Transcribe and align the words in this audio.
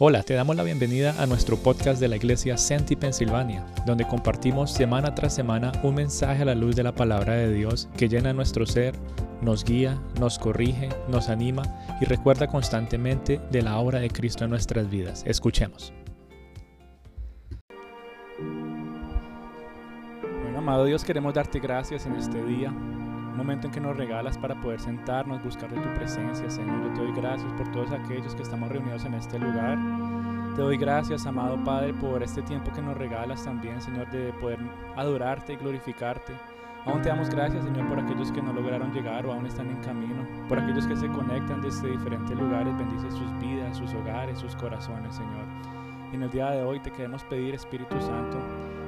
Hola, 0.00 0.24
te 0.24 0.34
damos 0.34 0.56
la 0.56 0.64
bienvenida 0.64 1.14
a 1.22 1.26
nuestro 1.26 1.56
podcast 1.56 2.00
de 2.00 2.08
la 2.08 2.16
iglesia 2.16 2.58
Senti 2.58 2.96
Pensilvania, 2.96 3.64
donde 3.86 4.04
compartimos 4.04 4.72
semana 4.72 5.14
tras 5.14 5.36
semana 5.36 5.70
un 5.84 5.94
mensaje 5.94 6.42
a 6.42 6.46
la 6.46 6.56
luz 6.56 6.74
de 6.74 6.82
la 6.82 6.96
palabra 6.96 7.34
de 7.34 7.52
Dios 7.52 7.88
que 7.96 8.08
llena 8.08 8.32
nuestro 8.32 8.66
ser, 8.66 8.96
nos 9.40 9.62
guía, 9.62 10.02
nos 10.18 10.40
corrige, 10.40 10.88
nos 11.06 11.28
anima 11.28 11.62
y 12.00 12.06
recuerda 12.06 12.48
constantemente 12.48 13.40
de 13.52 13.62
la 13.62 13.78
obra 13.78 14.00
de 14.00 14.10
Cristo 14.10 14.42
en 14.42 14.50
nuestras 14.50 14.90
vidas. 14.90 15.22
Escuchemos. 15.28 15.92
Bueno, 20.42 20.58
amado 20.58 20.86
Dios, 20.86 21.04
queremos 21.04 21.34
darte 21.34 21.60
gracias 21.60 22.04
en 22.06 22.16
este 22.16 22.44
día 22.44 22.74
un 23.34 23.38
momento 23.38 23.66
en 23.66 23.72
que 23.72 23.80
nos 23.80 23.96
regalas 23.96 24.38
para 24.38 24.54
poder 24.60 24.78
sentarnos, 24.78 25.42
buscar 25.42 25.68
de 25.68 25.80
tu 25.80 25.92
presencia, 25.94 26.48
Señor. 26.48 26.84
Yo 26.84 26.92
te 26.92 27.00
doy 27.00 27.12
gracias 27.16 27.52
por 27.54 27.70
todos 27.72 27.90
aquellos 27.90 28.32
que 28.36 28.42
estamos 28.42 28.68
reunidos 28.68 29.04
en 29.04 29.14
este 29.14 29.40
lugar. 29.40 29.76
Te 30.54 30.62
doy 30.62 30.76
gracias, 30.76 31.26
amado 31.26 31.62
Padre, 31.64 31.92
por 31.94 32.22
este 32.22 32.42
tiempo 32.42 32.72
que 32.72 32.80
nos 32.80 32.96
regalas 32.96 33.44
también, 33.44 33.80
Señor, 33.80 34.08
de 34.12 34.32
poder 34.34 34.60
adorarte 34.94 35.54
y 35.54 35.56
glorificarte. 35.56 36.32
Aún 36.86 37.02
te 37.02 37.08
damos 37.08 37.28
gracias, 37.28 37.64
Señor, 37.64 37.88
por 37.88 37.98
aquellos 37.98 38.30
que 38.30 38.40
no 38.40 38.52
lograron 38.52 38.92
llegar 38.92 39.26
o 39.26 39.32
aún 39.32 39.46
están 39.46 39.68
en 39.68 39.80
camino, 39.82 40.24
por 40.48 40.60
aquellos 40.60 40.86
que 40.86 40.94
se 40.94 41.08
conectan 41.08 41.60
desde 41.60 41.90
diferentes 41.90 42.38
lugares. 42.38 42.76
Bendice 42.78 43.10
sus 43.10 43.36
vidas, 43.40 43.76
sus 43.76 43.92
hogares, 43.94 44.38
sus 44.38 44.54
corazones, 44.54 45.16
Señor. 45.16 45.44
Y 46.12 46.14
en 46.14 46.22
el 46.22 46.30
día 46.30 46.50
de 46.50 46.62
hoy 46.62 46.78
te 46.78 46.92
queremos 46.92 47.24
pedir, 47.24 47.52
Espíritu 47.56 48.00
Santo, 48.00 48.38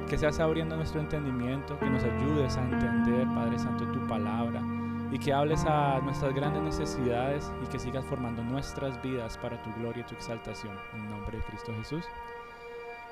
que 0.07 0.17
seas 0.17 0.39
abriendo 0.39 0.77
nuestro 0.77 1.01
entendimiento, 1.01 1.77
que 1.79 1.89
nos 1.89 2.03
ayudes 2.03 2.55
a 2.55 2.63
entender, 2.63 3.27
Padre 3.27 3.59
Santo, 3.59 3.91
tu 3.91 4.07
palabra 4.07 4.63
y 5.11 5.19
que 5.19 5.33
hables 5.33 5.63
a 5.65 5.99
nuestras 5.99 6.33
grandes 6.33 6.63
necesidades 6.63 7.51
y 7.63 7.67
que 7.67 7.77
sigas 7.77 8.05
formando 8.05 8.43
nuestras 8.43 9.01
vidas 9.01 9.37
para 9.37 9.61
tu 9.61 9.73
gloria 9.73 10.01
y 10.01 10.05
tu 10.05 10.15
exaltación. 10.15 10.77
En 10.93 11.09
nombre 11.09 11.37
de 11.37 11.43
Cristo 11.43 11.73
Jesús. 11.75 12.05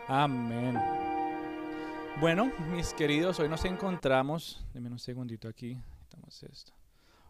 Amén. 0.07 0.77
Bueno, 2.21 2.51
mis 2.71 2.93
queridos, 2.93 3.39
hoy 3.39 3.49
nos 3.49 3.65
encontramos, 3.65 4.65
denme 4.73 4.89
un 4.89 4.99
segundito 4.99 5.49
aquí, 5.49 5.77
esto. 6.49 6.73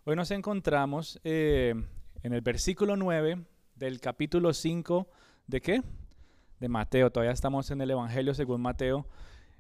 Hoy 0.04 0.16
nos 0.16 0.30
encontramos 0.30 1.20
eh, 1.24 1.74
en 2.22 2.34
el 2.34 2.42
versículo 2.42 2.96
9 2.96 3.44
del 3.76 4.00
capítulo 4.00 4.54
5 4.54 5.08
de 5.48 5.62
qué? 5.62 5.82
De 6.60 6.70
Mateo, 6.70 7.12
todavía 7.12 7.34
estamos 7.34 7.72
en 7.72 7.82
el 7.82 7.92
Evangelio 7.92 8.34
según 8.36 8.62
Mateo. 8.62 9.08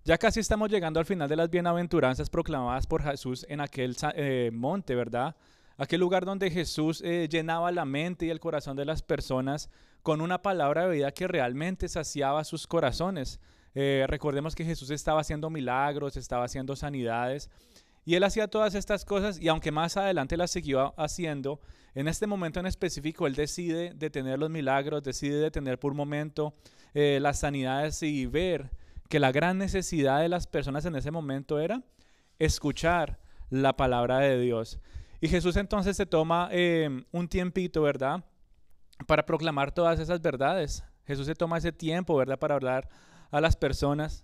Ya 0.08 0.20
casi 0.20 0.40
estamos 0.40 0.70
llegando 0.70 1.00
al 1.00 1.08
final 1.08 1.28
de 1.28 1.36
las 1.36 1.50
bienaventuranzas 1.50 2.30
proclamadas 2.30 2.86
por 2.86 3.02
Jesús 3.02 3.44
en 3.50 3.60
aquel 3.60 3.98
eh, 4.14 4.52
monte, 4.54 4.94
¿verdad? 4.94 5.36
Aquel 5.78 6.00
lugar 6.00 6.26
donde 6.26 6.52
Jesús 6.52 7.02
eh, 7.04 7.28
llenaba 7.28 7.72
la 7.72 7.86
mente 7.86 8.28
y 8.28 8.30
el 8.30 8.40
corazón 8.40 8.78
de 8.78 8.86
las 8.86 9.02
personas 9.02 9.68
con 10.04 10.22
una 10.22 10.44
palabra 10.44 10.86
de 10.86 10.94
vida 10.94 11.12
que 11.12 11.28
realmente 11.28 11.88
saciaba 11.88 12.44
sus 12.44 12.68
corazones. 12.68 13.40
Eh, 13.74 14.06
recordemos 14.08 14.54
que 14.54 14.64
Jesús 14.64 14.92
estaba 14.92 15.22
haciendo 15.22 15.50
milagros, 15.50 16.18
estaba 16.18 16.46
haciendo 16.46 16.76
sanidades, 16.76 17.50
y 18.06 18.14
él 18.14 18.24
hacía 18.26 18.48
todas 18.48 18.76
estas 18.76 19.06
cosas, 19.06 19.42
y 19.42 19.48
aunque 19.48 19.72
más 19.72 19.98
adelante 19.98 20.38
las 20.38 20.52
siguió 20.52 20.94
haciendo, 20.98 21.60
en 21.96 22.08
este 22.08 22.28
momento 22.28 22.60
en 22.60 22.68
específico 22.68 23.26
él 23.26 23.34
decide 23.34 23.92
detener 23.96 24.38
los 24.38 24.52
milagros, 24.52 25.02
decide 25.02 25.40
detener 25.40 25.80
por 25.80 25.94
un 25.94 25.98
momento 25.98 26.54
las 26.94 27.40
sanidades 27.40 28.04
y 28.04 28.28
ver 28.28 28.70
que 29.10 29.20
la 29.20 29.32
gran 29.32 29.58
necesidad 29.58 30.22
de 30.22 30.30
las 30.30 30.48
personas 30.48 30.86
en 30.86 30.96
ese 30.96 31.12
momento 31.12 31.60
era 31.60 31.84
escuchar 32.40 33.20
la 33.50 33.76
palabra 33.76 34.20
de 34.20 34.40
Dios. 34.40 34.80
Y 35.22 35.28
Jesús 35.28 35.56
entonces 35.56 35.96
se 35.96 36.06
toma 36.06 36.50
eh, 36.52 37.04
un 37.12 37.28
tiempito, 37.28 37.82
¿verdad? 37.82 38.24
Para 39.08 39.26
proclamar 39.26 39.72
todas 39.72 40.00
esas 40.00 40.22
verdades. 40.22 40.84
Jesús 41.06 41.26
se 41.28 41.36
toma 41.36 41.58
ese 41.58 41.72
tiempo, 41.72 42.16
¿verdad? 42.16 42.40
Para 42.40 42.56
hablar 42.56 42.90
a 43.32 43.42
las 43.42 43.56
personas. 43.56 44.24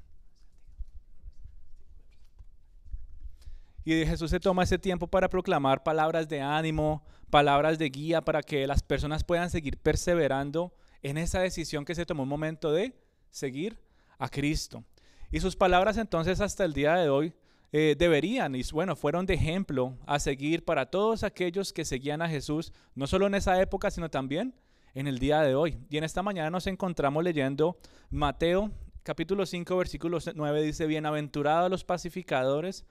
Y 3.83 4.06
Jesús 4.06 4.29
se 4.29 4.39
toma 4.39 4.63
ese 4.63 4.77
tiempo 4.77 5.07
para 5.07 5.29
proclamar 5.29 5.83
palabras 5.83 6.27
de 6.29 6.41
ánimo, 6.41 7.03
palabras 7.29 7.79
de 7.79 7.89
guía 7.89 8.22
para 8.22 8.44
que 8.44 8.67
las 8.67 8.83
personas 8.83 9.23
puedan 9.23 9.50
seguir 9.50 9.77
perseverando 9.77 10.73
en 11.01 11.17
esa 11.17 11.39
decisión 11.39 11.83
que 11.83 11.95
se 11.95 12.06
tomó 12.06 12.23
un 12.23 12.29
momento 12.29 12.72
de 12.72 12.95
seguir 13.31 13.79
a 14.21 14.29
Cristo. 14.29 14.83
Y 15.31 15.39
sus 15.39 15.55
palabras 15.55 15.97
entonces 15.97 16.39
hasta 16.41 16.63
el 16.63 16.73
día 16.73 16.95
de 16.95 17.09
hoy 17.09 17.33
eh, 17.71 17.95
deberían, 17.97 18.53
y 18.55 18.61
bueno, 18.71 18.95
fueron 18.95 19.25
de 19.25 19.33
ejemplo 19.33 19.97
a 20.05 20.19
seguir 20.19 20.63
para 20.63 20.85
todos 20.85 21.23
aquellos 21.23 21.73
que 21.73 21.85
seguían 21.85 22.21
a 22.21 22.29
Jesús, 22.29 22.71
no 22.93 23.07
solo 23.07 23.27
en 23.27 23.35
esa 23.35 23.59
época, 23.61 23.89
sino 23.89 24.09
también 24.09 24.53
en 24.93 25.07
el 25.07 25.19
día 25.19 25.41
de 25.41 25.55
hoy. 25.55 25.77
Y 25.89 25.97
en 25.97 26.03
esta 26.03 26.21
mañana 26.21 26.51
nos 26.51 26.67
encontramos 26.67 27.23
leyendo 27.23 27.77
Mateo 28.11 28.71
capítulo 29.03 29.47
5, 29.47 29.75
versículo 29.77 30.19
9, 30.35 30.61
dice, 30.61 30.85
bienaventurados 30.85 31.71
los 31.71 31.83
pacificadores, 31.83 32.85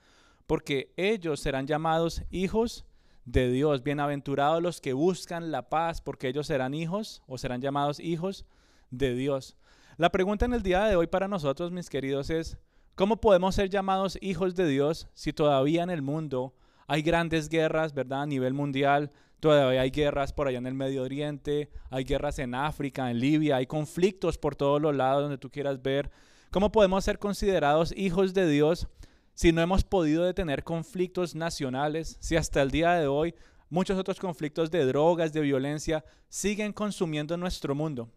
porque 0.47 0.91
ellos 0.97 1.39
serán 1.39 1.67
llamados 1.67 2.23
hijos 2.29 2.85
de 3.23 3.49
Dios. 3.49 3.83
Bienaventurados 3.83 4.61
los 4.61 4.81
que 4.81 4.91
buscan 4.91 5.51
la 5.51 5.69
paz, 5.69 6.01
porque 6.01 6.27
ellos 6.27 6.47
serán 6.47 6.73
hijos 6.73 7.21
o 7.27 7.37
serán 7.37 7.61
llamados 7.61 7.99
hijos 7.99 8.45
de 8.89 9.15
Dios. 9.15 9.55
La 9.97 10.09
pregunta 10.09 10.45
en 10.45 10.53
el 10.53 10.63
día 10.63 10.85
de 10.85 10.95
hoy 10.95 11.07
para 11.07 11.27
nosotros, 11.27 11.71
mis 11.71 11.89
queridos, 11.89 12.29
es, 12.29 12.57
¿cómo 12.95 13.19
podemos 13.19 13.55
ser 13.55 13.69
llamados 13.69 14.17
hijos 14.21 14.55
de 14.55 14.65
Dios 14.65 15.09
si 15.13 15.33
todavía 15.33 15.83
en 15.83 15.89
el 15.89 16.01
mundo 16.01 16.55
hay 16.87 17.01
grandes 17.01 17.49
guerras, 17.49 17.93
¿verdad? 17.93 18.21
A 18.21 18.25
nivel 18.25 18.53
mundial, 18.53 19.11
todavía 19.41 19.81
hay 19.81 19.91
guerras 19.91 20.31
por 20.31 20.47
allá 20.47 20.59
en 20.59 20.65
el 20.65 20.75
Medio 20.75 21.03
Oriente, 21.03 21.69
hay 21.89 22.05
guerras 22.05 22.39
en 22.39 22.55
África, 22.55 23.11
en 23.11 23.19
Libia, 23.19 23.57
hay 23.57 23.67
conflictos 23.67 24.37
por 24.37 24.55
todos 24.55 24.81
los 24.81 24.95
lados 24.95 25.23
donde 25.23 25.37
tú 25.37 25.49
quieras 25.49 25.81
ver. 25.81 26.09
¿Cómo 26.51 26.71
podemos 26.71 27.03
ser 27.03 27.19
considerados 27.19 27.93
hijos 27.95 28.33
de 28.33 28.47
Dios 28.47 28.87
si 29.33 29.51
no 29.51 29.61
hemos 29.61 29.83
podido 29.83 30.23
detener 30.23 30.63
conflictos 30.63 31.35
nacionales, 31.35 32.17
si 32.21 32.37
hasta 32.37 32.61
el 32.61 32.71
día 32.71 32.93
de 32.93 33.07
hoy 33.07 33.35
muchos 33.69 33.99
otros 33.99 34.19
conflictos 34.19 34.71
de 34.71 34.85
drogas, 34.85 35.33
de 35.33 35.41
violencia, 35.41 36.05
siguen 36.29 36.71
consumiendo 36.71 37.35
nuestro 37.35 37.75
mundo? 37.75 38.09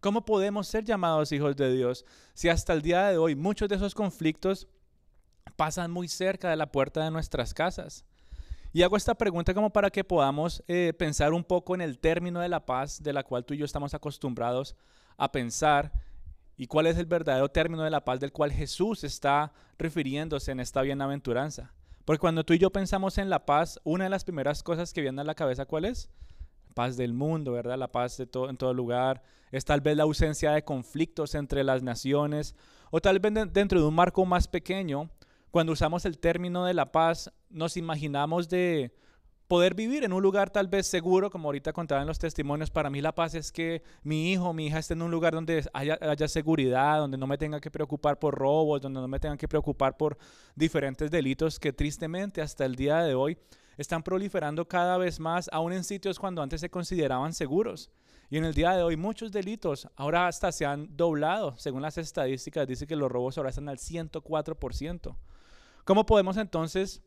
¿Cómo 0.00 0.24
podemos 0.24 0.68
ser 0.68 0.84
llamados 0.84 1.32
hijos 1.32 1.56
de 1.56 1.72
Dios 1.72 2.04
si 2.34 2.48
hasta 2.48 2.72
el 2.72 2.82
día 2.82 3.06
de 3.06 3.18
hoy 3.18 3.34
muchos 3.34 3.68
de 3.68 3.76
esos 3.76 3.94
conflictos 3.94 4.68
pasan 5.56 5.90
muy 5.90 6.08
cerca 6.08 6.50
de 6.50 6.56
la 6.56 6.70
puerta 6.70 7.02
de 7.02 7.10
nuestras 7.10 7.54
casas? 7.54 8.04
Y 8.72 8.82
hago 8.82 8.96
esta 8.96 9.14
pregunta 9.14 9.54
como 9.54 9.70
para 9.70 9.90
que 9.90 10.04
podamos 10.04 10.62
eh, 10.68 10.92
pensar 10.98 11.32
un 11.32 11.42
poco 11.42 11.74
en 11.74 11.80
el 11.80 11.98
término 11.98 12.40
de 12.40 12.48
la 12.48 12.66
paz 12.66 13.02
de 13.02 13.12
la 13.12 13.24
cual 13.24 13.44
tú 13.44 13.54
y 13.54 13.58
yo 13.58 13.64
estamos 13.64 13.94
acostumbrados 13.94 14.76
a 15.16 15.32
pensar 15.32 15.92
y 16.58 16.66
cuál 16.66 16.86
es 16.86 16.98
el 16.98 17.06
verdadero 17.06 17.48
término 17.48 17.82
de 17.82 17.90
la 17.90 18.04
paz 18.04 18.20
del 18.20 18.32
cual 18.32 18.52
Jesús 18.52 19.02
está 19.02 19.52
refiriéndose 19.78 20.52
en 20.52 20.60
esta 20.60 20.82
bienaventuranza. 20.82 21.72
Porque 22.04 22.20
cuando 22.20 22.44
tú 22.44 22.52
y 22.52 22.58
yo 22.58 22.70
pensamos 22.70 23.16
en 23.18 23.30
la 23.30 23.46
paz, 23.46 23.80
una 23.82 24.04
de 24.04 24.10
las 24.10 24.24
primeras 24.24 24.62
cosas 24.62 24.92
que 24.92 25.00
viene 25.00 25.22
a 25.22 25.24
la 25.24 25.34
cabeza, 25.34 25.64
¿cuál 25.64 25.86
es? 25.86 26.10
paz 26.76 26.98
del 26.98 27.14
mundo, 27.14 27.52
¿verdad? 27.52 27.78
La 27.78 27.90
paz 27.90 28.18
de 28.18 28.28
en 28.50 28.56
todo 28.58 28.74
lugar. 28.74 29.22
Es 29.52 29.64
tal 29.64 29.80
vez 29.80 29.96
la 29.96 30.04
ausencia 30.04 30.52
de 30.52 30.64
conflictos 30.64 31.34
entre 31.34 31.64
las 31.64 31.82
naciones. 31.82 32.54
O 32.90 33.00
tal 33.00 33.18
vez 33.18 33.32
dentro 33.52 33.80
de 33.80 33.86
un 33.86 33.94
marco 33.94 34.24
más 34.24 34.48
pequeño, 34.48 35.10
cuando 35.50 35.72
usamos 35.72 36.04
el 36.04 36.18
término 36.18 36.64
de 36.64 36.74
la 36.74 36.92
paz, 36.92 37.32
nos 37.48 37.76
imaginamos 37.76 38.48
de 38.48 38.92
poder 39.48 39.74
vivir 39.74 40.04
en 40.04 40.12
un 40.12 40.22
lugar 40.22 40.50
tal 40.50 40.66
vez 40.66 40.86
seguro, 40.86 41.30
como 41.30 41.48
ahorita 41.48 41.72
contaba 41.72 42.00
en 42.00 42.06
los 42.06 42.18
testimonios. 42.18 42.70
Para 42.70 42.90
mí 42.90 43.00
la 43.00 43.14
paz 43.14 43.34
es 43.34 43.52
que 43.52 43.82
mi 44.02 44.32
hijo, 44.32 44.52
mi 44.52 44.66
hija 44.66 44.78
esté 44.78 44.94
en 44.94 45.02
un 45.02 45.10
lugar 45.10 45.34
donde 45.34 45.64
haya, 45.72 45.98
haya, 46.00 46.28
seguridad, 46.28 46.98
donde 46.98 47.16
no 47.16 47.26
me 47.26 47.38
tenga 47.38 47.60
que 47.60 47.70
preocupar 47.70 48.18
por 48.18 48.34
robos, 48.34 48.82
donde 48.82 49.00
no 49.00 49.08
me 49.08 49.20
tenga 49.20 49.36
que 49.36 49.48
preocupar 49.48 49.96
por 49.96 50.18
diferentes 50.54 51.10
delitos 51.10 51.60
que 51.60 51.72
tristemente 51.72 52.42
hasta 52.42 52.64
el 52.64 52.74
día 52.74 53.02
de 53.02 53.14
hoy 53.14 53.38
están 53.76 54.02
proliferando 54.02 54.66
cada 54.66 54.96
vez 54.96 55.20
más, 55.20 55.48
aún 55.52 55.72
en 55.72 55.84
sitios 55.84 56.18
cuando 56.18 56.42
antes 56.42 56.60
se 56.60 56.70
consideraban 56.70 57.32
seguros. 57.32 57.90
Y 58.28 58.38
en 58.38 58.44
el 58.44 58.54
día 58.54 58.72
de 58.72 58.82
hoy 58.82 58.96
muchos 58.96 59.30
delitos 59.30 59.88
ahora 59.94 60.26
hasta 60.26 60.50
se 60.50 60.66
han 60.66 60.96
doblado. 60.96 61.56
Según 61.56 61.82
las 61.82 61.96
estadísticas, 61.98 62.66
dice 62.66 62.86
que 62.86 62.96
los 62.96 63.10
robos 63.10 63.38
ahora 63.38 63.50
están 63.50 63.68
al 63.68 63.78
104%. 63.78 65.16
¿Cómo 65.84 66.06
podemos 66.06 66.36
entonces 66.36 67.02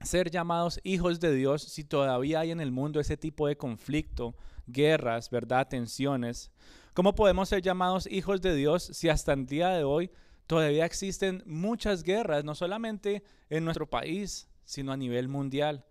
ser 0.00 0.30
llamados 0.30 0.80
hijos 0.82 1.20
de 1.20 1.34
Dios 1.34 1.62
si 1.62 1.84
todavía 1.84 2.40
hay 2.40 2.50
en 2.50 2.60
el 2.60 2.72
mundo 2.72 3.00
ese 3.00 3.18
tipo 3.18 3.46
de 3.46 3.58
conflicto, 3.58 4.34
guerras, 4.66 5.28
verdad, 5.28 5.68
tensiones? 5.68 6.50
¿Cómo 6.94 7.14
podemos 7.14 7.50
ser 7.50 7.60
llamados 7.60 8.06
hijos 8.10 8.40
de 8.40 8.54
Dios 8.54 8.82
si 8.82 9.10
hasta 9.10 9.34
el 9.34 9.44
día 9.44 9.68
de 9.70 9.84
hoy 9.84 10.10
todavía 10.46 10.86
existen 10.86 11.42
muchas 11.46 12.02
guerras, 12.02 12.42
no 12.44 12.54
solamente 12.54 13.22
en 13.50 13.64
nuestro 13.64 13.88
país, 13.88 14.49
sino 14.70 14.92
a 14.92 14.96
nivel 14.96 15.28
mundial. 15.28 15.84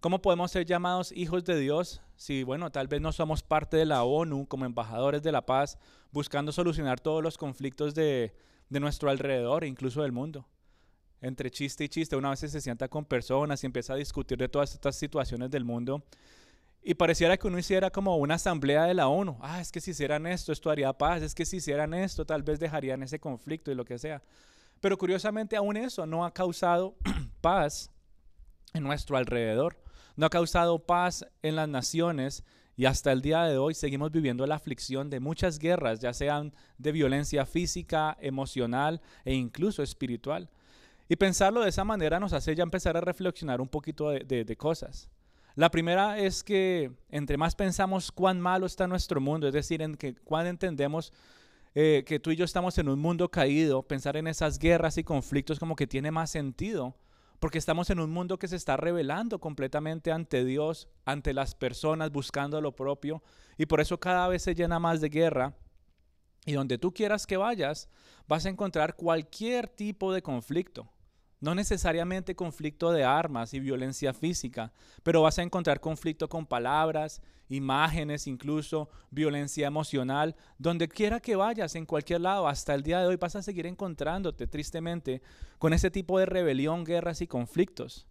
¿Cómo 0.00 0.20
podemos 0.20 0.50
ser 0.50 0.66
llamados 0.66 1.12
hijos 1.12 1.44
de 1.44 1.58
Dios 1.58 2.02
si, 2.14 2.42
bueno, 2.42 2.70
tal 2.70 2.86
vez 2.86 3.00
no 3.00 3.10
somos 3.10 3.42
parte 3.42 3.78
de 3.78 3.86
la 3.86 4.04
ONU 4.04 4.46
como 4.46 4.66
embajadores 4.66 5.22
de 5.22 5.32
la 5.32 5.46
paz, 5.46 5.78
buscando 6.12 6.52
solucionar 6.52 7.00
todos 7.00 7.22
los 7.22 7.38
conflictos 7.38 7.94
de, 7.94 8.34
de 8.68 8.80
nuestro 8.80 9.08
alrededor, 9.08 9.64
incluso 9.64 10.02
del 10.02 10.12
mundo? 10.12 10.46
Entre 11.22 11.50
chiste 11.50 11.84
y 11.84 11.88
chiste, 11.88 12.16
una 12.16 12.28
vez 12.28 12.40
se 12.40 12.60
sienta 12.60 12.86
con 12.88 13.06
personas 13.06 13.62
y 13.62 13.66
empieza 13.66 13.94
a 13.94 13.96
discutir 13.96 14.36
de 14.36 14.48
todas 14.50 14.74
estas 14.74 14.94
situaciones 14.96 15.50
del 15.50 15.64
mundo. 15.64 16.04
y 16.82 16.94
pareciera 16.94 17.38
que 17.38 17.46
uno 17.48 17.58
hiciera 17.58 17.90
como 17.90 18.16
una 18.18 18.34
asamblea 18.34 18.84
de 18.84 18.94
la 18.94 19.08
ONU. 19.08 19.38
Ah, 19.40 19.62
es 19.62 19.72
que 19.72 19.80
si 19.80 19.92
hicieran 19.92 20.26
esto, 20.26 20.52
esto 20.52 20.70
haría 20.70 20.92
paz. 20.92 21.22
Es 21.22 21.34
que 21.34 21.46
si 21.46 21.56
hicieran 21.56 21.94
esto, 21.94 22.26
tal 22.26 22.42
vez 22.42 22.60
dejarían 22.60 23.02
ese 23.02 23.18
conflicto 23.18 23.72
y 23.72 23.74
lo 23.74 23.86
que 23.86 23.98
sea. 23.98 24.22
Pero 24.80 24.98
curiosamente 24.98 25.56
aún 25.56 25.78
eso 25.78 26.04
no 26.04 26.26
ha 26.26 26.32
causado 26.32 26.94
paz 27.40 27.90
en 28.74 28.82
nuestro 28.82 29.16
alrededor. 29.16 29.76
No 30.16 30.26
ha 30.26 30.30
causado 30.30 30.78
paz 30.80 31.26
en 31.42 31.56
las 31.56 31.68
naciones 31.68 32.44
y 32.78 32.86
hasta 32.86 33.10
el 33.10 33.22
día 33.22 33.42
de 33.42 33.58
hoy 33.58 33.74
seguimos 33.74 34.12
viviendo 34.12 34.46
la 34.46 34.54
aflicción 34.54 35.10
de 35.10 35.18
muchas 35.18 35.58
guerras, 35.58 35.98
ya 35.98 36.12
sean 36.12 36.54
de 36.78 36.92
violencia 36.92 37.44
física, 37.44 38.16
emocional 38.20 39.00
e 39.24 39.34
incluso 39.34 39.82
espiritual. 39.82 40.48
Y 41.08 41.16
pensarlo 41.16 41.62
de 41.62 41.70
esa 41.70 41.82
manera 41.82 42.20
nos 42.20 42.32
hace 42.32 42.54
ya 42.54 42.62
empezar 42.62 42.96
a 42.96 43.00
reflexionar 43.00 43.60
un 43.60 43.68
poquito 43.68 44.10
de, 44.10 44.56
cosas. 44.56 45.10
La 45.56 45.72
primera 45.72 46.20
es 46.20 46.44
que 46.44 46.92
entre 47.10 47.36
más 47.36 47.56
pensamos 47.56 48.12
cuán 48.12 48.40
malo 48.40 48.66
está 48.66 48.86
nuestro 48.86 49.20
mundo, 49.20 49.48
es 49.48 49.54
decir, 49.54 49.82
en 49.82 49.96
que 49.96 50.14
cuán 50.14 50.46
entendemos 50.46 51.12
eh, 51.74 52.04
que 52.06 52.20
tú 52.20 52.30
y 52.30 52.36
yo 52.36 52.44
estamos 52.44 52.78
en 52.78 52.88
un 52.88 53.00
mundo 53.00 53.28
caído, 53.28 53.82
pensar 53.82 54.16
en 54.16 54.28
esas 54.28 54.58
guerras 54.58 54.98
y 54.98 55.04
conflictos 55.04 55.58
como 55.58 55.74
que 55.74 55.88
tiene 55.88 56.12
más 56.12 56.30
sentido, 56.30 56.94
porque 57.38 57.58
estamos 57.58 57.90
en 57.90 58.00
un 58.00 58.10
mundo 58.10 58.38
que 58.38 58.48
se 58.48 58.56
está 58.56 58.76
revelando 58.76 59.38
completamente 59.38 60.10
ante 60.10 60.44
Dios, 60.44 60.88
ante 61.04 61.32
las 61.32 61.54
personas, 61.54 62.10
buscando 62.10 62.60
lo 62.60 62.74
propio, 62.74 63.22
y 63.56 63.66
por 63.66 63.80
eso 63.80 64.00
cada 64.00 64.26
vez 64.28 64.42
se 64.42 64.54
llena 64.54 64.78
más 64.78 65.00
de 65.00 65.08
guerra. 65.08 65.54
Y 66.44 66.52
donde 66.52 66.78
tú 66.78 66.92
quieras 66.92 67.26
que 67.26 67.36
vayas, 67.36 67.88
vas 68.26 68.46
a 68.46 68.48
encontrar 68.48 68.96
cualquier 68.96 69.68
tipo 69.68 70.12
de 70.12 70.22
conflicto. 70.22 70.88
No 71.40 71.54
necesariamente 71.54 72.34
conflicto 72.34 72.90
de 72.90 73.04
armas 73.04 73.54
y 73.54 73.60
violencia 73.60 74.12
física, 74.12 74.72
pero 75.02 75.22
vas 75.22 75.38
a 75.38 75.42
encontrar 75.42 75.80
conflicto 75.80 76.28
con 76.28 76.46
palabras, 76.46 77.22
imágenes, 77.48 78.26
incluso 78.26 78.88
violencia 79.10 79.66
emocional. 79.66 80.34
Donde 80.58 80.88
quiera 80.88 81.20
que 81.20 81.36
vayas, 81.36 81.76
en 81.76 81.86
cualquier 81.86 82.22
lado, 82.22 82.48
hasta 82.48 82.74
el 82.74 82.82
día 82.82 83.00
de 83.00 83.06
hoy 83.06 83.16
vas 83.16 83.36
a 83.36 83.42
seguir 83.42 83.66
encontrándote 83.66 84.48
tristemente 84.48 85.22
con 85.58 85.72
ese 85.72 85.90
tipo 85.90 86.18
de 86.18 86.26
rebelión, 86.26 86.84
guerras 86.84 87.20
y 87.20 87.28
conflictos. 87.28 88.06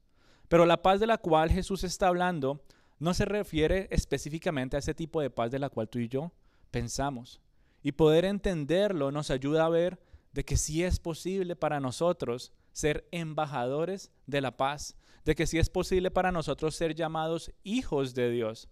Pero 0.47 0.65
la 0.65 0.81
paz 0.81 0.99
de 0.99 1.07
la 1.07 1.17
cual 1.17 1.51
Jesús 1.51 1.83
está 1.83 2.07
hablando 2.07 2.61
no 2.99 3.13
se 3.13 3.25
refiere 3.25 3.87
específicamente 3.91 4.75
a 4.75 4.79
ese 4.79 4.93
tipo 4.93 5.21
de 5.21 5.29
paz 5.29 5.51
de 5.51 5.59
la 5.59 5.69
cual 5.69 5.89
tú 5.89 5.99
y 5.99 6.07
yo 6.07 6.31
pensamos. 6.71 7.41
Y 7.83 7.91
poder 7.91 8.25
entenderlo 8.25 9.11
nos 9.11 9.29
ayuda 9.29 9.65
a 9.65 9.69
ver 9.69 9.99
de 10.33 10.45
que 10.45 10.57
sí 10.57 10.83
es 10.83 10.99
posible 10.99 11.55
para 11.55 11.79
nosotros 11.79 12.53
ser 12.77 13.07
embajadores 13.09 14.11
de 14.27 14.39
la 14.39 14.55
paz, 14.55 14.95
de 15.25 15.33
que 15.33 15.47
sí 15.47 15.57
es 15.57 15.67
posible 15.67 16.11
para 16.11 16.31
nosotros 16.31 16.75
ser 16.75 16.93
llamados 16.93 17.51
hijos 17.63 18.13
de 18.13 18.29
Dios. 18.29 18.69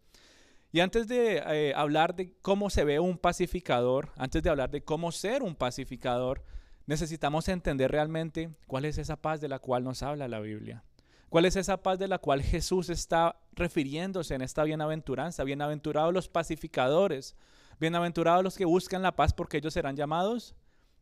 Y 0.72 0.82
antes 0.82 1.08
de 1.08 1.38
eh, 1.38 1.74
hablar 1.76 2.16
de 2.16 2.32
cómo 2.44 2.70
se 2.70 2.84
ve 2.84 3.00
un 3.00 3.18
pacificador, 3.18 4.12
antes 4.16 4.44
de 4.44 4.52
hablar 4.52 4.70
de 4.70 4.84
cómo 4.84 5.12
ser 5.12 5.42
un 5.42 5.56
pacificador, 5.56 6.44
necesitamos 6.86 7.48
entender 7.48 7.90
realmente 7.92 8.52
cuál 8.68 8.86
es 8.86 9.00
esa 9.00 9.16
paz 9.16 9.42
de 9.42 9.48
la 9.48 9.58
cual 9.58 9.84
nos 9.84 10.04
habla 10.04 10.28
la 10.28 10.40
Biblia. 10.40 10.84
¿Cuál 11.30 11.46
es 11.46 11.56
esa 11.56 11.82
paz 11.82 11.98
de 11.98 12.08
la 12.08 12.20
cual 12.20 12.44
Jesús 12.44 12.92
está 12.92 13.40
refiriéndose 13.54 14.36
en 14.36 14.44
esta 14.44 14.64
bienaventuranza? 14.66 15.44
Bienaventurados 15.44 16.14
los 16.14 16.30
pacificadores, 16.30 17.36
bienaventurados 17.80 18.44
los 18.44 18.56
que 18.56 18.66
buscan 18.66 19.02
la 19.02 19.16
paz 19.16 19.34
porque 19.34 19.58
ellos 19.58 19.74
serán 19.74 19.96
llamados 19.96 20.54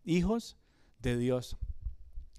hijos 0.06 0.56
de 1.00 1.18
Dios. 1.18 1.58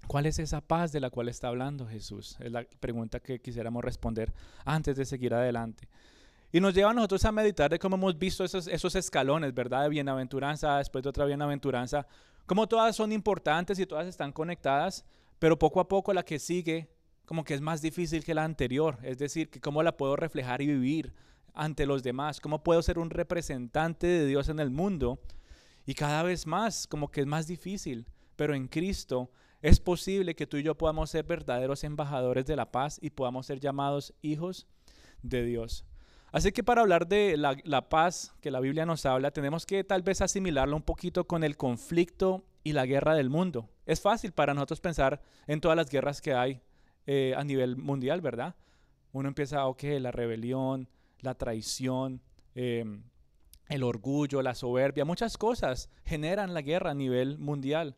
¿Cuál 0.07 0.27
es 0.27 0.39
esa 0.39 0.61
paz 0.61 0.91
de 0.91 0.99
la 0.99 1.09
cual 1.09 1.29
está 1.29 1.47
hablando 1.47 1.87
Jesús? 1.87 2.37
Es 2.39 2.51
la 2.51 2.63
pregunta 2.79 3.19
que 3.19 3.39
quisiéramos 3.39 3.83
responder 3.83 4.33
antes 4.63 4.95
de 4.95 5.05
seguir 5.05 5.33
adelante. 5.33 5.87
Y 6.51 6.61
nos 6.61 6.73
lleva 6.73 6.91
a 6.91 6.93
nosotros 6.93 7.25
a 7.25 7.31
meditar 7.31 7.71
de 7.71 7.79
cómo 7.79 7.95
hemos 7.95 8.17
visto 8.17 8.43
esos, 8.45 8.95
escalones, 8.95 9.53
¿verdad? 9.53 9.83
De 9.83 9.89
bienaventuranza, 9.89 10.77
después 10.77 11.03
de 11.03 11.09
otra 11.09 11.25
bienaventuranza, 11.25 12.07
cómo 12.45 12.67
todas 12.67 12.95
son 12.95 13.11
importantes 13.11 13.79
y 13.79 13.85
todas 13.85 14.07
están 14.07 14.31
conectadas, 14.31 15.03
pero 15.39 15.57
poco 15.59 15.79
a 15.79 15.87
poco 15.87 16.13
la 16.13 16.23
que 16.23 16.39
sigue 16.39 16.89
como 17.25 17.43
que 17.43 17.55
es 17.55 17.61
más 17.61 17.81
difícil 17.81 18.23
que 18.23 18.35
la 18.35 18.43
anterior, 18.43 18.99
es 19.01 19.17
decir, 19.17 19.49
que 19.49 19.59
cómo 19.59 19.81
la 19.81 19.97
puedo 19.97 20.15
reflejar 20.15 20.61
y 20.61 20.67
vivir 20.67 21.13
ante 21.55 21.87
los 21.87 22.03
demás, 22.03 22.39
cómo 22.39 22.63
puedo 22.63 22.81
ser 22.83 22.99
un 22.99 23.09
representante 23.09 24.05
de 24.05 24.25
Dios 24.27 24.47
en 24.49 24.59
el 24.59 24.69
mundo. 24.69 25.19
Y 25.87 25.95
cada 25.95 26.21
vez 26.23 26.45
más, 26.45 26.85
como 26.87 27.09
que 27.09 27.21
es 27.21 27.27
más 27.27 27.47
difícil, 27.47 28.05
pero 28.35 28.53
en 28.53 28.67
Cristo 28.67 29.31
es 29.65 29.79
posible 29.79 30.35
que 30.35 30.45
tú 30.45 30.57
y 30.57 30.63
yo 30.63 30.77
podamos 30.77 31.09
ser 31.09 31.25
verdaderos 31.25 31.83
embajadores 31.83 32.45
de 32.45 32.55
la 32.55 32.71
paz 32.71 32.99
y 33.01 33.09
podamos 33.09 33.47
ser 33.47 33.59
llamados 33.59 34.13
hijos 34.21 34.67
de 35.23 35.43
Dios. 35.43 35.85
Así 36.31 36.51
que 36.51 36.63
para 36.63 36.81
hablar 36.81 37.07
de 37.07 37.35
la, 37.35 37.89
paz 37.89 38.35
que 38.41 38.51
la 38.51 38.59
Biblia 38.59 38.85
nos 38.85 39.07
habla, 39.07 39.31
tenemos 39.31 39.65
que 39.65 39.83
tal 39.83 40.03
vez 40.03 40.21
asimilarlo 40.21 40.75
un 40.75 40.83
poquito 40.83 41.25
con 41.25 41.43
el 41.43 41.57
conflicto 41.57 42.45
y 42.63 42.73
la 42.73 42.85
guerra 42.85 43.15
del 43.15 43.31
mundo. 43.31 43.67
Es 43.87 44.01
fácil 44.01 44.33
para 44.33 44.53
nosotros 44.53 44.81
pensar 44.81 45.23
en 45.47 45.59
todas 45.61 45.75
las 45.75 45.89
guerras 45.89 46.21
que 46.21 46.35
hay 46.35 46.61
eh, 47.07 47.33
a 47.35 47.43
nivel 47.43 47.75
mundial, 47.75 48.21
¿verdad? 48.21 48.53
Uno 49.13 49.29
empieza, 49.29 49.65
ok, 49.65 49.81
la 49.99 50.11
rebelión, 50.11 50.87
la 51.21 51.33
traición, 51.33 52.21
em, 52.53 53.01
el 53.67 53.81
orgullo, 53.81 54.43
la 54.43 54.53
soberbia, 54.53 55.05
muchas 55.05 55.39
cosas 55.39 55.89
generan 56.03 56.53
la 56.53 56.61
guerra 56.61 56.91
a 56.91 56.93
nivel 56.93 57.39
mundial. 57.39 57.95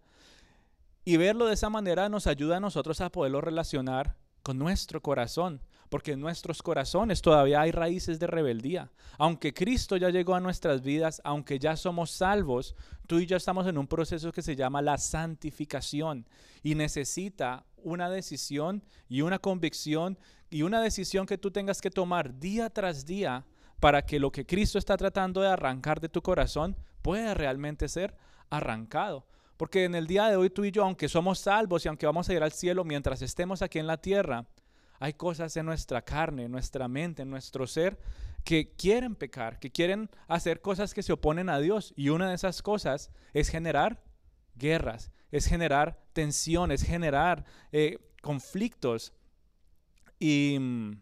Y 1.08 1.16
verlo 1.16 1.46
de 1.46 1.54
esa 1.54 1.70
manera 1.70 2.10
nos 2.10 2.28
ayuda 2.28 2.58
a 2.58 2.60
nosotros 2.60 3.00
a 3.00 3.10
poderlo 3.10 3.40
relacionar 3.40 4.18
con 4.44 4.60
nuestro 4.60 5.02
corazón, 5.02 5.62
porque 5.88 6.12
en 6.12 6.20
nuestros 6.20 6.62
corazones 6.62 7.22
todavía 7.22 7.62
hay 7.62 7.72
raíces 7.72 8.20
de 8.20 8.28
rebeldía. 8.28 8.92
Aunque 9.18 9.54
Cristo 9.54 9.96
ya 9.96 10.10
llegó 10.10 10.36
a 10.36 10.42
nuestras 10.42 10.82
vidas, 10.82 11.22
aunque 11.24 11.60
ya 11.60 11.78
somos 11.78 12.12
salvos, 12.12 12.76
tú 13.08 13.20
y 13.20 13.26
yo 13.26 13.38
estamos 13.38 13.66
en 13.68 13.78
un 13.78 13.88
proceso 13.88 14.34
que 14.34 14.42
se 14.42 14.58
llama 14.58 14.82
la 14.82 14.98
santificación 14.98 16.28
y 16.62 16.76
necesita 16.76 17.66
una 17.78 18.10
decisión 18.10 18.84
y 19.08 19.22
una 19.22 19.40
convicción 19.40 20.20
y 20.50 20.64
una 20.64 20.82
decisión 20.82 21.26
que 21.26 21.38
tú 21.38 21.52
tengas 21.52 21.80
que 21.80 21.90
tomar 21.90 22.38
día 22.38 22.70
tras 22.70 23.06
día 23.06 23.46
para 23.80 24.02
que 24.02 24.20
lo 24.20 24.34
que 24.34 24.46
Cristo 24.46 24.78
está 24.78 24.98
tratando 24.98 25.40
de 25.40 25.48
arrancar 25.48 26.02
de 26.02 26.10
tu 26.10 26.22
corazón 26.22 26.76
pueda 27.02 27.34
realmente 27.34 27.88
ser 27.88 28.14
arrancado. 28.50 29.26
Porque 29.58 29.86
en 29.86 29.96
el 29.96 30.08
día 30.08 30.28
de 30.28 30.36
hoy 30.36 30.50
tú 30.50 30.64
y 30.64 30.72
yo, 30.72 30.84
aunque 30.84 31.10
somos 31.10 31.40
salvos 31.40 31.84
y 31.84 31.88
aunque 31.88 32.06
vamos 32.06 32.30
a 32.30 32.34
ir 32.34 32.44
al 32.44 32.52
cielo 32.52 32.84
mientras 32.84 33.22
estemos 33.22 33.62
aquí 33.62 33.80
en 33.80 33.88
la 33.88 33.98
tierra, 33.98 34.46
hay 35.00 35.14
cosas 35.14 35.56
en 35.58 35.66
nuestra 35.66 36.04
carne, 36.04 36.46
en 36.46 36.52
nuestra 36.52 36.88
mente, 36.88 37.24
en 37.24 37.30
nuestro 37.30 37.68
ser 37.68 38.00
que 38.44 38.74
quieren 38.76 39.16
pecar, 39.16 39.60
que 39.60 39.72
quieren 39.72 40.10
hacer 40.28 40.62
cosas 40.62 40.94
que 40.94 41.04
se 41.04 41.12
oponen 41.12 41.50
a 41.50 41.60
Dios. 41.60 41.94
Y 41.98 42.10
una 42.10 42.30
de 42.30 42.36
esas 42.36 42.62
cosas 42.62 43.12
es 43.34 43.50
generar 43.50 44.04
guerras, 44.56 45.12
es 45.32 45.48
generar 45.48 46.00
tensiones, 46.14 46.84
generar 46.84 47.44
eh, 47.72 48.00
conflictos. 48.22 49.14
Y 50.20 50.58
mm, 50.60 51.02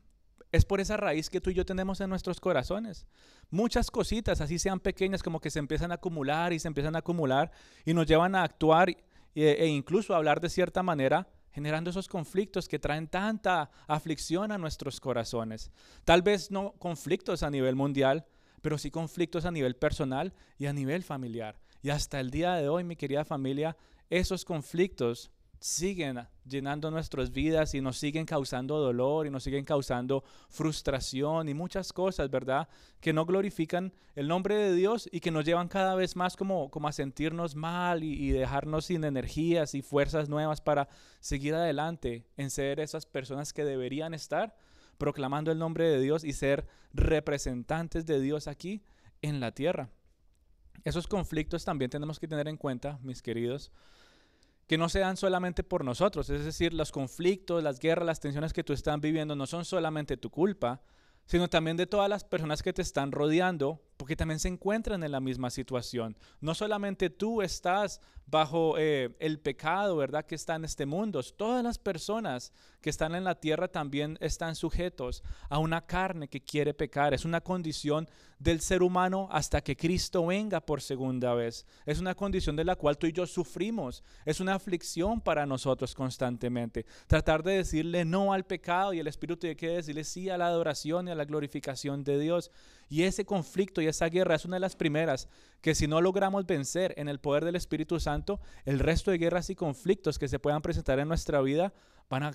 es 0.55 0.65
por 0.65 0.79
esa 0.79 0.97
raíz 0.97 1.29
que 1.29 1.41
tú 1.41 1.49
y 1.49 1.53
yo 1.53 1.65
tenemos 1.65 2.01
en 2.01 2.09
nuestros 2.09 2.39
corazones. 2.39 3.05
Muchas 3.49 3.91
cositas, 3.91 4.41
así 4.41 4.59
sean 4.59 4.79
pequeñas, 4.79 5.21
como 5.21 5.39
que 5.39 5.51
se 5.51 5.59
empiezan 5.59 5.91
a 5.91 5.95
acumular 5.95 6.53
y 6.53 6.59
se 6.59 6.67
empiezan 6.67 6.95
a 6.95 6.99
acumular 6.99 7.51
y 7.85 7.93
nos 7.93 8.05
llevan 8.05 8.35
a 8.35 8.43
actuar 8.43 8.95
e, 9.35 9.67
incluso 9.67 10.13
a 10.13 10.17
hablar 10.17 10.39
de 10.39 10.49
cierta 10.49 10.81
manera, 10.81 11.27
generando 11.51 11.89
esos 11.89 12.07
conflictos 12.07 12.67
que 12.67 12.79
traen 12.79 13.07
tanta 13.07 13.69
aflicción 13.87 14.51
a 14.51 14.57
nuestros 14.57 14.99
corazones. 14.99 15.71
Tal 16.03 16.21
vez 16.21 16.51
no 16.51 16.73
conflictos 16.79 17.43
a 17.43 17.49
nivel 17.49 17.75
mundial, 17.75 18.25
pero 18.61 18.77
sí 18.77 18.91
conflictos 18.91 19.45
a 19.45 19.51
nivel 19.51 19.75
personal 19.75 20.33
y 20.57 20.65
a 20.65 20.73
nivel 20.73 21.03
familiar. 21.03 21.59
Y 21.81 21.91
hasta 21.91 22.19
el 22.19 22.31
día 22.31 22.55
de 22.55 22.67
hoy, 22.67 22.83
mi 22.83 22.95
querida 22.95 23.25
familia, 23.25 23.77
esos 24.09 24.43
conflictos 24.43 25.31
siguen 25.65 26.27
llenando 26.47 26.91
nuestras 26.91 27.31
vidas 27.31 27.73
y 27.73 27.81
nos 27.81 27.97
siguen 27.97 28.27
causando 28.27 28.77
dolor 28.77 29.25
y 29.25 29.31
nos 29.31 29.43
siguen 29.43 29.65
causando 29.65 30.23
frustración 30.47 31.49
y 31.49 31.55
muchas 31.55 31.91
cosas, 31.91 32.29
¿verdad? 32.29 32.69
Que 32.99 33.13
no 33.13 33.25
glorifican 33.25 33.91
el 34.13 34.27
nombre 34.27 34.55
de 34.55 34.75
Dios 34.75 35.09
y 35.11 35.21
que 35.21 35.31
nos 35.31 35.43
llevan 35.43 35.67
cada 35.67 35.95
vez 35.95 36.15
más 36.15 36.35
como, 36.35 36.69
como 36.69 36.87
a 36.87 36.91
sentirnos 36.91 37.55
mal 37.55 38.03
y, 38.03 38.13
y 38.13 38.29
dejarnos 38.29 38.85
sin 38.85 39.03
energías 39.03 39.73
y 39.73 39.81
fuerzas 39.81 40.29
nuevas 40.29 40.61
para 40.61 40.87
seguir 41.19 41.55
adelante 41.55 42.27
en 42.37 42.51
ser 42.51 42.79
esas 42.79 43.07
personas 43.07 43.51
que 43.51 43.65
deberían 43.65 44.13
estar 44.13 44.55
proclamando 44.99 45.51
el 45.51 45.57
nombre 45.57 45.85
de 45.85 45.99
Dios 45.99 46.23
y 46.23 46.33
ser 46.33 46.67
representantes 46.93 48.05
de 48.05 48.19
Dios 48.19 48.47
aquí 48.47 48.83
en 49.23 49.39
la 49.39 49.51
tierra. 49.51 49.89
Esos 50.83 51.07
conflictos 51.07 51.65
también 51.65 51.89
tenemos 51.89 52.19
que 52.19 52.27
tener 52.27 52.47
en 52.47 52.57
cuenta, 52.57 52.99
mis 53.01 53.23
queridos, 53.23 53.71
que 54.67 54.77
no 54.77 54.89
se 54.89 54.99
dan 54.99 55.17
solamente 55.17 55.63
por 55.63 55.85
nosotros, 55.85 56.29
es 56.29 56.43
decir, 56.43 56.73
los 56.73 56.91
conflictos, 56.91 57.63
las 57.63 57.79
guerras, 57.79 58.05
las 58.05 58.19
tensiones 58.19 58.53
que 58.53 58.63
tú 58.63 58.73
estás 58.73 58.99
viviendo 58.99 59.35
no 59.35 59.45
son 59.45 59.63
solamente 59.65 60.17
tu 60.17 60.29
culpa, 60.29 60.81
sino 61.25 61.49
también 61.49 61.77
de 61.77 61.87
todas 61.87 62.09
las 62.09 62.23
personas 62.23 62.63
que 62.63 62.73
te 62.73 62.81
están 62.81 63.11
rodeando, 63.11 63.81
porque 63.97 64.15
también 64.15 64.39
se 64.39 64.47
encuentran 64.47 65.03
en 65.03 65.11
la 65.11 65.19
misma 65.19 65.49
situación. 65.49 66.17
No 66.41 66.53
solamente 66.53 67.09
tú 67.09 67.41
estás 67.41 68.01
bajo 68.27 68.75
eh, 68.77 69.15
el 69.19 69.39
pecado, 69.39 69.97
¿verdad? 69.97 70.25
Que 70.25 70.35
está 70.35 70.55
en 70.55 70.65
este 70.65 70.85
mundo. 70.85 71.21
Todas 71.23 71.63
las 71.63 71.77
personas 71.77 72.51
que 72.81 72.89
están 72.89 73.15
en 73.15 73.23
la 73.23 73.35
tierra 73.35 73.67
también 73.67 74.17
están 74.21 74.55
sujetos 74.55 75.23
a 75.49 75.59
una 75.59 75.85
carne 75.85 76.27
que 76.27 76.41
quiere 76.41 76.73
pecar. 76.73 77.13
Es 77.13 77.25
una 77.25 77.41
condición 77.41 78.09
del 78.39 78.61
ser 78.61 78.83
humano 78.83 79.29
hasta 79.31 79.61
que 79.61 79.77
Cristo 79.77 80.25
venga 80.25 80.59
por 80.59 80.81
segunda 80.81 81.33
vez. 81.33 81.65
Es 81.85 81.99
una 81.99 82.15
condición 82.15 82.55
de 82.55 82.65
la 82.65 82.75
cual 82.75 82.97
tú 82.97 83.07
y 83.07 83.13
yo 83.13 83.25
sufrimos. 83.25 84.03
Es 84.25 84.39
una 84.39 84.55
aflicción 84.55 85.21
para 85.21 85.45
nosotros 85.45 85.93
constantemente. 85.93 86.85
Tratar 87.07 87.43
de 87.43 87.57
decirle 87.57 88.05
no 88.05 88.33
al 88.33 88.45
pecado 88.45 88.93
y 88.93 88.99
el 88.99 89.07
Espíritu 89.07 89.37
tiene 89.37 89.55
que 89.55 89.69
decirle 89.69 90.03
sí 90.03 90.29
a 90.29 90.37
la 90.37 90.47
adoración 90.47 91.07
y 91.07 91.11
a 91.11 91.15
la 91.15 91.25
glorificación 91.25 92.03
de 92.03 92.19
Dios. 92.19 92.51
Y 92.87 93.03
ese 93.03 93.25
conflicto 93.25 93.81
y 93.81 93.87
esa 93.87 94.07
guerra 94.09 94.35
es 94.35 94.45
una 94.45 94.57
de 94.57 94.61
las 94.61 94.75
primeras 94.75 95.27
que 95.61 95.75
si 95.75 95.87
no 95.87 96.01
logramos 96.01 96.45
vencer 96.45 96.93
en 96.97 97.09
el 97.09 97.19
poder 97.19 97.43
del 97.43 97.55
Espíritu 97.55 97.99
Santo, 97.99 98.39
el 98.65 98.79
resto 98.79 99.11
de 99.11 99.17
guerras 99.17 99.49
y 99.49 99.55
conflictos 99.55 100.19
que 100.19 100.27
se 100.27 100.39
puedan 100.39 100.61
presentar 100.61 100.99
en 100.99 101.07
nuestra 101.07 101.41
vida 101.41 101.73
van 102.09 102.23
a, 102.23 102.31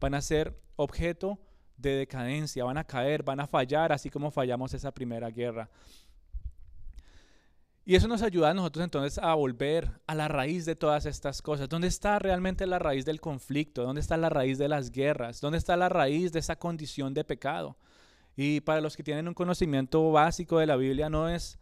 van 0.00 0.14
a 0.14 0.22
ser 0.22 0.58
objeto 0.76 1.38
de 1.76 1.96
decadencia, 1.96 2.64
van 2.64 2.78
a 2.78 2.84
caer, 2.84 3.22
van 3.22 3.40
a 3.40 3.46
fallar, 3.46 3.92
así 3.92 4.10
como 4.10 4.30
fallamos 4.30 4.74
esa 4.74 4.92
primera 4.92 5.30
guerra. 5.30 5.70
Y 7.84 7.96
eso 7.96 8.06
nos 8.06 8.22
ayuda 8.22 8.50
a 8.50 8.54
nosotros 8.54 8.84
entonces 8.84 9.18
a 9.18 9.34
volver 9.34 9.90
a 10.06 10.14
la 10.14 10.28
raíz 10.28 10.64
de 10.64 10.76
todas 10.76 11.04
estas 11.04 11.42
cosas. 11.42 11.68
¿Dónde 11.68 11.88
está 11.88 12.20
realmente 12.20 12.64
la 12.66 12.78
raíz 12.78 13.04
del 13.04 13.20
conflicto? 13.20 13.82
¿Dónde 13.82 14.00
está 14.00 14.16
la 14.16 14.28
raíz 14.28 14.58
de 14.58 14.68
las 14.68 14.92
guerras? 14.92 15.40
¿Dónde 15.40 15.58
está 15.58 15.76
la 15.76 15.88
raíz 15.88 16.30
de 16.30 16.38
esa 16.38 16.56
condición 16.56 17.12
de 17.12 17.24
pecado? 17.24 17.76
Y 18.36 18.60
para 18.60 18.80
los 18.80 18.96
que 18.96 19.02
tienen 19.02 19.28
un 19.28 19.34
conocimiento 19.34 20.10
básico 20.10 20.58
de 20.58 20.66
la 20.66 20.76
Biblia, 20.76 21.10
no 21.10 21.28
es, 21.28 21.58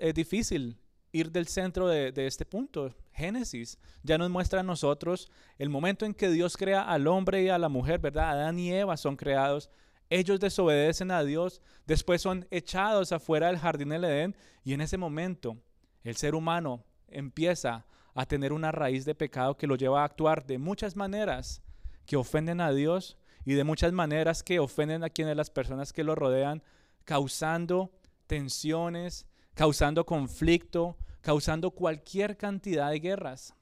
es 0.00 0.14
difícil 0.14 0.78
ir 1.12 1.30
del 1.30 1.46
centro 1.46 1.86
de, 1.86 2.12
este 2.26 2.44
punto. 2.44 2.94
Génesis 3.12 3.78
ya 4.02 4.18
nos 4.18 4.30
muestra 4.30 4.60
a 4.60 4.64
nosotros 4.64 5.30
el 5.58 5.68
momento 5.68 6.06
en 6.06 6.14
que 6.14 6.30
Dios 6.30 6.56
crea 6.56 6.82
al 6.82 7.06
hombre 7.06 7.42
y 7.42 7.48
a 7.50 7.58
la 7.58 7.68
mujer, 7.68 8.00
¿verdad? 8.00 8.30
Adán 8.30 8.58
y 8.58 8.72
Eva 8.72 8.96
son 8.96 9.16
creados. 9.16 9.70
Ellos 10.08 10.40
desobedecen 10.40 11.10
a 11.10 11.22
Dios, 11.22 11.62
después 11.86 12.20
son 12.20 12.46
echados 12.50 13.12
afuera 13.12 13.46
del 13.46 13.58
jardín 13.58 13.90
del 13.90 14.04
Edén 14.04 14.36
y 14.64 14.72
en 14.72 14.80
ese 14.80 14.98
momento 14.98 15.56
el 16.04 16.16
ser 16.16 16.34
humano 16.34 16.84
empieza 17.08 17.86
a 18.14 18.26
tener 18.26 18.52
una 18.52 18.72
raíz 18.72 19.04
de 19.04 19.14
pecado 19.14 19.56
que 19.56 19.66
lo 19.66 19.76
lleva 19.76 20.02
a 20.02 20.04
actuar 20.04 20.44
de 20.46 20.58
muchas 20.58 20.96
maneras 20.96 21.62
que 22.04 22.16
ofenden 22.16 22.60
a 22.60 22.72
Dios 22.72 23.16
y 23.44 23.54
de 23.54 23.64
muchas 23.64 23.92
maneras 23.92 24.42
que 24.42 24.58
ofenden 24.58 25.04
a 25.04 25.10
quienes 25.10 25.36
las 25.36 25.50
personas 25.50 25.92
que 25.92 26.04
lo 26.04 26.14
rodean, 26.14 26.62
causando 27.04 27.90
tensiones, 28.26 29.26
causando 29.54 30.06
conflicto, 30.06 30.96
causando 31.20 31.70
cualquier 31.70 32.36
cantidad 32.36 32.90
de 32.90 33.00
guerras. 33.00 33.54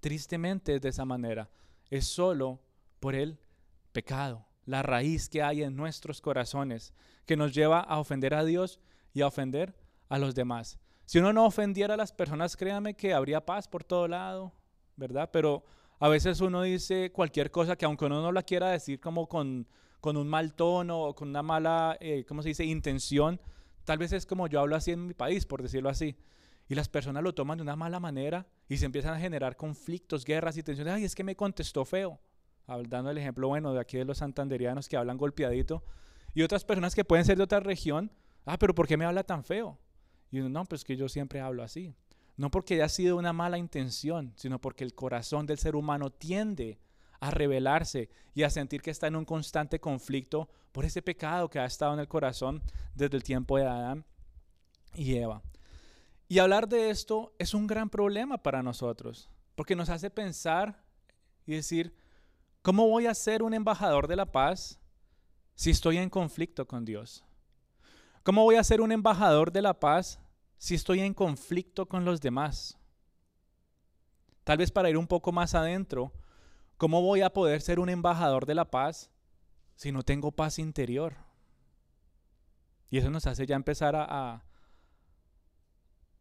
Tristemente 0.00 0.76
es 0.76 0.82
de 0.82 0.90
esa 0.90 1.04
manera. 1.04 1.50
Es 1.90 2.06
solo 2.06 2.60
por 3.00 3.14
el 3.14 3.38
pecado, 3.92 4.46
la 4.64 4.82
raíz 4.82 5.28
que 5.28 5.42
hay 5.42 5.62
en 5.62 5.76
nuestros 5.76 6.20
corazones, 6.20 6.92
que 7.24 7.36
nos 7.36 7.54
lleva 7.54 7.80
a 7.80 7.98
ofender 7.98 8.34
a 8.34 8.44
Dios 8.44 8.80
y 9.12 9.22
a 9.22 9.26
ofender 9.26 9.74
a 10.08 10.18
los 10.18 10.34
demás. 10.34 10.78
Si 11.06 11.18
uno 11.18 11.32
no 11.32 11.46
ofendiera 11.46 11.94
a 11.94 11.96
las 11.96 12.12
personas, 12.12 12.56
créame 12.56 12.94
que 12.94 13.14
habría 13.14 13.46
paz 13.46 13.68
por 13.68 13.84
todo 13.84 14.08
lado, 14.08 14.52
¿verdad? 14.96 15.30
Pero 15.32 15.64
a 15.98 16.08
veces 16.08 16.40
uno 16.40 16.62
dice 16.62 17.10
cualquier 17.12 17.50
cosa 17.50 17.76
que 17.76 17.84
aunque 17.84 18.04
uno 18.04 18.20
no 18.22 18.32
la 18.32 18.42
quiera 18.42 18.70
decir 18.70 19.00
como 19.00 19.28
con, 19.28 19.66
con 20.00 20.16
un 20.16 20.28
mal 20.28 20.54
tono 20.54 21.00
o 21.00 21.14
con 21.14 21.28
una 21.28 21.42
mala, 21.42 21.96
eh, 22.00 22.24
¿cómo 22.26 22.42
se 22.42 22.50
dice?, 22.50 22.64
intención, 22.64 23.40
tal 23.84 23.98
vez 23.98 24.12
es 24.12 24.26
como 24.26 24.46
yo 24.46 24.60
hablo 24.60 24.76
así 24.76 24.92
en 24.92 25.06
mi 25.06 25.14
país, 25.14 25.46
por 25.46 25.62
decirlo 25.62 25.88
así. 25.88 26.16
Y 26.68 26.74
las 26.74 26.88
personas 26.88 27.22
lo 27.22 27.34
toman 27.34 27.58
de 27.58 27.62
una 27.62 27.76
mala 27.76 28.00
manera 28.00 28.46
y 28.68 28.76
se 28.78 28.86
empiezan 28.86 29.14
a 29.14 29.20
generar 29.20 29.56
conflictos, 29.56 30.24
guerras 30.24 30.56
y 30.56 30.62
tensiones. 30.62 30.94
Ay, 30.94 31.04
es 31.04 31.14
que 31.14 31.22
me 31.22 31.36
contestó 31.36 31.84
feo. 31.84 32.20
Dando 32.66 33.10
el 33.10 33.18
ejemplo 33.18 33.46
bueno 33.46 33.72
de 33.72 33.80
aquí 33.80 33.96
de 33.96 34.04
los 34.04 34.18
santanderianos 34.18 34.88
que 34.88 34.96
hablan 34.96 35.16
golpeadito. 35.16 35.84
Y 36.34 36.42
otras 36.42 36.64
personas 36.64 36.96
que 36.96 37.04
pueden 37.04 37.24
ser 37.24 37.36
de 37.36 37.44
otra 37.44 37.60
región. 37.60 38.10
Ah, 38.44 38.58
pero 38.58 38.74
¿por 38.74 38.88
qué 38.88 38.96
me 38.96 39.04
habla 39.04 39.22
tan 39.22 39.44
feo? 39.44 39.78
Y 40.32 40.40
uno, 40.40 40.48
no, 40.48 40.64
pues 40.64 40.82
que 40.82 40.96
yo 40.96 41.08
siempre 41.08 41.40
hablo 41.40 41.62
así. 41.62 41.94
No 42.36 42.50
porque 42.50 42.74
haya 42.74 42.88
sido 42.88 43.16
una 43.16 43.32
mala 43.32 43.58
intención, 43.58 44.32
sino 44.36 44.60
porque 44.60 44.84
el 44.84 44.94
corazón 44.94 45.46
del 45.46 45.58
ser 45.58 45.74
humano 45.74 46.10
tiende 46.10 46.78
a 47.20 47.30
rebelarse 47.30 48.10
y 48.34 48.42
a 48.42 48.50
sentir 48.50 48.82
que 48.82 48.90
está 48.90 49.06
en 49.06 49.16
un 49.16 49.24
constante 49.24 49.80
conflicto 49.80 50.48
por 50.72 50.84
ese 50.84 51.00
pecado 51.00 51.48
que 51.48 51.58
ha 51.58 51.64
estado 51.64 51.94
en 51.94 52.00
el 52.00 52.08
corazón 52.08 52.62
desde 52.94 53.16
el 53.16 53.22
tiempo 53.22 53.56
de 53.56 53.66
Adán 53.66 54.04
y 54.94 55.14
Eva. 55.16 55.42
Y 56.28 56.38
hablar 56.38 56.68
de 56.68 56.90
esto 56.90 57.34
es 57.38 57.54
un 57.54 57.66
gran 57.66 57.88
problema 57.88 58.38
para 58.38 58.62
nosotros, 58.62 59.30
porque 59.54 59.76
nos 59.76 59.88
hace 59.88 60.10
pensar 60.10 60.82
y 61.46 61.52
decir, 61.52 61.94
¿cómo 62.62 62.88
voy 62.88 63.06
a 63.06 63.14
ser 63.14 63.42
un 63.42 63.54
embajador 63.54 64.08
de 64.08 64.16
la 64.16 64.26
paz 64.26 64.78
si 65.54 65.70
estoy 65.70 65.98
en 65.98 66.10
conflicto 66.10 66.66
con 66.66 66.84
Dios? 66.84 67.24
¿Cómo 68.22 68.42
voy 68.42 68.56
a 68.56 68.64
ser 68.64 68.80
un 68.80 68.90
embajador 68.90 69.52
de 69.52 69.62
la 69.62 69.78
paz 69.78 70.18
si 70.58 70.74
estoy 70.74 71.00
en 71.00 71.14
conflicto 71.14 71.86
con 71.86 72.04
los 72.04 72.20
demás? 72.20 72.78
Tal 74.46 74.58
vez 74.58 74.70
para 74.70 74.88
ir 74.88 74.96
un 74.96 75.08
poco 75.08 75.32
más 75.32 75.54
adentro, 75.54 76.12
¿cómo 76.76 77.02
voy 77.02 77.22
a 77.22 77.32
poder 77.32 77.60
ser 77.60 77.80
un 77.80 77.88
embajador 77.88 78.46
de 78.46 78.54
la 78.54 78.70
paz 78.70 79.10
si 79.74 79.90
no 79.90 80.04
tengo 80.04 80.30
paz 80.30 80.60
interior? 80.60 81.16
Y 82.88 82.98
eso 82.98 83.10
nos 83.10 83.26
hace 83.26 83.44
ya 83.44 83.56
empezar 83.56 83.96
a, 83.96 84.44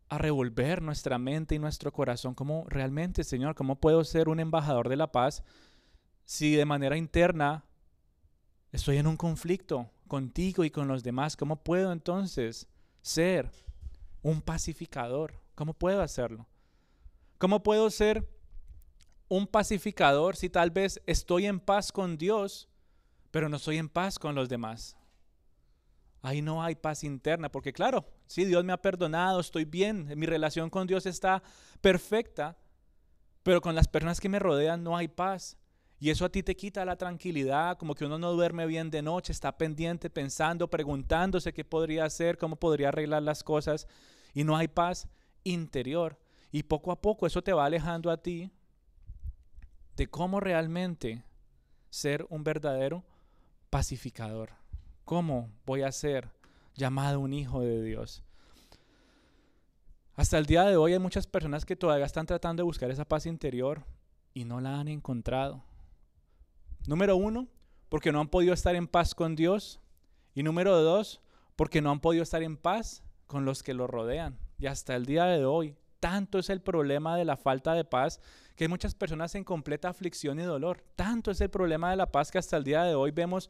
a, 0.09 0.17
revolver 0.17 0.81
nuestra 0.81 1.19
mente 1.19 1.53
y 1.53 1.59
nuestro 1.59 1.93
corazón. 1.93 2.33
¿Cómo 2.33 2.65
realmente, 2.67 3.23
Señor, 3.23 3.53
cómo 3.53 3.79
puedo 3.79 4.03
ser 4.03 4.27
un 4.27 4.39
embajador 4.39 4.89
de 4.89 4.95
la 4.95 5.11
paz 5.11 5.43
si 6.23 6.55
de 6.55 6.65
manera 6.65 6.97
interna 6.97 7.65
estoy 8.71 8.97
en 8.97 9.05
un 9.05 9.17
conflicto 9.17 9.91
contigo 10.07 10.63
y 10.63 10.71
con 10.71 10.87
los 10.87 11.03
demás? 11.03 11.37
¿Cómo 11.37 11.63
puedo 11.63 11.91
entonces 11.91 12.67
ser 13.01 13.51
un 14.25 14.41
pacificador. 14.41 15.39
¿Cómo 15.53 15.75
puedo 15.75 16.01
hacerlo? 16.01 16.47
¿Cómo 17.37 17.61
puedo 17.61 17.91
ser 17.91 18.27
un 19.27 19.45
pacificador 19.45 20.35
si 20.35 20.49
tal 20.49 20.71
vez 20.71 20.99
estoy 21.05 21.45
en 21.45 21.59
paz 21.59 21.91
con 21.91 22.17
Dios, 22.17 22.67
pero 23.29 23.49
no 23.49 23.57
estoy 23.57 23.77
en 23.77 23.87
paz 23.87 24.17
con 24.17 24.33
los 24.33 24.49
demás? 24.49 24.97
Ahí 26.23 26.41
no 26.41 26.63
hay 26.63 26.73
paz 26.73 27.03
interna, 27.03 27.51
porque 27.51 27.71
claro, 27.71 28.03
si 28.25 28.45
Dios 28.45 28.65
me 28.65 28.73
ha 28.73 28.81
perdonado, 28.81 29.39
estoy 29.39 29.63
bien, 29.63 30.11
mi 30.17 30.25
relación 30.25 30.71
con 30.71 30.87
Dios 30.87 31.05
está 31.05 31.43
perfecta, 31.79 32.57
pero 33.43 33.61
con 33.61 33.75
las 33.75 33.87
personas 33.87 34.19
que 34.19 34.27
me 34.27 34.39
rodean 34.39 34.83
no 34.83 34.97
hay 34.97 35.07
paz. 35.07 35.55
Y 35.99 36.09
eso 36.09 36.25
a 36.25 36.29
ti 36.29 36.41
te 36.41 36.55
quita 36.55 36.83
la 36.83 36.97
tranquilidad, 36.97 37.77
como 37.77 37.93
que 37.93 38.05
uno 38.05 38.17
no 38.17 38.31
duerme 38.33 38.65
bien 38.65 38.89
de 38.89 39.03
noche, 39.03 39.31
está 39.31 39.55
pendiente, 39.55 40.09
pensando, 40.09 40.67
preguntándose 40.67 41.53
qué 41.53 41.63
podría 41.63 42.05
hacer, 42.05 42.39
cómo 42.39 42.55
podría 42.55 42.87
arreglar 42.87 43.21
las 43.21 43.43
cosas 43.43 43.87
y 44.35 44.43
no 44.43 44.55
hay 44.55 44.67
paz 44.67 45.07
interior. 45.43 46.19
Y 46.51 46.63
poco 46.63 46.91
a 46.91 47.01
poco 47.01 47.25
eso 47.25 47.41
te 47.41 47.53
va 47.53 47.65
alejando 47.65 48.11
a 48.11 48.17
ti 48.17 48.51
de 49.95 50.07
cómo 50.07 50.39
realmente 50.39 51.23
ser 51.89 52.27
un 52.29 52.43
verdadero 52.43 53.03
pacificador. 53.71 54.51
¿Cómo 55.05 55.49
voy 55.65 55.81
a 55.81 55.91
ser 55.91 56.29
llamado 56.75 57.19
un 57.19 57.33
hijo 57.33 57.61
de 57.61 57.81
Dios? 57.81 58.23
Hasta 60.15 60.37
el 60.37 60.45
día 60.45 60.63
de 60.63 60.77
hoy 60.77 60.93
hay 60.93 60.99
muchas 60.99 61.27
personas 61.27 61.65
que 61.65 61.75
todavía 61.75 62.05
están 62.05 62.25
tratando 62.25 62.61
de 62.61 62.65
buscar 62.65 62.91
esa 62.91 63.05
paz 63.05 63.25
interior 63.25 63.83
y 64.33 64.45
no 64.45 64.61
la 64.61 64.79
han 64.79 64.87
encontrado. 64.87 65.63
Número 66.87 67.15
uno, 67.15 67.47
porque 67.89 68.11
no 68.11 68.19
han 68.19 68.29
podido 68.29 68.53
estar 68.53 68.75
en 68.75 68.87
paz 68.87 69.15
con 69.15 69.35
Dios. 69.35 69.79
Y 70.33 70.43
número 70.43 70.81
dos, 70.81 71.21
porque 71.55 71.81
no 71.81 71.91
han 71.91 71.99
podido 71.99 72.23
estar 72.23 72.43
en 72.43 72.57
paz 72.57 73.03
con 73.27 73.45
los 73.45 73.63
que 73.63 73.73
lo 73.73 73.87
rodean. 73.87 74.37
Y 74.57 74.67
hasta 74.67 74.95
el 74.95 75.05
día 75.05 75.25
de 75.25 75.45
hoy, 75.45 75.75
tanto 75.99 76.39
es 76.39 76.49
el 76.49 76.61
problema 76.61 77.17
de 77.17 77.25
la 77.25 77.37
falta 77.37 77.73
de 77.73 77.83
paz 77.83 78.19
que 78.55 78.65
hay 78.65 78.67
muchas 78.67 78.95
personas 78.95 79.35
en 79.35 79.43
completa 79.43 79.89
aflicción 79.89 80.39
y 80.39 80.43
dolor. 80.43 80.83
Tanto 80.95 81.31
es 81.31 81.41
el 81.41 81.49
problema 81.49 81.89
de 81.89 81.97
la 81.97 82.11
paz 82.11 82.31
que 82.31 82.37
hasta 82.37 82.57
el 82.57 82.63
día 82.63 82.83
de 82.83 82.95
hoy 82.95 83.11
vemos 83.11 83.49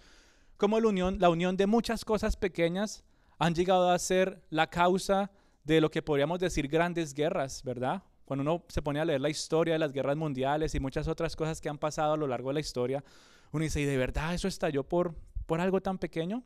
cómo 0.58 0.80
la 0.80 1.30
unión, 1.30 1.58
de 1.58 1.68
muchas 1.68 2.06
cosas 2.06 2.38
pequeñas 2.38 3.04
han 3.38 3.54
llegado 3.54 3.92
a 3.92 4.00
ser 4.00 4.42
la 4.50 4.70
causa 4.70 5.32
de 5.64 5.82
lo 5.82 5.92
que 5.92 6.02
podríamos 6.02 6.40
decir 6.40 6.68
grandes 6.68 7.14
guerras, 7.14 7.64
¿verdad? 7.64 8.04
Cuando 8.24 8.42
uno 8.42 8.64
se 8.70 8.82
pone 8.82 9.00
a 9.00 9.06
leer 9.06 9.22
la 9.22 9.30
historia 9.30 9.74
de 9.74 9.80
las 9.80 9.92
guerras 9.92 10.16
mundiales 10.16 10.74
y 10.74 10.80
muchas 10.80 11.08
otras 11.08 11.36
cosas 11.36 11.60
que 11.62 11.70
han 11.70 11.78
pasado 11.78 12.14
a 12.14 12.18
lo 12.18 12.28
largo 12.28 12.50
de 12.50 12.56
la 12.56 12.60
historia, 12.60 13.04
uno 13.52 13.64
dice, 13.64 13.82
¿y 13.82 13.86
de 13.86 13.98
verdad 13.98 14.34
eso 14.34 14.48
estalló 14.48 14.84
por, 14.84 15.14
por 15.46 15.60
algo 15.60 15.82
tan 15.82 15.98
pequeño? 15.98 16.44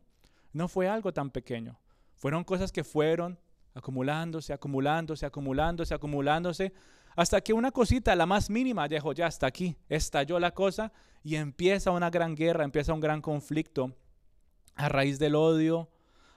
No 0.52 0.68
fue 0.68 0.90
algo 0.90 1.14
tan 1.14 1.30
pequeño. 1.30 1.78
Fueron 2.20 2.44
cosas 2.44 2.72
que 2.72 2.84
fueron 2.84 3.40
acumulándose, 3.74 4.52
acumulándose, 4.54 5.26
acumulándose, 5.26 5.94
acumulándose, 5.94 6.74
hasta 7.16 7.42
que 7.42 7.54
una 7.54 7.72
cosita, 7.72 8.16
la 8.16 8.26
más 8.26 8.50
mínima, 8.50 8.88
dijo, 8.88 9.14
ya 9.14 9.28
está 9.28 9.48
aquí, 9.48 9.78
estalló 9.88 10.38
la 10.38 10.52
cosa 10.52 10.92
y 11.24 11.36
empieza 11.36 11.92
una 11.92 12.10
gran 12.10 12.36
guerra, 12.36 12.66
empieza 12.66 12.94
un 12.94 13.00
gran 13.00 13.22
conflicto 13.22 13.96
a 14.76 14.90
raíz 14.90 15.18
del 15.18 15.36
odio, 15.36 15.90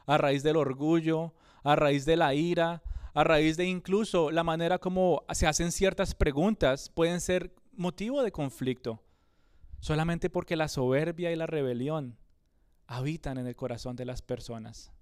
a 0.07 0.19
raíz 0.19 0.45
del 0.45 0.57
orgullo, 0.57 1.35
a 1.65 1.75
raíz 1.75 2.05
de 2.05 2.17
la 2.17 2.33
ira, 2.33 2.83
a 3.13 3.25
raíz 3.25 3.57
de 3.57 3.67
incluso 3.67 4.31
la 4.31 4.45
manera 4.45 4.79
como 4.79 5.25
se 5.33 5.49
hacen 5.49 5.73
ciertas 5.73 6.15
preguntas, 6.15 6.91
pueden 6.91 7.21
ser 7.21 7.55
motivo 7.73 8.23
de 8.23 8.31
conflicto, 8.31 9.03
solamente 9.81 10.31
porque 10.31 10.55
la 10.55 10.69
soberbia 10.69 11.33
y 11.33 11.37
la 11.37 11.47
rebelión 11.47 12.17
habitan 12.87 13.39
en 13.39 13.49
el 13.49 13.57
corazón 13.57 13.97
de 13.97 14.05
las 14.05 14.23
personas. 14.23 14.93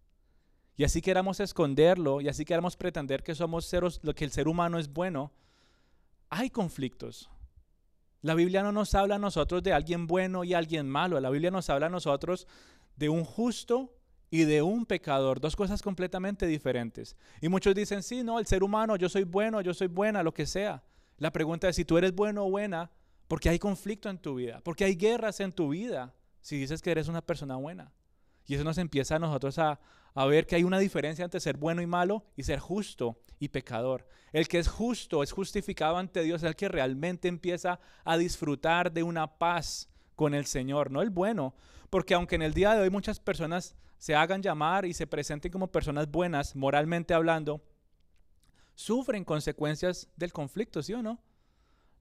Y 0.80 0.84
así 0.84 1.02
queramos 1.02 1.40
esconderlo 1.40 2.22
y 2.22 2.28
así 2.28 2.46
queramos 2.46 2.74
pretender 2.74 3.22
que 3.22 3.34
somos 3.34 3.66
seres, 3.66 4.00
lo 4.02 4.14
que 4.14 4.24
el 4.24 4.30
ser 4.30 4.48
humano 4.48 4.78
es 4.78 4.90
bueno, 4.90 5.30
hay 6.30 6.48
conflictos. 6.48 7.28
La 8.22 8.34
Biblia 8.34 8.62
no 8.62 8.72
nos 8.72 8.94
habla 8.94 9.16
a 9.16 9.18
nosotros 9.18 9.62
de 9.62 9.74
alguien 9.74 10.06
bueno 10.06 10.42
y 10.42 10.54
alguien 10.54 10.88
malo. 10.88 11.20
La 11.20 11.28
Biblia 11.28 11.50
nos 11.50 11.68
habla 11.68 11.88
a 11.88 11.90
nosotros 11.90 12.46
de 12.96 13.10
un 13.10 13.24
justo 13.24 13.94
y 14.30 14.44
de 14.44 14.62
un 14.62 14.86
pecador, 14.86 15.38
dos 15.38 15.54
cosas 15.54 15.82
completamente 15.82 16.46
diferentes. 16.46 17.14
Y 17.42 17.50
muchos 17.50 17.74
dicen, 17.74 18.02
sí, 18.02 18.24
no, 18.24 18.38
el 18.38 18.46
ser 18.46 18.62
humano, 18.62 18.96
yo 18.96 19.10
soy 19.10 19.24
bueno, 19.24 19.60
yo 19.60 19.74
soy 19.74 19.88
buena, 19.88 20.22
lo 20.22 20.32
que 20.32 20.46
sea. 20.46 20.82
La 21.18 21.30
pregunta 21.30 21.68
es 21.68 21.76
si 21.76 21.84
tú 21.84 21.98
eres 21.98 22.14
bueno 22.14 22.46
o 22.46 22.50
buena, 22.50 22.90
porque 23.28 23.50
hay 23.50 23.58
conflicto 23.58 24.08
en 24.08 24.16
tu 24.16 24.36
vida, 24.36 24.62
porque 24.64 24.84
hay 24.84 24.94
guerras 24.94 25.40
en 25.40 25.52
tu 25.52 25.68
vida, 25.68 26.14
si 26.40 26.56
dices 26.56 26.80
que 26.80 26.90
eres 26.90 27.06
una 27.06 27.20
persona 27.20 27.56
buena. 27.56 27.92
Y 28.46 28.54
eso 28.54 28.64
nos 28.64 28.78
empieza 28.78 29.16
a 29.16 29.18
nosotros 29.18 29.58
a, 29.58 29.78
a 30.14 30.26
ver 30.26 30.46
que 30.46 30.56
hay 30.56 30.64
una 30.64 30.78
diferencia 30.78 31.24
entre 31.24 31.40
ser 31.40 31.56
bueno 31.56 31.82
y 31.82 31.86
malo 31.86 32.24
y 32.36 32.42
ser 32.42 32.58
justo 32.58 33.20
y 33.38 33.48
pecador. 33.48 34.06
El 34.32 34.48
que 34.48 34.58
es 34.58 34.68
justo, 34.68 35.22
es 35.22 35.32
justificado 35.32 35.96
ante 35.96 36.22
Dios, 36.22 36.42
es 36.42 36.48
el 36.48 36.56
que 36.56 36.68
realmente 36.68 37.28
empieza 37.28 37.80
a 38.04 38.16
disfrutar 38.16 38.92
de 38.92 39.02
una 39.02 39.38
paz 39.38 39.88
con 40.14 40.34
el 40.34 40.46
Señor, 40.46 40.90
no 40.90 41.02
el 41.02 41.10
bueno. 41.10 41.54
Porque 41.88 42.14
aunque 42.14 42.36
en 42.36 42.42
el 42.42 42.54
día 42.54 42.74
de 42.74 42.82
hoy 42.82 42.90
muchas 42.90 43.18
personas 43.18 43.74
se 43.98 44.14
hagan 44.14 44.42
llamar 44.42 44.84
y 44.84 44.94
se 44.94 45.06
presenten 45.06 45.50
como 45.50 45.72
personas 45.72 46.10
buenas, 46.10 46.54
moralmente 46.54 47.14
hablando, 47.14 47.62
sufren 48.74 49.24
consecuencias 49.24 50.08
del 50.16 50.32
conflicto, 50.32 50.82
¿sí 50.82 50.92
o 50.92 51.02
no? 51.02 51.20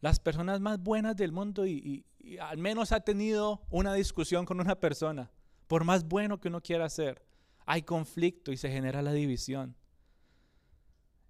Las 0.01 0.19
personas 0.19 0.61
más 0.61 0.79
buenas 0.79 1.15
del 1.17 1.31
mundo 1.31 1.65
y, 1.65 2.05
y 2.19 2.37
al 2.37 2.57
menos 2.57 2.91
ha 2.91 3.01
tenido 3.01 3.61
una 3.69 3.93
discusión 3.93 4.45
con 4.45 4.61
una 4.61 4.79
persona, 4.79 5.31
por 5.67 5.83
más 5.83 6.07
bueno 6.07 6.39
que 6.39 6.47
uno 6.47 6.61
quiera 6.61 6.87
ser, 6.89 7.25
hay 7.69 7.83
conflicto 7.83 8.51
y 8.51 8.57
se 8.57 8.71
genera 8.71 9.03
la 9.03 9.13
división. 9.13 9.75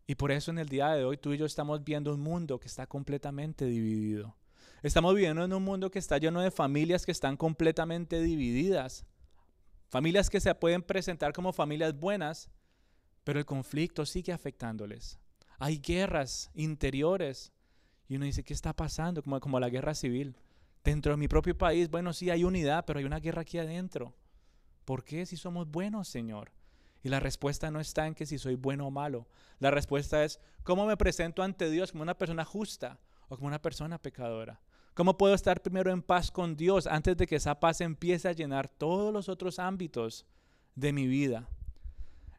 Y 0.07 0.15
por 0.15 0.31
eso 0.31 0.51
en 0.51 0.57
el 0.57 0.69
día 0.69 0.87
de 0.91 1.03
hoy 1.03 1.17
tú 1.17 1.33
y 1.33 1.37
yo 1.37 1.45
estamos 1.45 1.83
viendo 1.83 2.13
un 2.13 2.21
mundo 2.21 2.61
que 2.61 2.69
está 2.69 2.87
completamente 2.87 3.65
dividido. 3.65 4.37
Estamos 4.81 5.13
viviendo 5.15 5.43
en 5.43 5.51
un 5.51 5.61
mundo 5.61 5.91
que 5.91 5.99
está 5.99 6.17
lleno 6.17 6.39
de 6.39 6.49
familias 6.49 7.05
que 7.05 7.11
están 7.11 7.35
completamente 7.35 8.21
divididas. 8.21 9.05
Familias 9.89 10.29
que 10.29 10.39
se 10.39 10.55
pueden 10.55 10.81
presentar 10.81 11.33
como 11.33 11.51
familias 11.51 11.99
buenas, 11.99 12.49
pero 13.25 13.37
el 13.37 13.45
conflicto 13.45 14.05
sigue 14.05 14.31
afectándoles. 14.31 15.19
Hay 15.57 15.79
guerras 15.79 16.51
interiores. 16.53 17.51
Y 18.07 18.15
uno 18.15 18.23
dice, 18.23 18.45
¿qué 18.45 18.53
está 18.53 18.73
pasando? 18.73 19.21
Como, 19.23 19.41
como 19.41 19.59
la 19.59 19.67
guerra 19.67 19.93
civil. 19.93 20.37
Dentro 20.85 21.11
de 21.11 21.17
mi 21.17 21.27
propio 21.27 21.57
país, 21.57 21.89
bueno, 21.89 22.13
sí 22.13 22.29
hay 22.29 22.45
unidad, 22.45 22.85
pero 22.85 22.99
hay 22.99 23.05
una 23.05 23.19
guerra 23.19 23.41
aquí 23.41 23.57
adentro. 23.57 24.15
¿Por 24.89 25.03
qué 25.03 25.27
si 25.27 25.37
somos 25.37 25.69
buenos, 25.69 26.07
Señor? 26.07 26.51
Y 27.03 27.09
la 27.09 27.19
respuesta 27.19 27.69
no 27.69 27.79
está 27.79 28.07
en 28.07 28.15
que 28.15 28.25
si 28.25 28.39
soy 28.39 28.55
bueno 28.55 28.87
o 28.87 28.89
malo. 28.89 29.27
La 29.59 29.69
respuesta 29.69 30.23
es, 30.23 30.39
¿cómo 30.63 30.87
me 30.87 30.97
presento 30.97 31.43
ante 31.43 31.69
Dios 31.69 31.91
como 31.91 32.01
una 32.01 32.17
persona 32.17 32.43
justa 32.43 32.97
o 33.27 33.35
como 33.35 33.49
una 33.49 33.61
persona 33.61 34.01
pecadora? 34.01 34.59
¿Cómo 34.95 35.15
puedo 35.15 35.35
estar 35.35 35.61
primero 35.61 35.91
en 35.91 36.01
paz 36.01 36.31
con 36.31 36.55
Dios 36.55 36.87
antes 36.87 37.15
de 37.17 37.27
que 37.27 37.35
esa 37.35 37.59
paz 37.59 37.81
empiece 37.81 38.29
a 38.29 38.31
llenar 38.31 38.67
todos 38.67 39.13
los 39.13 39.29
otros 39.29 39.59
ámbitos 39.59 40.25
de 40.73 40.91
mi 40.91 41.05
vida? 41.05 41.47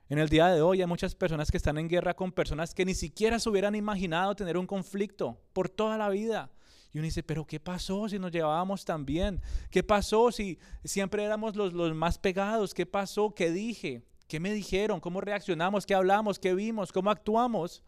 En 0.09 0.19
el 0.19 0.28
día 0.28 0.49
de 0.49 0.61
hoy 0.61 0.80
hay 0.80 0.88
muchas 0.88 1.14
personas 1.14 1.52
que 1.52 1.57
están 1.57 1.78
en 1.78 1.87
guerra 1.87 2.14
con 2.14 2.33
personas 2.33 2.75
que 2.75 2.85
ni 2.85 2.95
siquiera 2.95 3.38
se 3.38 3.49
hubieran 3.49 3.76
imaginado 3.76 4.35
tener 4.35 4.59
un 4.59 4.66
conflicto 4.66 5.40
por 5.52 5.69
toda 5.69 5.97
la 5.97 6.09
vida. 6.09 6.50
Y 6.93 6.99
uno 6.99 7.05
dice, 7.05 7.23
pero 7.23 7.47
¿qué 7.47 7.61
pasó 7.61 8.09
si 8.09 8.19
nos 8.19 8.33
llevábamos 8.33 8.85
tan 8.85 9.07
bien? 9.07 9.41
¿Qué 9.71 9.83
pasó 9.83 10.33
si 10.33 10.59
siempre 10.85 11.25
éramos 11.25 11.55
los, 11.55 11.73
los 11.73 11.95
más 11.95 12.19
pegados? 12.19 12.75
¿Qué 12.75 12.87
pasó? 12.87 13.33
¿Qué 13.35 13.51
dije? 13.51 14.03
¿Qué 14.27 14.41
me 14.41 14.53
dijeron? 14.53 15.01
¿Cómo 15.01 15.21
reaccionamos? 15.21 15.87
¿Qué 15.87 15.95
hablamos? 15.95 16.39
¿Qué 16.39 16.55
vimos? 16.55 16.93
¿Cómo 16.93 17.11
actuamos? 17.11 17.85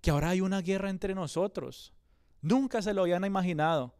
Que 0.00 0.10
ahora 0.10 0.30
hay 0.30 0.40
una 0.40 0.62
guerra 0.62 0.90
entre 0.90 1.14
nosotros. 1.14 1.92
Nunca 2.40 2.82
se 2.82 2.94
lo 2.94 3.02
habían 3.02 3.24
imaginado. 3.24 3.94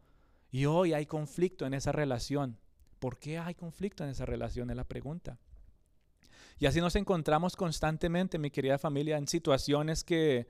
Y 0.51 0.65
hoy 0.65 0.93
hay 0.93 1.05
conflicto 1.05 1.65
en 1.65 1.73
esa 1.73 1.91
relación. 1.91 2.57
¿Por 2.99 3.17
qué 3.17 3.37
hay 3.37 3.55
conflicto 3.55 4.03
en 4.03 4.09
esa 4.09 4.25
relación? 4.25 4.69
Es 4.69 4.75
la 4.75 4.83
pregunta. 4.83 5.37
Y 6.57 6.65
así 6.65 6.79
nos 6.79 6.95
encontramos 6.95 7.55
constantemente, 7.55 8.39
mi 8.39 8.49
querida 8.49 8.77
familia, 8.77 9.17
en 9.17 9.27
situaciones 9.27 10.03
que 10.03 10.47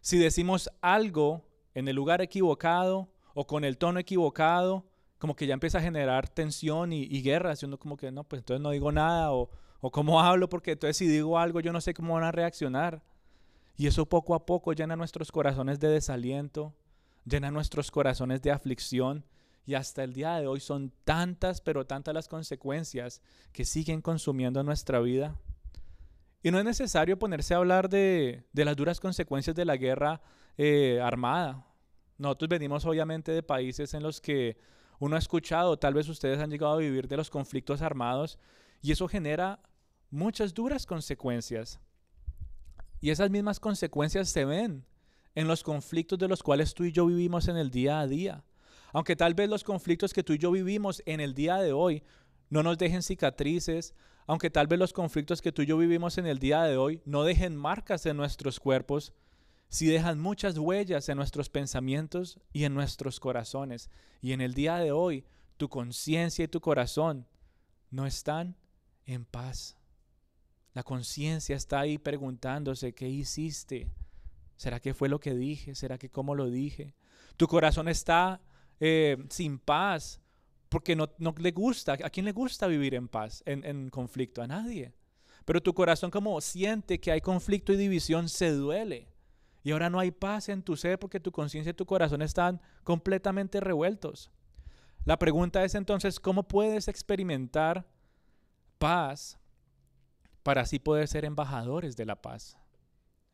si 0.00 0.18
decimos 0.18 0.70
algo 0.80 1.47
en 1.78 1.86
el 1.86 1.94
lugar 1.94 2.20
equivocado 2.20 3.08
o 3.34 3.46
con 3.46 3.64
el 3.64 3.78
tono 3.78 4.00
equivocado, 4.00 4.84
como 5.18 5.36
que 5.36 5.46
ya 5.46 5.54
empieza 5.54 5.78
a 5.78 5.82
generar 5.82 6.28
tensión 6.28 6.92
y, 6.92 7.22
guerra, 7.22 7.52
haciendo 7.52 7.78
como 7.78 7.96
que 7.96 8.10
no, 8.10 8.24
pues 8.24 8.40
entonces 8.40 8.60
no 8.60 8.70
digo 8.70 8.90
nada 8.90 9.32
o, 9.32 9.48
o 9.80 9.90
cómo 9.92 10.20
hablo, 10.22 10.48
porque 10.48 10.72
entonces 10.72 10.96
si 10.96 11.06
digo 11.06 11.38
algo 11.38 11.60
yo 11.60 11.72
no 11.72 11.80
sé 11.80 11.94
cómo 11.94 12.14
van 12.14 12.24
a 12.24 12.32
reaccionar. 12.32 13.02
Y 13.76 13.86
eso 13.86 14.06
poco 14.06 14.34
a 14.34 14.44
poco 14.44 14.72
llena 14.72 14.96
nuestros 14.96 15.30
corazones 15.30 15.78
de 15.78 15.88
desaliento, 15.88 16.74
llena 17.24 17.52
nuestros 17.52 17.92
corazones 17.92 18.42
de 18.42 18.50
aflicción. 18.50 19.24
Y 19.64 19.74
hasta 19.74 20.02
el 20.02 20.14
día 20.14 20.34
de 20.40 20.48
hoy 20.48 20.58
son 20.58 20.92
tantas, 21.04 21.60
pero 21.60 21.86
tantas 21.86 22.12
las 22.12 22.26
consecuencias 22.26 23.22
que 23.52 23.64
siguen 23.64 24.02
consumiendo 24.02 24.64
nuestra 24.64 24.98
vida. 24.98 25.36
Y 26.42 26.50
no 26.50 26.58
es 26.58 26.64
necesario 26.64 27.20
ponerse 27.20 27.54
a 27.54 27.58
hablar 27.58 27.88
de, 27.88 28.48
de 28.52 28.64
las 28.64 28.74
duras 28.74 28.98
consecuencias 28.98 29.54
de 29.54 29.64
la 29.64 29.76
guerra 29.76 30.20
eh, 30.56 31.00
armada. 31.00 31.67
Nosotros 32.18 32.48
venimos 32.48 32.84
obviamente 32.84 33.32
de 33.32 33.42
países 33.42 33.94
en 33.94 34.02
los 34.02 34.20
que 34.20 34.58
uno 34.98 35.14
ha 35.14 35.20
escuchado, 35.20 35.78
tal 35.78 35.94
vez 35.94 36.08
ustedes 36.08 36.40
han 36.40 36.50
llegado 36.50 36.74
a 36.74 36.78
vivir 36.78 37.06
de 37.06 37.16
los 37.16 37.30
conflictos 37.30 37.80
armados 37.80 38.38
y 38.82 38.90
eso 38.90 39.06
genera 39.06 39.60
muchas 40.10 40.52
duras 40.52 40.84
consecuencias. 40.84 41.80
Y 43.00 43.10
esas 43.10 43.30
mismas 43.30 43.60
consecuencias 43.60 44.28
se 44.28 44.44
ven 44.44 44.84
en 45.36 45.46
los 45.46 45.62
conflictos 45.62 46.18
de 46.18 46.26
los 46.26 46.42
cuales 46.42 46.74
tú 46.74 46.84
y 46.84 46.90
yo 46.90 47.06
vivimos 47.06 47.46
en 47.46 47.56
el 47.56 47.70
día 47.70 48.00
a 48.00 48.08
día. 48.08 48.44
Aunque 48.92 49.14
tal 49.14 49.34
vez 49.34 49.48
los 49.48 49.62
conflictos 49.62 50.12
que 50.12 50.24
tú 50.24 50.32
y 50.32 50.38
yo 50.38 50.50
vivimos 50.50 51.02
en 51.06 51.20
el 51.20 51.34
día 51.34 51.56
de 51.56 51.72
hoy 51.72 52.02
no 52.50 52.64
nos 52.64 52.78
dejen 52.78 53.02
cicatrices, 53.02 53.94
aunque 54.26 54.50
tal 54.50 54.66
vez 54.66 54.78
los 54.78 54.92
conflictos 54.92 55.40
que 55.40 55.52
tú 55.52 55.62
y 55.62 55.66
yo 55.66 55.78
vivimos 55.78 56.18
en 56.18 56.26
el 56.26 56.38
día 56.40 56.62
de 56.62 56.76
hoy 56.76 57.00
no 57.04 57.22
dejen 57.22 57.56
marcas 57.56 58.04
en 58.06 58.16
nuestros 58.16 58.58
cuerpos, 58.58 59.12
si 59.68 59.86
dejan 59.86 60.18
muchas 60.18 60.56
huellas 60.56 61.08
en 61.08 61.16
nuestros 61.16 61.50
pensamientos 61.50 62.38
y 62.52 62.64
en 62.64 62.74
nuestros 62.74 63.20
corazones. 63.20 63.90
Y 64.20 64.32
en 64.32 64.40
el 64.40 64.54
día 64.54 64.76
de 64.76 64.92
hoy, 64.92 65.24
tu 65.56 65.68
conciencia 65.68 66.44
y 66.44 66.48
tu 66.48 66.60
corazón 66.60 67.26
no 67.90 68.06
están 68.06 68.56
en 69.06 69.24
paz. 69.24 69.76
La 70.72 70.82
conciencia 70.82 71.56
está 71.56 71.80
ahí 71.80 71.98
preguntándose, 71.98 72.94
¿qué 72.94 73.08
hiciste? 73.08 73.88
¿Será 74.56 74.80
que 74.80 74.94
fue 74.94 75.08
lo 75.08 75.20
que 75.20 75.34
dije? 75.34 75.74
¿Será 75.74 75.98
que 75.98 76.10
cómo 76.10 76.34
lo 76.34 76.48
dije? 76.48 76.94
Tu 77.36 77.46
corazón 77.46 77.88
está 77.88 78.40
eh, 78.80 79.16
sin 79.28 79.58
paz 79.58 80.20
porque 80.68 80.96
no, 80.96 81.08
le 81.38 81.50
gusta. 81.52 81.92
¿A 81.92 82.10
quién 82.10 82.26
le 82.26 82.32
gusta 82.32 82.66
vivir 82.66 82.94
en 82.94 83.08
paz, 83.08 83.42
en, 83.46 83.64
en 83.64 83.90
conflicto? 83.90 84.42
A 84.42 84.46
nadie. 84.46 84.92
Pero 85.44 85.62
tu 85.62 85.74
corazón 85.74 86.10
como 86.10 86.40
siente 86.40 87.00
que 87.00 87.10
hay 87.10 87.20
conflicto 87.20 87.72
y 87.72 87.76
división, 87.76 88.28
se 88.28 88.50
duele. 88.50 89.08
Y 89.68 89.70
ahora 89.70 89.90
no 89.90 90.00
hay 90.00 90.10
paz 90.10 90.48
en 90.48 90.62
tu 90.62 90.78
ser 90.78 90.98
porque 90.98 91.20
tu 91.20 91.30
conciencia 91.30 91.72
y 91.72 91.74
tu 91.74 91.84
corazón 91.84 92.22
están 92.22 92.58
completamente 92.84 93.60
revueltos. 93.60 94.30
La 95.04 95.18
pregunta 95.18 95.62
es 95.62 95.74
entonces, 95.74 96.20
¿cómo 96.20 96.48
puedes 96.48 96.88
experimentar 96.88 97.86
paz 98.78 99.38
para 100.42 100.62
así 100.62 100.78
poder 100.78 101.06
ser 101.06 101.26
embajadores 101.26 101.98
de 101.98 102.06
la 102.06 102.22
paz? 102.22 102.56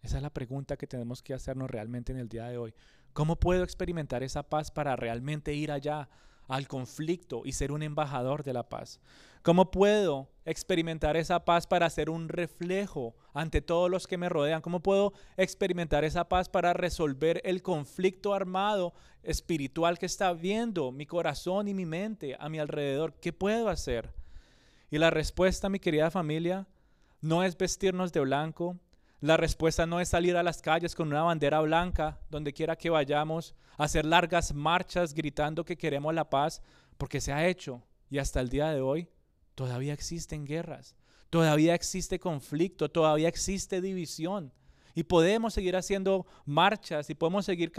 Esa 0.02 0.16
es 0.16 0.24
la 0.24 0.34
pregunta 0.34 0.76
que 0.76 0.88
tenemos 0.88 1.22
que 1.22 1.34
hacernos 1.34 1.70
realmente 1.70 2.10
en 2.10 2.18
el 2.18 2.28
día 2.28 2.46
de 2.46 2.58
hoy. 2.58 2.74
¿Cómo 3.12 3.38
puedo 3.38 3.62
experimentar 3.62 4.24
esa 4.24 4.42
paz 4.42 4.72
para 4.72 4.96
realmente 4.96 5.54
ir 5.54 5.70
allá 5.70 6.08
al 6.48 6.68
conflicto 6.68 7.42
y 7.44 7.52
ser 7.52 7.72
un 7.72 7.82
embajador 7.82 8.42
de 8.42 8.52
la 8.52 8.68
paz? 8.68 9.00
¿Cómo 9.44 9.70
puedo 9.70 10.30
experimentar 10.46 11.18
esa 11.18 11.44
paz 11.44 11.66
para 11.66 11.90
ser 11.90 12.08
un 12.08 12.30
reflejo 12.30 13.14
ante 13.34 13.60
todos 13.60 13.90
los 13.90 14.06
que 14.06 14.16
me 14.16 14.30
rodean? 14.30 14.62
¿Cómo 14.62 14.80
puedo 14.80 15.12
experimentar 15.36 16.02
esa 16.02 16.28
paz 16.28 16.48
para 16.48 16.72
resolver 16.72 17.42
el 17.44 17.60
conflicto 17.60 18.32
armado 18.32 18.94
espiritual 19.22 19.98
que 19.98 20.06
está 20.06 20.32
viendo 20.32 20.92
mi 20.92 21.04
corazón 21.04 21.68
y 21.68 21.74
mi 21.74 21.84
mente 21.84 22.36
a 22.40 22.48
mi 22.48 22.58
alrededor? 22.58 23.12
¿Qué 23.20 23.34
puedo 23.34 23.68
hacer? 23.68 24.14
Y 24.90 24.96
la 24.96 25.10
respuesta, 25.10 25.68
mi 25.68 25.78
querida 25.78 26.10
familia, 26.10 26.66
no 27.20 27.42
es 27.42 27.56
vestirnos 27.58 28.12
de 28.12 28.20
blanco, 28.20 28.78
la 29.24 29.38
respuesta 29.38 29.86
no 29.86 30.00
es 30.00 30.10
salir 30.10 30.36
a 30.36 30.42
las 30.42 30.60
calles 30.60 30.94
con 30.94 31.08
una 31.08 31.22
bandera 31.22 31.58
blanca 31.62 32.20
donde 32.28 32.52
quiera 32.52 32.76
que 32.76 32.90
vayamos, 32.90 33.54
hacer 33.78 34.04
largas 34.04 34.52
marchas 34.52 35.14
gritando 35.14 35.64
que 35.64 35.78
queremos 35.78 36.12
la 36.12 36.28
paz, 36.28 36.60
porque 36.98 37.22
se 37.22 37.32
ha 37.32 37.46
hecho 37.46 37.82
y 38.10 38.18
hasta 38.18 38.42
el 38.42 38.50
día 38.50 38.68
de 38.68 38.82
hoy 38.82 39.08
todavía 39.54 39.94
existen 39.94 40.44
guerras, 40.44 40.94
Todavía 41.30 41.74
existe 41.74 42.20
conflicto, 42.20 42.90
todavía 42.90 43.28
existe 43.28 43.80
división. 43.80 44.52
Y 44.94 45.04
podemos 45.04 45.54
seguir 45.54 45.74
haciendo 45.74 46.26
marchas 46.44 47.08
y 47.08 47.14
podemos 47.14 47.46
seguir 47.46 47.72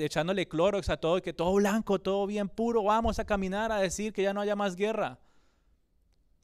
echándole 0.00 0.48
clorox 0.48 0.88
a 0.88 0.96
todo, 0.96 1.20
que 1.20 1.34
todo 1.34 1.52
blanco, 1.52 2.00
todo 2.00 2.26
bien 2.26 2.48
puro, 2.48 2.82
vamos 2.82 3.18
a 3.18 3.26
caminar 3.26 3.70
a 3.70 3.78
decir 3.78 4.14
que 4.14 4.22
ya 4.22 4.32
no 4.32 4.40
haya 4.40 4.56
más 4.56 4.74
guerra. 4.74 5.20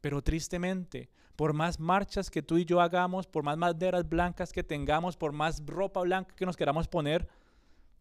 Pero 0.03 0.23
tristemente, 0.23 1.09
por 1.37 1.53
más 1.53 1.81
marchas 1.81 2.31
que 2.31 2.43
tú 2.43 2.59
y 2.59 2.65
yo 2.65 2.81
hagamos, 2.81 3.27
por 3.27 3.43
más 3.43 3.57
maderas 3.57 4.09
blancas 4.09 4.53
que 4.53 4.63
tengamos, 4.63 5.17
por 5.17 5.33
más 5.33 5.63
ropa 5.67 6.01
blanca 6.01 6.35
que 6.35 6.47
nos 6.47 6.57
queramos 6.57 6.89
poner, 6.89 7.29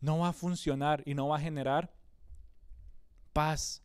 no 0.02 0.20
va 0.20 0.30
a 0.30 0.34
funcionar 0.34 1.02
y 1.06 1.16
no 1.16 1.30
va 1.30 1.38
a 1.38 1.42
generar 1.42 1.94
paz. 3.32 3.82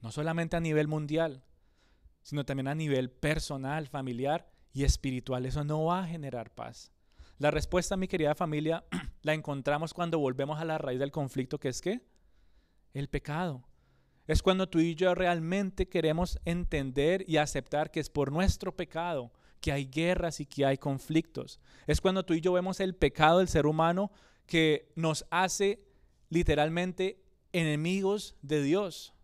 No 0.00 0.10
solamente 0.10 0.56
a 0.56 0.60
nivel 0.60 0.88
mundial, 0.88 1.42
sino 2.22 2.44
también 2.44 2.68
a 2.68 2.74
nivel 2.74 3.10
personal, 3.10 3.88
familiar 3.88 4.50
y 4.72 4.84
espiritual. 4.84 5.46
Eso 5.46 5.64
no 5.64 5.84
va 5.84 6.00
a 6.00 6.06
generar 6.06 6.50
paz. 6.50 6.92
La 7.38 7.50
respuesta, 7.50 7.96
mi 7.96 8.08
querida 8.08 8.34
familia, 8.34 8.84
la 9.22 9.34
encontramos 9.34 9.92
cuando 9.92 10.18
volvemos 10.18 10.58
a 10.58 10.64
la 10.64 10.78
raíz 10.78 10.98
del 10.98 11.12
conflicto, 11.12 11.58
que 11.58 11.68
es 11.68 11.82
qué? 11.82 12.00
El 12.94 13.08
pecado. 13.08 13.62
Es 14.26 14.42
cuando 14.42 14.68
tú 14.68 14.80
y 14.80 14.94
yo 14.94 15.14
realmente 15.14 15.88
queremos 15.88 16.38
entender 16.44 17.24
y 17.28 17.36
aceptar 17.36 17.90
que 17.90 18.00
es 18.00 18.10
por 18.10 18.32
nuestro 18.32 18.74
pecado 18.74 19.32
que 19.60 19.72
hay 19.72 19.86
guerras 19.86 20.40
y 20.40 20.46
que 20.46 20.66
hay 20.66 20.78
conflictos. 20.78 21.60
Es 21.86 22.00
cuando 22.00 22.24
tú 22.24 22.34
y 22.34 22.40
yo 22.40 22.52
vemos 22.52 22.80
el 22.80 22.94
pecado 22.94 23.38
del 23.38 23.48
ser 23.48 23.66
humano 23.66 24.10
que 24.46 24.92
nos 24.96 25.24
hace 25.30 25.80
literalmente 26.28 27.22
enemigos 27.52 28.36
de 28.42 28.62
Dios. 28.62 29.14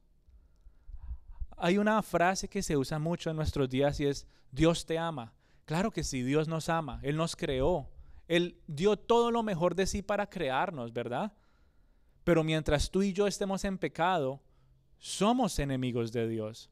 Hay 1.57 1.79
una 1.79 2.03
frase 2.03 2.49
que 2.49 2.62
se 2.62 2.77
usa 2.77 2.99
mucho 2.99 3.31
en 3.31 3.37
nuestros 3.37 3.69
días 3.69 4.01
y 4.01 4.07
es, 4.07 4.27
Dios 4.51 4.87
te 4.87 4.99
ama. 4.99 5.33
Claro 5.65 5.91
que 5.91 6.03
sí, 6.03 6.23
Dios 6.23 6.49
nos 6.49 6.69
ama, 6.69 6.99
Él 7.03 7.17
nos 7.17 7.37
creó, 7.37 7.88
él 8.33 8.57
dio 8.67 8.97
todo 8.97 9.31
lo 9.31 9.43
mejor 9.43 9.75
de 9.75 9.87
sí 9.87 10.01
para 10.01 10.31
crearnos, 10.31 10.93
¿verdad? 10.93 11.33
Pero 12.25 12.45
mientras 12.45 12.91
tú 12.91 13.03
y 13.03 13.12
yo 13.12 13.27
estemos 13.27 13.62
en 13.65 13.77
pecado, 13.77 14.41
somos 15.03 15.59
enemigos 15.59 16.12
de 16.12 16.29
Dios. 16.29 16.71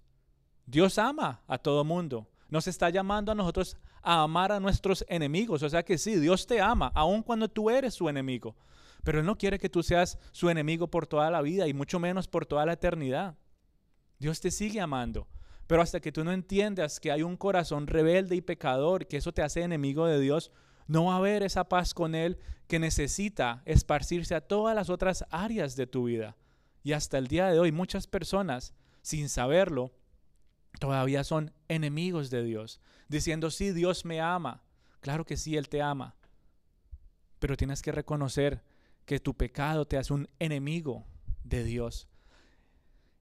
Dios 0.65 0.99
ama 0.99 1.43
a 1.49 1.59
todo 1.59 1.85
mundo. 1.85 2.29
Nos 2.49 2.69
está 2.69 2.89
llamando 2.89 3.33
a 3.33 3.35
nosotros 3.35 3.77
a 4.03 4.23
amar 4.23 4.53
a 4.53 4.61
nuestros 4.61 5.05
enemigos. 5.09 5.65
O 5.65 5.69
sea 5.69 5.85
que 5.85 5.99
sí, 5.99 6.15
Dios 6.15 6.47
te 6.47 6.61
ama, 6.61 6.93
aun 6.95 7.25
cuando 7.25 7.49
tú 7.49 7.71
eres 7.71 7.93
su 7.93 8.09
enemigo. 8.09 8.55
Pero 9.03 9.19
Él 9.19 9.27
no 9.27 9.37
quiere 9.37 9.59
que 9.59 9.69
tú 9.69 9.83
seas 9.83 10.17
su 10.31 10.49
enemigo 10.49 10.87
por 10.87 11.09
toda 11.09 11.29
la 11.29 11.43
vida 11.43 11.67
y 11.67 11.75
mucho 11.75 11.99
menos 11.99 12.29
por 12.29 12.47
toda 12.47 12.65
la 12.65 12.75
eternidad. 12.75 13.35
Dios 14.21 14.41
te 14.41 14.53
sigue 14.53 14.81
amando. 14.81 15.27
Pero 15.67 15.83
hasta 15.83 15.99
que 15.99 16.13
tú 16.13 16.23
no 16.23 16.31
entiendas 16.31 17.01
que 17.01 17.11
hay 17.11 17.25
un 17.25 17.37
corazón 17.37 17.89
rebelde 17.89 18.37
y 18.37 18.43
pecador, 18.43 19.09
que 19.09 19.17
eso 19.17 19.33
te 19.33 19.43
hace 19.43 19.63
enemigo 19.63 20.07
de 20.07 20.21
Dios, 20.21 20.53
no 20.87 21.07
va 21.07 21.15
a 21.15 21.19
haber 21.19 21.43
esa 21.43 21.69
paz 21.69 21.95
con 21.95 22.15
Él 22.15 22.39
que 22.69 22.79
necesita 22.79 23.63
esparcirse 23.65 24.37
a 24.37 24.41
todas 24.41 24.77
las 24.77 24.89
otras 24.89 25.25
áreas 25.31 25.75
de 25.75 25.89
tu 25.89 26.05
vida. 26.05 26.37
Y 26.83 26.93
hasta 26.93 27.19
el 27.19 27.29
día 27.29 27.49
de 27.49 27.59
hoy 27.59 27.73
muchas 27.73 28.07
personas, 28.07 28.75
sin 29.03 29.29
saberlo, 29.29 29.93
todavía 30.79 31.25
son 31.25 31.53
enemigos 31.69 32.31
de 32.31 32.43
Dios, 32.43 32.81
diciendo, 33.09 33.51
sí, 33.51 33.73
Dios 33.73 34.05
me 34.05 34.21
ama. 34.21 34.63
Claro 35.01 35.25
que 35.25 35.37
sí, 35.37 35.57
Él 35.57 35.69
te 35.69 35.83
ama. 35.83 36.15
Pero 37.39 37.57
tienes 37.57 37.83
que 37.83 37.93
reconocer 37.93 38.63
que 39.05 39.21
tu 39.21 39.35
pecado 39.35 39.87
te 39.87 39.99
hace 39.99 40.13
un 40.13 40.29
enemigo 40.39 41.07
de 41.43 41.65
Dios. 41.65 42.09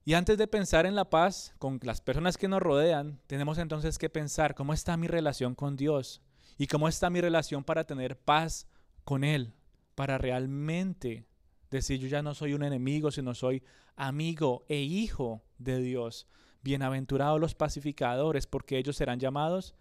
Y 0.04 0.14
antes 0.14 0.38
de 0.38 0.46
pensar 0.46 0.86
en 0.86 0.94
la 0.94 1.10
paz 1.10 1.54
con 1.58 1.78
las 1.82 2.00
personas 2.00 2.36
que 2.36 2.48
nos 2.48 2.62
rodean, 2.62 3.20
tenemos 3.26 3.58
entonces 3.58 3.98
que 3.98 4.08
pensar 4.08 4.54
cómo 4.54 4.72
está 4.72 4.96
mi 4.96 5.06
relación 5.06 5.54
con 5.54 5.76
Dios. 5.76 6.22
¿Y 6.56 6.66
cómo 6.66 6.88
está 6.88 7.10
mi 7.10 7.20
relación 7.20 7.64
para 7.64 7.84
tener 7.84 8.18
paz 8.18 8.66
con 9.04 9.24
Él? 9.24 9.54
Para 9.94 10.18
realmente 10.18 11.26
decir 11.70 12.00
yo 12.00 12.08
ya 12.08 12.22
no 12.22 12.34
soy 12.34 12.54
un 12.54 12.62
enemigo, 12.62 13.10
sino 13.10 13.34
soy 13.34 13.62
amigo 13.96 14.64
e 14.68 14.80
hijo 14.80 15.42
de 15.58 15.80
Dios. 15.80 16.26
Bienaventurados 16.62 17.40
los 17.40 17.54
pacificadores, 17.54 18.46
porque 18.46 18.78
ellos 18.78 18.96
serán 18.96 19.20
llamados 19.20 19.74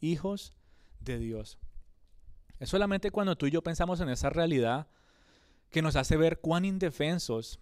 hijos 0.00 0.54
de 1.00 1.18
Dios. 1.18 1.58
Es 2.58 2.68
solamente 2.68 3.10
cuando 3.10 3.36
tú 3.36 3.46
y 3.46 3.50
yo 3.50 3.62
pensamos 3.62 4.00
en 4.00 4.08
esa 4.08 4.30
realidad 4.30 4.86
que 5.70 5.82
nos 5.82 5.96
hace 5.96 6.16
ver 6.16 6.40
cuán 6.40 6.64
indefensos 6.64 7.58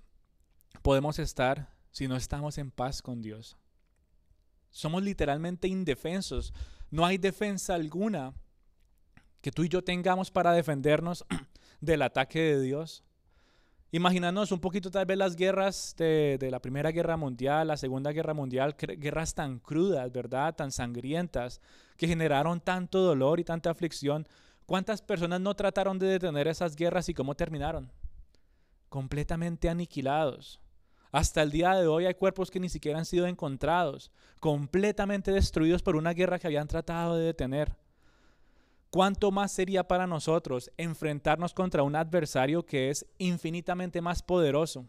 podemos 0.83 1.19
estar 1.19 1.75
si 1.91 2.07
no 2.07 2.17
estamos 2.17 2.59
en 2.59 2.71
paz 2.71 3.03
con 3.03 3.23
Dios. 3.23 3.57
Somos 4.71 5.03
literalmente 5.03 5.69
indefensos. 5.69 6.53
No 6.91 7.05
hay 7.07 7.19
defensa 7.19 7.75
alguna 7.75 8.35
que 9.41 9.51
tú 9.51 9.65
y 9.65 9.69
yo 9.69 9.83
tengamos 9.83 10.31
para 10.31 10.53
defendernos 10.53 11.25
del 11.81 12.03
ataque 12.03 12.41
de 12.41 12.61
Dios. 12.61 13.05
Imaginanos 13.93 14.53
un 14.53 14.61
poquito 14.61 14.89
tal 14.89 15.05
vez 15.05 15.19
las 15.19 15.35
guerras 15.35 15.97
de, 15.99 16.49
la 16.49 16.61
Primera 16.61 16.93
Guerra 16.93 17.17
Mundial, 17.17 17.67
la 17.67 17.77
Segunda 17.77 18.13
Guerra 18.13 18.35
Mundial, 18.35 18.77
guerras 18.77 19.35
tan 19.35 19.59
crudas, 19.59 20.13
¿verdad? 20.13 20.55
Tan 20.55 20.71
sangrientas, 20.71 21.61
que 21.97 22.07
generaron 22.07 22.61
tanto 22.61 23.01
dolor 23.01 23.41
y 23.41 23.45
tanta 23.45 23.71
aflicción. 23.71 24.29
¿Cuántas 24.65 25.03
personas 25.03 25.41
no 25.41 25.57
trataron 25.57 25.99
de 25.99 26.07
detener 26.07 26.47
esas 26.47 26.77
guerras 26.77 27.09
y 27.09 27.15
cómo 27.15 27.35
terminaron? 27.35 27.91
Completamente 28.89 29.69
aniquilados. 29.69 30.61
Hasta 31.11 31.43
el 31.43 31.51
día 31.51 31.75
de 31.75 31.89
hoy 31.89 32.07
hay 32.07 32.15
cuerpos 32.15 32.49
que 32.49 32.61
ni 32.61 32.69
siquiera 32.69 33.01
han 33.01 33.05
sido 33.05 33.27
encontrados, 33.27 34.13
completamente 34.39 35.33
destruidos 35.33 35.83
por 35.83 35.97
una 35.97 36.13
guerra 36.13 36.39
que 36.39 36.47
habían 36.47 36.69
tratado 36.69 37.17
de 37.17 37.25
detener. 37.25 37.75
¿Cuánto 38.91 39.31
más 39.31 39.53
sería 39.53 39.87
para 39.87 40.09
nosotros 40.09 40.73
enfrentarnos 40.77 41.55
contra 41.55 41.85
un 41.85 41.95
adversario 41.95 42.67
que 42.67 42.91
es 42.91 43.07
infinitamente 43.19 44.01
más 44.01 44.21
poderoso? 44.21 44.85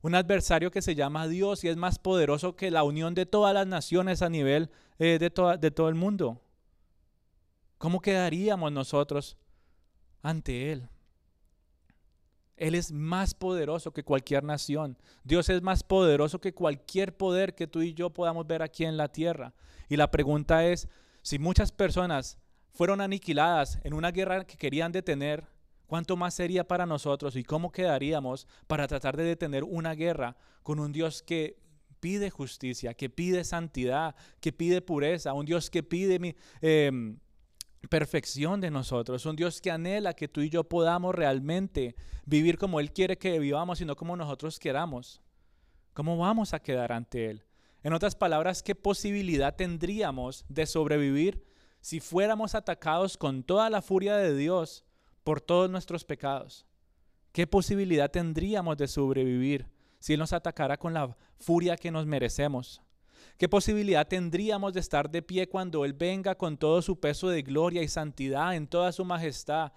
Un 0.00 0.14
adversario 0.14 0.70
que 0.70 0.80
se 0.80 0.94
llama 0.94 1.28
Dios 1.28 1.62
y 1.62 1.68
es 1.68 1.76
más 1.76 1.98
poderoso 1.98 2.56
que 2.56 2.70
la 2.70 2.82
unión 2.82 3.14
de 3.14 3.26
todas 3.26 3.52
las 3.52 3.66
naciones 3.66 4.22
a 4.22 4.30
nivel 4.30 4.70
eh, 4.98 5.18
de, 5.18 5.58
de 5.58 5.70
todo 5.70 5.88
el 5.90 5.94
mundo. 5.94 6.40
¿Cómo 7.76 8.00
quedaríamos 8.00 8.72
nosotros 8.72 9.36
ante 10.22 10.72
Él? 10.72 10.88
Él 12.56 12.74
es 12.74 12.90
más 12.90 13.34
poderoso 13.34 13.92
que 13.92 14.02
cualquier 14.02 14.44
nación. 14.44 14.96
Dios 15.24 15.50
es 15.50 15.60
más 15.60 15.82
poderoso 15.82 16.40
que 16.40 16.54
cualquier 16.54 17.14
poder 17.14 17.54
que 17.54 17.66
tú 17.66 17.82
y 17.82 17.92
yo 17.92 18.08
podamos 18.08 18.46
ver 18.46 18.62
aquí 18.62 18.86
en 18.86 18.96
la 18.96 19.08
tierra. 19.08 19.52
Y 19.90 19.96
la 19.96 20.10
pregunta 20.10 20.64
es, 20.64 20.88
si 21.20 21.38
muchas 21.38 21.70
personas 21.70 22.38
fueron 22.76 23.00
aniquiladas 23.00 23.80
en 23.84 23.94
una 23.94 24.12
guerra 24.12 24.44
que 24.44 24.58
querían 24.58 24.92
detener, 24.92 25.46
¿cuánto 25.86 26.14
más 26.14 26.34
sería 26.34 26.68
para 26.68 26.84
nosotros 26.84 27.34
y 27.34 27.42
cómo 27.42 27.72
quedaríamos 27.72 28.46
para 28.66 28.86
tratar 28.86 29.16
de 29.16 29.24
detener 29.24 29.64
una 29.64 29.94
guerra 29.94 30.36
con 30.62 30.78
un 30.78 30.92
Dios 30.92 31.22
que 31.22 31.58
pide 32.00 32.28
justicia, 32.28 32.92
que 32.92 33.08
pide 33.08 33.44
santidad, 33.44 34.14
que 34.40 34.52
pide 34.52 34.82
pureza, 34.82 35.32
un 35.32 35.46
Dios 35.46 35.70
que 35.70 35.82
pide 35.82 36.36
em, 36.60 37.18
perfección 37.88 38.60
de 38.60 38.70
nosotros, 38.70 39.24
un 39.24 39.36
Dios 39.36 39.62
que 39.62 39.70
anhela 39.70 40.12
que 40.12 40.28
tú 40.28 40.42
y 40.42 40.50
yo 40.50 40.64
podamos 40.64 41.14
realmente 41.14 41.96
vivir 42.26 42.58
como 42.58 42.78
Él 42.78 42.92
quiere 42.92 43.16
que 43.16 43.38
vivamos 43.38 43.80
y 43.80 43.86
no 43.86 43.96
como 43.96 44.16
nosotros 44.16 44.58
queramos? 44.58 45.22
¿Cómo 45.94 46.18
vamos 46.18 46.52
a 46.52 46.60
quedar 46.60 46.92
ante 46.92 47.30
Él? 47.30 47.42
En 47.82 47.94
otras 47.94 48.16
palabras, 48.16 48.62
¿qué 48.62 48.74
posibilidad 48.74 49.56
tendríamos 49.56 50.44
de 50.50 50.66
sobrevivir 50.66 51.55
si 51.86 52.00
fuéramos 52.00 52.56
atacados 52.56 53.16
con 53.16 53.44
toda 53.44 53.70
la 53.70 53.80
furia 53.80 54.16
de 54.16 54.34
Dios 54.34 54.82
por 55.22 55.40
todos 55.40 55.70
nuestros 55.70 56.04
pecados? 56.04 56.66
¿Qué 57.30 57.46
posibilidad 57.46 58.10
tendríamos 58.10 58.76
de 58.76 58.88
sobrevivir 58.88 59.68
si 60.00 60.14
Él 60.14 60.18
nos 60.18 60.32
atacara 60.32 60.78
con 60.78 60.92
la 60.94 61.16
furia 61.38 61.76
que 61.76 61.92
nos 61.92 62.04
merecemos? 62.04 62.82
¿Qué 63.38 63.48
posibilidad 63.48 64.04
tendríamos 64.04 64.74
de 64.74 64.80
estar 64.80 65.08
de 65.08 65.22
pie 65.22 65.48
cuando 65.48 65.84
Él 65.84 65.92
venga 65.92 66.34
con 66.34 66.58
todo 66.58 66.82
su 66.82 66.98
peso 66.98 67.28
de 67.28 67.42
gloria 67.42 67.84
y 67.84 67.88
santidad 67.88 68.56
en 68.56 68.66
toda 68.66 68.90
su 68.90 69.04
majestad 69.04 69.70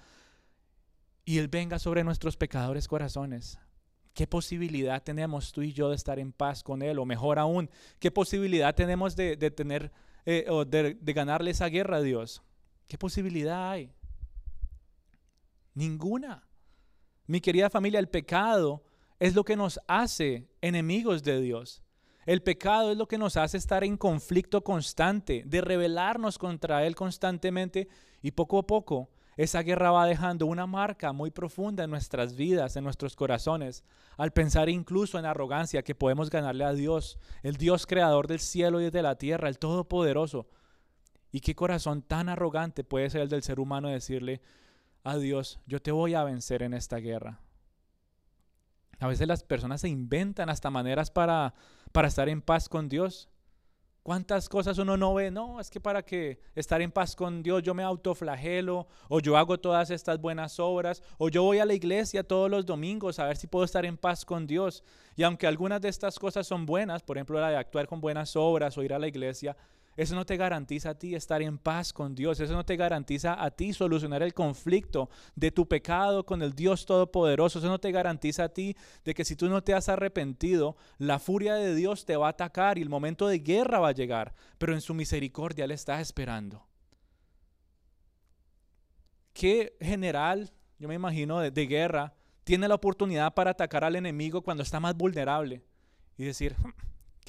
y 1.25 1.37
Él 1.37 1.47
venga 1.47 1.77
sobre 1.77 2.03
nuestros 2.03 2.37
pecadores 2.37 2.87
corazones? 2.87 3.59
¿Qué 4.15 4.25
posibilidad 4.25 5.03
tenemos 5.03 5.51
tú 5.51 5.61
y 5.61 5.73
yo 5.73 5.89
de 5.89 5.95
estar 5.95 6.17
en 6.17 6.33
paz 6.33 6.63
con 6.63 6.81
Él? 6.81 6.97
O 6.97 7.05
mejor 7.05 7.37
aún, 7.37 7.69
¿qué 7.99 8.09
posibilidad 8.09 8.73
tenemos 8.73 9.15
de, 9.15 9.35
de 9.35 9.51
tener 9.51 9.91
eh, 10.31 10.45
o 10.47 10.63
de, 10.63 10.93
de 10.93 11.13
ganarle 11.13 11.49
esa 11.49 11.69
guerra 11.69 11.97
a 11.97 12.01
Dios? 12.01 12.43
¿Qué 12.87 12.99
posibilidad 12.99 13.71
hay? 13.71 13.91
Ninguna. 15.73 16.47
Mi 17.25 17.41
querida 17.41 17.69
familia, 17.71 17.99
el 17.99 18.09
pecado 18.09 18.83
es 19.19 19.33
lo 19.33 19.43
que 19.43 19.55
nos 19.55 19.79
hace 19.87 20.47
enemigos 20.61 21.23
de 21.23 21.41
Dios. 21.41 21.81
El 22.27 22.43
pecado 22.43 22.91
es 22.91 22.97
lo 22.97 23.07
que 23.07 23.17
nos 23.17 23.37
hace 23.37 23.57
estar 23.57 23.83
en 23.83 23.97
conflicto 23.97 24.63
constante, 24.63 25.41
de 25.47 25.61
rebelarnos 25.61 26.37
contra 26.37 26.85
Él 26.85 26.95
constantemente 26.95 27.87
y 28.21 28.29
poco 28.29 28.59
a 28.59 28.67
poco 28.67 29.09
esa 29.39 29.63
guerra 29.63 29.91
va 29.91 30.05
dejando 30.05 30.45
una 30.45 30.67
marca 30.67 31.13
muy 31.13 31.31
profunda 31.31 31.85
en 31.85 31.89
nuestras 31.89 32.35
vidas, 32.35 32.75
en 32.75 32.83
nuestros 32.83 33.15
corazones, 33.15 33.85
al 34.17 34.33
pensar 34.33 34.67
incluso 34.67 35.17
en 35.17 35.25
arrogancia 35.25 35.81
que 35.81 35.95
podemos 35.95 36.29
ganarle 36.29 36.65
a 36.65 36.73
Dios, 36.73 37.17
el 37.41 37.55
Dios 37.55 37.87
creador 37.87 38.27
del 38.27 38.41
cielo 38.41 38.81
y 38.81 38.89
de 38.89 39.01
la 39.01 39.17
tierra, 39.17 39.47
el 39.47 39.57
Todopoderoso. 39.57 40.49
¿Y 41.31 41.39
qué 41.39 41.55
corazón 41.55 42.01
tan 42.01 42.27
arrogante 42.27 42.83
puede 42.83 43.09
ser 43.09 43.21
el 43.21 43.29
del 43.29 43.41
ser 43.41 43.61
humano 43.61 43.87
decirle 43.87 44.41
a 45.05 45.15
Dios, 45.15 45.61
yo 45.65 45.81
te 45.81 45.93
voy 45.93 46.15
a 46.15 46.25
vencer 46.25 46.61
en 46.61 46.73
esta 46.73 46.97
guerra? 46.97 47.39
A 48.99 49.07
veces 49.07 49.25
las 49.25 49.45
personas 49.45 49.79
se 49.79 49.87
inventan 49.87 50.49
hasta 50.49 50.69
maneras 50.69 51.11
para, 51.11 51.53
para 51.93 52.09
estar 52.09 52.27
en 52.27 52.41
paz 52.41 52.67
con 52.67 52.89
Dios. 52.89 53.29
¿Cuántas 54.01 54.47
cosas 54.47 54.77
uno 54.77 54.95
no 54.95 55.13
ve? 55.13 55.29
No, 55.29 55.59
es 55.59 55.69
que 55.69 55.79
para 55.79 56.03
que 56.03 56.39
estar 56.55 56.81
en 56.81 56.91
paz 56.91 57.15
con 57.15 57.43
Dios 57.43 57.61
yo 57.63 57.73
me 57.73 57.83
autoflagelo 57.83 58.87
o 59.09 59.19
yo 59.19 59.37
hago 59.37 59.59
todas 59.59 59.91
estas 59.91 60.19
buenas 60.19 60.59
obras 60.59 61.03
o 61.17 61.29
yo 61.29 61.43
voy 61.43 61.59
a 61.59 61.65
la 61.65 61.73
iglesia 61.73 62.23
todos 62.23 62.49
los 62.49 62.65
domingos 62.65 63.19
a 63.19 63.25
ver 63.25 63.37
si 63.37 63.47
puedo 63.47 63.65
estar 63.65 63.85
en 63.85 63.97
paz 63.97 64.23
con 64.23 64.47
Dios. 64.47 64.83
Y 65.15 65.23
aunque 65.23 65.47
algunas 65.47 65.81
de 65.81 65.89
estas 65.89 66.17
cosas 66.17 66.47
son 66.47 66.65
buenas, 66.65 67.03
por 67.03 67.17
ejemplo 67.17 67.39
la 67.39 67.49
de 67.49 67.57
actuar 67.57 67.87
con 67.87 67.99
buenas 67.99 68.35
obras 68.35 68.77
o 68.77 68.83
ir 68.83 68.93
a 68.93 68.99
la 68.99 69.07
iglesia, 69.07 69.55
eso 69.99 70.15
no 70.15 70.25
te 70.25 70.37
garantiza 70.37 70.91
a 70.91 70.95
ti 70.97 71.13
estar 71.13 71.41
en 71.41 71.57
paz 71.57 71.91
con 71.91 72.15
Dios. 72.15 72.39
Eso 72.39 72.53
no 72.53 72.65
te 72.65 72.77
garantiza 72.77 73.43
a 73.43 73.51
ti 73.51 73.73
solucionar 73.73 74.23
el 74.23 74.33
conflicto 74.33 75.09
de 75.35 75.51
tu 75.51 75.67
pecado 75.67 76.25
con 76.25 76.41
el 76.41 76.53
Dios 76.53 76.85
Todopoderoso. 76.85 77.59
Eso 77.59 77.67
no 77.67 77.81
te 77.81 77.91
garantiza 77.91 78.45
a 78.45 78.49
ti 78.49 78.77
de 79.03 79.13
que 79.13 79.25
si 79.25 79.35
tú 79.35 79.49
no 79.49 79.61
te 79.61 79.73
has 79.73 79.89
arrepentido, 79.89 80.77
la 80.99 81.19
furia 81.19 81.55
de 81.55 81.75
Dios 81.75 82.05
te 82.05 82.15
va 82.15 82.27
a 82.27 82.29
atacar 82.29 82.77
y 82.77 82.81
el 82.81 82.87
momento 82.87 83.27
de 83.27 83.39
guerra 83.39 83.79
va 83.79 83.89
a 83.89 83.91
llegar. 83.91 84.33
Pero 84.57 84.73
en 84.73 84.79
su 84.79 84.93
misericordia 84.93 85.67
le 85.67 85.73
estás 85.73 85.99
esperando. 85.99 86.65
¿Qué 89.33 89.75
general, 89.81 90.49
yo 90.77 90.87
me 90.87 90.95
imagino, 90.95 91.41
de, 91.41 91.51
de 91.51 91.67
guerra 91.67 92.13
tiene 92.45 92.69
la 92.69 92.75
oportunidad 92.75 93.33
para 93.33 93.51
atacar 93.51 93.83
al 93.83 93.97
enemigo 93.97 94.43
cuando 94.43 94.63
está 94.63 94.79
más 94.79 94.95
vulnerable? 94.95 95.61
Y 96.17 96.23
decir, 96.23 96.55
hmm, 96.57 96.71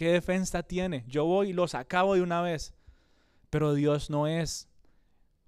¿Qué 0.01 0.13
defensa 0.13 0.63
tiene? 0.63 1.05
Yo 1.09 1.27
voy 1.27 1.51
y 1.51 1.53
los 1.53 1.75
acabo 1.75 2.15
de 2.15 2.23
una 2.23 2.41
vez. 2.41 2.73
Pero 3.51 3.75
Dios 3.75 4.09
no 4.09 4.27
es 4.27 4.67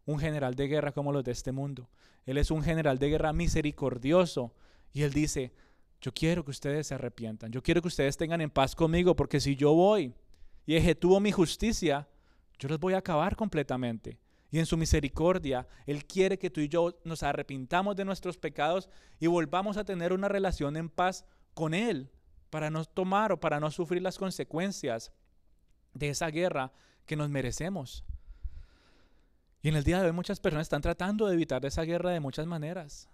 un 0.05 0.19
general 0.19 0.57
de 0.57 0.69
guerra 0.69 0.93
como 0.93 1.11
los 1.11 1.25
de 1.25 1.33
este 1.33 1.53
mundo. 1.53 1.89
Él 2.27 2.37
es 2.37 2.51
un 2.51 2.63
general 2.63 2.99
de 2.99 3.09
guerra 3.09 3.33
misericordioso. 3.33 4.53
Y 4.93 5.05
Él 5.05 5.15
dice, 5.15 5.55
yo 6.03 6.13
quiero 6.13 6.45
que 6.45 6.51
ustedes 6.51 6.89
se 6.89 6.95
arrepientan. 6.95 7.51
Yo 7.51 7.63
quiero 7.63 7.81
que 7.81 7.89
ustedes 7.89 8.19
tengan 8.19 8.43
en 8.43 8.51
paz 8.51 8.77
conmigo 8.77 9.17
porque 9.17 9.41
si 9.41 9.57
yo 9.57 9.73
voy 9.73 10.13
y 10.67 10.77
ejecuto 10.77 11.19
mi 11.19 11.33
justicia, 11.33 12.07
yo 12.59 12.69
los 12.69 12.79
voy 12.79 12.93
a 12.93 12.99
acabar 12.99 13.37
completamente. 13.37 14.19
Y 14.51 14.59
en 14.59 14.67
su 14.67 14.77
misericordia, 14.77 15.67
Él 15.87 16.05
quiere 16.05 16.39
que 16.39 16.51
tú 16.51 16.61
y 16.61 16.69
yo 16.69 17.01
nos 17.05 17.23
arrepintamos 17.23 17.97
de 17.97 18.05
nuestros 18.05 18.37
pecados 18.37 18.91
y 19.19 19.29
volvamos 19.29 19.79
a 19.79 19.85
tener 19.85 20.13
una 20.13 20.29
relación 20.29 20.77
en 20.77 20.91
paz 20.91 21.25
con 21.55 21.73
Él, 21.73 22.11
para 22.53 22.69
no 22.69 22.85
tomar 22.85 23.33
o 23.33 23.41
para 23.41 23.59
no 23.61 23.71
sufrir 23.71 24.03
las 24.03 24.19
consecuencias 24.19 25.11
de 25.95 26.11
esa 26.11 26.27
guerra 26.27 26.71
que 27.07 27.17
nos 27.17 27.31
merecemos. 27.31 28.05
Y 29.63 29.71
en 29.71 29.77
el 29.77 29.85
día 29.85 29.99
de 29.99 30.09
hoy 30.09 30.13
muchas 30.13 30.39
personas 30.39 30.67
están 30.67 30.83
tratando 30.83 31.27
de 31.27 31.33
evitar 31.33 31.65
esa 31.65 31.81
guerra 31.85 32.11
de 32.11 32.21
muchas 32.21 32.47
maneras, 32.47 33.09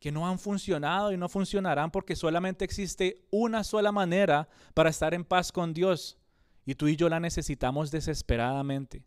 que 0.00 0.10
no 0.10 0.26
han 0.26 0.38
funcionado 0.38 1.12
y 1.12 1.18
no 1.18 1.28
funcionarán 1.28 1.90
porque 1.90 2.16
solamente 2.16 2.64
existe 2.64 3.26
una 3.30 3.62
sola 3.62 3.92
manera 3.92 4.48
para 4.72 4.88
estar 4.88 5.12
en 5.12 5.26
paz 5.26 5.52
con 5.52 5.74
Dios 5.74 6.16
y 6.64 6.74
tú 6.74 6.88
y 6.88 6.96
yo 6.96 7.10
la 7.10 7.20
necesitamos 7.20 7.90
desesperadamente. 7.90 9.04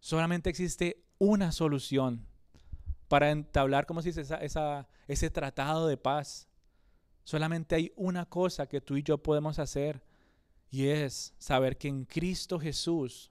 Solamente 0.00 0.50
existe 0.50 1.02
una 1.16 1.50
solución 1.50 2.26
para 3.08 3.30
entablar, 3.30 3.86
como 3.86 4.02
se 4.02 4.12
dice, 4.12 4.38
ese 5.08 5.30
tratado 5.30 5.86
de 5.86 5.96
paz. 5.96 6.46
Solamente 7.24 7.74
hay 7.74 7.92
una 7.96 8.26
cosa 8.26 8.66
que 8.66 8.80
tú 8.80 8.96
y 8.96 9.02
yo 9.02 9.18
podemos 9.18 9.58
hacer 9.58 10.02
y 10.70 10.88
es 10.88 11.34
saber 11.38 11.76
que 11.76 11.88
en 11.88 12.04
Cristo 12.04 12.58
Jesús 12.58 13.30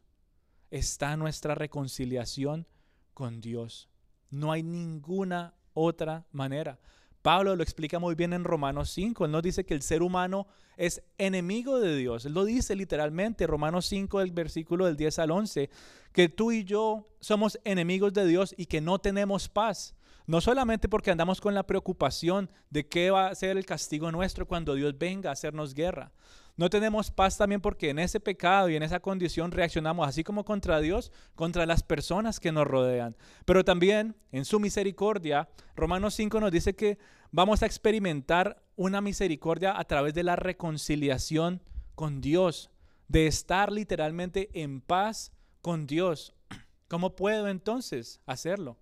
está 0.69 1.17
nuestra 1.17 1.55
reconciliación 1.55 2.67
con 3.13 3.41
Dios. 3.41 3.89
No 4.29 4.51
hay 4.51 4.63
ninguna 4.63 5.53
otra 5.73 6.25
manera. 6.31 6.79
Pablo 7.21 7.55
lo 7.55 7.61
explica 7.61 7.99
muy 7.99 8.15
bien 8.15 8.33
en 8.33 8.43
Romanos 8.43 8.89
5. 8.91 9.25
Él 9.25 9.31
nos 9.31 9.43
dice 9.43 9.63
que 9.63 9.73
el 9.73 9.81
ser 9.81 10.01
humano 10.01 10.47
es 10.75 11.03
enemigo 11.17 11.79
de 11.79 11.95
Dios. 11.95 12.25
Él 12.25 12.33
lo 12.33 12.45
dice 12.45 12.75
literalmente, 12.75 13.45
Romanos 13.45 13.85
5, 13.85 14.19
del 14.19 14.31
versículo 14.31 14.85
del 14.85 14.97
10 14.97 15.19
al 15.19 15.31
11, 15.31 15.69
que 16.13 16.29
tú 16.29 16.51
y 16.51 16.63
yo 16.63 17.07
somos 17.19 17.59
enemigos 17.63 18.13
de 18.13 18.25
Dios 18.25 18.55
y 18.57 18.65
que 18.65 18.81
no 18.81 18.99
tenemos 18.99 19.49
paz. 19.49 19.93
No 20.31 20.39
solamente 20.39 20.87
porque 20.87 21.11
andamos 21.11 21.41
con 21.41 21.53
la 21.53 21.67
preocupación 21.67 22.49
de 22.69 22.87
qué 22.87 23.11
va 23.11 23.27
a 23.27 23.35
ser 23.35 23.57
el 23.57 23.65
castigo 23.65 24.13
nuestro 24.13 24.47
cuando 24.47 24.75
Dios 24.75 24.97
venga 24.97 25.29
a 25.29 25.33
hacernos 25.33 25.73
guerra. 25.73 26.13
No 26.55 26.69
tenemos 26.69 27.11
paz 27.11 27.37
también 27.37 27.59
porque 27.59 27.89
en 27.89 27.99
ese 27.99 28.21
pecado 28.21 28.69
y 28.69 28.77
en 28.77 28.83
esa 28.83 29.01
condición 29.01 29.51
reaccionamos 29.51 30.07
así 30.07 30.23
como 30.23 30.45
contra 30.45 30.79
Dios, 30.79 31.11
contra 31.35 31.65
las 31.65 31.83
personas 31.83 32.39
que 32.39 32.53
nos 32.53 32.65
rodean. 32.65 33.17
Pero 33.43 33.65
también 33.65 34.15
en 34.31 34.45
su 34.45 34.61
misericordia, 34.61 35.49
Romanos 35.75 36.13
5 36.13 36.39
nos 36.39 36.51
dice 36.53 36.77
que 36.77 36.97
vamos 37.33 37.61
a 37.61 37.65
experimentar 37.65 38.63
una 38.77 39.01
misericordia 39.01 39.77
a 39.77 39.83
través 39.83 40.13
de 40.13 40.23
la 40.23 40.37
reconciliación 40.37 41.61
con 41.93 42.21
Dios, 42.21 42.71
de 43.09 43.27
estar 43.27 43.69
literalmente 43.69 44.49
en 44.53 44.79
paz 44.79 45.33
con 45.61 45.87
Dios. 45.87 46.33
¿Cómo 46.87 47.17
puedo 47.17 47.49
entonces 47.49 48.21
hacerlo? 48.25 48.77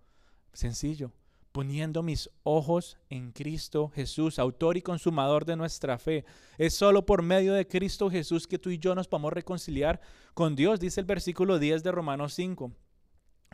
Sencillo, 0.53 1.12
poniendo 1.51 2.03
mis 2.03 2.29
ojos 2.43 2.97
en 3.09 3.31
Cristo 3.31 3.89
Jesús, 3.89 4.39
autor 4.39 4.77
y 4.77 4.81
consumador 4.81 5.45
de 5.45 5.55
nuestra 5.55 5.97
fe. 5.97 6.25
Es 6.57 6.75
solo 6.75 7.05
por 7.05 7.21
medio 7.21 7.53
de 7.53 7.67
Cristo 7.67 8.09
Jesús 8.09 8.47
que 8.47 8.59
tú 8.59 8.69
y 8.69 8.77
yo 8.77 8.95
nos 8.95 9.07
podemos 9.07 9.33
reconciliar 9.33 9.99
con 10.33 10.55
Dios, 10.55 10.79
dice 10.79 10.99
el 10.99 11.05
versículo 11.05 11.59
10 11.59 11.83
de 11.83 11.91
Romanos 11.91 12.33
5. 12.33 12.71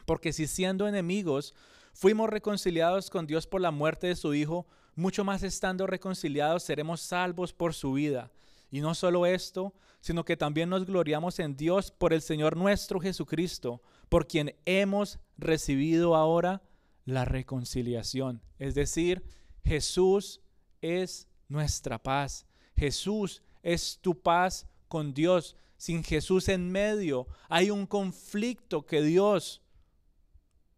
Porque 0.06 0.34
si 0.34 0.48
siendo 0.48 0.88
enemigos 0.88 1.54
fuimos 1.94 2.30
reconciliados 2.30 3.10
con 3.10 3.26
Dios 3.26 3.48
por 3.48 3.62
la 3.62 3.72
muerte 3.72 4.08
de 4.08 4.16
su 4.16 4.34
Hijo, 4.34 4.68
mucho 4.96 5.24
más 5.24 5.44
estando 5.44 5.88
reconciliados 5.88 6.64
seremos 6.64 7.02
salvos 7.02 7.54
por 7.54 7.74
su 7.74 7.94
vida. 7.94 8.32
Y 8.72 8.82
no 8.82 8.94
solo 8.94 9.26
esto, 9.26 9.74
sino 10.02 10.26
que 10.26 10.38
también 10.38 10.70
nos 10.70 10.86
gloriamos 10.86 11.40
en 11.40 11.56
Dios 11.56 11.92
por 11.92 12.14
el 12.14 12.22
Señor 12.22 12.58
nuestro 12.58 13.00
Jesucristo, 13.00 13.82
por 14.10 14.28
quien 14.28 14.56
hemos 14.66 15.20
recibido 15.38 16.16
ahora 16.16 16.62
la 17.06 17.24
reconciliación. 17.24 18.42
Es 18.60 18.76
decir, 18.76 19.24
Jesús 19.64 20.42
es 20.82 21.28
nuestra 21.48 22.02
paz. 22.02 22.46
Jesús 22.76 23.42
es 23.64 24.00
tu 24.02 24.20
paz 24.22 24.68
con 24.88 25.14
Dios. 25.14 25.56
Sin 25.78 26.04
Jesús 26.04 26.50
en 26.50 26.72
medio 26.72 27.28
hay 27.50 27.70
un 27.70 27.86
conflicto 27.86 28.86
que 28.86 29.02
Dios 29.02 29.62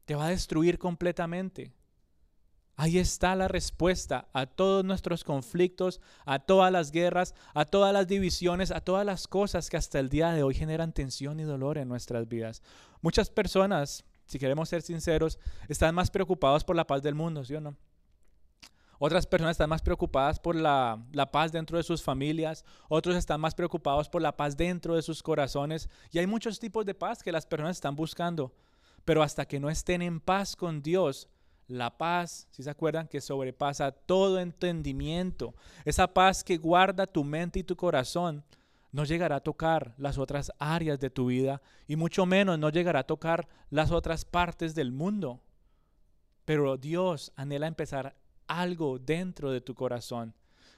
te 0.06 0.16
va 0.16 0.28
a 0.28 0.30
destruir 0.30 0.78
completamente. 0.78 1.74
Ahí 2.80 3.00
está 3.00 3.36
la 3.36 3.48
respuesta 3.48 4.30
a 4.34 4.46
todos 4.46 4.86
nuestros 4.86 5.24
conflictos, 5.24 6.00
a 6.26 6.38
todas 6.38 6.72
las 6.72 6.92
guerras, 6.92 7.34
a 7.56 7.66
todas 7.66 7.92
las 7.92 8.08
divisiones, 8.08 8.70
a 8.70 8.82
todas 8.82 9.04
las 9.04 9.28
cosas 9.28 9.70
que 9.70 9.78
hasta 9.78 10.00
el 10.00 10.10
día 10.10 10.32
de 10.32 10.44
hoy 10.44 10.54
generan 10.54 10.94
tensión 10.94 11.40
y 11.40 11.44
dolor 11.44 11.80
en 11.80 11.88
nuestras 11.88 12.28
vidas. 12.28 12.62
Muchas 13.02 13.32
personas 13.32 14.06
si 14.28 14.38
queremos 14.38 14.70
ser 14.70 14.82
sinceros, 14.82 15.40
están 15.68 15.96
más 15.96 16.12
preocupados 16.12 16.64
por 16.64 16.76
la 16.76 16.86
paz 16.86 17.02
del 17.02 17.16
mundo, 17.16 17.44
¿sí 17.44 17.56
o 17.56 17.62
no? 17.62 17.76
Otras 19.00 19.28
personas 19.28 19.52
están 19.52 19.70
más 19.70 19.82
preocupadas 19.82 20.40
por 20.40 20.56
la, 20.56 21.04
la, 21.12 21.32
paz 21.32 21.52
dentro 21.52 21.78
de 21.78 21.84
sus 21.84 22.02
familias, 22.02 22.66
otros 22.90 23.16
están 23.16 23.40
más 23.40 23.54
preocupados 23.54 24.10
por 24.10 24.22
la 24.22 24.36
paz 24.36 24.58
dentro 24.58 24.96
de 24.96 25.04
sus 25.04 25.22
corazones. 25.22 25.88
Y 26.12 26.18
hay 26.18 26.26
muchos 26.26 26.60
tipos 26.60 26.86
de 26.86 26.96
paz 26.96 27.22
que 27.22 27.32
las 27.32 27.46
personas 27.46 27.78
están 27.78 27.96
buscando. 27.96 28.54
Pero 29.06 29.22
hasta 29.22 29.46
que 29.46 29.60
no 29.60 29.70
estén 29.70 30.02
en 30.02 30.20
paz 30.20 30.56
con 30.56 30.82
Dios, 30.82 31.30
la 31.68 31.98
paz, 31.98 32.48
si 32.50 32.64
se 32.64 32.70
acuerdan, 32.70 33.08
que 33.08 33.22
sobrepasa 33.22 33.92
todo 33.92 34.40
entendimiento, 34.40 35.54
esa 35.86 36.14
paz 36.14 36.44
que 36.44 36.58
guarda 36.58 37.06
tu 37.06 37.24
mente 37.24 37.60
y 37.60 37.64
tu 37.64 37.76
corazón, 37.76 38.44
no 38.92 39.04
llegará 39.04 39.38
a 39.38 39.44
tocar 39.44 39.94
las 39.98 40.18
otras 40.18 40.52
áreas 40.60 41.00
de 41.00 41.10
tu 41.10 41.28
vida 41.28 41.62
y 41.88 41.96
mucho 41.96 42.26
menos 42.26 42.58
no 42.58 42.70
llegará 42.70 43.00
a 43.02 43.08
tocar 43.08 43.48
las 43.70 43.92
otras 43.92 44.26
partes 44.26 44.76
del 44.76 44.92
mundo. 44.92 45.42
Pero 46.46 46.78
Dios 46.78 47.32
anhela 47.36 47.68
empezar 47.68 48.16
algo 48.48 49.00
dentro 49.00 49.52
de 49.52 49.62
tu 49.62 49.76
corazón. 49.76 50.34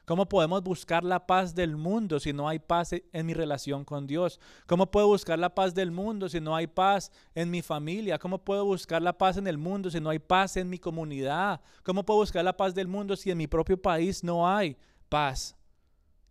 ¿Cómo 0.10 0.28
podemos 0.28 0.64
buscar 0.64 1.04
la 1.04 1.28
paz 1.28 1.54
del 1.54 1.78
mundo 1.78 2.20
si 2.20 2.34
no 2.34 2.50
hay 2.50 2.58
paz 2.58 2.96
en 3.14 3.26
mi 3.28 3.36
relación 3.36 3.86
con 3.86 4.08
Dios? 4.08 4.40
¿Cómo 4.66 4.90
puedo 4.90 5.06
buscar 5.06 5.38
la 5.38 5.54
paz 5.54 5.76
del 5.76 5.92
mundo 5.92 6.28
si 6.28 6.42
no 6.42 6.56
hay 6.56 6.66
paz 6.66 7.12
en 7.36 7.52
mi 7.52 7.62
familia? 7.62 8.18
¿Cómo 8.18 8.44
puedo 8.44 8.66
buscar 8.66 9.04
la 9.04 9.16
paz 9.16 9.38
en 9.38 9.46
el 9.46 9.60
mundo 9.60 9.92
si 9.92 10.00
no 10.00 10.10
hay 10.10 10.18
paz 10.18 10.58
en 10.58 10.68
mi 10.68 10.80
comunidad? 10.80 11.62
¿Cómo 11.84 12.04
puedo 12.04 12.22
buscar 12.22 12.44
la 12.44 12.58
paz 12.58 12.74
del 12.74 12.88
mundo 12.88 13.16
si 13.16 13.30
en 13.30 13.38
mi 13.38 13.46
propio 13.46 13.80
país 13.80 14.24
no 14.24 14.50
hay 14.50 14.76
paz? 15.10 15.56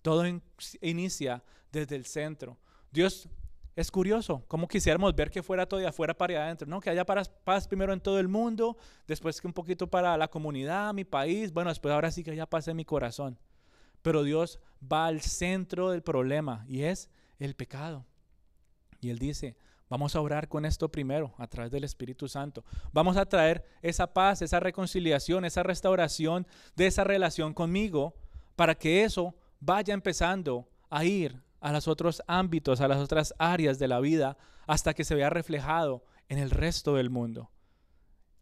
Todo 0.03 0.25
inicia 0.81 1.45
desde 1.73 1.97
el 1.97 2.07
centro. 2.07 2.59
Dios 2.91 3.29
es 3.77 3.91
curioso, 3.91 4.43
como 4.49 4.67
quisiéramos 4.67 5.15
ver 5.15 5.31
que 5.31 5.43
fuera 5.43 5.67
todo 5.67 5.79
de 5.79 5.87
afuera 5.87 6.13
para 6.13 6.45
adentro, 6.45 6.67
¿no? 6.67 6.81
Que 6.81 6.91
haya 6.91 7.05
paz 7.05 7.69
primero 7.69 7.93
en 7.93 8.01
todo 8.01 8.19
el 8.19 8.27
mundo, 8.27 8.77
después 9.07 9.41
que 9.41 9.47
un 9.47 9.53
poquito 9.53 9.87
para 9.87 10.17
la 10.17 10.29
comunidad, 10.29 10.93
mi 10.95 11.05
país, 11.05 11.53
bueno, 11.53 11.71
después 11.71 11.95
ahora 11.95 12.11
sí 12.11 12.25
que 12.25 12.33
haya 12.33 12.47
paz 12.47 12.67
en 12.69 12.77
mi 12.77 12.85
corazón. 12.85 13.39
Pero 14.03 14.25
Dios 14.25 14.59
va 14.81 15.07
al 15.07 15.21
centro 15.21 15.91
del 15.91 16.03
problema 16.03 16.65
y 16.69 16.83
es 16.83 17.11
el 17.39 17.55
pecado. 17.55 18.05
Y 19.01 19.11
Él 19.11 19.19
dice, 19.19 19.57
Vamos 19.89 20.15
a 20.15 20.21
orar 20.21 20.49
con 20.49 20.65
esto 20.65 20.91
primero, 20.91 21.33
a 21.39 21.47
través 21.47 21.73
del 21.73 21.85
Espíritu 21.85 22.29
Santo. 22.29 22.65
Vamos 22.93 23.17
a 23.17 23.27
traer 23.27 23.65
esa 23.81 24.13
paz, 24.13 24.43
esa 24.43 24.61
reconciliación, 24.61 25.45
esa 25.45 25.63
restauración 25.63 26.47
de 26.77 26.87
esa 26.87 27.05
relación 27.05 27.55
conmigo, 27.55 28.15
para 28.55 28.75
que 28.75 29.05
eso 29.05 29.35
vaya 29.61 29.95
empezando 29.95 30.69
a 30.91 31.05
ir 31.05 31.41
a 31.61 31.73
los 31.73 31.89
otros 31.89 32.23
ámbitos, 32.27 32.81
a 32.81 32.89
las 32.89 32.99
otras 32.99 33.35
áreas 33.39 33.79
de 33.79 33.89
la 33.89 34.01
vida, 34.01 34.37
hasta 34.67 34.95
que 34.95 35.05
se 35.05 35.15
vea 35.15 35.31
reflejado 35.31 36.05
en 36.29 36.39
el 36.39 36.51
resto 36.51 36.95
del 36.95 37.11
mundo. 37.11 37.51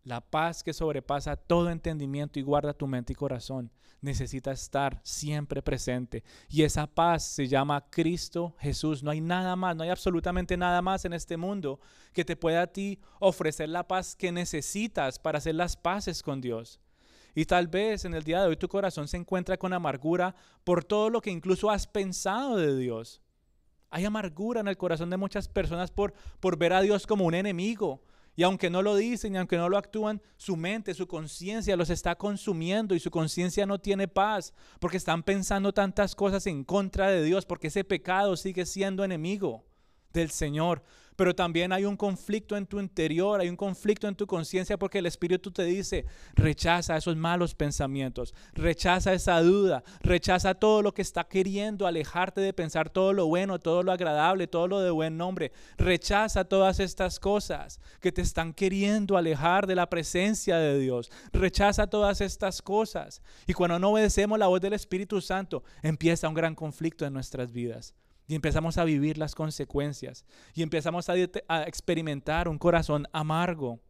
La 0.02 0.20
paz 0.20 0.62
que 0.62 0.72
sobrepasa 0.72 1.36
todo 1.36 1.70
entendimiento 1.70 2.38
y 2.38 2.42
guarda 2.42 2.74
tu 2.74 2.86
mente 2.86 3.12
y 3.12 3.16
corazón 3.16 3.72
necesita 4.00 4.52
estar 4.52 5.00
siempre 5.02 5.62
presente. 5.62 6.24
Y 6.48 6.62
esa 6.62 6.86
paz 6.86 7.24
se 7.24 7.48
llama 7.48 7.84
Cristo 7.90 8.54
Jesús. 8.58 9.02
No 9.02 9.10
hay 9.10 9.20
nada 9.20 9.56
más, 9.56 9.76
no 9.76 9.82
hay 9.82 9.90
absolutamente 9.90 10.56
nada 10.56 10.82
más 10.82 11.04
en 11.04 11.12
este 11.12 11.36
mundo 11.36 11.80
que 12.12 12.24
te 12.24 12.36
pueda 12.36 12.62
a 12.62 12.66
ti 12.68 13.00
ofrecer 13.18 13.68
la 13.68 13.86
paz 13.86 14.14
que 14.16 14.32
necesitas 14.32 15.18
para 15.18 15.38
hacer 15.38 15.54
las 15.54 15.76
paces 15.76 16.22
con 16.22 16.40
Dios. 16.40 16.80
Y 17.36 17.44
tal 17.44 17.68
vez 17.68 18.06
en 18.06 18.14
el 18.14 18.24
día 18.24 18.40
de 18.40 18.48
hoy 18.48 18.56
tu 18.56 18.66
corazón 18.66 19.08
se 19.08 19.18
encuentra 19.18 19.58
con 19.58 19.74
amargura 19.74 20.34
por 20.64 20.82
todo 20.82 21.10
lo 21.10 21.20
que 21.20 21.30
incluso 21.30 21.70
has 21.70 21.86
pensado 21.86 22.56
de 22.56 22.74
Dios. 22.74 23.20
Hay 23.90 24.06
amargura 24.06 24.60
en 24.60 24.68
el 24.68 24.78
corazón 24.78 25.10
de 25.10 25.18
muchas 25.18 25.46
personas 25.46 25.90
por, 25.90 26.14
por 26.40 26.56
ver 26.56 26.72
a 26.72 26.80
Dios 26.80 27.06
como 27.06 27.26
un 27.26 27.34
enemigo, 27.34 28.02
y 28.36 28.42
aunque 28.42 28.70
no 28.70 28.80
lo 28.80 28.96
dicen 28.96 29.34
y 29.34 29.38
aunque 29.38 29.58
no 29.58 29.68
lo 29.68 29.76
actúan, 29.76 30.22
su 30.38 30.56
mente, 30.56 30.94
su 30.94 31.06
conciencia 31.06 31.76
los 31.76 31.90
está 31.90 32.16
consumiendo 32.16 32.94
y 32.94 33.00
su 33.00 33.10
conciencia 33.10 33.66
no 33.66 33.78
tiene 33.80 34.08
paz 34.08 34.54
porque 34.80 34.96
están 34.96 35.22
pensando 35.22 35.74
tantas 35.74 36.14
cosas 36.14 36.46
en 36.46 36.64
contra 36.64 37.10
de 37.10 37.22
Dios, 37.22 37.44
porque 37.44 37.66
ese 37.66 37.84
pecado 37.84 38.34
sigue 38.36 38.64
siendo 38.64 39.04
enemigo 39.04 39.66
del 40.14 40.30
Señor 40.30 40.82
pero 41.16 41.34
también 41.34 41.72
hay 41.72 41.84
un 41.84 41.96
conflicto 41.96 42.56
en 42.56 42.66
tu 42.66 42.78
interior, 42.78 43.40
hay 43.40 43.48
un 43.48 43.56
conflicto 43.56 44.06
en 44.06 44.14
tu 44.14 44.26
conciencia 44.26 44.78
porque 44.78 44.98
el 44.98 45.06
Espíritu 45.06 45.50
te 45.50 45.64
dice, 45.64 46.04
rechaza 46.34 46.96
esos 46.96 47.16
malos 47.16 47.54
pensamientos, 47.54 48.34
rechaza 48.52 49.14
esa 49.14 49.40
duda, 49.40 49.82
rechaza 50.00 50.54
todo 50.54 50.82
lo 50.82 50.92
que 50.94 51.02
está 51.02 51.24
queriendo 51.24 51.86
alejarte 51.86 52.40
de 52.40 52.52
pensar 52.52 52.90
todo 52.90 53.12
lo 53.12 53.26
bueno, 53.26 53.58
todo 53.58 53.82
lo 53.82 53.92
agradable, 53.92 54.46
todo 54.46 54.68
lo 54.68 54.80
de 54.80 54.90
buen 54.90 55.16
nombre. 55.16 55.52
Rechaza 55.78 56.44
todas 56.44 56.80
estas 56.80 57.18
cosas 57.18 57.80
que 58.00 58.12
te 58.12 58.22
están 58.22 58.52
queriendo 58.52 59.16
alejar 59.16 59.66
de 59.66 59.74
la 59.74 59.88
presencia 59.88 60.58
de 60.58 60.78
Dios. 60.78 61.10
Rechaza 61.32 61.86
todas 61.86 62.20
estas 62.20 62.62
cosas. 62.62 63.22
Y 63.46 63.54
cuando 63.54 63.78
no 63.78 63.90
obedecemos 63.90 64.38
la 64.38 64.46
voz 64.46 64.60
del 64.60 64.74
Espíritu 64.74 65.20
Santo, 65.20 65.64
empieza 65.82 66.28
un 66.28 66.34
gran 66.34 66.54
conflicto 66.54 67.04
en 67.06 67.12
nuestras 67.12 67.52
vidas. 67.52 67.94
Y 68.26 68.34
empezamos 68.34 68.78
a 68.78 68.84
vivir 68.84 69.18
las 69.18 69.34
consecuencias. 69.34 70.24
Y 70.54 70.62
empezamos 70.62 71.08
a, 71.08 71.16
experimentar 71.66 72.48
un 72.48 72.58
corazón 72.58 73.06
amargo. 73.12 73.80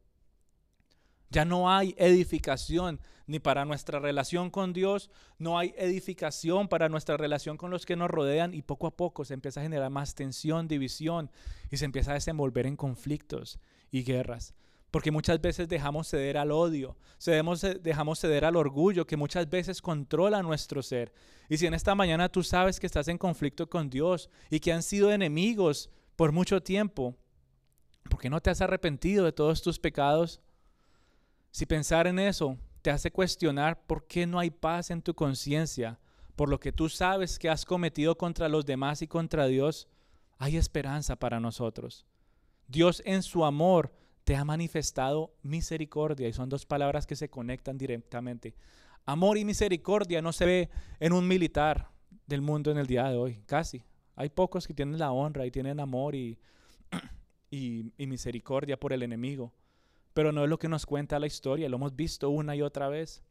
Ya 1.31 1.45
no 1.45 1.71
hay 1.71 1.95
edificación 1.99 3.01
ni 3.27 3.41
para 3.41 3.65
nuestra 3.65 3.99
relación 3.99 4.51
con 4.51 4.73
Dios, 4.73 5.11
no 5.39 5.59
hay 5.59 5.75
edificación 5.77 6.69
para 6.69 6.89
nuestra 6.89 7.17
relación 7.17 7.57
con 7.57 7.73
los 7.73 7.85
que 7.85 7.97
nos 7.97 8.09
rodean 8.09 8.55
y 8.55 8.63
poco 8.63 8.87
a 8.87 8.97
poco 8.97 9.25
se 9.25 9.35
empieza 9.35 9.59
a 9.59 9.65
generar 9.65 9.91
más 9.91 10.15
tensión, 10.15 10.69
división 10.69 11.31
y 11.69 11.79
se 11.79 11.87
empieza 11.87 12.13
a 12.13 12.15
desenvolver 12.15 12.67
en 12.67 12.77
conflictos 12.77 13.59
y 13.91 14.05
guerras 14.05 14.55
porque 14.97 15.11
muchas 15.11 15.39
veces 15.43 15.69
dejamos 15.69 16.09
ceder 16.09 16.39
al 16.39 16.51
odio, 16.51 16.97
dejamos 17.83 18.19
ceder 18.19 18.47
al 18.47 18.57
orgullo 18.57 19.07
que 19.07 19.19
muchas 19.19 19.47
veces 19.51 19.83
controla 19.83 20.43
nuestro 20.43 20.83
ser. 20.83 21.13
Y 21.51 21.59
si 21.59 21.67
en 21.67 21.75
esta 21.75 21.95
mañana 21.95 22.31
tú 22.31 22.43
sabes 22.43 22.81
que 22.81 22.87
estás 22.87 23.07
en 23.09 23.19
conflicto 23.19 23.69
con 23.69 23.91
Dios 23.91 24.31
y 24.49 24.59
que 24.59 24.73
han 24.73 24.83
sido 24.83 25.13
enemigos 25.13 25.91
por 26.17 26.33
mucho 26.33 26.63
tiempo, 26.63 27.15
¿por 28.09 28.19
qué 28.19 28.31
no 28.31 28.41
te 28.41 28.49
has 28.49 28.63
arrepentido 28.63 29.27
de 29.27 29.33
todos 29.33 29.61
tus 29.61 29.79
pecados? 29.79 30.41
Si 31.51 31.67
pensar 31.67 32.07
en 32.07 32.19
eso 32.19 32.57
te 32.81 32.91
hace 32.91 33.11
cuestionar 33.11 33.87
por 33.87 34.07
qué 34.07 34.27
no 34.27 34.39
hay 34.39 34.49
paz 34.49 34.91
en 34.91 35.03
tu 35.03 35.13
conciencia, 35.13 36.01
por 36.37 36.49
lo 36.49 36.59
que 36.59 36.73
tú 36.73 36.89
sabes 36.89 37.39
que 37.39 37.51
has 37.51 37.67
cometido 37.67 38.17
contra 38.17 38.49
los 38.49 38.65
demás 38.65 39.03
y 39.03 39.07
contra 39.07 39.47
Dios, 39.47 39.89
hay 40.39 40.57
esperanza 40.57 41.17
para 41.17 41.39
nosotros. 41.39 42.07
Dios 42.67 43.03
en 43.05 43.23
su 43.23 43.45
amor 43.45 43.93
te 44.27 44.35
ha 44.35 44.45
manifestado 44.45 45.33
misericordia. 45.45 46.27
Y 46.27 46.33
son 46.33 46.49
dos 46.49 46.67
palabras 46.67 47.07
que 47.07 47.15
se 47.15 47.31
conectan 47.31 47.79
directamente. 47.79 48.57
Amor 49.05 49.39
y 49.39 49.45
misericordia 49.45 50.21
no 50.21 50.33
se 50.33 50.45
ve 50.45 50.71
en 50.99 51.13
un 51.13 51.29
militar 51.29 51.93
del 52.27 52.43
mundo 52.43 52.73
en 52.73 52.79
el 52.79 52.89
día 52.89 53.05
de 53.05 53.17
hoy, 53.17 53.41
casi. 53.47 53.85
Hay 54.17 54.31
pocos 54.31 54.67
que 54.67 54.75
tienen 54.75 54.99
la 54.99 55.13
honra 55.13 55.47
y 55.47 55.53
tienen 55.53 55.79
amor 55.79 56.17
y, 56.17 56.37
y, 57.51 58.07
misericordia 58.09 58.77
por 58.81 58.93
el 58.93 59.05
enemigo. 59.05 59.55
Pero 60.13 60.33
no 60.33 60.43
es 60.43 60.51
lo 60.51 60.59
que 60.59 60.69
nos 60.69 60.87
cuenta 60.87 61.21
la 61.21 61.29
historia, 61.29 61.69
lo 61.69 61.77
hemos 61.77 61.95
visto 61.95 62.29
una 62.29 62.57
y 62.57 62.63
otra 62.63 62.89
vez. 62.89 63.23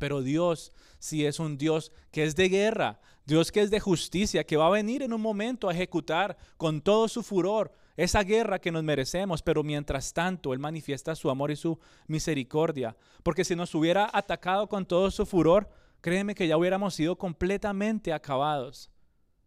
Pero 0.00 0.22
Dios 0.22 0.72
sí 0.98 1.24
es 1.24 1.38
un 1.38 1.56
Dios 1.56 1.92
que 2.10 2.24
es 2.24 2.34
de 2.34 2.48
guerra, 2.48 3.00
Dios 3.26 3.52
que 3.52 3.60
es 3.60 3.70
de 3.70 3.78
justicia, 3.78 4.42
que 4.42 4.56
va 4.56 4.66
a 4.66 4.70
venir 4.70 5.02
en 5.02 5.12
un 5.12 5.20
momento 5.20 5.68
a 5.68 5.72
ejecutar 5.72 6.36
con 6.56 6.80
todo 6.80 7.06
su 7.06 7.22
furor 7.22 7.72
esa 7.96 8.22
guerra 8.22 8.58
que 8.58 8.72
nos 8.72 8.82
merecemos, 8.82 9.42
pero 9.42 9.62
mientras 9.62 10.12
tanto 10.12 10.52
Él 10.52 10.58
manifiesta 10.58 11.14
su 11.14 11.30
amor 11.30 11.50
y 11.50 11.56
su 11.56 11.78
misericordia. 12.06 12.96
Porque 13.22 13.44
si 13.44 13.54
nos 13.54 13.74
hubiera 13.74 14.10
atacado 14.12 14.68
con 14.68 14.86
todo 14.86 15.10
su 15.10 15.26
furor, 15.26 15.68
créeme 16.00 16.34
que 16.34 16.48
ya 16.48 16.56
hubiéramos 16.56 16.94
sido 16.94 17.16
completamente 17.16 18.12
acabados. 18.12 18.90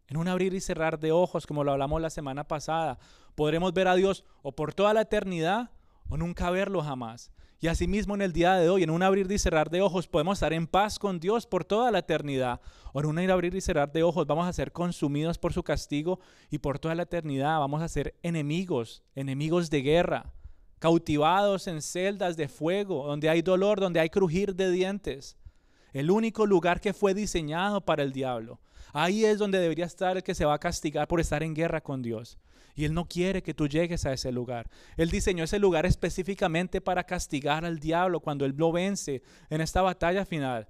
En 0.08 0.18
un 0.18 0.28
abrir 0.28 0.54
y 0.54 0.62
cerrar 0.62 1.00
de 1.00 1.12
ojos, 1.12 1.48
como 1.48 1.64
lo 1.64 1.72
hablamos 1.72 2.02
la 2.02 2.10
semana 2.10 2.48
pasada, 2.48 3.00
podremos 3.36 3.74
ver 3.74 3.88
a 3.88 3.96
Dios 3.96 4.24
o 4.42 4.52
por 4.52 4.74
toda 4.74 4.94
la 4.94 5.02
eternidad 5.02 5.72
o 6.10 6.18
nunca 6.18 6.52
verlo 6.52 6.82
jamás. 6.82 7.33
Y 7.64 7.70
asimismo 7.70 8.14
en 8.14 8.22
el 8.22 8.34
día 8.34 8.56
de 8.56 8.68
hoy, 8.68 8.84
en 8.84 8.90
un 8.90 9.02
abrir 9.04 9.32
y 9.32 9.40
cerrar 9.40 9.70
de 9.70 9.82
ojos, 9.82 10.06
podemos 10.06 10.36
estar 10.36 10.52
en 10.52 10.68
paz 10.68 11.00
con 11.00 11.18
Dios 11.18 11.48
por 11.48 11.64
toda 11.64 11.92
la 11.92 12.00
eternidad. 12.00 12.60
O 12.92 13.00
en 13.00 13.06
un 13.06 13.18
abrir 13.32 13.56
y 13.56 13.62
cerrar 13.62 13.90
de 13.90 14.04
ojos, 14.04 14.28
vamos 14.28 14.46
a 14.46 14.52
ser 14.52 14.74
consumidos 14.74 15.38
por 15.38 15.54
su 15.54 15.64
castigo 15.64 16.20
y 16.52 16.58
por 16.58 16.78
toda 16.78 16.94
la 16.94 17.04
eternidad 17.04 17.60
vamos 17.60 17.82
a 17.82 17.88
ser 17.88 18.16
enemigos, 18.22 19.02
enemigos 19.16 19.70
de 19.70 19.82
guerra, 19.82 20.34
cautivados 20.80 21.68
en 21.68 21.82
celdas 21.82 22.36
de 22.36 22.50
fuego, 22.50 23.08
donde 23.08 23.30
hay 23.30 23.42
dolor, 23.42 23.80
donde 23.80 24.02
hay 24.02 24.10
crujir 24.10 24.56
de 24.56 24.70
dientes. 24.70 25.38
El 25.94 26.12
único 26.12 26.46
lugar 26.46 26.82
que 26.82 26.92
fue 26.92 27.14
diseñado 27.14 27.80
para 27.80 28.04
el 28.04 28.12
diablo. 28.12 28.60
Ahí 28.92 29.24
es 29.24 29.38
donde 29.38 29.60
debería 29.60 29.86
estar 29.86 30.18
el 30.18 30.24
que 30.24 30.36
se 30.36 30.44
va 30.44 30.56
a 30.56 30.60
castigar 30.60 31.08
por 31.08 31.22
estar 31.22 31.42
en 31.42 31.54
guerra 31.54 31.80
con 31.80 32.02
Dios. 32.02 32.38
Y 32.76 32.86
Él 32.86 32.94
no 32.94 33.08
quiere 33.08 33.44
que 33.44 33.54
tú 33.54 33.68
llegues 33.68 34.06
a 34.06 34.14
ese 34.14 34.32
lugar. 34.32 34.70
Él 34.98 35.10
diseñó 35.10 35.44
ese 35.44 35.60
lugar 35.60 35.86
específicamente 35.86 36.82
para 36.82 37.04
castigar 37.04 37.66
al 37.66 37.80
diablo 37.80 38.20
cuando 38.20 38.46
Él 38.46 38.54
lo 38.58 38.72
vence 38.72 39.22
en 39.50 39.62
esta 39.62 39.82
batalla 39.82 40.26
final. 40.26 40.68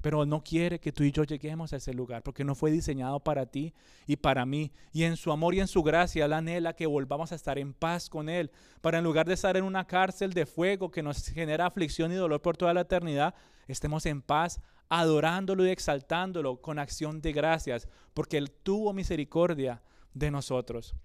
Pero 0.00 0.26
no 0.26 0.42
quiere 0.42 0.80
que 0.80 0.90
tú 0.90 1.04
y 1.04 1.12
yo 1.12 1.22
lleguemos 1.22 1.72
a 1.72 1.76
ese 1.76 1.94
lugar 1.94 2.22
porque 2.22 2.42
no 2.42 2.56
fue 2.56 2.72
diseñado 2.72 3.20
para 3.20 3.46
ti 3.46 3.72
y 4.06 4.16
para 4.16 4.44
mí. 4.44 4.72
Y 4.92 5.04
en 5.04 5.16
su 5.16 5.30
amor 5.30 5.54
y 5.54 5.60
en 5.60 5.68
su 5.68 5.82
gracia 5.82 6.24
Él 6.24 6.32
anhela 6.32 6.74
que 6.74 6.86
volvamos 6.86 7.30
a 7.30 7.36
estar 7.36 7.58
en 7.58 7.72
paz 7.72 8.10
con 8.10 8.28
Él. 8.28 8.50
Para 8.80 8.98
en 8.98 9.04
lugar 9.04 9.26
de 9.26 9.34
estar 9.34 9.56
en 9.56 9.64
una 9.64 9.86
cárcel 9.86 10.32
de 10.32 10.46
fuego 10.46 10.90
que 10.90 11.02
nos 11.02 11.26
genera 11.28 11.66
aflicción 11.66 12.10
y 12.10 12.16
dolor 12.16 12.42
por 12.42 12.56
toda 12.56 12.74
la 12.74 12.80
eternidad, 12.80 13.34
estemos 13.68 14.04
en 14.06 14.22
paz 14.22 14.60
adorándolo 14.88 15.64
y 15.64 15.70
exaltándolo 15.70 16.60
con 16.60 16.78
acción 16.78 17.22
de 17.22 17.32
gracias 17.32 17.88
porque 18.12 18.38
Él 18.38 18.50
tuvo 18.50 18.92
misericordia 18.92 19.82
de 20.14 20.30
nosotros. 20.30 20.96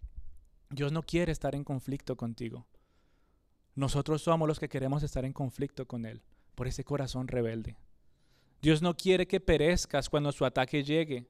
Dios 0.69 0.91
no 0.91 1.03
quiere 1.03 1.31
estar 1.31 1.55
en 1.55 1.63
conflicto 1.63 2.15
contigo. 2.17 2.65
Nosotros 3.75 4.21
somos 4.21 4.47
los 4.47 4.59
que 4.59 4.69
queremos 4.69 5.03
estar 5.03 5.23
en 5.23 5.33
conflicto 5.33 5.87
con 5.87 6.05
Él 6.05 6.21
por 6.55 6.67
ese 6.67 6.83
corazón 6.83 7.27
rebelde. 7.27 7.77
Dios 8.61 8.81
no 8.81 8.97
quiere 8.97 9.27
que 9.27 9.39
perezcas 9.39 10.09
cuando 10.09 10.31
su 10.31 10.43
ataque 10.45 10.83
llegue. 10.83 11.29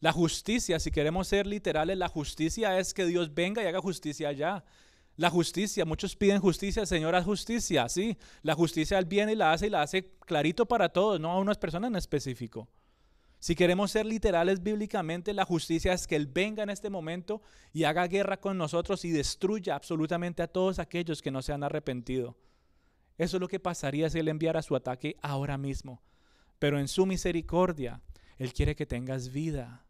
La 0.00 0.12
justicia, 0.12 0.78
si 0.78 0.92
queremos 0.92 1.26
ser 1.26 1.46
literales, 1.46 1.98
la 1.98 2.08
justicia 2.08 2.78
es 2.78 2.94
que 2.94 3.04
Dios 3.04 3.34
venga 3.34 3.62
y 3.62 3.66
haga 3.66 3.80
justicia 3.80 4.28
allá. 4.28 4.64
La 5.16 5.30
justicia, 5.30 5.84
muchos 5.84 6.14
piden 6.14 6.40
justicia, 6.40 6.86
Señor, 6.86 7.16
haz 7.16 7.24
justicia, 7.24 7.88
sí. 7.88 8.16
La 8.42 8.54
justicia 8.54 8.96
Él 8.98 9.06
viene 9.06 9.32
y 9.32 9.36
la 9.36 9.52
hace 9.52 9.66
y 9.66 9.70
la 9.70 9.82
hace 9.82 10.12
clarito 10.24 10.66
para 10.66 10.88
todos, 10.88 11.18
no 11.18 11.32
a 11.32 11.40
unas 11.40 11.58
personas 11.58 11.88
en 11.88 11.96
específico. 11.96 12.68
Si 13.40 13.54
queremos 13.54 13.92
ser 13.92 14.04
literales 14.04 14.62
bíblicamente, 14.62 15.32
la 15.32 15.44
justicia 15.44 15.92
es 15.92 16.06
que 16.06 16.16
Él 16.16 16.26
venga 16.26 16.62
en 16.62 16.70
este 16.70 16.90
momento 16.90 17.40
y 17.72 17.84
haga 17.84 18.06
guerra 18.08 18.40
con 18.40 18.58
nosotros 18.58 19.04
y 19.04 19.10
destruya 19.10 19.76
absolutamente 19.76 20.42
a 20.42 20.48
todos 20.48 20.78
aquellos 20.78 21.22
que 21.22 21.30
no 21.30 21.40
se 21.42 21.52
han 21.52 21.62
arrepentido. 21.62 22.36
Eso 23.16 23.36
es 23.36 23.40
lo 23.40 23.48
que 23.48 23.60
pasaría 23.60 24.10
si 24.10 24.18
Él 24.18 24.28
enviara 24.28 24.62
su 24.62 24.74
ataque 24.74 25.16
ahora 25.22 25.56
mismo. 25.56 26.02
Pero 26.58 26.80
en 26.80 26.88
su 26.88 27.06
misericordia, 27.06 28.00
Él 28.38 28.52
quiere 28.52 28.74
que 28.74 28.86
tengas 28.86 29.30
vida 29.30 29.84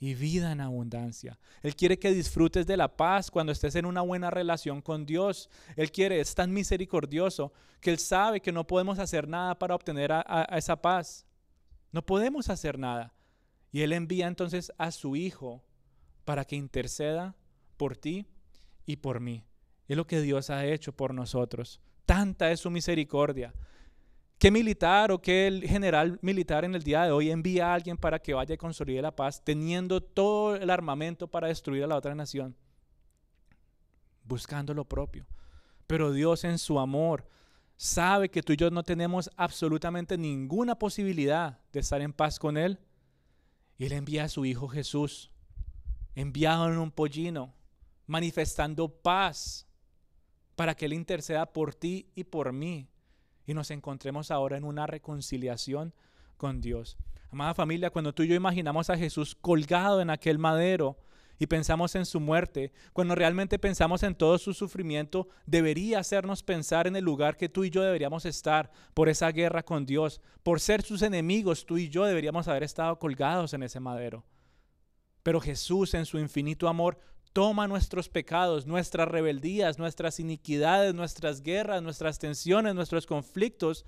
y 0.00 0.14
vida 0.14 0.52
en 0.52 0.60
abundancia. 0.60 1.38
Él 1.62 1.76
quiere 1.76 1.98
que 1.98 2.12
disfrutes 2.12 2.66
de 2.66 2.76
la 2.76 2.96
paz 2.96 3.30
cuando 3.30 3.52
estés 3.52 3.74
en 3.74 3.84
una 3.84 4.00
buena 4.00 4.30
relación 4.30 4.80
con 4.80 5.04
Dios. 5.04 5.50
Él 5.76 5.90
quiere, 5.90 6.20
es 6.20 6.34
tan 6.34 6.52
misericordioso 6.52 7.52
que 7.80 7.90
Él 7.90 7.98
sabe 7.98 8.40
que 8.40 8.52
no 8.52 8.66
podemos 8.66 8.98
hacer 8.98 9.28
nada 9.28 9.58
para 9.58 9.74
obtener 9.74 10.10
esa 10.52 10.80
paz. 10.80 11.26
No 11.92 12.04
podemos 12.04 12.48
hacer 12.48 12.78
nada. 12.78 13.14
Y 13.70 13.82
Él 13.82 13.92
envía 13.92 14.26
entonces 14.26 14.72
a 14.78 14.90
su 14.90 15.16
Hijo 15.16 15.62
para 16.24 16.44
que 16.44 16.56
interceda 16.56 17.36
por 17.76 17.96
ti 17.96 18.26
y 18.86 18.96
por 18.96 19.20
mí. 19.20 19.44
Es 19.86 19.96
lo 19.96 20.06
que 20.06 20.20
Dios 20.20 20.50
ha 20.50 20.66
hecho 20.66 20.92
por 20.92 21.14
nosotros. 21.14 21.80
Tanta 22.04 22.50
es 22.50 22.60
su 22.60 22.70
misericordia. 22.70 23.54
¿Qué 24.38 24.50
militar 24.50 25.10
o 25.10 25.20
qué 25.20 25.62
general 25.64 26.18
militar 26.22 26.64
en 26.64 26.74
el 26.74 26.82
día 26.82 27.04
de 27.04 27.10
hoy 27.10 27.30
envía 27.30 27.70
a 27.70 27.74
alguien 27.74 27.96
para 27.96 28.20
que 28.20 28.34
vaya 28.34 28.54
y 28.54 28.58
consolide 28.58 29.02
la 29.02 29.16
paz 29.16 29.42
teniendo 29.42 30.00
todo 30.00 30.54
el 30.54 30.70
armamento 30.70 31.26
para 31.28 31.48
destruir 31.48 31.84
a 31.84 31.88
la 31.88 31.96
otra 31.96 32.14
nación? 32.14 32.54
Buscando 34.22 34.74
lo 34.74 34.84
propio. 34.84 35.26
Pero 35.86 36.12
Dios 36.12 36.44
en 36.44 36.58
su 36.58 36.78
amor 36.78 37.26
sabe 37.78 38.28
que 38.28 38.42
tú 38.42 38.52
y 38.52 38.56
yo 38.56 38.70
no 38.70 38.82
tenemos 38.82 39.30
absolutamente 39.36 40.18
ninguna 40.18 40.78
posibilidad 40.78 41.60
de 41.72 41.80
estar 41.80 42.02
en 42.02 42.12
paz 42.12 42.38
con 42.38 42.58
Él. 42.58 42.80
Y 43.78 43.86
Él 43.86 43.92
envía 43.92 44.24
a 44.24 44.28
su 44.28 44.44
Hijo 44.44 44.68
Jesús, 44.68 45.30
enviado 46.16 46.70
en 46.70 46.78
un 46.78 46.90
pollino, 46.90 47.54
manifestando 48.06 48.88
paz 48.88 49.66
para 50.56 50.74
que 50.74 50.86
Él 50.86 50.92
interceda 50.92 51.46
por 51.46 51.72
ti 51.72 52.10
y 52.16 52.24
por 52.24 52.52
mí 52.52 52.90
y 53.46 53.54
nos 53.54 53.70
encontremos 53.70 54.32
ahora 54.32 54.56
en 54.56 54.64
una 54.64 54.86
reconciliación 54.86 55.94
con 56.36 56.60
Dios. 56.60 56.98
Amada 57.30 57.54
familia, 57.54 57.90
cuando 57.90 58.12
tú 58.12 58.24
y 58.24 58.28
yo 58.28 58.34
imaginamos 58.34 58.90
a 58.90 58.96
Jesús 58.98 59.36
colgado 59.36 60.00
en 60.00 60.10
aquel 60.10 60.38
madero 60.38 60.98
y 61.38 61.46
pensamos 61.46 61.94
en 61.94 62.04
su 62.04 62.20
muerte, 62.20 62.72
cuando 62.92 63.14
realmente 63.14 63.58
pensamos 63.58 64.02
en 64.02 64.14
todo 64.14 64.38
su 64.38 64.54
sufrimiento, 64.54 65.28
debería 65.46 66.00
hacernos 66.00 66.42
pensar 66.42 66.86
en 66.86 66.96
el 66.96 67.04
lugar 67.04 67.36
que 67.36 67.48
tú 67.48 67.64
y 67.64 67.70
yo 67.70 67.82
deberíamos 67.82 68.24
estar 68.26 68.70
por 68.94 69.08
esa 69.08 69.30
guerra 69.30 69.62
con 69.62 69.86
Dios. 69.86 70.20
Por 70.42 70.60
ser 70.60 70.82
sus 70.82 71.02
enemigos, 71.02 71.64
tú 71.64 71.78
y 71.78 71.88
yo 71.88 72.04
deberíamos 72.04 72.48
haber 72.48 72.64
estado 72.64 72.98
colgados 72.98 73.54
en 73.54 73.62
ese 73.62 73.78
madero. 73.78 74.24
Pero 75.22 75.40
Jesús 75.40 75.94
en 75.94 76.06
su 76.06 76.18
infinito 76.18 76.68
amor 76.68 76.98
toma 77.32 77.68
nuestros 77.68 78.08
pecados, 78.08 78.66
nuestras 78.66 79.06
rebeldías, 79.06 79.78
nuestras 79.78 80.18
iniquidades, 80.18 80.94
nuestras 80.94 81.42
guerras, 81.42 81.82
nuestras 81.82 82.18
tensiones, 82.18 82.74
nuestros 82.74 83.06
conflictos, 83.06 83.84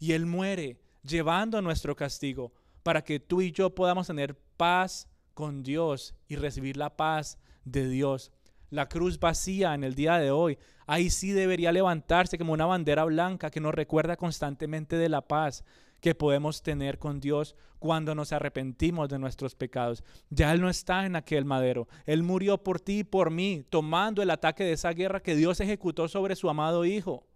y 0.00 0.12
Él 0.12 0.26
muere 0.26 0.80
llevando 1.02 1.62
nuestro 1.62 1.94
castigo 1.94 2.52
para 2.82 3.02
que 3.02 3.20
tú 3.20 3.40
y 3.40 3.52
yo 3.52 3.74
podamos 3.74 4.06
tener 4.06 4.36
paz 4.56 5.08
con 5.38 5.62
Dios 5.62 6.16
y 6.26 6.34
recibir 6.34 6.76
la 6.76 6.96
paz 6.96 7.38
de 7.64 7.88
Dios. 7.88 8.32
La 8.70 8.88
cruz 8.88 9.20
vacía 9.20 9.72
en 9.72 9.84
el 9.84 9.94
día 9.94 10.18
de 10.18 10.32
hoy, 10.32 10.58
ahí 10.88 11.10
sí 11.10 11.30
debería 11.30 11.70
levantarse 11.70 12.38
como 12.38 12.54
una 12.54 12.66
bandera 12.66 13.04
blanca 13.04 13.48
que 13.48 13.60
nos 13.60 13.72
recuerda 13.72 14.16
constantemente 14.16 14.96
de 14.96 15.08
la 15.08 15.20
paz, 15.20 15.62
que 16.00 16.16
podemos 16.16 16.60
tener 16.62 16.98
con 16.98 17.20
Dios 17.20 17.54
cuando 17.78 18.16
nos 18.16 18.32
arrepentimos 18.32 19.08
de 19.08 19.20
nuestros 19.20 19.54
pecados. 19.54 20.02
Ya 20.28 20.52
Él 20.52 20.60
no 20.60 20.68
está 20.68 21.06
en 21.06 21.14
aquel 21.14 21.44
madero. 21.44 21.86
Él 22.04 22.24
murió 22.24 22.58
por 22.58 22.80
ti 22.80 22.98
y 22.98 23.04
por 23.04 23.30
mí, 23.30 23.64
tomando 23.70 24.22
el 24.22 24.30
ataque 24.32 24.64
de 24.64 24.72
esa 24.72 24.90
guerra 24.90 25.22
que 25.22 25.36
Dios 25.36 25.60
ejecutó 25.60 26.08
sobre 26.08 26.34
su 26.34 26.50
amado 26.50 26.84
Hijo. 26.84 27.28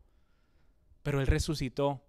Pero 1.05 1.21
Él 1.21 1.29
resucitó. 1.29 2.03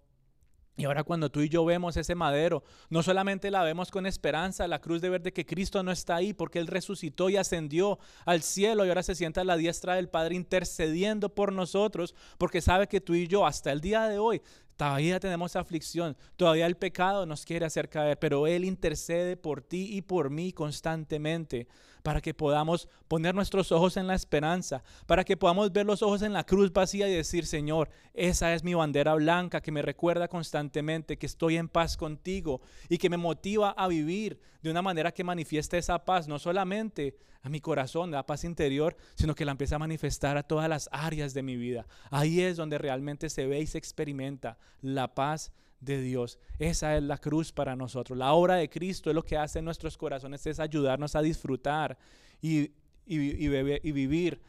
Y 0.76 0.86
ahora 0.86 1.04
cuando 1.04 1.30
tú 1.30 1.40
y 1.40 1.48
yo 1.48 1.64
vemos 1.64 1.96
ese 1.96 2.16
madero, 2.16 2.64
no 2.90 3.04
solamente 3.04 3.50
la 3.50 3.62
vemos 3.62 3.92
con 3.92 4.06
esperanza, 4.06 4.66
la 4.66 4.80
cruz 4.80 5.00
de 5.00 5.08
ver 5.08 5.22
de 5.22 5.32
que 5.32 5.46
Cristo 5.46 5.82
no 5.84 5.92
está 5.92 6.16
ahí 6.16 6.32
porque 6.32 6.58
Él 6.58 6.66
resucitó 6.66 7.30
y 7.30 7.36
ascendió 7.36 8.00
al 8.24 8.42
cielo 8.42 8.84
y 8.84 8.88
ahora 8.88 9.04
se 9.04 9.14
sienta 9.14 9.42
a 9.42 9.44
la 9.44 9.56
diestra 9.56 9.94
del 9.94 10.08
Padre 10.08 10.34
intercediendo 10.34 11.28
por 11.28 11.52
nosotros 11.52 12.14
porque 12.38 12.60
sabe 12.60 12.88
que 12.88 13.00
tú 13.00 13.14
y 13.14 13.28
yo 13.28 13.46
hasta 13.46 13.70
el 13.70 13.80
día 13.80 14.08
de 14.08 14.18
hoy 14.18 14.42
Todavía 14.76 15.20
tenemos 15.20 15.54
aflicción, 15.54 16.16
todavía 16.36 16.66
el 16.66 16.76
pecado 16.76 17.26
nos 17.26 17.44
quiere 17.44 17.64
hacer 17.64 17.88
caer, 17.88 18.18
pero 18.18 18.48
Él 18.48 18.64
intercede 18.64 19.36
por 19.36 19.62
ti 19.62 19.96
y 19.96 20.02
por 20.02 20.30
mí 20.30 20.52
constantemente 20.52 21.68
para 22.04 22.20
que 22.20 22.34
podamos 22.34 22.86
poner 23.08 23.34
nuestros 23.34 23.72
ojos 23.72 23.96
en 23.96 24.06
la 24.06 24.14
esperanza, 24.14 24.84
para 25.06 25.24
que 25.24 25.38
podamos 25.38 25.72
ver 25.72 25.86
los 25.86 26.02
ojos 26.02 26.20
en 26.20 26.34
la 26.34 26.44
cruz 26.44 26.70
vacía 26.70 27.08
y 27.08 27.14
decir, 27.14 27.46
Señor, 27.46 27.88
esa 28.12 28.52
es 28.52 28.62
mi 28.62 28.74
bandera 28.74 29.14
blanca 29.14 29.62
que 29.62 29.72
me 29.72 29.80
recuerda 29.80 30.28
constantemente 30.28 31.16
que 31.16 31.24
estoy 31.24 31.56
en 31.56 31.66
paz 31.66 31.96
contigo 31.96 32.60
y 32.90 32.98
que 32.98 33.08
me 33.08 33.16
motiva 33.16 33.70
a 33.70 33.88
vivir 33.88 34.38
de 34.60 34.70
una 34.70 34.82
manera 34.82 35.12
que 35.12 35.24
manifieste 35.24 35.78
esa 35.78 36.04
paz, 36.04 36.28
no 36.28 36.38
solamente 36.38 37.16
a 37.40 37.48
mi 37.48 37.62
corazón, 37.62 38.10
la 38.10 38.26
paz 38.26 38.44
interior, 38.44 38.94
sino 39.14 39.34
que 39.34 39.46
la 39.46 39.52
empieza 39.52 39.76
a 39.76 39.78
manifestar 39.78 40.36
a 40.36 40.42
todas 40.42 40.68
las 40.68 40.90
áreas 40.92 41.32
de 41.32 41.42
mi 41.42 41.56
vida. 41.56 41.86
Ahí 42.10 42.42
es 42.42 42.58
donde 42.58 42.76
realmente 42.76 43.30
se 43.30 43.46
ve 43.46 43.60
y 43.60 43.66
se 43.66 43.78
experimenta 43.78 44.58
la 44.82 45.14
paz 45.14 45.52
de 45.84 46.00
Dios. 46.00 46.38
Esa 46.58 46.96
es 46.96 47.02
la 47.02 47.18
cruz 47.18 47.52
para 47.52 47.76
nosotros. 47.76 48.18
La 48.18 48.32
obra 48.32 48.56
de 48.56 48.68
Cristo 48.68 49.10
es 49.10 49.14
lo 49.14 49.24
que 49.24 49.36
hace 49.36 49.60
en 49.60 49.64
nuestros 49.64 49.96
corazones, 49.96 50.46
es 50.46 50.60
ayudarnos 50.60 51.14
a 51.14 51.22
disfrutar 51.22 51.96
y, 52.42 52.72
y 53.06 53.92
vivir 53.92 54.40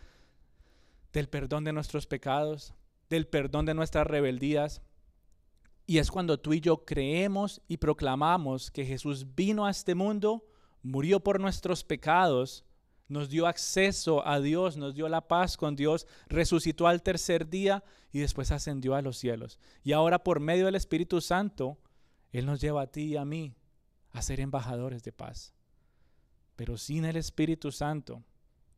del 1.13 1.29
perdón 1.29 1.63
de 1.63 1.73
nuestros 1.73 2.07
pecados, 2.07 2.73
del 3.09 3.27
perdón 3.27 3.65
de 3.65 3.73
nuestras 3.73 4.05
rebeldías. 4.05 4.81
Y 5.87 5.99
es 5.99 6.11
cuando 6.11 6.39
tú 6.39 6.53
y 6.53 6.59
yo 6.59 6.83
creemos 6.83 7.61
y 7.67 7.77
proclamamos 7.77 8.71
que 8.71 8.85
Jesús 8.85 9.35
vino 9.35 9.65
a 9.65 9.71
este 9.71 9.95
mundo, 9.95 10.45
murió 10.81 11.19
por 11.19 11.39
nuestros 11.39 11.83
pecados 11.83 12.64
nos 13.07 13.29
dio 13.29 13.47
acceso 13.47 14.25
a 14.27 14.39
Dios, 14.39 14.77
nos 14.77 14.95
dio 14.95 15.07
la 15.09 15.27
paz 15.27 15.57
con 15.57 15.75
Dios, 15.75 16.07
resucitó 16.27 16.87
al 16.87 17.03
tercer 17.03 17.49
día 17.49 17.83
y 18.11 18.19
después 18.19 18.51
ascendió 18.51 18.95
a 18.95 19.01
los 19.01 19.17
cielos. 19.17 19.59
Y 19.83 19.91
ahora 19.91 20.23
por 20.23 20.39
medio 20.39 20.65
del 20.65 20.75
Espíritu 20.75 21.21
Santo, 21.21 21.77
Él 22.31 22.45
nos 22.45 22.61
lleva 22.61 22.83
a 22.83 22.87
ti 22.87 23.03
y 23.03 23.17
a 23.17 23.25
mí 23.25 23.55
a 24.11 24.21
ser 24.21 24.39
embajadores 24.39 25.03
de 25.03 25.11
paz. 25.11 25.53
Pero 26.55 26.77
sin 26.77 27.05
el 27.05 27.17
Espíritu 27.17 27.71
Santo 27.71 28.23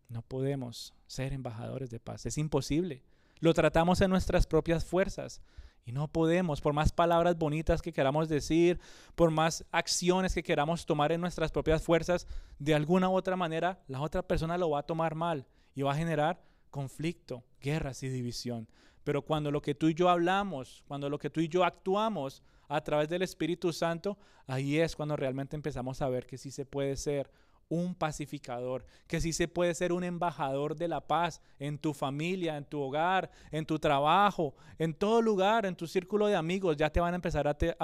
no 0.09 0.21
podemos 0.21 0.93
ser 1.05 1.33
embajadores 1.33 1.89
de 1.89 1.99
paz. 1.99 2.25
Es 2.25 2.37
imposible. 2.37 3.03
Lo 3.39 3.53
tratamos 3.53 4.01
en 4.01 4.09
nuestras 4.09 4.47
propias 4.47 4.83
fuerzas. 4.83 5.41
Y 5.87 5.93
no 5.93 6.09
podemos, 6.09 6.59
por 6.59 6.73
más 6.73 6.91
palabras 6.91 7.37
bonitas 7.37 7.81
que 7.81 7.93
queramos 7.93 8.27
decir, 8.27 8.77
por 9.15 9.31
más 9.31 9.65
acciones 9.71 10.33
que 10.33 10.43
queramos 10.43 10.85
tomar 10.85 11.13
en 11.13 11.21
nuestras 11.21 11.49
propias 11.49 11.81
fuerzas, 11.81 12.27
de 12.59 12.75
alguna 12.75 13.07
u 13.09 13.13
otra 13.13 13.37
manera 13.37 13.79
la 13.87 14.01
otra 14.01 14.21
persona 14.21 14.57
lo 14.57 14.71
va 14.71 14.79
a 14.79 14.85
tomar 14.85 15.15
mal 15.15 15.47
y 15.75 15.83
va 15.83 15.93
a 15.93 15.97
generar 15.97 16.43
conflicto, 16.71 17.45
guerras 17.61 18.03
y 18.03 18.09
división. 18.09 18.67
Pero 19.05 19.21
cuando 19.21 19.49
lo 19.49 19.61
que 19.61 19.75
tú 19.75 19.87
y 19.87 19.93
yo 19.93 20.09
hablamos, 20.09 20.83
cuando 20.89 21.09
lo 21.09 21.17
que 21.17 21.29
tú 21.29 21.39
y 21.39 21.47
yo 21.47 21.63
actuamos 21.63 22.43
a 22.67 22.81
través 22.81 23.07
del 23.07 23.21
Espíritu 23.21 23.71
Santo, 23.71 24.17
ahí 24.45 24.79
es 24.79 24.93
cuando 24.93 25.15
realmente 25.15 25.55
empezamos 25.55 26.01
a 26.01 26.09
ver 26.09 26.25
que 26.27 26.37
sí 26.37 26.51
se 26.51 26.65
puede 26.65 26.97
ser 26.97 27.31
un 27.69 27.95
pacificador, 27.95 28.85
que 29.07 29.19
sí 29.19 29.33
se 29.33 29.47
puede 29.47 29.73
ser 29.73 29.91
un 29.91 30.03
embajador 30.03 30.75
de 30.75 30.87
la 30.87 31.01
paz 31.01 31.41
en 31.59 31.77
tu 31.77 31.93
familia, 31.93 32.57
en 32.57 32.65
tu 32.65 32.79
hogar, 32.79 33.29
en 33.51 33.65
tu 33.65 33.77
trabajo, 33.79 34.55
en 34.77 34.93
todo 34.93 35.21
lugar, 35.21 35.65
en 35.65 35.75
tu 35.75 35.87
círculo 35.87 36.27
de 36.27 36.35
amigos, 36.35 36.77
ya 36.77 36.89
te 36.89 36.99
van 36.99 37.13
a 37.13 37.15
empezar 37.15 37.47
a 37.47 37.57
te, 37.57 37.75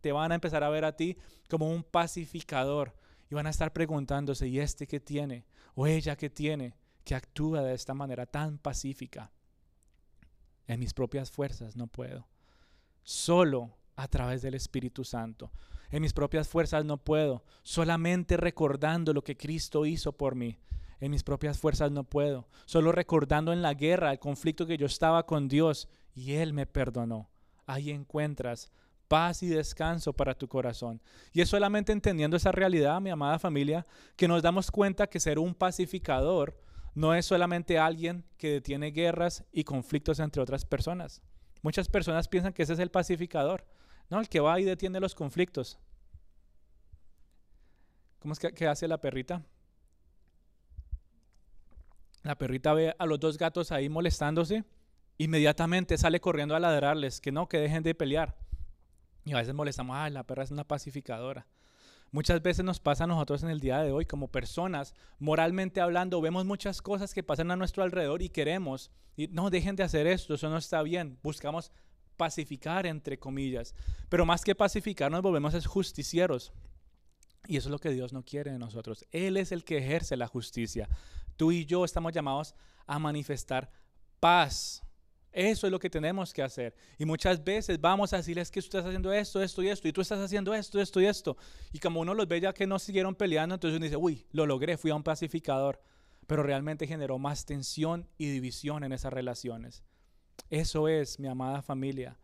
te 0.00 0.12
van 0.12 0.32
a 0.32 0.34
empezar 0.34 0.64
a 0.64 0.70
ver 0.70 0.84
a 0.84 0.96
ti 0.96 1.16
como 1.48 1.68
un 1.68 1.82
pacificador 1.82 2.94
y 3.30 3.34
van 3.34 3.46
a 3.46 3.50
estar 3.50 3.72
preguntándose, 3.72 4.48
¿y 4.48 4.58
este 4.58 4.86
qué 4.86 5.00
tiene? 5.00 5.44
¿O 5.74 5.86
ella 5.86 6.16
qué 6.16 6.30
tiene? 6.30 6.74
Que 7.04 7.14
actúa 7.14 7.62
de 7.62 7.74
esta 7.74 7.94
manera 7.94 8.26
tan 8.26 8.58
pacífica. 8.58 9.30
En 10.66 10.80
mis 10.80 10.94
propias 10.94 11.30
fuerzas 11.30 11.76
no 11.76 11.86
puedo. 11.86 12.28
Solo 13.02 13.76
a 13.96 14.08
través 14.08 14.42
del 14.42 14.54
Espíritu 14.54 15.04
Santo. 15.04 15.52
En 15.90 16.02
mis 16.02 16.12
propias 16.12 16.48
fuerzas 16.48 16.84
no 16.84 16.98
puedo, 16.98 17.44
solamente 17.62 18.36
recordando 18.36 19.12
lo 19.12 19.22
que 19.22 19.36
Cristo 19.36 19.86
hizo 19.86 20.12
por 20.12 20.34
mí. 20.34 20.58
En 21.00 21.10
mis 21.10 21.22
propias 21.22 21.58
fuerzas 21.58 21.90
no 21.90 22.04
puedo, 22.04 22.46
solo 22.66 22.92
recordando 22.92 23.52
en 23.52 23.62
la 23.62 23.74
guerra, 23.74 24.12
el 24.12 24.18
conflicto 24.18 24.66
que 24.66 24.76
yo 24.76 24.86
estaba 24.86 25.26
con 25.26 25.48
Dios 25.48 25.88
y 26.14 26.34
Él 26.34 26.52
me 26.52 26.66
perdonó. 26.66 27.30
Ahí 27.66 27.90
encuentras 27.90 28.70
paz 29.08 29.42
y 29.42 29.48
descanso 29.48 30.12
para 30.12 30.34
tu 30.34 30.46
corazón. 30.46 31.02
Y 31.32 31.40
es 31.40 31.48
solamente 31.48 31.90
entendiendo 31.90 32.36
esa 32.36 32.52
realidad, 32.52 33.00
mi 33.00 33.10
amada 33.10 33.40
familia, 33.40 33.84
que 34.14 34.28
nos 34.28 34.40
damos 34.40 34.70
cuenta 34.70 35.08
que 35.08 35.18
ser 35.18 35.40
un 35.40 35.52
pacificador 35.52 36.56
no 36.94 37.14
es 37.14 37.26
solamente 37.26 37.78
alguien 37.78 38.24
que 38.36 38.52
detiene 38.52 38.92
guerras 38.92 39.44
y 39.52 39.64
conflictos 39.64 40.20
entre 40.20 40.40
otras 40.42 40.64
personas. 40.64 41.22
Muchas 41.62 41.88
personas 41.88 42.28
piensan 42.28 42.52
que 42.52 42.62
ese 42.62 42.74
es 42.74 42.78
el 42.78 42.92
pacificador. 42.92 43.64
No, 44.10 44.20
el 44.20 44.28
que 44.28 44.40
va 44.40 44.60
y 44.60 44.64
detiene 44.64 45.00
los 45.00 45.14
conflictos. 45.14 45.78
¿Cómo 48.18 48.32
es 48.32 48.38
que, 48.40 48.68
hace 48.68 48.86
la 48.86 49.00
perrita? 49.00 49.42
La 52.22 52.36
perrita 52.36 52.74
ve 52.74 52.94
a 52.98 53.06
los 53.06 53.18
dos 53.18 53.38
gatos 53.38 53.72
ahí 53.72 53.88
molestándose, 53.88 54.64
inmediatamente 55.16 55.96
sale 55.96 56.20
corriendo 56.20 56.54
a 56.54 56.60
ladrarles, 56.60 57.20
que 57.20 57.32
no, 57.32 57.48
que 57.48 57.58
dejen 57.58 57.82
de 57.82 57.94
pelear. 57.94 58.36
Y 59.24 59.32
a 59.32 59.36
veces 59.36 59.54
molestamos, 59.54 59.96
ah, 59.96 60.10
la 60.10 60.24
perra 60.24 60.42
es 60.42 60.50
una 60.50 60.64
pacificadora. 60.64 61.46
Muchas 62.10 62.42
veces 62.42 62.64
nos 62.64 62.80
pasa 62.80 63.04
a 63.04 63.06
nosotros 63.06 63.42
en 63.44 63.50
el 63.50 63.60
día 63.60 63.78
de 63.78 63.92
hoy 63.92 64.04
como 64.04 64.28
personas, 64.28 64.94
moralmente 65.20 65.80
hablando, 65.80 66.20
vemos 66.20 66.44
muchas 66.44 66.82
cosas 66.82 67.14
que 67.14 67.22
pasan 67.22 67.52
a 67.52 67.56
nuestro 67.56 67.84
alrededor 67.84 68.20
y 68.20 68.28
queremos, 68.28 68.90
y 69.16 69.28
no, 69.28 69.48
dejen 69.48 69.76
de 69.76 69.84
hacer 69.84 70.08
esto, 70.08 70.34
eso 70.34 70.50
no 70.50 70.58
está 70.58 70.82
bien. 70.82 71.18
Buscamos 71.22 71.72
pacificar, 72.20 72.84
entre 72.84 73.18
comillas. 73.18 73.74
Pero 74.10 74.26
más 74.26 74.44
que 74.44 74.54
pacificar, 74.54 75.10
nos 75.10 75.22
volvemos 75.22 75.66
justicieros. 75.66 76.52
Y 77.46 77.56
eso 77.56 77.68
es 77.68 77.72
lo 77.72 77.78
que 77.78 77.88
Dios 77.88 78.12
no 78.12 78.22
quiere 78.22 78.52
de 78.52 78.58
nosotros. 78.58 79.06
Él 79.10 79.38
es 79.38 79.52
el 79.52 79.64
que 79.64 79.78
ejerce 79.78 80.18
la 80.18 80.26
justicia. 80.26 80.86
Tú 81.38 81.50
y 81.50 81.64
yo 81.64 81.82
estamos 81.82 82.12
llamados 82.12 82.54
a 82.86 82.98
manifestar 82.98 83.70
paz. 84.20 84.82
Eso 85.32 85.66
es 85.66 85.70
lo 85.70 85.78
que 85.78 85.88
tenemos 85.88 86.34
que 86.34 86.42
hacer. 86.42 86.74
Y 86.98 87.06
muchas 87.06 87.42
veces 87.42 87.80
vamos 87.80 88.12
a 88.12 88.18
decirles 88.18 88.50
que 88.50 88.60
tú 88.60 88.66
estás 88.66 88.84
haciendo 88.84 89.10
esto, 89.14 89.42
esto 89.42 89.62
y 89.62 89.68
esto, 89.68 89.88
y 89.88 89.92
tú 89.94 90.02
estás 90.02 90.20
haciendo 90.20 90.52
esto, 90.52 90.78
esto 90.78 91.00
y 91.00 91.06
esto. 91.06 91.38
Y 91.72 91.78
como 91.78 92.00
uno 92.00 92.12
los 92.12 92.28
ve 92.28 92.38
ya 92.38 92.52
que 92.52 92.66
no 92.66 92.78
siguieron 92.78 93.14
peleando, 93.14 93.54
entonces 93.54 93.78
uno 93.78 93.84
dice, 93.84 93.96
uy, 93.96 94.26
lo 94.32 94.44
logré, 94.44 94.76
fui 94.76 94.90
a 94.90 94.94
un 94.94 95.04
pacificador. 95.04 95.80
Pero 96.26 96.42
realmente 96.42 96.86
generó 96.86 97.18
más 97.18 97.46
tensión 97.46 98.10
y 98.18 98.26
división 98.26 98.84
en 98.84 98.92
esas 98.92 99.10
relaciones. 99.10 99.82
Eso 100.48 100.88
es, 100.88 101.18
mi 101.20 101.28
amada 101.28 101.62
familia, 101.62 102.18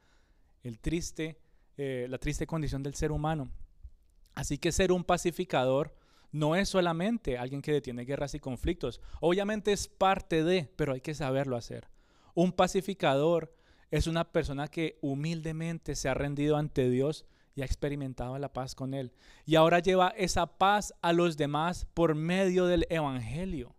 el 0.62 0.78
triste, 0.80 1.38
eh, 1.76 2.06
la 2.08 2.18
triste 2.18 2.46
condición 2.46 2.82
del 2.82 2.94
ser 2.94 3.12
humano. 3.12 3.50
Así 4.34 4.58
que 4.58 4.72
ser 4.72 4.92
un 4.92 5.04
pacificador 5.04 5.94
no 6.32 6.54
es 6.56 6.68
solamente 6.68 7.38
alguien 7.38 7.62
que 7.62 7.72
detiene 7.72 8.04
guerras 8.04 8.34
y 8.34 8.40
conflictos. 8.40 9.00
Obviamente 9.20 9.72
es 9.72 9.88
parte 9.88 10.44
de, 10.44 10.70
pero 10.76 10.92
hay 10.92 11.00
que 11.00 11.14
saberlo 11.14 11.56
hacer. 11.56 11.88
Un 12.34 12.52
pacificador 12.52 13.54
es 13.90 14.06
una 14.06 14.30
persona 14.30 14.68
que 14.68 14.98
humildemente 15.00 15.94
se 15.94 16.08
ha 16.08 16.14
rendido 16.14 16.56
ante 16.56 16.90
Dios 16.90 17.24
y 17.54 17.62
ha 17.62 17.64
experimentado 17.64 18.38
la 18.38 18.52
paz 18.52 18.74
con 18.74 18.92
Él. 18.92 19.12
Y 19.46 19.54
ahora 19.54 19.78
lleva 19.78 20.10
esa 20.10 20.58
paz 20.58 20.92
a 21.00 21.14
los 21.14 21.38
demás 21.38 21.86
por 21.94 22.14
medio 22.14 22.66
del 22.66 22.86
Evangelio. 22.90 23.74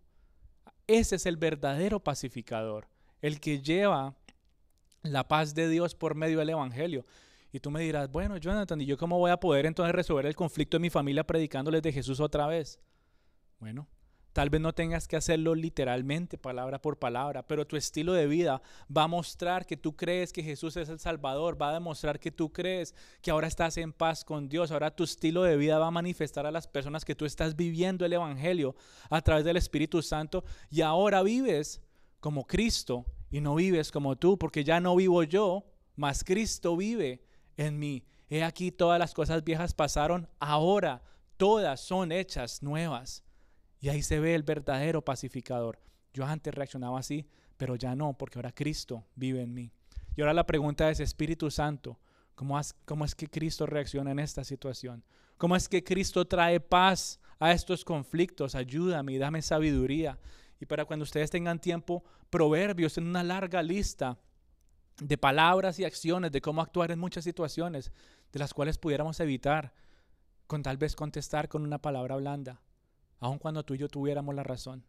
Ese 0.88 1.16
es 1.16 1.26
el 1.26 1.36
verdadero 1.36 2.02
pacificador, 2.02 2.88
el 3.22 3.38
que 3.38 3.60
lleva 3.60 4.16
la 5.02 5.26
paz 5.28 5.54
de 5.54 5.68
Dios 5.68 5.94
por 5.94 6.14
medio 6.14 6.38
del 6.38 6.50
Evangelio. 6.50 7.04
Y 7.52 7.60
tú 7.60 7.70
me 7.70 7.80
dirás, 7.80 8.10
bueno, 8.10 8.36
Jonathan, 8.36 8.80
¿y 8.80 8.86
yo 8.86 8.98
cómo 8.98 9.18
voy 9.18 9.30
a 9.30 9.40
poder 9.40 9.66
entonces 9.66 9.94
resolver 9.94 10.26
el 10.26 10.36
conflicto 10.36 10.76
de 10.76 10.82
mi 10.82 10.90
familia 10.90 11.26
predicándoles 11.26 11.82
de 11.82 11.92
Jesús 11.92 12.20
otra 12.20 12.46
vez? 12.46 12.78
Bueno, 13.58 13.88
tal 14.34 14.50
vez 14.50 14.60
no 14.60 14.74
tengas 14.74 15.08
que 15.08 15.16
hacerlo 15.16 15.54
literalmente, 15.54 16.36
palabra 16.36 16.80
por 16.80 16.98
palabra, 16.98 17.46
pero 17.46 17.66
tu 17.66 17.76
estilo 17.76 18.12
de 18.12 18.26
vida 18.26 18.60
va 18.94 19.04
a 19.04 19.08
mostrar 19.08 19.64
que 19.64 19.78
tú 19.78 19.96
crees 19.96 20.32
que 20.32 20.42
Jesús 20.42 20.76
es 20.76 20.90
el 20.90 20.98
Salvador, 20.98 21.60
va 21.60 21.70
a 21.70 21.74
demostrar 21.74 22.20
que 22.20 22.30
tú 22.30 22.52
crees 22.52 22.94
que 23.22 23.30
ahora 23.30 23.48
estás 23.48 23.78
en 23.78 23.94
paz 23.94 24.24
con 24.24 24.48
Dios, 24.48 24.70
ahora 24.70 24.94
tu 24.94 25.04
estilo 25.04 25.42
de 25.42 25.56
vida 25.56 25.78
va 25.78 25.86
a 25.86 25.90
manifestar 25.90 26.44
a 26.44 26.50
las 26.50 26.68
personas 26.68 27.04
que 27.04 27.14
tú 27.14 27.24
estás 27.24 27.56
viviendo 27.56 28.04
el 28.04 28.12
Evangelio 28.12 28.76
a 29.08 29.22
través 29.22 29.44
del 29.44 29.56
Espíritu 29.56 30.02
Santo 30.02 30.44
y 30.70 30.82
ahora 30.82 31.22
vives 31.22 31.80
como 32.20 32.46
Cristo 32.46 33.06
y 33.30 33.40
no 33.40 33.54
vives 33.54 33.90
como 33.90 34.16
tú, 34.16 34.38
porque 34.38 34.64
ya 34.64 34.80
no 34.80 34.96
vivo 34.96 35.22
yo, 35.22 35.64
mas 35.96 36.24
Cristo 36.24 36.76
vive 36.76 37.22
en 37.56 37.78
mí. 37.78 38.04
He 38.30 38.44
aquí 38.44 38.70
todas 38.70 38.98
las 38.98 39.14
cosas 39.14 39.44
viejas 39.44 39.74
pasaron, 39.74 40.28
ahora 40.38 41.02
todas 41.36 41.80
son 41.80 42.12
hechas 42.12 42.62
nuevas. 42.62 43.24
Y 43.80 43.88
ahí 43.88 44.02
se 44.02 44.20
ve 44.20 44.34
el 44.34 44.42
verdadero 44.42 45.04
pacificador. 45.04 45.78
Yo 46.12 46.24
antes 46.24 46.54
reaccionaba 46.54 46.98
así, 46.98 47.26
pero 47.56 47.76
ya 47.76 47.94
no, 47.94 48.16
porque 48.16 48.38
ahora 48.38 48.52
Cristo 48.52 49.06
vive 49.14 49.42
en 49.42 49.54
mí. 49.54 49.72
Y 50.16 50.20
ahora 50.20 50.34
la 50.34 50.46
pregunta 50.46 50.90
es, 50.90 51.00
Espíritu 51.00 51.50
Santo, 51.50 51.98
¿cómo, 52.34 52.60
cómo 52.84 53.04
es 53.04 53.14
que 53.14 53.28
Cristo 53.28 53.66
reacciona 53.66 54.10
en 54.10 54.18
esta 54.18 54.42
situación? 54.42 55.04
¿Cómo 55.36 55.54
es 55.54 55.68
que 55.68 55.84
Cristo 55.84 56.26
trae 56.26 56.58
paz 56.58 57.20
a 57.38 57.52
estos 57.52 57.84
conflictos? 57.84 58.56
Ayúdame 58.56 59.12
y 59.12 59.18
dame 59.18 59.42
sabiduría. 59.42 60.18
Y 60.60 60.66
para 60.66 60.84
cuando 60.84 61.04
ustedes 61.04 61.30
tengan 61.30 61.60
tiempo, 61.60 62.04
proverbios 62.30 62.98
en 62.98 63.06
una 63.06 63.22
larga 63.22 63.62
lista 63.62 64.18
de 65.00 65.16
palabras 65.16 65.78
y 65.78 65.84
acciones, 65.84 66.32
de 66.32 66.40
cómo 66.40 66.60
actuar 66.60 66.90
en 66.90 66.98
muchas 66.98 67.24
situaciones, 67.24 67.92
de 68.32 68.38
las 68.38 68.52
cuales 68.52 68.78
pudiéramos 68.78 69.20
evitar 69.20 69.72
con 70.46 70.62
tal 70.62 70.76
vez 70.76 70.96
contestar 70.96 71.48
con 71.48 71.62
una 71.62 71.78
palabra 71.78 72.16
blanda, 72.16 72.60
aun 73.20 73.38
cuando 73.38 73.64
tú 73.64 73.74
y 73.74 73.78
yo 73.78 73.88
tuviéramos 73.88 74.34
la 74.34 74.42
razón. 74.42 74.84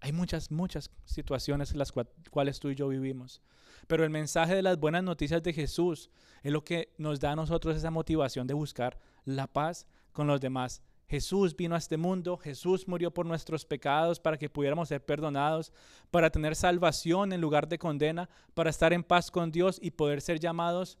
Hay 0.00 0.12
muchas, 0.12 0.50
muchas 0.50 0.90
situaciones 1.04 1.70
en 1.70 1.78
las 1.78 1.92
cuales 1.92 2.58
tú 2.58 2.68
y 2.70 2.74
yo 2.74 2.88
vivimos. 2.88 3.40
Pero 3.86 4.04
el 4.04 4.10
mensaje 4.10 4.54
de 4.54 4.62
las 4.62 4.78
buenas 4.78 5.04
noticias 5.04 5.42
de 5.42 5.52
Jesús 5.52 6.10
es 6.42 6.52
lo 6.52 6.64
que 6.64 6.92
nos 6.98 7.20
da 7.20 7.32
a 7.32 7.36
nosotros 7.36 7.76
esa 7.76 7.90
motivación 7.90 8.46
de 8.48 8.54
buscar 8.54 8.98
la 9.24 9.46
paz 9.46 9.86
con 10.12 10.26
los 10.26 10.40
demás 10.40 10.82
Jesús 11.12 11.54
vino 11.54 11.74
a 11.74 11.78
este 11.78 11.98
mundo, 11.98 12.38
Jesús 12.38 12.88
murió 12.88 13.12
por 13.12 13.26
nuestros 13.26 13.66
pecados 13.66 14.18
para 14.18 14.38
que 14.38 14.48
pudiéramos 14.48 14.88
ser 14.88 15.04
perdonados, 15.04 15.70
para 16.10 16.30
tener 16.30 16.56
salvación 16.56 17.34
en 17.34 17.40
lugar 17.42 17.68
de 17.68 17.78
condena, 17.78 18.30
para 18.54 18.70
estar 18.70 18.94
en 18.94 19.04
paz 19.04 19.30
con 19.30 19.52
Dios 19.52 19.78
y 19.82 19.90
poder 19.90 20.22
ser 20.22 20.40
llamados 20.40 20.98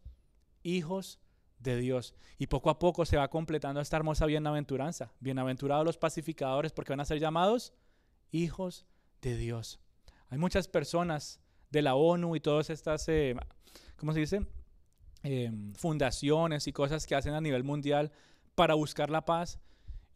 hijos 0.62 1.18
de 1.60 1.78
Dios. 1.78 2.14
Y 2.36 2.48
poco 2.48 2.68
a 2.68 2.78
poco 2.78 3.06
se 3.06 3.16
va 3.16 3.30
completando 3.30 3.80
esta 3.80 3.96
hermosa 3.96 4.26
bienaventuranza. 4.26 5.14
Bienaventurados 5.18 5.86
los 5.86 5.96
pacificadores 5.96 6.72
porque 6.72 6.92
van 6.92 7.00
a 7.00 7.06
ser 7.06 7.18
llamados 7.18 7.72
hijos 8.32 8.84
de 9.22 9.38
Dios. 9.38 9.80
Hay 10.28 10.36
muchas 10.36 10.68
personas 10.68 11.40
de 11.70 11.80
la 11.80 11.94
ONU 11.94 12.36
y 12.36 12.40
todas 12.40 12.68
estas, 12.68 13.08
eh, 13.08 13.34
¿cómo 13.96 14.12
se 14.12 14.20
dice? 14.20 14.46
Em, 15.22 15.72
fundaciones 15.72 16.66
y 16.66 16.72
cosas 16.74 17.06
que 17.06 17.14
hacen 17.14 17.32
a 17.32 17.40
nivel 17.40 17.64
mundial 17.64 18.12
para 18.54 18.74
buscar 18.74 19.08
la 19.08 19.24
paz 19.24 19.58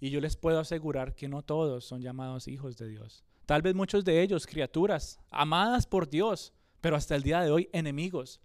y 0.00 0.10
yo 0.10 0.20
les 0.20 0.36
puedo 0.36 0.60
asegurar 0.60 1.14
que 1.14 1.28
no 1.28 1.42
todos 1.42 1.84
son 1.84 2.02
llamados 2.02 2.48
hijos 2.48 2.76
de 2.76 2.88
Dios. 2.88 3.24
Tal 3.46 3.62
vez 3.62 3.74
muchos 3.74 4.04
de 4.04 4.22
ellos, 4.22 4.46
criaturas, 4.46 5.20
amadas 5.30 5.86
por 5.86 6.08
Dios, 6.08 6.52
pero 6.80 6.96
hasta 6.96 7.14
el 7.14 7.22
día 7.22 7.40
de 7.40 7.50
hoy 7.50 7.68
enemigos. 7.72 8.40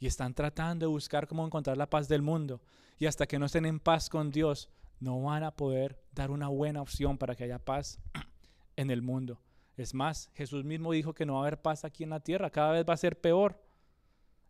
Y 0.00 0.06
están 0.06 0.34
tratando 0.34 0.86
de 0.86 0.90
buscar 0.90 1.26
cómo 1.26 1.44
encontrar 1.44 1.76
la 1.76 1.90
paz 1.90 2.08
del 2.08 2.22
mundo. 2.22 2.60
Y 2.98 3.06
hasta 3.06 3.26
que 3.26 3.38
no 3.38 3.46
estén 3.46 3.66
en 3.66 3.80
paz 3.80 4.08
con 4.08 4.30
Dios, 4.30 4.70
no 5.00 5.22
van 5.22 5.44
a 5.44 5.54
poder 5.54 6.00
dar 6.12 6.30
una 6.30 6.48
buena 6.48 6.82
opción 6.82 7.18
para 7.18 7.34
que 7.34 7.44
haya 7.44 7.58
paz 7.58 7.98
en 8.76 8.90
el 8.90 9.02
mundo. 9.02 9.40
Es 9.76 9.94
más, 9.94 10.30
Jesús 10.34 10.64
mismo 10.64 10.92
dijo 10.92 11.14
que 11.14 11.24
no 11.24 11.34
va 11.34 11.40
a 11.40 11.42
haber 11.42 11.62
paz 11.62 11.84
aquí 11.84 12.02
en 12.02 12.10
la 12.10 12.20
tierra, 12.20 12.50
cada 12.50 12.72
vez 12.72 12.84
va 12.88 12.94
a 12.94 12.98
ser 12.98 13.20
peor. 13.20 13.62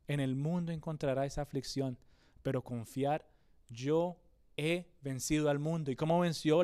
En 0.06 0.20
el 0.20 0.36
mundo 0.36 0.72
encontrará 0.72 1.26
esa 1.26 1.42
aflicción, 1.42 1.98
pero 2.42 2.64
confiar, 2.64 3.28
yo 3.68 4.16
he 4.58 4.90
vencido 5.00 5.48
al 5.48 5.58
mundo. 5.58 5.90
¿Y 5.90 5.96
cómo 5.96 6.20
venció 6.20 6.60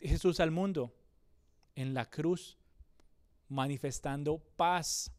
Jesús 0.00 0.40
al 0.40 0.50
mundo? 0.50 0.92
En 1.76 1.94
la 1.94 2.06
cruz, 2.06 2.58
manifestando 3.48 4.38
paz. 4.56 5.12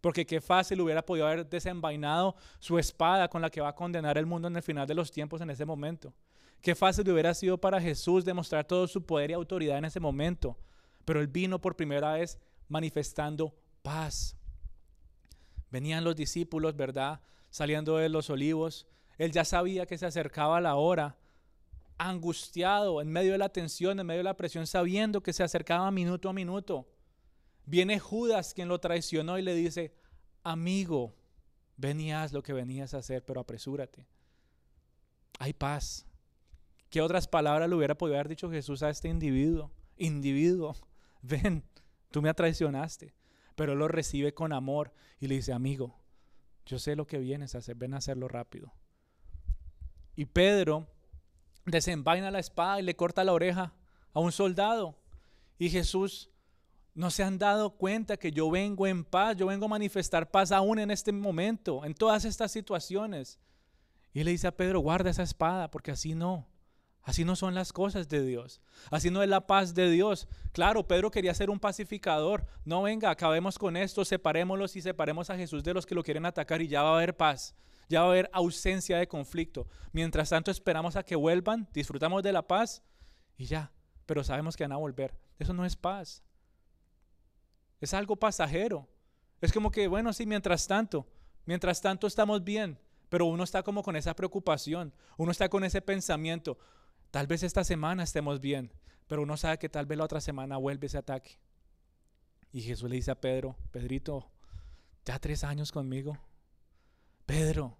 Porque 0.00 0.26
qué 0.26 0.40
fácil 0.40 0.80
hubiera 0.80 1.04
podido 1.04 1.26
haber 1.26 1.48
desenvainado 1.48 2.34
su 2.58 2.78
espada 2.78 3.28
con 3.28 3.42
la 3.42 3.50
que 3.50 3.60
va 3.60 3.68
a 3.68 3.74
condenar 3.74 4.16
el 4.16 4.26
mundo 4.26 4.48
en 4.48 4.56
el 4.56 4.62
final 4.62 4.86
de 4.86 4.94
los 4.94 5.10
tiempos 5.10 5.40
en 5.40 5.50
ese 5.50 5.64
momento. 5.64 6.14
Qué 6.60 6.74
fácil 6.74 7.08
hubiera 7.10 7.34
sido 7.34 7.58
para 7.58 7.80
Jesús 7.80 8.24
demostrar 8.24 8.64
todo 8.64 8.88
su 8.88 9.04
poder 9.04 9.30
y 9.30 9.34
autoridad 9.34 9.78
en 9.78 9.84
ese 9.84 10.00
momento. 10.00 10.56
Pero 11.04 11.20
él 11.20 11.28
vino 11.28 11.60
por 11.60 11.76
primera 11.76 12.14
vez 12.14 12.38
manifestando 12.68 13.54
paz. 13.82 14.36
Venían 15.70 16.04
los 16.04 16.16
discípulos, 16.16 16.74
¿verdad? 16.74 17.20
Saliendo 17.50 17.96
de 17.98 18.08
los 18.08 18.30
olivos, 18.30 18.86
él 19.18 19.32
ya 19.32 19.44
sabía 19.44 19.84
que 19.86 19.98
se 19.98 20.06
acercaba 20.06 20.60
la 20.60 20.76
hora, 20.76 21.18
angustiado, 21.98 23.02
en 23.02 23.08
medio 23.08 23.32
de 23.32 23.38
la 23.38 23.48
tensión, 23.48 23.98
en 23.98 24.06
medio 24.06 24.20
de 24.20 24.24
la 24.24 24.36
presión, 24.36 24.66
sabiendo 24.66 25.22
que 25.22 25.32
se 25.32 25.42
acercaba 25.42 25.90
minuto 25.90 26.28
a 26.28 26.32
minuto. 26.32 26.88
Viene 27.66 27.98
Judas 27.98 28.54
quien 28.54 28.68
lo 28.68 28.78
traicionó 28.78 29.36
y 29.36 29.42
le 29.42 29.54
dice, 29.54 29.92
amigo, 30.44 31.16
venías 31.76 32.32
lo 32.32 32.42
que 32.42 32.52
venías 32.52 32.94
a 32.94 32.98
hacer, 32.98 33.24
pero 33.24 33.40
apresúrate. 33.40 34.06
Hay 35.40 35.52
paz. 35.52 36.06
¿Qué 36.88 37.02
otras 37.02 37.26
palabras 37.28 37.68
le 37.68 37.74
hubiera 37.74 37.98
podido 37.98 38.16
haber 38.16 38.28
dicho 38.28 38.50
Jesús 38.50 38.82
a 38.82 38.90
este 38.90 39.08
individuo? 39.08 39.70
Individuo, 39.96 40.76
ven, 41.22 41.64
tú 42.10 42.22
me 42.22 42.32
traicionaste. 42.32 43.14
Pero 43.56 43.72
él 43.72 43.80
lo 43.80 43.88
recibe 43.88 44.32
con 44.32 44.52
amor 44.52 44.92
y 45.18 45.26
le 45.26 45.34
dice, 45.34 45.52
amigo, 45.52 45.98
yo 46.64 46.78
sé 46.78 46.94
lo 46.94 47.06
que 47.06 47.18
vienes 47.18 47.54
a 47.54 47.58
hacer, 47.58 47.74
ven 47.74 47.94
a 47.94 47.98
hacerlo 47.98 48.28
rápido. 48.28 48.72
Y 50.18 50.24
Pedro 50.24 50.88
desenvaina 51.64 52.32
la 52.32 52.40
espada 52.40 52.80
y 52.80 52.82
le 52.82 52.96
corta 52.96 53.22
la 53.22 53.32
oreja 53.32 53.72
a 54.12 54.18
un 54.18 54.32
soldado. 54.32 54.98
Y 55.60 55.70
Jesús, 55.70 56.28
no 56.92 57.12
se 57.12 57.22
han 57.22 57.38
dado 57.38 57.70
cuenta 57.70 58.16
que 58.16 58.32
yo 58.32 58.50
vengo 58.50 58.88
en 58.88 59.04
paz, 59.04 59.36
yo 59.36 59.46
vengo 59.46 59.66
a 59.66 59.68
manifestar 59.68 60.28
paz 60.28 60.50
aún 60.50 60.80
en 60.80 60.90
este 60.90 61.12
momento, 61.12 61.84
en 61.84 61.94
todas 61.94 62.24
estas 62.24 62.50
situaciones. 62.50 63.38
Y 64.12 64.24
le 64.24 64.32
dice 64.32 64.48
a 64.48 64.56
Pedro, 64.56 64.80
guarda 64.80 65.08
esa 65.08 65.22
espada, 65.22 65.70
porque 65.70 65.92
así 65.92 66.16
no. 66.16 66.48
Así 67.04 67.24
no 67.24 67.36
son 67.36 67.54
las 67.54 67.72
cosas 67.72 68.08
de 68.08 68.26
Dios. 68.26 68.60
Así 68.90 69.12
no 69.12 69.22
es 69.22 69.28
la 69.28 69.46
paz 69.46 69.72
de 69.72 69.88
Dios. 69.88 70.26
Claro, 70.50 70.88
Pedro 70.88 71.12
quería 71.12 71.32
ser 71.32 71.48
un 71.48 71.60
pacificador. 71.60 72.44
No 72.64 72.82
venga, 72.82 73.10
acabemos 73.10 73.56
con 73.56 73.76
esto, 73.76 74.04
separémoslos 74.04 74.74
y 74.74 74.82
separemos 74.82 75.30
a 75.30 75.36
Jesús 75.36 75.62
de 75.62 75.74
los 75.74 75.86
que 75.86 75.94
lo 75.94 76.02
quieren 76.02 76.26
atacar 76.26 76.60
y 76.60 76.66
ya 76.66 76.82
va 76.82 76.90
a 76.90 76.96
haber 76.96 77.16
paz 77.16 77.54
ya 77.88 78.00
va 78.00 78.06
a 78.06 78.10
haber 78.10 78.30
ausencia 78.32 78.98
de 78.98 79.08
conflicto. 79.08 79.66
Mientras 79.92 80.30
tanto 80.30 80.50
esperamos 80.50 80.96
a 80.96 81.02
que 81.02 81.16
vuelvan, 81.16 81.68
disfrutamos 81.72 82.22
de 82.22 82.32
la 82.32 82.46
paz 82.46 82.82
y 83.36 83.46
ya, 83.46 83.72
pero 84.06 84.22
sabemos 84.22 84.56
que 84.56 84.64
van 84.64 84.72
a 84.72 84.76
volver. 84.76 85.16
Eso 85.38 85.52
no 85.52 85.64
es 85.64 85.76
paz. 85.76 86.22
Es 87.80 87.94
algo 87.94 88.16
pasajero. 88.16 88.88
Es 89.40 89.52
como 89.52 89.70
que, 89.70 89.86
bueno, 89.88 90.12
sí, 90.12 90.26
mientras 90.26 90.66
tanto, 90.66 91.06
mientras 91.44 91.80
tanto 91.80 92.06
estamos 92.06 92.42
bien, 92.42 92.78
pero 93.08 93.26
uno 93.26 93.44
está 93.44 93.62
como 93.62 93.82
con 93.82 93.96
esa 93.96 94.14
preocupación, 94.14 94.92
uno 95.16 95.30
está 95.30 95.48
con 95.48 95.64
ese 95.64 95.80
pensamiento. 95.80 96.58
Tal 97.10 97.26
vez 97.26 97.42
esta 97.42 97.64
semana 97.64 98.02
estemos 98.02 98.40
bien, 98.40 98.72
pero 99.06 99.22
uno 99.22 99.36
sabe 99.36 99.58
que 99.58 99.68
tal 99.68 99.86
vez 99.86 99.96
la 99.96 100.04
otra 100.04 100.20
semana 100.20 100.58
vuelve 100.58 100.88
ese 100.88 100.98
ataque. 100.98 101.38
Y 102.52 102.62
Jesús 102.62 102.90
le 102.90 102.96
dice 102.96 103.12
a 103.12 103.20
Pedro, 103.20 103.56
Pedrito, 103.70 104.30
ya 105.04 105.18
tres 105.18 105.44
años 105.44 105.70
conmigo. 105.72 106.18
Pedro, 107.28 107.76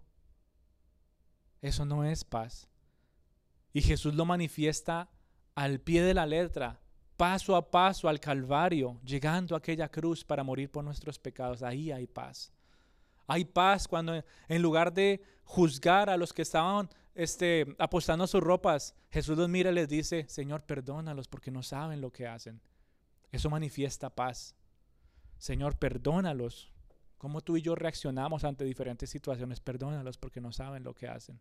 eso 1.62 1.86
no 1.86 2.04
es 2.04 2.22
paz. 2.22 2.68
Y 3.72 3.80
Jesús 3.80 4.14
lo 4.14 4.26
manifiesta 4.26 5.08
al 5.54 5.80
pie 5.80 6.02
de 6.02 6.12
la 6.12 6.26
letra, 6.26 6.82
paso 7.16 7.56
a 7.56 7.70
paso 7.70 8.10
al 8.10 8.20
Calvario, 8.20 9.00
llegando 9.06 9.54
a 9.54 9.58
aquella 9.58 9.88
cruz 9.88 10.22
para 10.22 10.44
morir 10.44 10.70
por 10.70 10.84
nuestros 10.84 11.18
pecados. 11.18 11.62
Ahí 11.62 11.90
hay 11.90 12.06
paz. 12.06 12.52
Hay 13.26 13.46
paz 13.46 13.88
cuando 13.88 14.22
en 14.48 14.60
lugar 14.60 14.92
de 14.92 15.22
juzgar 15.44 16.10
a 16.10 16.18
los 16.18 16.34
que 16.34 16.42
estaban 16.42 16.90
este, 17.14 17.74
apostando 17.78 18.26
sus 18.26 18.42
ropas, 18.42 18.94
Jesús 19.10 19.38
los 19.38 19.48
mira 19.48 19.70
y 19.70 19.74
les 19.74 19.88
dice, 19.88 20.28
Señor, 20.28 20.64
perdónalos 20.64 21.26
porque 21.26 21.50
no 21.50 21.62
saben 21.62 22.02
lo 22.02 22.12
que 22.12 22.26
hacen. 22.26 22.60
Eso 23.32 23.48
manifiesta 23.48 24.10
paz. 24.10 24.54
Señor, 25.38 25.78
perdónalos. 25.78 26.70
Como 27.18 27.40
tú 27.40 27.56
y 27.56 27.62
yo 27.62 27.74
reaccionamos 27.74 28.44
ante 28.44 28.64
diferentes 28.64 29.10
situaciones, 29.10 29.60
perdónalos 29.60 30.16
porque 30.16 30.40
no 30.40 30.52
saben 30.52 30.84
lo 30.84 30.94
que 30.94 31.08
hacen. 31.08 31.40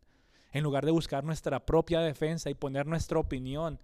En 0.51 0.63
lugar 0.63 0.86
de 0.86 0.91
buscar 0.91 1.23
nuestra 1.23 1.65
propia 1.65 1.99
defensa 1.99 2.49
y 2.49 2.55
poner 2.55 2.88
nuestra 2.88 3.19
opinión 3.19 3.80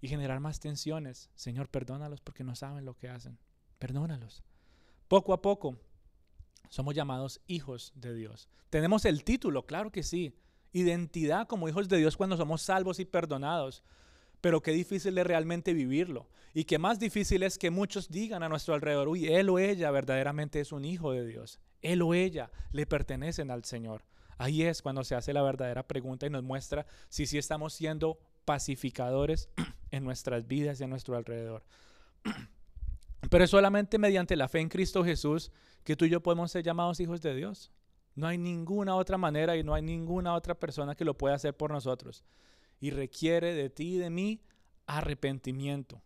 y 0.00 0.08
generar 0.08 0.40
más 0.40 0.58
tensiones, 0.58 1.30
Señor, 1.34 1.68
perdónalos 1.68 2.20
porque 2.20 2.42
no 2.42 2.56
saben 2.56 2.84
lo 2.84 2.94
que 2.94 3.08
hacen. 3.08 3.38
Perdónalos. 3.78 4.42
Poco 5.08 5.32
a 5.32 5.40
poco 5.40 5.76
somos 6.68 6.94
llamados 6.94 7.40
hijos 7.46 7.92
de 7.94 8.14
Dios. 8.14 8.48
Tenemos 8.70 9.04
el 9.04 9.24
título, 9.24 9.66
claro 9.66 9.90
que 9.90 10.02
sí. 10.02 10.34
Identidad 10.72 11.46
como 11.46 11.68
hijos 11.68 11.88
de 11.88 11.98
Dios 11.98 12.16
cuando 12.16 12.36
somos 12.36 12.62
salvos 12.62 12.98
y 12.98 13.04
perdonados. 13.04 13.82
Pero 14.40 14.62
qué 14.62 14.72
difícil 14.72 15.16
es 15.18 15.26
realmente 15.26 15.74
vivirlo. 15.74 16.28
Y 16.52 16.64
qué 16.64 16.78
más 16.78 16.98
difícil 16.98 17.42
es 17.42 17.58
que 17.58 17.70
muchos 17.70 18.08
digan 18.08 18.42
a 18.42 18.48
nuestro 18.48 18.74
alrededor, 18.74 19.08
uy, 19.08 19.28
él 19.28 19.48
o 19.50 19.58
ella 19.58 19.90
verdaderamente 19.90 20.60
es 20.60 20.72
un 20.72 20.84
hijo 20.84 21.12
de 21.12 21.26
Dios. 21.26 21.60
Él 21.82 22.02
o 22.02 22.14
ella 22.14 22.50
le 22.72 22.86
pertenecen 22.86 23.50
al 23.50 23.64
Señor. 23.64 24.04
Ahí 24.36 24.62
es 24.62 24.82
cuando 24.82 25.04
se 25.04 25.14
hace 25.14 25.32
la 25.32 25.42
verdadera 25.42 25.86
pregunta 25.86 26.26
y 26.26 26.30
nos 26.30 26.42
muestra 26.42 26.86
si 27.08 27.26
sí 27.26 27.38
estamos 27.38 27.74
siendo 27.74 28.18
pacificadores 28.44 29.50
en 29.90 30.02
nuestras 30.02 30.46
vidas 30.48 30.80
y 30.80 30.84
en 30.84 30.90
nuestro 30.90 31.16
alrededor. 31.16 31.62
Pero 33.30 33.44
es 33.44 33.50
solamente 33.50 33.98
mediante 33.98 34.34
la 34.36 34.48
fe 34.48 34.60
en 34.60 34.68
Cristo 34.68 35.04
Jesús 35.04 35.52
que 35.84 35.94
tú 35.94 36.04
y 36.06 36.10
yo 36.10 36.22
podemos 36.22 36.50
ser 36.50 36.64
llamados 36.64 37.00
hijos 37.00 37.20
de 37.20 37.34
Dios. 37.34 37.70
No 38.14 38.26
hay 38.26 38.38
ninguna 38.38 38.96
otra 38.96 39.18
manera 39.18 39.56
y 39.56 39.62
no 39.62 39.74
hay 39.74 39.82
ninguna 39.82 40.34
otra 40.34 40.54
persona 40.54 40.94
que 40.94 41.04
lo 41.04 41.16
pueda 41.16 41.34
hacer 41.34 41.56
por 41.56 41.70
nosotros. 41.70 42.24
Y 42.80 42.90
requiere 42.90 43.54
de 43.54 43.70
ti 43.70 43.94
y 43.94 43.98
de 43.98 44.10
mí 44.10 44.42
arrepentimiento. 44.86 46.02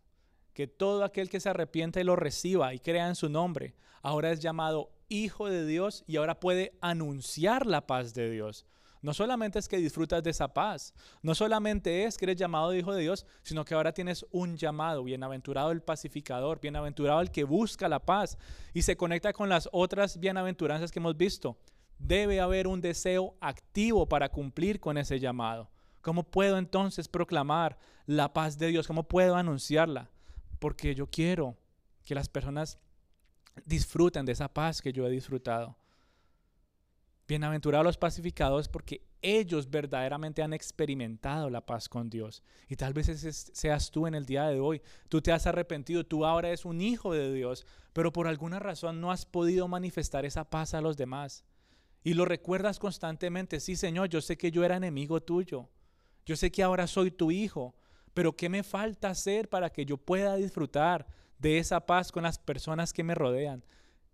Que 0.53 0.66
todo 0.66 1.05
aquel 1.05 1.31
que 1.31 1.41
se 1.41 1.49
arrepienta 1.49 2.01
y 2.01 2.05
lo 2.05 2.16
reciba 2.16 2.75
y 2.75 2.81
crea 2.81 3.09
en 3.09 3.14
su 3.14 3.29
nombre, 3.29 3.75
ahora 4.03 4.31
es 4.31 4.41
llamado 4.41 4.91
hijo 5.09 5.49
de 5.49 5.66
Dios 5.66 6.05
y 6.07 6.16
ahora 6.16 6.41
puede 6.41 6.77
anunciar 6.81 7.66
la 7.66 7.87
paz 7.87 8.14
de 8.14 8.31
Dios. 8.31 8.66
No 9.05 9.12
solamente 9.12 9.59
es 9.59 9.68
que 9.68 9.77
disfrutas 9.77 10.22
de 10.22 10.31
esa 10.31 10.55
paz, 10.55 10.95
no 11.20 11.35
solamente 11.35 12.05
es 12.05 12.16
que 12.16 12.25
eres 12.25 12.37
llamado 12.37 12.75
hijo 12.75 12.95
de 12.95 13.03
Dios, 13.03 13.27
sino 13.43 13.62
que 13.62 13.75
ahora 13.75 13.93
tienes 13.93 14.25
un 14.31 14.57
llamado, 14.57 15.05
bienaventurado 15.05 15.72
el 15.72 15.83
pacificador, 15.83 16.59
bienaventurado 16.59 17.20
el 17.20 17.31
que 17.31 17.45
busca 17.45 17.87
la 17.87 17.99
paz 17.99 18.39
y 18.72 18.81
se 18.81 18.97
conecta 18.97 19.35
con 19.35 19.51
las 19.51 19.68
otras 19.72 20.18
bienaventuranzas 20.18 20.91
que 20.91 21.01
hemos 21.01 21.18
visto. 21.18 21.59
Debe 21.99 22.41
haber 22.41 22.66
un 22.66 22.81
deseo 22.81 23.37
activo 23.41 24.09
para 24.09 24.31
cumplir 24.31 24.81
con 24.81 24.97
ese 24.97 25.20
llamado. 25.20 25.70
¿Cómo 26.05 26.22
puedo 26.22 26.59
entonces 26.59 27.09
proclamar 27.09 27.78
la 28.05 28.34
paz 28.34 28.59
de 28.59 28.66
Dios? 28.66 28.86
¿Cómo 28.86 29.09
puedo 29.09 29.36
anunciarla? 29.36 30.11
Porque 30.59 30.94
yo 30.94 31.07
quiero 31.07 31.57
que 32.05 32.14
las 32.14 32.28
personas 32.28 32.78
disfruten 33.64 34.26
de 34.26 34.32
esa 34.32 34.52
paz 34.52 34.82
que 34.82 34.92
yo 34.92 35.07
he 35.07 35.11
disfrutado. 35.11 35.78
Bienaventurados 37.26 37.86
los 37.86 37.96
pacificados 37.96 38.68
porque 38.68 39.00
ellos 39.22 39.70
verdaderamente 39.70 40.42
han 40.42 40.52
experimentado 40.52 41.48
la 41.48 41.64
paz 41.64 41.88
con 41.88 42.11
Dios. 42.11 42.42
Y 42.68 42.76
tal 42.76 42.92
vez 42.92 43.07
seas 43.55 43.90
tú 43.90 44.07
en 44.07 44.14
el 44.14 44.26
día 44.26 44.44
de 44.48 44.61
hoy. 44.61 44.82
Tú 45.09 45.22
te 45.22 45.32
has 45.32 45.46
arrepentido, 45.46 46.05
tú 46.05 46.26
ahora 46.26 46.48
eres 46.48 46.66
un 46.66 46.82
hijo 46.82 47.14
de 47.14 47.32
Dios, 47.32 47.64
pero 47.94 48.12
por 48.12 48.28
alguna 48.28 48.59
razón 48.59 49.00
no 49.00 49.11
has 49.11 49.24
podido 49.24 49.68
manifestar 49.68 50.26
esa 50.26 50.50
paz 50.50 50.74
a 50.74 50.82
los 50.82 50.98
demás. 50.98 51.46
Y 52.02 52.12
lo 52.12 52.26
recuerdas 52.26 52.78
constantemente. 52.78 53.59
Sí, 53.59 53.74
Señor, 53.74 54.11
yo 54.11 54.20
sé 54.20 54.36
que 54.36 54.50
yo 54.50 54.64
era 54.64 54.76
enemigo 54.76 55.22
tuyo. 55.22 55.70
Yo 56.27 56.37
sé 56.37 56.51
que 56.51 56.62
ahora 56.62 56.87
soy 56.87 57.11
tu 57.11 57.31
hijo. 57.31 57.75
Pero 58.14 58.37
¿qué 58.37 58.49
me 58.49 58.62
falta 58.62 59.11
hacer 59.11 59.49
para 59.49 59.70
que 59.70 59.85
yo 59.85 59.97
pueda 59.97 60.37
disfrutar 60.37 61.07
de 61.39 61.59
esa 61.59 61.85
paz 61.85 62.12
con 62.12 62.22
las 62.22 62.39
personas 62.39 62.93
que 62.93 63.03
me 63.03 63.14
rodean? 63.14 63.64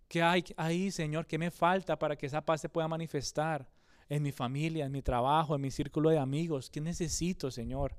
¿Qué 0.07 0.23
hay 0.23 0.43
ahí, 0.57 0.91
Señor? 0.91 1.27
¿Qué 1.27 1.37
me 1.37 1.51
falta 1.51 1.97
para 1.97 2.15
que 2.17 2.25
esa 2.25 2.43
paz 2.43 2.61
se 2.61 2.69
pueda 2.69 2.87
manifestar 2.87 3.69
en 4.09 4.23
mi 4.23 4.31
familia, 4.31 4.85
en 4.85 4.91
mi 4.91 5.01
trabajo, 5.01 5.55
en 5.55 5.61
mi 5.61 5.71
círculo 5.71 6.09
de 6.09 6.17
amigos? 6.17 6.69
¿Qué 6.69 6.81
necesito, 6.81 7.51
Señor? 7.51 7.95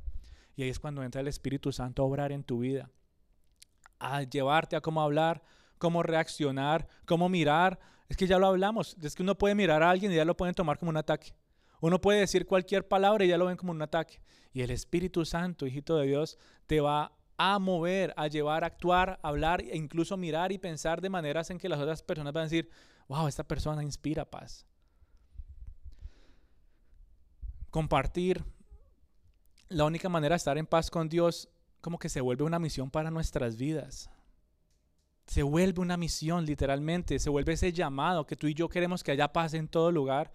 Y 0.56 0.64
ahí 0.64 0.68
es 0.68 0.78
cuando 0.78 1.02
entra 1.02 1.20
el 1.20 1.28
Espíritu 1.28 1.72
Santo 1.72 2.02
a 2.02 2.04
obrar 2.04 2.32
en 2.32 2.44
tu 2.44 2.58
vida, 2.58 2.90
a 3.98 4.24
llevarte 4.24 4.76
a 4.76 4.82
cómo 4.82 5.00
hablar, 5.00 5.42
cómo 5.78 6.02
reaccionar, 6.02 6.86
cómo 7.06 7.28
mirar. 7.28 7.78
Es 8.08 8.16
que 8.16 8.26
ya 8.26 8.38
lo 8.38 8.48
hablamos, 8.48 8.96
es 9.00 9.14
que 9.14 9.22
uno 9.22 9.38
puede 9.38 9.54
mirar 9.54 9.82
a 9.82 9.88
alguien 9.88 10.12
y 10.12 10.16
ya 10.16 10.24
lo 10.24 10.36
pueden 10.36 10.54
tomar 10.54 10.78
como 10.78 10.90
un 10.90 10.98
ataque. 10.98 11.32
Uno 11.82 12.00
puede 12.00 12.20
decir 12.20 12.46
cualquier 12.46 12.86
palabra 12.86 13.24
y 13.24 13.28
ya 13.28 13.36
lo 13.36 13.46
ven 13.46 13.56
como 13.56 13.72
un 13.72 13.82
ataque. 13.82 14.20
Y 14.52 14.62
el 14.62 14.70
Espíritu 14.70 15.24
Santo, 15.24 15.66
hijito 15.66 15.96
de 15.96 16.06
Dios, 16.06 16.38
te 16.68 16.80
va 16.80 17.12
a 17.36 17.58
mover, 17.58 18.14
a 18.16 18.28
llevar, 18.28 18.62
a 18.62 18.68
actuar, 18.68 19.18
a 19.20 19.28
hablar 19.28 19.62
e 19.62 19.76
incluso 19.76 20.16
mirar 20.16 20.52
y 20.52 20.58
pensar 20.58 21.00
de 21.00 21.10
maneras 21.10 21.50
en 21.50 21.58
que 21.58 21.68
las 21.68 21.80
otras 21.80 22.00
personas 22.00 22.32
van 22.32 22.42
a 22.42 22.44
decir, 22.44 22.70
wow, 23.08 23.26
esta 23.26 23.42
persona 23.42 23.82
inspira 23.82 24.24
paz. 24.24 24.64
Compartir 27.70 28.44
la 29.68 29.84
única 29.84 30.08
manera 30.08 30.34
de 30.34 30.36
estar 30.36 30.58
en 30.58 30.66
paz 30.66 30.88
con 30.88 31.08
Dios 31.08 31.48
como 31.80 31.98
que 31.98 32.08
se 32.08 32.20
vuelve 32.20 32.44
una 32.44 32.60
misión 32.60 32.92
para 32.92 33.10
nuestras 33.10 33.56
vidas. 33.56 34.08
Se 35.26 35.42
vuelve 35.42 35.80
una 35.80 35.96
misión 35.96 36.46
literalmente, 36.46 37.18
se 37.18 37.28
vuelve 37.28 37.54
ese 37.54 37.72
llamado 37.72 38.24
que 38.24 38.36
tú 38.36 38.46
y 38.46 38.54
yo 38.54 38.68
queremos 38.68 39.02
que 39.02 39.10
haya 39.10 39.32
paz 39.32 39.54
en 39.54 39.66
todo 39.66 39.90
lugar. 39.90 40.30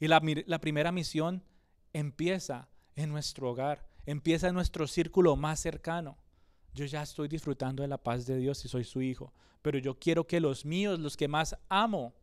Y 0.00 0.08
la, 0.08 0.20
la 0.46 0.60
primera 0.60 0.90
misión 0.90 1.44
empieza 1.92 2.68
en 2.96 3.10
nuestro 3.10 3.50
hogar, 3.50 3.86
empieza 4.06 4.48
en 4.48 4.54
nuestro 4.54 4.86
círculo 4.86 5.36
más 5.36 5.60
cercano. 5.60 6.16
Yo 6.72 6.86
ya 6.86 7.02
estoy 7.02 7.28
disfrutando 7.28 7.82
de 7.82 7.88
la 7.88 8.02
paz 8.02 8.26
de 8.26 8.36
Dios 8.36 8.64
y 8.64 8.68
soy 8.68 8.84
su 8.84 9.02
hijo, 9.02 9.32
pero 9.62 9.78
yo 9.78 9.98
quiero 9.98 10.26
que 10.26 10.40
los 10.40 10.64
míos, 10.64 10.98
los 10.98 11.16
que 11.16 11.28
más 11.28 11.56
amo, 11.68 12.14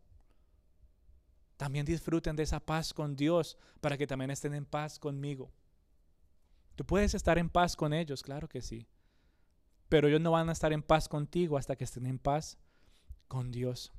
también 1.58 1.86
disfruten 1.86 2.36
de 2.36 2.44
esa 2.44 2.60
paz 2.60 2.94
con 2.94 3.16
Dios 3.16 3.58
para 3.82 3.98
que 3.98 4.08
también 4.08 4.32
estén 4.32 4.54
en 4.54 4.66
paz 4.66 5.00
conmigo. 5.00 5.52
Tú 6.76 6.86
puedes 6.86 7.14
estar 7.14 7.38
en 7.38 7.50
paz 7.50 7.76
con 7.76 7.94
ellos, 7.94 8.22
claro 8.22 8.48
que 8.48 8.62
sí, 8.62 8.88
pero 9.90 10.08
ellos 10.08 10.22
no 10.22 10.32
van 10.32 10.50
a 10.50 10.52
estar 10.52 10.72
en 10.74 10.84
paz 10.84 11.10
contigo 11.10 11.58
hasta 11.58 11.76
que 11.76 11.84
estén 11.84 12.06
en 12.06 12.20
paz 12.20 12.58
con 13.28 13.52
Dios. 13.52 13.92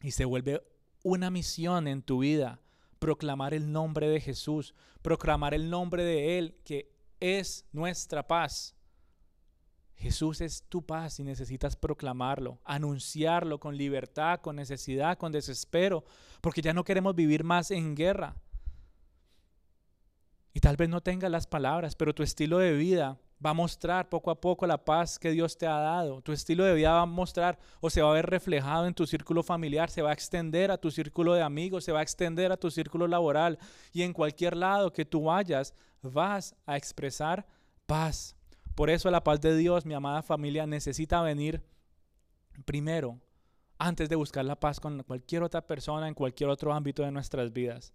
Y 0.00 0.12
se 0.12 0.24
vuelve 0.24 0.62
una 1.02 1.30
misión 1.30 1.88
en 1.88 2.02
tu 2.02 2.20
vida 2.20 2.60
proclamar 2.98 3.54
el 3.54 3.70
nombre 3.70 4.08
de 4.08 4.20
Jesús, 4.20 4.74
proclamar 5.02 5.54
el 5.54 5.70
nombre 5.70 6.04
de 6.04 6.38
Él, 6.38 6.56
que 6.64 6.92
es 7.20 7.66
nuestra 7.72 8.26
paz. 8.26 8.74
Jesús 9.96 10.40
es 10.40 10.62
tu 10.68 10.86
paz 10.86 11.18
y 11.18 11.24
necesitas 11.24 11.76
proclamarlo, 11.76 12.60
anunciarlo 12.64 13.58
con 13.58 13.76
libertad, 13.76 14.40
con 14.40 14.56
necesidad, 14.56 15.18
con 15.18 15.32
desespero, 15.32 16.04
porque 16.40 16.62
ya 16.62 16.72
no 16.72 16.84
queremos 16.84 17.16
vivir 17.16 17.42
más 17.42 17.72
en 17.72 17.96
guerra. 17.96 18.36
Y 20.54 20.60
tal 20.60 20.76
vez 20.76 20.88
no 20.88 21.00
tengas 21.00 21.30
las 21.30 21.46
palabras, 21.46 21.96
pero 21.96 22.14
tu 22.14 22.22
estilo 22.22 22.58
de 22.58 22.72
vida 22.72 23.18
va 23.44 23.50
a 23.50 23.54
mostrar 23.54 24.08
poco 24.08 24.30
a 24.30 24.40
poco 24.40 24.66
la 24.66 24.84
paz 24.84 25.18
que 25.18 25.30
Dios 25.30 25.56
te 25.56 25.66
ha 25.66 25.78
dado. 25.78 26.20
Tu 26.22 26.32
estilo 26.32 26.64
de 26.64 26.74
vida 26.74 26.92
va 26.92 27.02
a 27.02 27.06
mostrar 27.06 27.58
o 27.80 27.90
se 27.90 28.02
va 28.02 28.10
a 28.10 28.14
ver 28.14 28.26
reflejado 28.26 28.86
en 28.86 28.94
tu 28.94 29.06
círculo 29.06 29.42
familiar, 29.42 29.90
se 29.90 30.02
va 30.02 30.10
a 30.10 30.12
extender 30.12 30.70
a 30.70 30.78
tu 30.78 30.90
círculo 30.90 31.34
de 31.34 31.42
amigos, 31.42 31.84
se 31.84 31.92
va 31.92 32.00
a 32.00 32.02
extender 32.02 32.50
a 32.50 32.56
tu 32.56 32.70
círculo 32.70 33.06
laboral 33.06 33.58
y 33.92 34.02
en 34.02 34.12
cualquier 34.12 34.56
lado 34.56 34.92
que 34.92 35.04
tú 35.04 35.24
vayas 35.24 35.74
vas 36.02 36.54
a 36.66 36.76
expresar 36.76 37.46
paz. 37.86 38.36
Por 38.74 38.90
eso 38.90 39.10
la 39.10 39.24
paz 39.24 39.40
de 39.40 39.56
Dios, 39.56 39.86
mi 39.86 39.94
amada 39.94 40.22
familia, 40.22 40.66
necesita 40.66 41.22
venir 41.22 41.62
primero, 42.64 43.18
antes 43.78 44.08
de 44.08 44.16
buscar 44.16 44.44
la 44.44 44.58
paz 44.58 44.80
con 44.80 45.02
cualquier 45.04 45.42
otra 45.42 45.66
persona 45.66 46.08
en 46.08 46.14
cualquier 46.14 46.50
otro 46.50 46.72
ámbito 46.72 47.02
de 47.02 47.12
nuestras 47.12 47.52
vidas. 47.52 47.92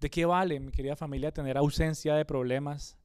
¿De 0.00 0.08
qué 0.08 0.24
vale, 0.24 0.58
mi 0.58 0.72
querida 0.72 0.96
familia, 0.96 1.30
tener 1.30 1.58
ausencia 1.58 2.14
de 2.14 2.24
problemas? 2.24 2.96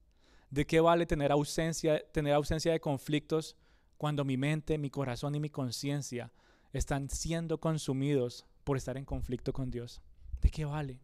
¿De 0.55 0.65
qué 0.65 0.79
vale 0.79 1.05
tener 1.05 1.33
ausencia, 1.33 2.01
tener 2.13 2.31
ausencia 2.31 2.71
de 2.71 2.79
conflictos 2.79 3.57
cuando 3.97 4.23
mi 4.23 4.37
mente, 4.37 4.77
mi 4.77 4.89
corazón 4.89 5.35
y 5.35 5.39
mi 5.41 5.49
conciencia 5.49 6.31
están 6.71 7.09
siendo 7.09 7.59
consumidos 7.59 8.45
por 8.63 8.77
estar 8.77 8.95
en 8.95 9.03
conflicto 9.03 9.51
con 9.51 9.69
Dios? 9.69 10.01
¿De 10.39 10.49
qué 10.49 10.63
vale? 10.63 11.01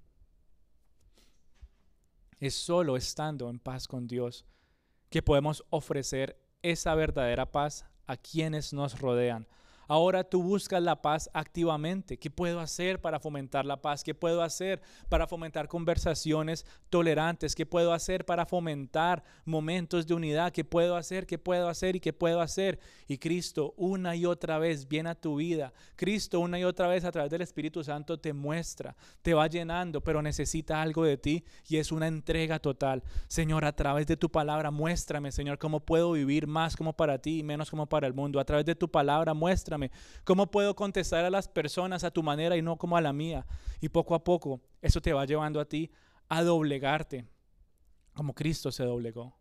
Es 2.39 2.55
solo 2.55 2.95
estando 2.95 3.49
en 3.49 3.59
paz 3.59 3.89
con 3.89 4.07
Dios 4.07 4.45
que 5.09 5.21
podemos 5.21 5.65
ofrecer 5.69 6.41
esa 6.61 6.95
verdadera 6.95 7.51
paz 7.51 7.85
a 8.07 8.15
quienes 8.15 8.71
nos 8.71 9.01
rodean, 9.01 9.49
Ahora 9.87 10.23
tú 10.23 10.41
buscas 10.41 10.81
la 10.81 11.01
paz 11.01 11.29
activamente. 11.33 12.17
¿Qué 12.17 12.29
puedo 12.29 12.59
hacer 12.59 13.01
para 13.01 13.19
fomentar 13.19 13.65
la 13.65 13.81
paz? 13.81 14.03
¿Qué 14.03 14.15
puedo 14.15 14.41
hacer 14.41 14.81
para 15.09 15.27
fomentar 15.27 15.67
conversaciones 15.67 16.65
tolerantes? 16.89 17.55
¿Qué 17.55 17.65
puedo 17.65 17.91
hacer 17.91 18.25
para 18.25 18.45
fomentar 18.45 19.23
momentos 19.43 20.07
de 20.07 20.13
unidad? 20.13 20.53
¿Qué 20.53 20.63
puedo 20.63 20.95
hacer? 20.95 21.25
¿Qué 21.25 21.37
puedo 21.37 21.67
hacer? 21.67 21.95
¿Y 21.97 21.99
qué 21.99 22.13
puedo 22.13 22.39
hacer? 22.39 22.79
Y 23.07 23.17
Cristo 23.17 23.73
una 23.75 24.15
y 24.15 24.25
otra 24.25 24.59
vez 24.59 24.87
viene 24.87 25.09
a 25.09 25.15
tu 25.15 25.35
vida. 25.35 25.73
Cristo 25.95 26.39
una 26.39 26.57
y 26.57 26.63
otra 26.63 26.87
vez 26.87 27.03
a 27.03 27.11
través 27.11 27.31
del 27.31 27.41
Espíritu 27.41 27.83
Santo 27.83 28.19
te 28.19 28.31
muestra, 28.31 28.95
te 29.21 29.33
va 29.33 29.47
llenando, 29.47 30.01
pero 30.01 30.21
necesita 30.21 30.81
algo 30.81 31.03
de 31.03 31.17
ti 31.17 31.43
y 31.67 31.77
es 31.77 31.91
una 31.91 32.07
entrega 32.07 32.59
total. 32.59 33.03
Señor, 33.27 33.65
a 33.65 33.75
través 33.75 34.07
de 34.07 34.15
tu 34.15 34.29
palabra, 34.29 34.71
muéstrame, 34.71 35.31
Señor, 35.31 35.57
cómo 35.57 35.81
puedo 35.81 36.13
vivir 36.13 36.47
más 36.47 36.77
como 36.77 36.93
para 36.93 37.19
ti 37.19 37.39
y 37.39 37.43
menos 37.43 37.69
como 37.69 37.87
para 37.87 38.07
el 38.07 38.13
mundo. 38.13 38.39
A 38.39 38.45
través 38.45 38.65
de 38.65 38.75
tu 38.75 38.89
palabra, 38.89 39.33
muéstrame 39.33 39.70
¿Cómo 40.23 40.51
puedo 40.51 40.75
contestar 40.75 41.25
a 41.25 41.29
las 41.29 41.47
personas 41.47 42.03
a 42.03 42.11
tu 42.11 42.23
manera 42.23 42.57
y 42.57 42.61
no 42.61 42.77
como 42.77 42.97
a 42.97 43.01
la 43.01 43.13
mía? 43.13 43.45
Y 43.79 43.89
poco 43.89 44.15
a 44.15 44.23
poco 44.23 44.61
eso 44.81 45.01
te 45.01 45.13
va 45.13 45.25
llevando 45.25 45.59
a 45.59 45.65
ti 45.65 45.91
a 46.29 46.43
doblegarte, 46.43 47.25
como 48.13 48.33
Cristo 48.33 48.71
se 48.71 48.83
doblegó. 48.83 49.37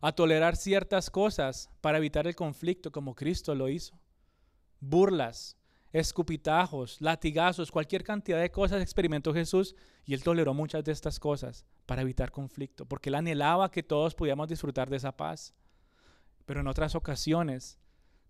A 0.00 0.12
tolerar 0.12 0.56
ciertas 0.56 1.10
cosas 1.10 1.70
para 1.80 1.98
evitar 1.98 2.26
el 2.26 2.36
conflicto, 2.36 2.92
como 2.92 3.14
Cristo 3.14 3.54
lo 3.54 3.68
hizo. 3.68 3.98
Burlas, 4.80 5.56
escupitajos, 5.94 7.00
latigazos, 7.00 7.70
cualquier 7.70 8.02
cantidad 8.02 8.40
de 8.40 8.50
cosas 8.50 8.82
experimentó 8.82 9.32
Jesús 9.32 9.76
y 10.04 10.12
él 10.12 10.22
toleró 10.24 10.52
muchas 10.52 10.82
de 10.84 10.92
estas 10.92 11.20
cosas 11.20 11.64
para 11.86 12.02
evitar 12.02 12.32
conflicto, 12.32 12.84
porque 12.84 13.10
él 13.10 13.14
anhelaba 13.14 13.70
que 13.70 13.82
todos 13.82 14.14
pudiéramos 14.14 14.48
disfrutar 14.48 14.90
de 14.90 14.96
esa 14.96 15.16
paz. 15.16 15.54
Pero 16.44 16.60
en 16.60 16.66
otras 16.66 16.94
ocasiones 16.94 17.78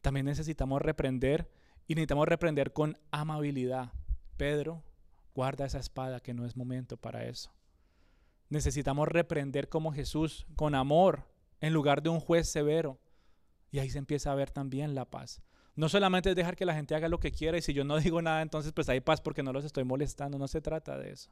también 0.05 0.27
necesitamos 0.27 0.83
reprender 0.83 1.51
y 1.89 1.95
necesitamos 1.95 2.29
reprender 2.29 2.75
con 2.75 2.99
amabilidad. 3.11 3.91
Pedro, 4.37 4.85
guarda 5.35 5.65
esa 5.65 5.79
espada 5.79 6.21
que 6.21 6.35
no 6.35 6.45
es 6.45 6.59
momento 6.59 6.99
para 6.99 7.25
eso. 7.25 7.55
Necesitamos 8.51 9.09
reprender 9.09 9.71
como 9.71 9.95
Jesús, 9.95 10.47
con 10.57 10.75
amor, 10.75 11.27
en 11.63 11.73
lugar 11.73 12.03
de 12.03 12.11
un 12.11 12.21
juez 12.21 12.51
severo. 12.51 13.01
Y 13.71 13.79
ahí 13.79 13.89
se 13.89 13.97
empieza 13.97 14.31
a 14.31 14.35
ver 14.35 14.51
también 14.51 14.95
la 14.95 15.07
paz. 15.07 15.41
No 15.75 15.89
solamente 15.89 16.29
es 16.29 16.37
dejar 16.37 16.55
que 16.55 16.67
la 16.67 16.75
gente 16.75 16.95
haga 16.95 17.09
lo 17.09 17.19
que 17.19 17.33
quiera 17.33 17.57
y 17.57 17.63
si 17.63 17.73
yo 17.73 17.83
no 17.83 17.97
digo 17.99 18.21
nada, 18.21 18.43
entonces 18.43 18.73
pues 18.75 18.91
hay 18.91 19.01
paz 19.01 19.23
porque 19.23 19.43
no 19.43 19.55
los 19.55 19.65
estoy 19.65 19.85
molestando. 19.85 20.39
No 20.39 20.49
se 20.49 20.61
trata 20.61 20.99
de 20.99 21.13
eso. 21.13 21.31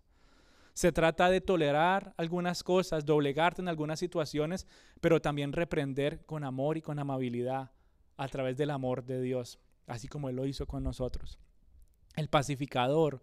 Se 0.72 0.92
trata 0.92 1.28
de 1.28 1.42
tolerar 1.42 2.14
algunas 2.16 2.62
cosas, 2.62 3.04
doblegarte 3.04 3.60
en 3.60 3.68
algunas 3.68 3.98
situaciones, 3.98 4.66
pero 5.02 5.20
también 5.20 5.52
reprender 5.52 6.24
con 6.24 6.42
amor 6.42 6.78
y 6.78 6.80
con 6.80 6.98
amabilidad 6.98 7.70
a 8.22 8.28
través 8.28 8.56
del 8.56 8.70
amor 8.70 9.04
de 9.04 9.20
Dios, 9.20 9.58
así 9.86 10.08
como 10.08 10.28
Él 10.28 10.36
lo 10.36 10.46
hizo 10.46 10.66
con 10.66 10.82
nosotros. 10.82 11.38
El 12.16 12.28
pacificador 12.28 13.22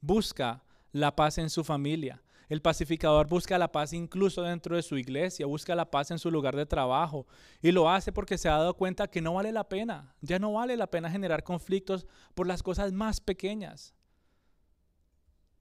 busca 0.00 0.62
la 0.92 1.14
paz 1.14 1.38
en 1.38 1.50
su 1.50 1.64
familia. 1.64 2.22
El 2.48 2.62
pacificador 2.62 3.26
busca 3.26 3.58
la 3.58 3.72
paz 3.72 3.92
incluso 3.92 4.42
dentro 4.42 4.76
de 4.76 4.82
su 4.82 4.96
iglesia, 4.96 5.46
busca 5.46 5.74
la 5.74 5.90
paz 5.90 6.12
en 6.12 6.18
su 6.18 6.30
lugar 6.30 6.54
de 6.54 6.64
trabajo 6.64 7.26
y 7.60 7.72
lo 7.72 7.90
hace 7.90 8.12
porque 8.12 8.38
se 8.38 8.48
ha 8.48 8.52
dado 8.52 8.74
cuenta 8.74 9.08
que 9.08 9.20
no 9.20 9.34
vale 9.34 9.50
la 9.50 9.68
pena, 9.68 10.14
ya 10.20 10.38
no 10.38 10.52
vale 10.52 10.76
la 10.76 10.86
pena 10.86 11.10
generar 11.10 11.42
conflictos 11.42 12.06
por 12.34 12.46
las 12.46 12.62
cosas 12.62 12.92
más 12.92 13.20
pequeñas. 13.20 13.94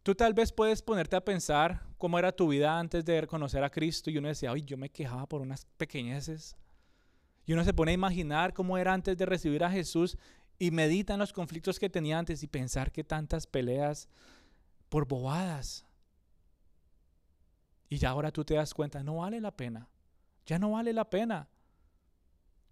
Tú 0.03 0.13
tal 0.13 0.35
vez 0.35 0.51
puedes 0.51 0.83
ponerte 0.83 1.15
a 1.15 1.25
pensar 1.25 1.81
cómo 1.97 2.19
era 2.19 2.31
tu 2.31 2.49
vida 2.49 2.77
antes 2.77 3.03
de 3.03 3.25
conocer 3.25 3.63
a 3.63 3.71
Cristo 3.71 4.11
y 4.11 4.19
uno 4.19 4.27
decía, 4.27 4.51
ay, 4.51 4.61
yo 4.61 4.77
me 4.77 4.91
quejaba 4.91 5.25
por 5.25 5.41
unas 5.41 5.65
pequeñeces, 5.77 6.55
y 7.45 7.53
uno 7.53 7.63
se 7.63 7.73
pone 7.73 7.91
a 7.91 7.95
imaginar 7.95 8.53
cómo 8.53 8.77
era 8.77 8.93
antes 8.93 9.17
de 9.17 9.25
recibir 9.25 9.63
a 9.63 9.71
Jesús 9.71 10.17
y 10.57 10.71
medita 10.71 11.13
en 11.13 11.19
los 11.19 11.33
conflictos 11.33 11.79
que 11.79 11.89
tenía 11.89 12.17
antes 12.17 12.43
y 12.43 12.47
pensar 12.47 12.91
que 12.91 13.03
tantas 13.03 13.45
peleas 13.45 14.07
por 14.89 15.07
bobadas. 15.07 15.85
Y 17.89 17.97
ya 17.97 18.09
ahora 18.09 18.31
tú 18.31 18.43
te 18.43 18.55
das 18.55 18.73
cuenta, 18.73 19.03
no 19.03 19.17
vale 19.17 19.39
la 19.41 19.55
pena. 19.55 19.89
Ya 20.45 20.59
no 20.59 20.71
vale 20.71 20.93
la 20.93 21.09
pena. 21.09 21.49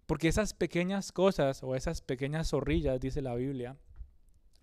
Porque 0.06 0.28
esas 0.28 0.54
pequeñas 0.54 1.12
cosas 1.12 1.62
o 1.62 1.74
esas 1.74 2.02
pequeñas 2.02 2.50
zorrillas, 2.50 3.00
dice 3.00 3.22
la 3.22 3.34
Biblia, 3.34 3.76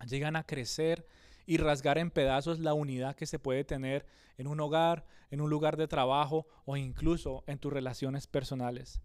llegan 0.08 0.36
a 0.36 0.44
crecer 0.46 1.06
y 1.46 1.58
rasgar 1.58 1.98
en 1.98 2.12
pedazos 2.12 2.60
la 2.60 2.74
unidad 2.74 3.16
que 3.16 3.26
se 3.26 3.40
puede 3.40 3.64
tener 3.64 4.06
en 4.38 4.48
un 4.48 4.60
hogar, 4.60 5.06
en 5.30 5.42
un 5.42 5.50
lugar 5.50 5.78
de 5.78 5.88
trabajo 5.88 6.48
o 6.66 6.78
incluso 6.78 7.44
en 7.48 7.60
tus 7.60 7.74
relaciones 7.74 8.28
personales. 8.28 9.02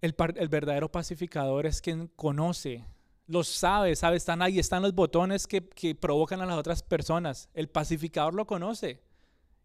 El, 0.00 0.14
verdadero 0.48 0.90
pacificador 0.90 1.66
es 1.66 1.80
quien 1.80 2.06
conoce, 2.14 2.84
lo 3.26 3.42
sabe, 3.42 3.96
sabe, 3.96 4.16
están 4.16 4.42
ahí, 4.42 4.58
están 4.58 4.82
los 4.82 4.94
botones 4.94 5.46
que, 5.46 5.60
provocan 5.94 6.40
a 6.40 6.46
las 6.46 6.56
otras 6.56 6.82
personas. 6.82 7.48
El 7.52 7.68
pacificador 7.68 8.32
lo 8.34 8.46
conoce. 8.46 9.02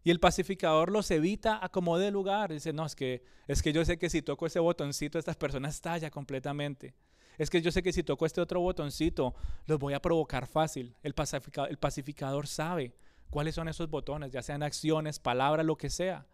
Y 0.02 0.10
el 0.10 0.20
pacificador 0.20 0.90
los 0.90 1.10
evita 1.10 1.64
a 1.64 1.70
como 1.70 1.96
de 1.98 2.10
lugar. 2.10 2.52
Dice, 2.52 2.72
no, 2.72 2.84
es 2.84 2.94
que, 2.94 3.24
es 3.46 3.62
que 3.62 3.72
yo 3.72 3.84
sé 3.84 3.96
que 3.96 4.10
si 4.10 4.20
toco 4.20 4.46
ese 4.46 4.58
botoncito, 4.58 5.18
estas 5.18 5.36
personas 5.36 5.76
estallan 5.76 6.10
completamente. 6.10 6.94
Es 7.38 7.48
que 7.48 7.62
yo 7.62 7.72
sé 7.72 7.82
que 7.82 7.92
si 7.92 8.02
toco 8.02 8.26
este 8.26 8.40
otro 8.40 8.60
botoncito, 8.60 9.34
los 9.66 9.78
voy 9.78 9.94
a 9.94 10.02
provocar 10.02 10.46
fácil. 10.46 10.94
El 11.02 11.14
pacificador, 11.14 11.70
el 11.70 11.78
pacificador 11.78 12.46
sabe 12.46 12.92
cuáles 13.30 13.54
son 13.54 13.68
esos 13.68 13.88
botones, 13.88 14.30
ya 14.30 14.42
sean 14.42 14.62
acciones, 14.62 15.18
palabras, 15.18 15.64
lo 15.64 15.76
que 15.76 15.88
sea. 15.88 16.26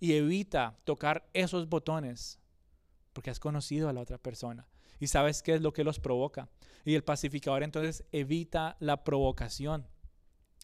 Y 0.00 0.14
evita 0.14 0.76
tocar 0.84 1.28
esos 1.34 1.68
botones 1.68 2.40
porque 3.14 3.30
has 3.30 3.40
conocido 3.40 3.88
a 3.88 3.94
la 3.94 4.02
otra 4.02 4.18
persona 4.18 4.68
y 5.00 5.06
sabes 5.06 5.42
qué 5.42 5.54
es 5.54 5.62
lo 5.62 5.72
que 5.72 5.84
los 5.84 5.98
provoca. 5.98 6.50
Y 6.84 6.94
el 6.94 7.04
pacificador 7.04 7.62
entonces 7.62 8.04
evita 8.12 8.76
la 8.80 9.04
provocación. 9.04 9.86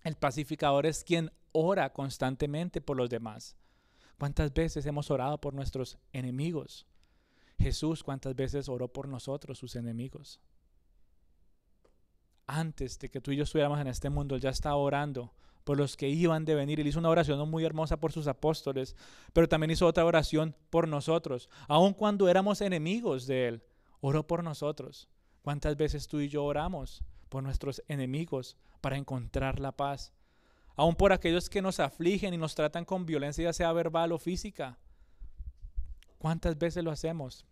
El 0.04 0.16
pacificador 0.16 0.84
es 0.84 1.04
quien 1.04 1.30
ora 1.52 1.92
constantemente 1.92 2.80
por 2.80 2.96
los 2.96 3.08
demás. 3.08 3.56
¿Cuántas 4.18 4.52
veces 4.52 4.84
hemos 4.84 5.10
orado 5.10 5.40
por 5.40 5.54
nuestros 5.54 5.98
enemigos? 6.12 6.86
Jesús, 7.58 8.02
¿cuántas 8.02 8.34
veces 8.34 8.68
oró 8.68 8.88
por 8.92 9.08
nosotros, 9.08 9.58
sus 9.58 9.76
enemigos? 9.76 10.40
Antes 12.46 12.98
de 12.98 13.10
que 13.10 13.20
tú 13.20 13.30
y 13.30 13.36
yo 13.36 13.44
estuviéramos 13.44 13.80
en 13.80 13.86
este 13.86 14.10
mundo, 14.10 14.34
Él 14.34 14.40
ya 14.40 14.50
estaba 14.50 14.76
orando 14.76 15.32
por 15.64 15.78
los 15.78 15.96
que 15.96 16.08
iban 16.08 16.44
de 16.44 16.54
venir. 16.54 16.80
Él 16.80 16.86
hizo 16.86 16.98
una 16.98 17.10
oración 17.10 17.48
muy 17.48 17.64
hermosa 17.64 17.98
por 17.98 18.12
sus 18.12 18.26
apóstoles, 18.26 18.96
pero 19.32 19.48
también 19.48 19.70
hizo 19.70 19.86
otra 19.86 20.04
oración 20.04 20.54
por 20.70 20.88
nosotros. 20.88 21.48
Aun 21.68 21.94
cuando 21.94 22.28
éramos 22.28 22.60
enemigos 22.60 23.26
de 23.26 23.48
Él, 23.48 23.62
oró 24.00 24.26
por 24.26 24.42
nosotros. 24.42 25.08
¿Cuántas 25.42 25.76
veces 25.76 26.06
tú 26.06 26.20
y 26.20 26.28
yo 26.28 26.44
oramos 26.44 27.02
por 27.28 27.42
nuestros 27.42 27.82
enemigos 27.88 28.56
para 28.80 28.96
encontrar 28.96 29.60
la 29.60 29.72
paz? 29.72 30.12
Aun 30.76 30.94
por 30.94 31.12
aquellos 31.12 31.50
que 31.50 31.62
nos 31.62 31.80
afligen 31.80 32.34
y 32.34 32.38
nos 32.38 32.54
tratan 32.54 32.84
con 32.84 33.06
violencia, 33.06 33.44
ya 33.44 33.52
sea 33.52 33.72
verbal 33.72 34.12
o 34.12 34.18
física. 34.18 34.78
¿Cuántas 36.18 36.58
veces 36.58 36.84
lo 36.84 36.90
hacemos? 36.90 37.46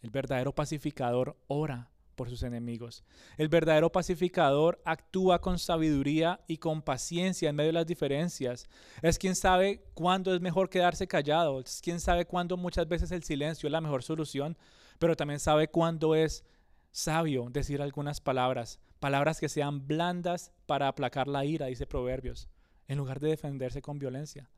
El 0.00 0.10
verdadero 0.10 0.54
pacificador 0.54 1.36
ora 1.48 1.90
por 2.18 2.28
sus 2.28 2.42
enemigos. 2.42 3.04
El 3.38 3.48
verdadero 3.48 3.90
pacificador 3.90 4.82
actúa 4.84 5.40
con 5.40 5.58
sabiduría 5.58 6.40
y 6.48 6.58
con 6.58 6.82
paciencia 6.82 7.48
en 7.48 7.56
medio 7.56 7.68
de 7.68 7.74
las 7.74 7.86
diferencias. 7.86 8.68
Es 9.00 9.18
quien 9.18 9.36
sabe 9.36 9.84
cuándo 9.94 10.34
es 10.34 10.40
mejor 10.40 10.68
quedarse 10.68 11.06
callado, 11.06 11.60
es 11.60 11.80
quien 11.80 12.00
sabe 12.00 12.26
cuándo 12.26 12.56
muchas 12.56 12.88
veces 12.88 13.12
el 13.12 13.22
silencio 13.22 13.68
es 13.68 13.72
la 13.72 13.80
mejor 13.80 14.02
solución, 14.02 14.58
pero 14.98 15.16
también 15.16 15.38
sabe 15.38 15.68
cuándo 15.68 16.16
es 16.16 16.44
sabio 16.90 17.48
decir 17.50 17.80
algunas 17.80 18.20
palabras, 18.20 18.80
palabras 18.98 19.38
que 19.38 19.48
sean 19.48 19.86
blandas 19.86 20.50
para 20.66 20.88
aplacar 20.88 21.28
la 21.28 21.44
ira, 21.44 21.66
dice 21.66 21.86
Proverbios, 21.86 22.48
en 22.88 22.98
lugar 22.98 23.20
de 23.20 23.28
defenderse 23.28 23.80
con 23.80 24.00
violencia. 24.00 24.50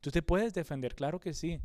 Tú 0.00 0.12
te 0.12 0.22
puedes 0.22 0.54
defender, 0.54 0.94
claro 0.94 1.18
que 1.18 1.34
sí, 1.34 1.60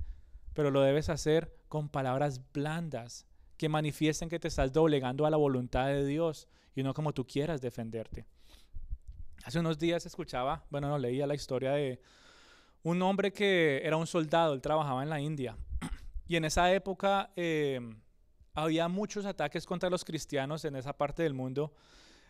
pero 0.56 0.72
lo 0.72 0.82
debes 0.82 1.10
hacer 1.10 1.56
con 1.70 1.90
palabras 1.90 2.42
blandas 2.52 3.28
que 3.64 3.70
manifiesten 3.70 4.28
que 4.28 4.42
te 4.42 4.50
estás 4.50 4.74
doblegando 4.74 5.26
a 5.26 5.30
la 5.30 5.38
voluntad 5.38 5.88
de 5.88 6.06
Dios 6.06 6.50
y 6.76 6.84
no 6.84 6.94
como 6.94 7.14
tú 7.14 7.26
quieras 7.26 7.62
defenderte. 7.62 8.26
Hace 9.46 9.60
unos 9.60 9.80
días 9.80 10.06
escuchaba, 10.06 10.66
bueno, 10.70 10.90
no 10.90 10.98
leía 10.98 11.26
la 11.26 11.34
historia 11.34 11.72
de 11.72 12.02
un 12.84 13.02
hombre 13.02 13.32
que 13.32 13.80
era 13.82 13.96
un 13.96 14.06
soldado, 14.06 14.54
él 14.54 14.60
trabajaba 14.60 15.02
en 15.02 15.10
la 15.10 15.22
India. 15.22 15.56
Y 16.28 16.36
en 16.36 16.44
esa 16.44 16.74
época 16.74 17.32
eh, 17.38 17.80
había 18.54 18.90
muchos 18.90 19.26
ataques 19.26 19.66
contra 19.66 19.90
los 19.90 20.04
cristianos 20.04 20.66
en 20.66 20.76
esa 20.76 20.92
parte 20.92 21.24
del 21.24 21.34
mundo. 21.34 21.72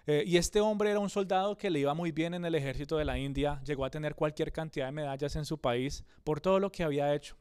Eh, 0.05 0.23
y 0.27 0.37
este 0.37 0.61
hombre 0.61 0.91
era 0.91 0.99
un 0.99 1.09
soldado 1.09 1.57
que 1.57 1.71
le 1.71 1.79
iba 1.79 1.95
muy 1.95 2.11
bien 2.11 2.35
en 2.35 2.45
el 2.45 2.53
ejército 2.53 2.95
de 2.95 3.05
la 3.05 3.17
India, 3.17 3.59
llegó 3.65 3.85
a 3.85 3.89
tener 3.89 4.13
cualquier 4.13 4.51
cantidad 4.51 4.85
de 4.85 4.91
medallas 4.91 5.35
en 5.35 5.45
su 5.45 5.59
país 5.59 6.03
por 6.23 6.41
todo 6.41 6.59
lo 6.59 6.71
que 6.71 6.83
había 6.83 7.11
hecho. 7.15 7.35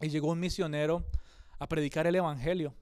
Y 0.00 0.08
llegó 0.08 0.30
un 0.30 0.40
misionero 0.40 1.04
a 1.58 1.68
predicar 1.68 2.06
el 2.06 2.14
Evangelio. 2.14 2.74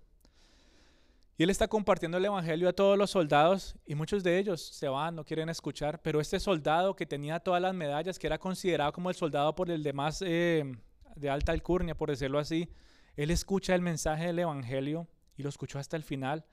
Y 1.41 1.43
él 1.43 1.49
está 1.49 1.68
compartiendo 1.68 2.18
el 2.18 2.24
Evangelio 2.26 2.68
a 2.68 2.74
todos 2.74 2.99
los 2.99 3.12
soldados 3.12 3.74
y 3.86 3.95
muchos 3.95 4.22
de 4.22 4.38
ellos 4.38 4.61
se 4.61 4.88
van, 4.88 5.16
no 5.16 5.24
quieren 5.24 5.49
escuchar, 5.49 6.03
pero 6.03 6.20
este 6.20 6.38
soldado 6.38 6.95
que 6.95 7.07
tenía 7.07 7.41
todas 7.41 7.62
las 7.62 7.72
medallas, 7.72 8.18
que 8.18 8.26
era 8.26 8.36
considerado 8.36 8.93
como 8.93 9.09
el 9.09 9.16
soldado 9.16 9.55
por 9.55 9.70
el 9.70 9.82
demás 9.82 10.20
eh, 10.20 10.70
de 11.16 11.30
alta 11.30 11.53
alcurnia, 11.53 11.97
por 11.97 12.11
decirlo 12.11 12.38
así, 12.38 12.68
él 13.16 13.30
escucha 13.30 13.74
el 13.74 13.80
mensaje 13.80 14.26
del 14.26 14.41
Evangelio 14.41 15.09
y 15.34 15.43
lo 15.43 15.49
escuchó 15.49 15.78
hasta 15.78 15.97
el 15.97 16.03
final. 16.03 16.45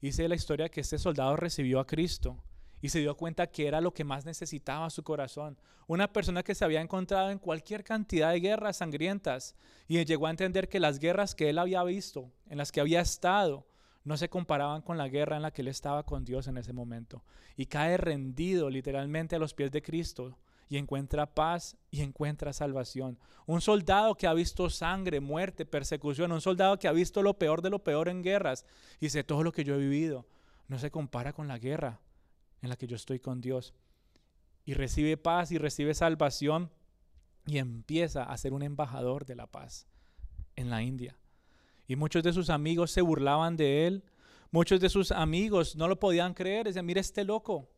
Dice 0.00 0.26
la 0.26 0.36
historia 0.36 0.70
que 0.70 0.80
este 0.80 0.98
soldado 0.98 1.36
recibió 1.36 1.78
a 1.78 1.86
Cristo 1.86 2.42
y 2.80 2.88
se 2.88 3.00
dio 3.00 3.18
cuenta 3.18 3.48
que 3.48 3.68
era 3.68 3.82
lo 3.82 3.92
que 3.92 4.04
más 4.04 4.24
necesitaba 4.24 4.88
su 4.88 5.02
corazón. 5.02 5.58
Una 5.86 6.10
persona 6.10 6.42
que 6.42 6.54
se 6.54 6.64
había 6.64 6.80
encontrado 6.80 7.28
en 7.28 7.38
cualquier 7.38 7.84
cantidad 7.84 8.32
de 8.32 8.40
guerras 8.40 8.78
sangrientas 8.78 9.54
y 9.86 10.02
llegó 10.02 10.28
a 10.28 10.30
entender 10.30 10.70
que 10.70 10.80
las 10.80 10.98
guerras 10.98 11.34
que 11.34 11.50
él 11.50 11.58
había 11.58 11.84
visto, 11.84 12.32
en 12.48 12.56
las 12.56 12.72
que 12.72 12.80
había 12.80 13.02
estado, 13.02 13.66
no 14.04 14.16
se 14.18 14.28
comparaban 14.28 14.82
con 14.82 14.98
la 14.98 15.08
guerra 15.08 15.36
en 15.36 15.42
la 15.42 15.50
que 15.50 15.62
él 15.62 15.68
estaba 15.68 16.04
con 16.04 16.24
Dios 16.24 16.46
en 16.46 16.58
ese 16.58 16.72
momento. 16.72 17.24
Y 17.56 17.66
cae 17.66 17.96
rendido 17.96 18.68
literalmente 18.68 19.36
a 19.36 19.38
los 19.38 19.54
pies 19.54 19.72
de 19.72 19.82
Cristo 19.82 20.38
y 20.68 20.76
encuentra 20.76 21.34
paz 21.34 21.76
y 21.90 22.02
encuentra 22.02 22.52
salvación. 22.52 23.18
Un 23.46 23.60
soldado 23.60 24.16
que 24.16 24.26
ha 24.26 24.34
visto 24.34 24.68
sangre, 24.68 25.20
muerte, 25.20 25.64
persecución, 25.64 26.32
un 26.32 26.40
soldado 26.40 26.78
que 26.78 26.88
ha 26.88 26.92
visto 26.92 27.22
lo 27.22 27.38
peor 27.38 27.62
de 27.62 27.70
lo 27.70 27.82
peor 27.82 28.08
en 28.08 28.22
guerras 28.22 28.66
y 29.00 29.06
dice, 29.06 29.24
todo 29.24 29.42
lo 29.42 29.52
que 29.52 29.64
yo 29.64 29.74
he 29.74 29.78
vivido 29.78 30.26
no 30.68 30.78
se 30.78 30.90
compara 30.90 31.32
con 31.32 31.48
la 31.48 31.58
guerra 31.58 32.00
en 32.62 32.68
la 32.68 32.76
que 32.76 32.86
yo 32.86 32.96
estoy 32.96 33.20
con 33.20 33.40
Dios. 33.40 33.74
Y 34.66 34.74
recibe 34.74 35.16
paz 35.16 35.50
y 35.50 35.58
recibe 35.58 35.94
salvación 35.94 36.70
y 37.46 37.58
empieza 37.58 38.24
a 38.24 38.36
ser 38.36 38.52
un 38.52 38.62
embajador 38.62 39.26
de 39.26 39.36
la 39.36 39.46
paz 39.46 39.86
en 40.56 40.70
la 40.70 40.82
India. 40.82 41.18
Y 41.86 41.96
muchos 41.96 42.22
de 42.22 42.32
sus 42.32 42.50
amigos 42.50 42.90
se 42.90 43.02
burlaban 43.02 43.56
de 43.56 43.86
él. 43.86 44.04
Muchos 44.50 44.80
de 44.80 44.88
sus 44.88 45.10
amigos 45.10 45.76
no 45.76 45.88
lo 45.88 45.98
podían 45.98 46.34
creer. 46.34 46.66
Decían, 46.66 46.86
mira 46.86 47.00
este 47.00 47.24
loco. 47.24 47.68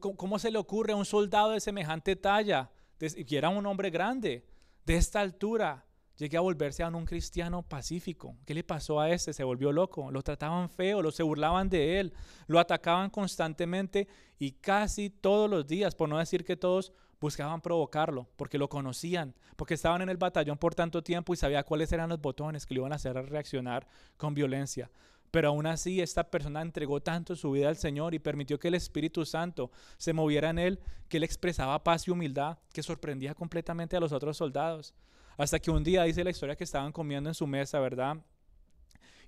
¿Cómo 0.00 0.38
se 0.38 0.50
le 0.50 0.58
ocurre 0.58 0.92
a 0.92 0.96
un 0.96 1.06
soldado 1.06 1.52
de 1.52 1.60
semejante 1.60 2.16
talla? 2.16 2.70
Y 3.00 3.34
era 3.34 3.48
un 3.48 3.64
hombre 3.64 3.90
grande, 3.90 4.44
de 4.84 4.96
esta 4.96 5.20
altura, 5.20 5.86
llegué 6.16 6.36
a 6.36 6.40
volverse 6.40 6.82
a 6.82 6.88
un 6.88 7.06
cristiano 7.06 7.62
pacífico. 7.62 8.36
¿Qué 8.44 8.54
le 8.54 8.62
pasó 8.62 9.00
a 9.00 9.10
ese? 9.10 9.32
Se 9.32 9.44
volvió 9.44 9.72
loco. 9.72 10.10
Lo 10.10 10.22
trataban 10.22 10.68
feo, 10.68 11.00
lo 11.00 11.10
se 11.10 11.22
burlaban 11.22 11.70
de 11.70 11.98
él, 11.98 12.12
lo 12.46 12.58
atacaban 12.58 13.08
constantemente 13.08 14.06
y 14.38 14.52
casi 14.52 15.08
todos 15.08 15.48
los 15.48 15.66
días, 15.66 15.94
por 15.94 16.08
no 16.08 16.18
decir 16.18 16.44
que 16.44 16.56
todos, 16.56 16.92
buscaban 17.20 17.60
provocarlo, 17.60 18.26
porque 18.36 18.58
lo 18.58 18.68
conocían, 18.68 19.34
porque 19.56 19.74
estaban 19.74 20.02
en 20.02 20.08
el 20.08 20.16
batallón 20.16 20.56
por 20.56 20.74
tanto 20.74 21.02
tiempo 21.02 21.34
y 21.34 21.36
sabía 21.36 21.62
cuáles 21.62 21.92
eran 21.92 22.08
los 22.08 22.20
botones 22.20 22.64
que 22.64 22.74
le 22.74 22.80
iban 22.80 22.92
a 22.92 22.96
hacer 22.96 23.14
reaccionar 23.14 23.86
con 24.16 24.34
violencia. 24.34 24.90
Pero 25.30 25.48
aún 25.48 25.66
así 25.66 26.00
esta 26.00 26.24
persona 26.24 26.60
entregó 26.60 27.00
tanto 27.00 27.36
su 27.36 27.52
vida 27.52 27.68
al 27.68 27.76
Señor 27.76 28.14
y 28.14 28.18
permitió 28.18 28.58
que 28.58 28.68
el 28.68 28.74
Espíritu 28.74 29.24
Santo 29.24 29.70
se 29.96 30.12
moviera 30.12 30.50
en 30.50 30.58
él, 30.58 30.80
que 31.08 31.18
él 31.18 31.22
expresaba 31.22 31.84
paz 31.84 32.08
y 32.08 32.10
humildad, 32.10 32.58
que 32.72 32.82
sorprendía 32.82 33.34
completamente 33.34 33.96
a 33.96 34.00
los 34.00 34.12
otros 34.12 34.36
soldados. 34.36 34.94
Hasta 35.36 35.60
que 35.60 35.70
un 35.70 35.84
día 35.84 36.02
dice 36.02 36.24
la 36.24 36.30
historia 36.30 36.56
que 36.56 36.64
estaban 36.64 36.90
comiendo 36.90 37.30
en 37.30 37.34
su 37.34 37.46
mesa, 37.46 37.78
¿verdad? 37.78 38.16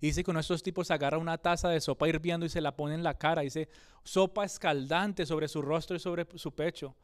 Y 0.00 0.06
dice 0.06 0.24
que 0.24 0.30
uno 0.32 0.38
de 0.38 0.42
estos 0.42 0.64
tipos 0.64 0.90
agarra 0.90 1.18
una 1.18 1.38
taza 1.38 1.68
de 1.68 1.80
sopa 1.80 2.08
hirviendo 2.08 2.44
y 2.44 2.48
se 2.48 2.60
la 2.60 2.74
pone 2.74 2.94
en 2.94 3.04
la 3.04 3.16
cara. 3.16 3.42
Dice, 3.42 3.68
sopa 4.02 4.44
escaldante 4.44 5.24
sobre 5.24 5.46
su 5.46 5.62
rostro 5.62 5.96
y 5.96 6.00
sobre 6.00 6.26
su 6.34 6.52
pecho. 6.52 6.96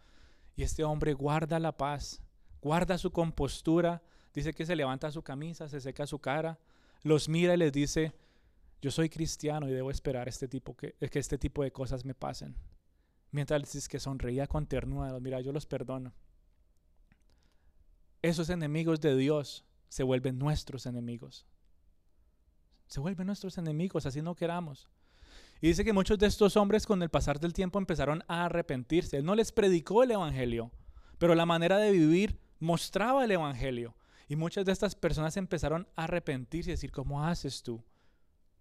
Y 0.58 0.64
este 0.64 0.82
hombre 0.82 1.14
guarda 1.14 1.58
la 1.58 1.70
paz, 1.70 2.20
guarda 2.60 2.98
su 2.98 3.12
compostura. 3.12 4.02
Dice 4.34 4.52
que 4.52 4.66
se 4.66 4.74
levanta 4.74 5.10
su 5.10 5.22
camisa, 5.22 5.68
se 5.68 5.80
seca 5.80 6.04
su 6.06 6.18
cara, 6.18 6.58
los 7.02 7.28
mira 7.28 7.54
y 7.54 7.56
les 7.56 7.72
dice, 7.72 8.12
yo 8.82 8.90
soy 8.90 9.08
cristiano 9.08 9.68
y 9.68 9.72
debo 9.72 9.90
esperar 9.90 10.28
este 10.28 10.48
tipo 10.48 10.76
que, 10.76 10.94
que 10.94 11.18
este 11.18 11.38
tipo 11.38 11.62
de 11.62 11.70
cosas 11.70 12.04
me 12.04 12.12
pasen. 12.12 12.56
Mientras 13.30 13.72
dice 13.72 13.88
que 13.88 14.00
sonreía 14.00 14.46
con 14.46 14.66
ternura, 14.66 15.18
mira, 15.20 15.40
yo 15.40 15.52
los 15.52 15.64
perdono 15.64 16.12
esos 18.22 18.50
enemigos 18.50 19.00
de 19.00 19.16
Dios 19.16 19.64
se 19.88 20.02
vuelven 20.02 20.38
nuestros 20.38 20.86
enemigos. 20.86 21.46
Se 22.86 23.00
vuelven 23.00 23.26
nuestros 23.26 23.58
enemigos, 23.58 24.06
así 24.06 24.22
no 24.22 24.34
queramos. 24.34 24.88
Y 25.60 25.68
dice 25.68 25.84
que 25.84 25.92
muchos 25.92 26.18
de 26.18 26.26
estos 26.26 26.56
hombres 26.56 26.86
con 26.86 27.02
el 27.02 27.08
pasar 27.08 27.40
del 27.40 27.52
tiempo 27.52 27.78
empezaron 27.78 28.22
a 28.28 28.44
arrepentirse. 28.44 29.18
Él 29.18 29.24
no 29.24 29.34
les 29.34 29.50
predicó 29.50 30.02
el 30.02 30.12
Evangelio, 30.12 30.70
pero 31.18 31.34
la 31.34 31.46
manera 31.46 31.78
de 31.78 31.90
vivir 31.90 32.38
mostraba 32.60 33.24
el 33.24 33.32
Evangelio. 33.32 33.96
Y 34.28 34.36
muchas 34.36 34.64
de 34.64 34.72
estas 34.72 34.94
personas 34.94 35.36
empezaron 35.36 35.88
a 35.96 36.04
arrepentirse 36.04 36.70
y 36.70 36.74
decir, 36.74 36.92
¿cómo 36.92 37.24
haces 37.24 37.62
tú? 37.62 37.82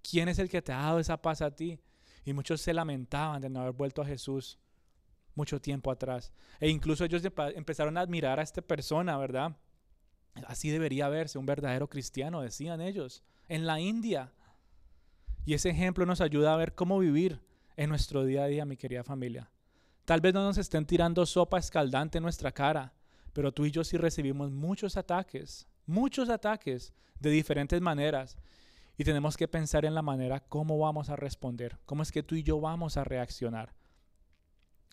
¿Quién 0.02 0.30
es 0.30 0.40
el 0.40 0.50
que 0.50 0.62
te 0.62 0.72
ha 0.72 0.78
dado 0.78 1.00
esa 1.00 1.22
paz 1.22 1.42
a 1.42 1.56
ti? 1.56 1.80
Y 2.26 2.34
muchos 2.34 2.62
se 2.62 2.74
lamentaban 2.74 3.42
de 3.42 3.50
no 3.50 3.62
haber 3.62 3.74
vuelto 3.74 4.02
a 4.02 4.06
Jesús 4.06 4.58
mucho 5.36 5.62
tiempo 5.62 5.92
atrás. 5.92 6.34
E 6.60 6.70
incluso 6.70 7.06
ellos 7.06 7.22
empezaron 7.56 7.98
a 7.98 8.02
admirar 8.02 8.40
a 8.40 8.44
esta 8.44 8.62
persona, 8.62 9.18
¿verdad? 9.18 9.56
Así 10.48 10.70
debería 10.70 11.10
verse 11.10 11.38
un 11.38 11.46
verdadero 11.46 11.90
cristiano, 11.90 12.42
decían 12.42 12.82
ellos, 12.82 13.24
en 13.48 13.66
la 13.66 13.80
India. 13.80 14.34
Y 15.48 15.54
ese 15.54 15.70
ejemplo 15.70 16.06
nos 16.06 16.20
ayuda 16.20 16.54
a 16.54 16.58
ver 16.58 16.76
cómo 16.76 17.00
vivir 17.00 17.40
en 17.78 17.88
nuestro 17.88 18.26
día 18.26 18.44
a 18.44 18.48
día, 18.48 18.66
mi 18.66 18.76
querida 18.76 19.06
familia. 19.06 19.50
Tal 20.04 20.20
vez 20.20 20.34
no 20.34 20.44
nos 20.44 20.58
estén 20.58 20.86
tirando 20.86 21.26
sopa 21.26 21.58
escaldante 21.58 22.18
en 22.18 22.26
nuestra 22.26 22.52
cara, 22.52 22.94
pero 23.32 23.54
tú 23.54 23.66
y 23.66 23.72
yo 23.72 23.86
sí 23.86 23.96
recibimos 23.96 24.52
muchos 24.52 24.98
ataques, 24.98 25.66
muchos 25.86 26.28
ataques 26.28 26.92
de 27.22 27.30
diferentes 27.30 27.80
maneras. 27.80 28.38
Y 28.98 29.06
tenemos 29.06 29.38
que 29.38 29.48
pensar 29.48 29.86
en 29.86 29.96
la 29.96 30.02
manera 30.02 30.42
cómo 30.42 30.78
vamos 30.80 31.10
a 31.10 31.16
responder, 31.16 31.78
cómo 31.86 32.04
es 32.04 32.12
que 32.12 32.24
tú 32.24 32.36
y 32.36 32.44
yo 32.44 32.60
vamos 32.60 32.98
a 32.98 33.06
reaccionar. 33.06 33.74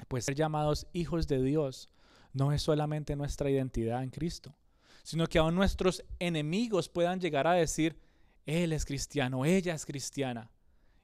Pues 0.07 0.25
ser 0.25 0.37
llamados 0.37 0.87
hijos 0.93 1.27
de 1.27 1.43
Dios 1.43 1.89
no 2.33 2.53
es 2.53 2.63
solamente 2.63 3.17
nuestra 3.17 3.51
identidad 3.51 4.05
en 4.05 4.11
Cristo, 4.11 4.55
sino 5.03 5.27
que 5.27 5.41
aún 5.41 5.57
nuestros 5.57 6.05
enemigos 6.21 6.89
puedan 6.89 7.19
llegar 7.19 7.49
a 7.49 7.55
decir, 7.55 7.99
Él 8.47 8.73
es 8.73 8.85
cristiano, 8.85 9.45
ella 9.45 9.75
es 9.75 9.87
cristiana. 9.87 10.51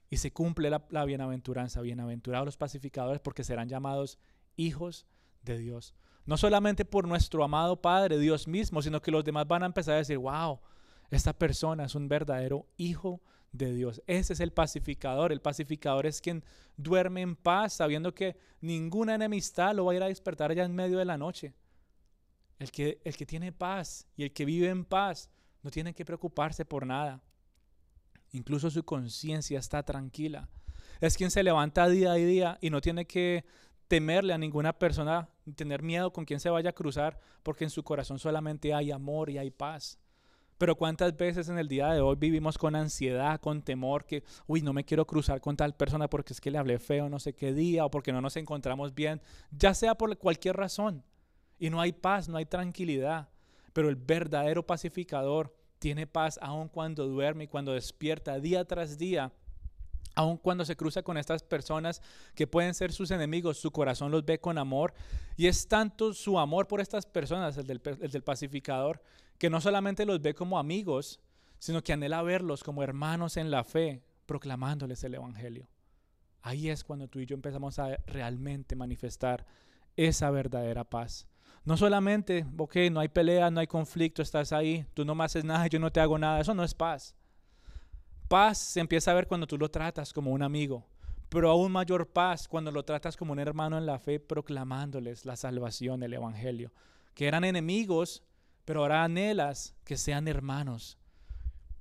Y 0.09 0.17
se 0.17 0.31
cumple 0.31 0.69
la, 0.69 1.05
bienaventuranza, 1.05 1.81
bienaventurados 1.81 2.45
los 2.45 2.57
pacificadores 2.57 3.21
porque 3.21 3.43
serán 3.43 3.69
llamados 3.69 4.19
hijos 4.57 5.05
de 5.41 5.57
Dios. 5.57 5.95
No 6.25 6.37
solamente 6.37 6.85
por 6.85 7.07
nuestro 7.07 7.43
amado 7.43 7.81
Padre, 7.81 8.19
Dios 8.19 8.47
mismo, 8.47 8.81
sino 8.81 9.01
que 9.01 9.11
los 9.11 9.23
demás 9.23 9.47
van 9.47 9.63
a 9.63 9.67
empezar 9.67 9.95
a 9.95 9.99
decir, 9.99 10.17
wow, 10.17 10.59
esta 11.09 11.33
persona 11.33 11.85
es 11.85 11.95
un 11.95 12.07
verdadero 12.07 12.67
hijo 12.77 13.21
de 13.51 13.73
Dios. 13.73 14.01
Ese 14.05 14.33
es 14.33 14.39
el 14.39 14.51
pacificador. 14.51 15.31
El 15.31 15.41
pacificador 15.41 16.05
es 16.05 16.21
quien 16.21 16.43
duerme 16.77 17.21
en 17.21 17.35
paz 17.35 17.73
sabiendo 17.73 18.13
que 18.13 18.37
ninguna 18.59 19.15
enemistad 19.15 19.75
lo 19.75 19.85
va 19.85 19.93
a 19.93 19.95
ir 19.95 20.03
a 20.03 20.07
despertar 20.07 20.51
allá 20.51 20.63
en 20.63 20.75
medio 20.75 20.97
de 20.97 21.05
la 21.05 21.17
noche. 21.17 21.53
El 22.59 22.71
que, 22.71 23.01
el 23.03 23.17
que 23.17 23.25
tiene 23.25 23.51
paz 23.51 24.07
y 24.15 24.23
el 24.23 24.33
que 24.33 24.45
vive 24.45 24.69
en 24.69 24.85
paz 24.85 25.29
no 25.63 25.71
tiene 25.71 25.93
que 25.93 26.05
preocuparse 26.05 26.65
por 26.65 26.85
nada. 26.85 27.21
Incluso 28.31 28.69
su 28.71 28.83
conciencia 28.83 29.59
está 29.59 29.83
tranquila. 29.83 30.49
Es 30.99 31.17
quien 31.17 31.31
se 31.31 31.43
levanta 31.43 31.89
día 31.89 32.11
a 32.11 32.15
día 32.15 32.57
y 32.61 32.69
no 32.69 32.81
tiene 32.81 33.05
que 33.05 33.43
temerle 33.87 34.33
a 34.33 34.37
ninguna 34.37 34.71
persona, 34.71 35.27
tener 35.55 35.83
miedo 35.83 36.13
con 36.13 36.23
quien 36.23 36.39
se 36.39 36.49
vaya 36.49 36.69
a 36.69 36.73
cruzar, 36.73 37.19
porque 37.43 37.65
en 37.65 37.69
su 37.69 37.83
corazón 37.83 38.19
solamente 38.19 38.73
hay 38.73 38.91
amor 38.91 39.29
y 39.29 39.37
hay 39.37 39.51
paz. 39.51 39.99
Pero 40.57 40.77
cuántas 40.77 41.17
veces 41.17 41.49
en 41.49 41.57
el 41.57 41.67
día 41.67 41.89
de 41.89 42.01
hoy 42.01 42.15
vivimos 42.15 42.57
con 42.57 42.75
ansiedad, 42.75 43.41
con 43.41 43.63
temor, 43.63 44.05
que, 44.05 44.23
uy, 44.45 44.61
no 44.61 44.73
me 44.73 44.85
quiero 44.85 45.07
cruzar 45.07 45.41
con 45.41 45.57
tal 45.57 45.75
persona 45.75 46.07
porque 46.07 46.33
es 46.33 46.39
que 46.39 46.51
le 46.51 46.59
hablé 46.59 46.77
feo 46.77 47.09
no 47.09 47.19
sé 47.19 47.33
qué 47.33 47.51
día 47.51 47.83
o 47.83 47.89
porque 47.89 48.13
no 48.13 48.21
nos 48.21 48.37
encontramos 48.37 48.93
bien, 48.93 49.21
ya 49.49 49.73
sea 49.73 49.95
por 49.95 50.15
cualquier 50.19 50.55
razón. 50.55 51.03
Y 51.57 51.69
no 51.69 51.81
hay 51.81 51.91
paz, 51.91 52.29
no 52.29 52.37
hay 52.37 52.45
tranquilidad. 52.45 53.29
Pero 53.73 53.89
el 53.89 53.95
verdadero 53.95 54.65
pacificador 54.65 55.53
tiene 55.81 56.05
paz 56.05 56.37
aun 56.43 56.69
cuando 56.69 57.07
duerme 57.07 57.45
y 57.45 57.47
cuando 57.47 57.73
despierta 57.73 58.39
día 58.39 58.63
tras 58.65 58.99
día. 58.99 59.33
Aun 60.13 60.37
cuando 60.37 60.63
se 60.63 60.75
cruza 60.75 61.01
con 61.01 61.17
estas 61.17 61.41
personas 61.41 62.03
que 62.35 62.45
pueden 62.45 62.75
ser 62.75 62.91
sus 62.91 63.09
enemigos, 63.09 63.57
su 63.57 63.71
corazón 63.71 64.11
los 64.11 64.23
ve 64.23 64.39
con 64.39 64.59
amor. 64.59 64.93
Y 65.37 65.47
es 65.47 65.67
tanto 65.67 66.13
su 66.13 66.37
amor 66.37 66.67
por 66.67 66.81
estas 66.81 67.07
personas, 67.07 67.57
el 67.57 67.65
del, 67.65 67.81
el 67.99 68.11
del 68.11 68.21
pacificador, 68.21 69.01
que 69.39 69.49
no 69.49 69.59
solamente 69.59 70.05
los 70.05 70.21
ve 70.21 70.35
como 70.35 70.59
amigos, 70.59 71.19
sino 71.57 71.83
que 71.83 71.93
anhela 71.93 72.21
verlos 72.21 72.63
como 72.63 72.83
hermanos 72.83 73.35
en 73.35 73.49
la 73.49 73.63
fe, 73.63 74.03
proclamándoles 74.27 75.03
el 75.03 75.15
Evangelio. 75.15 75.67
Ahí 76.43 76.69
es 76.69 76.83
cuando 76.83 77.07
tú 77.07 77.17
y 77.17 77.25
yo 77.25 77.33
empezamos 77.33 77.79
a 77.79 77.97
realmente 78.05 78.75
manifestar 78.75 79.47
esa 79.95 80.29
verdadera 80.29 80.83
paz. 80.83 81.25
No 81.63 81.77
solamente, 81.77 82.45
ok, 82.57 82.75
no 82.91 82.99
hay 82.99 83.07
pelea, 83.07 83.51
no 83.51 83.59
hay 83.59 83.67
conflicto, 83.67 84.21
estás 84.21 84.51
ahí, 84.51 84.85
tú 84.93 85.05
no 85.05 85.13
me 85.13 85.23
haces 85.23 85.43
nada, 85.43 85.67
yo 85.67 85.79
no 85.79 85.91
te 85.91 85.99
hago 85.99 86.17
nada, 86.17 86.39
eso 86.39 86.53
no 86.55 86.63
es 86.63 86.73
paz. 86.73 87.15
Paz 88.27 88.57
se 88.57 88.79
empieza 88.79 89.11
a 89.11 89.13
ver 89.13 89.27
cuando 89.27 89.45
tú 89.45 89.57
lo 89.57 89.69
tratas 89.69 90.11
como 90.11 90.31
un 90.31 90.41
amigo, 90.41 90.87
pero 91.29 91.51
aún 91.51 91.71
mayor 91.71 92.07
paz 92.07 92.47
cuando 92.47 92.71
lo 92.71 92.83
tratas 92.83 93.15
como 93.15 93.33
un 93.33 93.39
hermano 93.39 93.77
en 93.77 93.85
la 93.85 93.99
fe, 93.99 94.19
proclamándoles 94.19 95.25
la 95.25 95.35
salvación, 95.35 96.01
el 96.01 96.13
Evangelio. 96.13 96.71
Que 97.13 97.27
eran 97.27 97.43
enemigos, 97.43 98.23
pero 98.65 98.81
ahora 98.81 99.03
anhelas 99.03 99.75
que 99.83 99.97
sean 99.97 100.27
hermanos. 100.27 100.97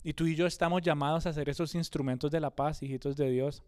Y 0.02 0.12
tú 0.12 0.26
y 0.26 0.34
yo 0.34 0.46
estamos 0.46 0.82
llamados 0.82 1.26
a 1.26 1.32
ser 1.32 1.48
esos 1.48 1.74
instrumentos 1.74 2.30
de 2.30 2.40
la 2.40 2.50
paz, 2.50 2.82
hijitos 2.82 3.16
de 3.16 3.30
Dios. 3.30 3.62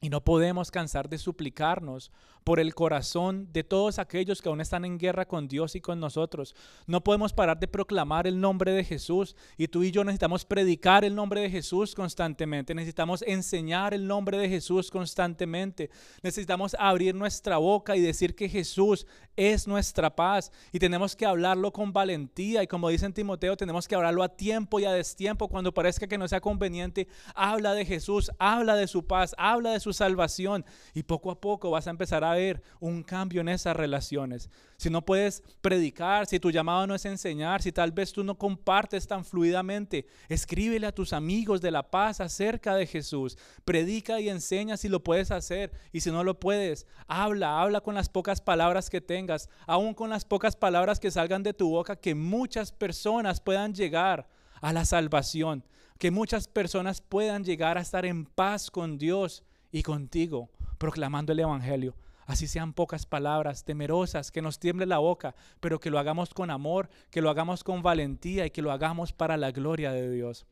Y 0.00 0.10
no 0.10 0.22
podemos 0.22 0.70
cansar 0.70 1.08
de 1.08 1.18
suplicarnos 1.18 2.12
por 2.44 2.60
el 2.60 2.74
corazón 2.74 3.48
de 3.52 3.64
todos 3.64 3.98
aquellos 3.98 4.40
que 4.40 4.48
aún 4.48 4.60
están 4.60 4.84
en 4.84 4.96
guerra 4.96 5.26
con 5.26 5.48
Dios 5.48 5.74
y 5.74 5.80
con 5.80 5.98
nosotros. 5.98 6.54
No 6.86 7.02
podemos 7.02 7.32
parar 7.32 7.58
de 7.58 7.66
proclamar 7.66 8.26
el 8.26 8.40
nombre 8.40 8.72
de 8.72 8.84
Jesús. 8.84 9.36
Y 9.56 9.68
tú 9.68 9.82
y 9.82 9.90
yo 9.90 10.04
necesitamos 10.04 10.44
predicar 10.44 11.04
el 11.04 11.16
nombre 11.16 11.40
de 11.40 11.50
Jesús 11.50 11.96
constantemente. 11.96 12.74
Necesitamos 12.74 13.22
enseñar 13.26 13.92
el 13.92 14.06
nombre 14.06 14.38
de 14.38 14.48
Jesús 14.48 14.90
constantemente. 14.90 15.90
Necesitamos 16.22 16.76
abrir 16.78 17.14
nuestra 17.14 17.58
boca 17.58 17.96
y 17.96 18.00
decir 18.00 18.36
que 18.36 18.48
Jesús 18.48 19.06
es 19.36 19.66
nuestra 19.66 20.14
paz. 20.14 20.52
Y 20.72 20.78
tenemos 20.78 21.16
que 21.16 21.26
hablarlo 21.26 21.72
con 21.72 21.92
valentía. 21.92 22.62
Y 22.62 22.68
como 22.68 22.88
dice 22.88 23.04
en 23.04 23.12
Timoteo, 23.12 23.56
tenemos 23.56 23.88
que 23.88 23.96
hablarlo 23.96 24.22
a 24.22 24.28
tiempo 24.28 24.78
y 24.78 24.84
a 24.84 24.92
destiempo. 24.92 25.48
Cuando 25.48 25.74
parezca 25.74 26.06
que 26.06 26.16
no 26.16 26.28
sea 26.28 26.40
conveniente, 26.40 27.08
habla 27.34 27.74
de 27.74 27.84
Jesús, 27.84 28.30
habla 28.38 28.76
de 28.76 28.86
su 28.86 29.06
paz, 29.06 29.34
habla 29.36 29.72
de 29.72 29.80
su 29.80 29.87
salvación 29.92 30.64
y 30.94 31.02
poco 31.02 31.30
a 31.30 31.40
poco 31.40 31.70
vas 31.70 31.86
a 31.86 31.90
empezar 31.90 32.24
a 32.24 32.34
ver 32.34 32.62
un 32.80 33.02
cambio 33.02 33.40
en 33.40 33.48
esas 33.48 33.76
relaciones. 33.76 34.50
Si 34.76 34.90
no 34.90 35.04
puedes 35.04 35.42
predicar, 35.60 36.26
si 36.26 36.38
tu 36.38 36.50
llamado 36.50 36.86
no 36.86 36.94
es 36.94 37.04
enseñar, 37.04 37.62
si 37.62 37.72
tal 37.72 37.92
vez 37.92 38.12
tú 38.12 38.22
no 38.22 38.36
compartes 38.36 39.06
tan 39.06 39.24
fluidamente, 39.24 40.06
escríbele 40.28 40.86
a 40.86 40.94
tus 40.94 41.12
amigos 41.12 41.60
de 41.60 41.70
la 41.70 41.90
paz 41.90 42.20
acerca 42.20 42.76
de 42.76 42.86
Jesús. 42.86 43.36
Predica 43.64 44.20
y 44.20 44.28
enseña 44.28 44.76
si 44.76 44.88
lo 44.88 45.02
puedes 45.02 45.30
hacer 45.30 45.72
y 45.92 46.00
si 46.00 46.10
no 46.10 46.22
lo 46.22 46.38
puedes, 46.38 46.86
habla, 47.06 47.60
habla 47.60 47.80
con 47.80 47.94
las 47.94 48.08
pocas 48.08 48.40
palabras 48.40 48.88
que 48.88 49.00
tengas, 49.00 49.48
aún 49.66 49.94
con 49.94 50.10
las 50.10 50.24
pocas 50.24 50.56
palabras 50.56 51.00
que 51.00 51.10
salgan 51.10 51.42
de 51.42 51.54
tu 51.54 51.70
boca, 51.70 51.96
que 51.96 52.14
muchas 52.14 52.70
personas 52.72 53.40
puedan 53.40 53.74
llegar 53.74 54.28
a 54.60 54.72
la 54.72 54.84
salvación, 54.84 55.64
que 55.98 56.10
muchas 56.10 56.46
personas 56.46 57.00
puedan 57.00 57.44
llegar 57.44 57.78
a 57.78 57.80
estar 57.80 58.06
en 58.06 58.24
paz 58.24 58.70
con 58.70 58.98
Dios 58.98 59.44
y 59.70 59.82
contigo, 59.82 60.50
proclamando 60.78 61.32
el 61.32 61.40
Evangelio. 61.40 61.94
Así 62.26 62.46
sean 62.46 62.74
pocas 62.74 63.06
palabras 63.06 63.64
temerosas, 63.64 64.30
que 64.30 64.42
nos 64.42 64.58
tiemble 64.58 64.84
la 64.84 64.98
boca, 64.98 65.34
pero 65.60 65.80
que 65.80 65.90
lo 65.90 65.98
hagamos 65.98 66.34
con 66.34 66.50
amor, 66.50 66.90
que 67.10 67.22
lo 67.22 67.30
hagamos 67.30 67.64
con 67.64 67.82
valentía 67.82 68.44
y 68.44 68.50
que 68.50 68.60
lo 68.60 68.70
hagamos 68.70 69.12
para 69.12 69.38
la 69.38 69.50
gloria 69.50 69.92
de 69.92 70.10
Dios. 70.10 70.46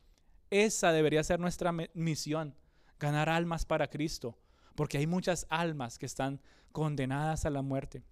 Esa 0.50 0.92
debería 0.92 1.22
ser 1.22 1.38
nuestra 1.38 1.72
misión, 1.92 2.54
ganar 2.98 3.28
almas 3.28 3.66
para 3.66 3.88
Cristo, 3.88 4.38
porque 4.74 4.98
hay 4.98 5.06
muchas 5.06 5.46
almas 5.50 5.98
que 5.98 6.06
están 6.06 6.40
condenadas 6.72 7.44
a 7.44 7.50
la 7.50 7.62
muerte. 7.62 8.04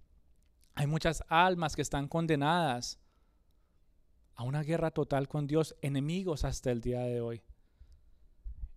Hay 0.75 0.87
muchas 0.87 1.23
almas 1.27 1.75
que 1.75 1.81
están 1.81 2.07
condenadas 2.07 2.99
a 4.35 4.43
una 4.43 4.61
guerra 4.61 4.91
total 4.91 5.27
con 5.27 5.47
Dios, 5.47 5.75
enemigos 5.81 6.43
hasta 6.43 6.71
el 6.71 6.81
día 6.81 6.99
de 6.99 7.21
hoy. 7.21 7.41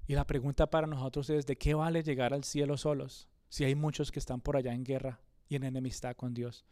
Y 0.08 0.14
la 0.14 0.26
pregunta 0.26 0.70
para 0.70 0.86
nosotros 0.86 1.28
es, 1.28 1.44
¿de 1.44 1.58
qué 1.58 1.74
vale 1.74 2.02
llegar 2.02 2.32
al 2.32 2.42
cielo 2.42 2.78
solos 2.78 3.28
si 3.50 3.64
hay 3.64 3.74
muchos 3.74 4.10
que 4.10 4.18
están 4.18 4.40
por 4.40 4.56
allá 4.56 4.72
en 4.72 4.82
guerra 4.82 5.20
y 5.50 5.56
en 5.56 5.64
enemistad 5.64 6.16
con 6.16 6.32
Dios? 6.32 6.64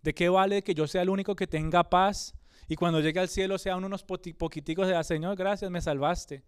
¿De 0.00 0.14
qué 0.14 0.28
vale 0.28 0.62
que 0.62 0.74
yo 0.74 0.86
sea 0.86 1.02
el 1.02 1.08
único 1.08 1.34
que 1.34 1.48
tenga 1.48 1.90
paz 1.90 2.36
y 2.68 2.76
cuando 2.76 3.00
llegue 3.00 3.18
al 3.18 3.28
cielo 3.28 3.58
sean 3.58 3.84
unos 3.84 4.04
poquiticos 4.04 4.86
de, 4.86 5.02
Señor, 5.02 5.36
gracias, 5.36 5.68
me 5.72 5.80
salvaste? 5.80 6.44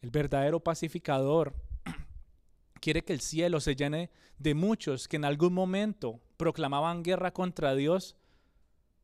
El 0.00 0.10
verdadero 0.10 0.60
pacificador 0.60 1.56
quiere 2.80 3.02
que 3.02 3.14
el 3.14 3.20
cielo 3.20 3.58
se 3.58 3.74
llene 3.74 4.12
de 4.38 4.54
muchos 4.54 5.08
que 5.08 5.16
en 5.16 5.24
algún 5.24 5.54
momento 5.54 6.20
proclamaban 6.36 7.02
guerra 7.02 7.32
contra 7.32 7.74
Dios, 7.74 8.16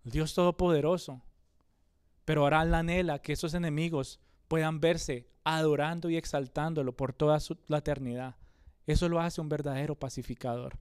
Dios 0.05 0.35
Todopoderoso. 0.35 1.21
Pero 2.25 2.43
ahora 2.43 2.65
la 2.65 2.79
anhela 2.79 3.19
que 3.19 3.33
esos 3.33 3.55
enemigos 3.55 4.21
puedan 4.49 4.81
verse 4.81 5.27
adorando 5.45 6.11
y 6.11 6.17
exaltándolo 6.17 6.97
por 6.97 7.13
toda 7.13 7.39
la 7.69 7.79
eternidad. 7.79 8.37
Eso 8.87 9.09
lo 9.09 9.21
hace 9.21 9.41
un 9.41 9.49
verdadero 9.49 9.95
pacificador. 9.95 10.79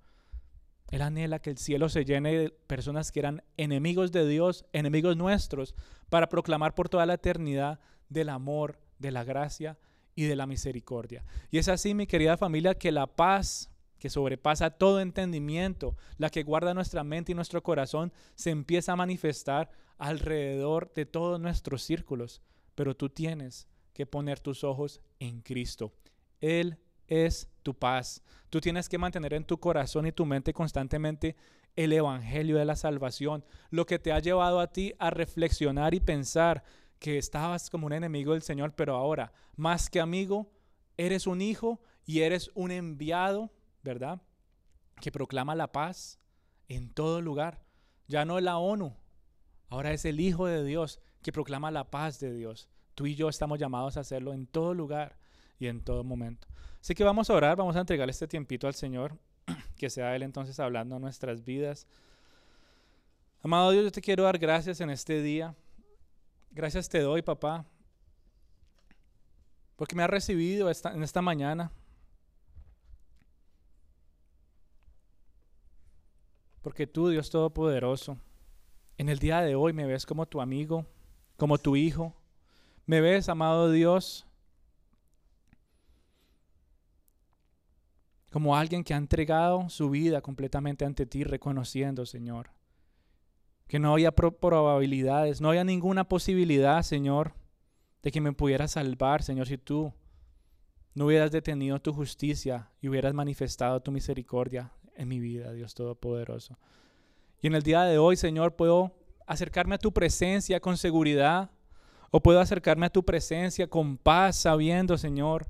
Él 0.92 1.02
anhela 1.02 1.40
que 1.40 1.50
el 1.50 1.58
cielo 1.58 1.90
se 1.90 2.06
llene 2.06 2.38
de 2.38 2.50
personas 2.50 3.12
que 3.12 3.20
eran 3.20 3.44
enemigos 3.58 4.12
de 4.12 4.28
Dios, 4.28 4.66
enemigos 4.74 5.18
nuestros, 5.18 5.74
para 6.10 6.30
proclamar 6.30 6.76
por 6.76 6.90
toda 6.90 7.06
la 7.06 7.16
eternidad 7.16 7.80
del 8.10 8.30
amor, 8.30 8.80
de 9.00 9.12
la 9.12 9.24
gracia 9.24 9.78
y 10.16 10.26
de 10.26 10.36
la 10.36 10.46
misericordia. 10.46 11.26
Y 11.50 11.58
es 11.58 11.68
así, 11.68 11.94
mi 11.94 12.06
querida 12.06 12.38
familia, 12.38 12.76
que 12.76 12.92
la 12.92 13.08
paz 13.08 13.70
que 13.98 14.10
sobrepasa 14.10 14.70
todo 14.70 15.00
entendimiento, 15.00 15.96
la 16.18 16.30
que 16.30 16.44
guarda 16.44 16.74
nuestra 16.74 17.06
mente 17.06 17.32
y 17.32 17.36
nuestro 17.36 17.64
corazón, 17.64 18.12
se 18.36 18.50
empieza 18.50 18.92
a 18.92 18.98
manifestar 18.98 19.72
alrededor 19.98 20.94
de 20.94 21.06
todos 21.06 21.40
nuestros 21.40 21.84
círculos. 21.84 22.42
Pero 22.76 22.96
tú 22.96 23.10
tienes 23.10 23.68
que 23.94 24.06
poner 24.06 24.40
tus 24.40 24.64
ojos 24.64 25.02
en 25.20 25.42
Cristo. 25.42 25.94
Él 26.42 26.78
es 27.08 27.50
tu 27.62 27.74
paz. 27.74 28.22
Tú 28.50 28.60
tienes 28.60 28.90
que 28.90 28.98
mantener 28.98 29.34
en 29.34 29.46
tu 29.46 29.60
corazón 29.60 30.08
y 30.08 30.12
tu 30.12 30.26
mente 30.26 30.54
constantemente 30.54 31.36
el 31.76 31.94
Evangelio 31.94 32.58
de 32.58 32.66
la 32.66 32.76
salvación, 32.76 33.44
lo 33.72 33.86
que 33.86 34.00
te 34.00 34.12
ha 34.12 34.20
llevado 34.20 34.60
a 34.60 34.72
ti 34.72 34.94
a 35.00 35.10
reflexionar 35.10 35.94
y 35.94 36.00
pensar 36.00 36.64
que 37.00 37.18
estabas 37.18 37.70
como 37.70 37.88
un 37.88 37.94
enemigo 37.94 38.34
del 38.34 38.44
Señor, 38.44 38.74
pero 38.76 38.96
ahora, 38.96 39.34
más 39.56 39.90
que 39.90 40.00
amigo, 40.00 40.52
eres 40.98 41.26
un 41.26 41.42
hijo 41.42 41.82
y 42.06 42.22
eres 42.22 42.52
un 42.54 42.72
enviado, 42.72 43.52
¿verdad? 43.82 44.22
Que 45.02 45.12
proclama 45.12 45.56
la 45.56 45.72
paz 45.72 46.20
en 46.68 46.94
todo 46.94 47.22
lugar. 47.22 47.66
Ya 48.08 48.24
no 48.26 48.38
es 48.38 48.44
la 48.44 48.58
ONU, 48.58 48.96
ahora 49.70 49.94
es 49.94 50.06
el 50.06 50.20
Hijo 50.20 50.46
de 50.46 50.64
Dios 50.64 51.00
que 51.24 51.32
proclama 51.32 51.72
la 51.72 51.90
paz 51.90 52.20
de 52.20 52.34
Dios. 52.34 52.70
Tú 52.94 53.08
y 53.08 53.16
yo 53.16 53.30
estamos 53.30 53.58
llamados 53.58 53.98
a 53.98 54.02
hacerlo 54.02 54.34
en 54.34 54.46
todo 54.46 54.74
lugar 54.74 55.18
y 55.58 55.68
en 55.68 55.82
todo 55.82 56.04
momento. 56.04 56.48
Así 56.80 56.94
que 56.94 57.04
vamos 57.04 57.30
a 57.30 57.34
orar, 57.34 57.56
vamos 57.58 57.76
a 57.76 57.80
entregar 57.80 58.10
este 58.10 58.28
tiempito 58.28 58.68
al 58.68 58.76
Señor, 58.76 59.18
que 59.78 59.90
sea 59.90 60.16
Él 60.16 60.22
entonces 60.22 60.60
hablando 60.60 60.98
en 60.98 61.02
nuestras 61.02 61.44
vidas. 61.44 61.88
Amado 63.42 63.72
Dios, 63.72 63.86
yo 63.86 63.92
te 63.92 64.02
quiero 64.02 64.24
dar 64.24 64.38
gracias 64.38 64.80
en 64.82 64.90
este 64.90 65.22
día. 65.22 65.56
Gracias 66.52 66.88
te 66.88 67.00
doy, 67.00 67.24
papá, 67.24 67.66
porque 69.76 69.96
me 69.96 70.04
has 70.04 70.10
recibido 70.10 70.70
esta, 70.70 70.94
en 70.94 71.04
esta 71.04 71.22
mañana. 71.22 71.72
Porque 76.62 76.88
tú, 76.88 77.10
Dios 77.10 77.30
Todopoderoso, 77.30 78.18
en 78.98 79.10
el 79.10 79.20
día 79.20 79.42
de 79.42 79.56
hoy 79.56 79.74
me 79.74 79.86
ves 79.86 80.06
como 80.06 80.26
tu 80.26 80.40
amigo, 80.40 80.86
como 81.38 81.58
tu 81.58 81.76
hijo, 81.76 82.16
¿Me 82.86 83.00
ves, 83.00 83.30
amado 83.30 83.72
Dios? 83.72 84.26
Como 88.30 88.58
alguien 88.58 88.84
que 88.84 88.94
ha 88.94 88.98
entregado 88.98 89.70
su 89.70 89.90
vida 89.90 90.22
completamente 90.22 90.84
ante 90.84 91.06
ti, 91.06 91.24
reconociendo, 91.24 92.06
Señor, 92.06 92.50
que 93.68 93.80
no 93.80 93.94
había 93.94 94.12
probabilidades, 94.12 95.40
no 95.40 95.50
había 95.50 95.64
ninguna 95.64 96.10
posibilidad, 96.10 96.82
Señor, 96.82 97.34
de 98.02 98.12
que 98.12 98.20
me 98.20 98.34
pudieras 98.34 98.72
salvar, 98.72 99.24
Señor, 99.24 99.48
si 99.48 99.58
tú 99.58 99.94
no 100.94 101.06
hubieras 101.06 101.32
detenido 101.32 101.80
tu 101.80 101.94
justicia 101.94 102.70
y 102.82 102.90
hubieras 102.90 103.14
manifestado 103.14 103.82
tu 103.82 103.92
misericordia 103.92 104.74
en 104.96 105.08
mi 105.08 105.20
vida, 105.20 105.54
Dios 105.54 105.74
Todopoderoso. 105.74 106.58
Y 107.42 107.48
en 107.48 107.56
el 107.56 107.64
día 107.64 107.84
de 107.84 107.98
hoy, 107.98 108.18
Señor, 108.18 108.56
puedo 108.56 108.92
acercarme 109.34 109.76
a 109.76 109.80
tu 109.80 109.92
presencia 109.92 110.60
con 110.60 110.78
seguridad, 110.78 111.52
o 112.12 112.22
puedo 112.22 112.40
acercarme 112.40 112.86
a 112.86 112.92
tu 112.92 113.04
presencia 113.04 113.68
con 113.68 113.98
paz, 113.98 114.38
sabiendo, 114.38 114.98
Señor, 114.98 115.48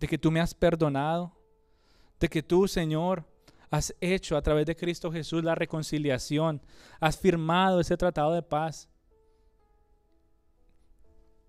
de 0.00 0.08
que 0.08 0.18
tú 0.18 0.30
me 0.30 0.40
has 0.40 0.54
perdonado, 0.54 1.32
de 2.18 2.28
que 2.28 2.42
tú, 2.42 2.66
Señor, 2.66 3.24
has 3.70 3.94
hecho 4.00 4.36
a 4.36 4.42
través 4.42 4.66
de 4.66 4.76
Cristo 4.76 5.12
Jesús 5.12 5.44
la 5.44 5.54
reconciliación, 5.54 6.62
has 7.00 7.18
firmado 7.18 7.80
ese 7.80 7.96
tratado 7.96 8.32
de 8.32 8.42
paz 8.42 8.88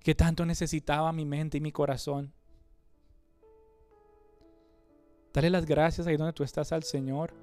que 0.04 0.16
tanto 0.16 0.46
necesitaba 0.46 1.12
mi 1.14 1.26
mente 1.26 1.58
y 1.58 1.62
mi 1.62 1.72
corazón. 1.72 2.34
Dale 5.34 5.50
las 5.50 5.66
gracias 5.66 6.08
ahí 6.08 6.18
donde 6.18 6.34
tú 6.34 6.44
estás 6.44 6.72
al 6.72 6.84
Señor. 6.84 7.34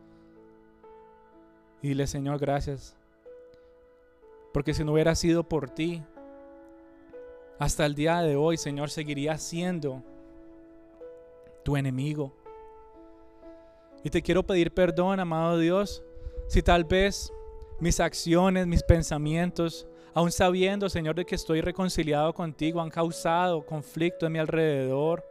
Y 1.82 1.88
dile, 1.88 2.06
Señor, 2.06 2.38
gracias 2.38 2.96
porque 4.56 4.72
si 4.72 4.82
no 4.84 4.94
hubiera 4.94 5.14
sido 5.14 5.44
por 5.44 5.68
ti, 5.68 6.02
hasta 7.58 7.84
el 7.84 7.94
día 7.94 8.22
de 8.22 8.36
hoy, 8.36 8.56
Señor, 8.56 8.88
seguiría 8.88 9.36
siendo 9.36 10.02
tu 11.62 11.76
enemigo. 11.76 12.32
Y 14.02 14.08
te 14.08 14.22
quiero 14.22 14.46
pedir 14.46 14.72
perdón, 14.72 15.20
amado 15.20 15.58
Dios, 15.58 16.02
si 16.46 16.62
tal 16.62 16.84
vez 16.84 17.30
mis 17.80 18.00
acciones, 18.00 18.66
mis 18.66 18.82
pensamientos, 18.82 19.86
aun 20.14 20.32
sabiendo, 20.32 20.88
Señor, 20.88 21.16
de 21.16 21.26
que 21.26 21.34
estoy 21.34 21.60
reconciliado 21.60 22.32
contigo, 22.32 22.80
han 22.80 22.88
causado 22.88 23.66
conflicto 23.66 24.24
en 24.24 24.32
mi 24.32 24.38
alrededor 24.38 25.22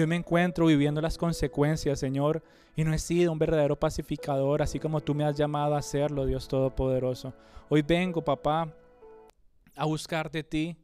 hoy 0.00 0.06
me 0.06 0.16
encuentro 0.16 0.66
viviendo 0.66 1.00
las 1.00 1.16
consecuencias, 1.16 1.98
Señor, 1.98 2.42
y 2.76 2.84
no 2.84 2.92
he 2.92 2.98
sido 2.98 3.32
un 3.32 3.38
verdadero 3.38 3.76
pacificador, 3.76 4.62
así 4.62 4.78
como 4.78 5.00
tú 5.00 5.14
me 5.14 5.24
has 5.24 5.36
llamado 5.36 5.74
a 5.74 5.78
hacerlo, 5.78 6.26
Dios 6.26 6.46
Todopoderoso. 6.46 7.32
Hoy 7.68 7.82
vengo, 7.82 8.22
papá, 8.22 8.72
a 9.74 9.84
buscar 9.84 10.30
de 10.30 10.42
ti. 10.42 10.76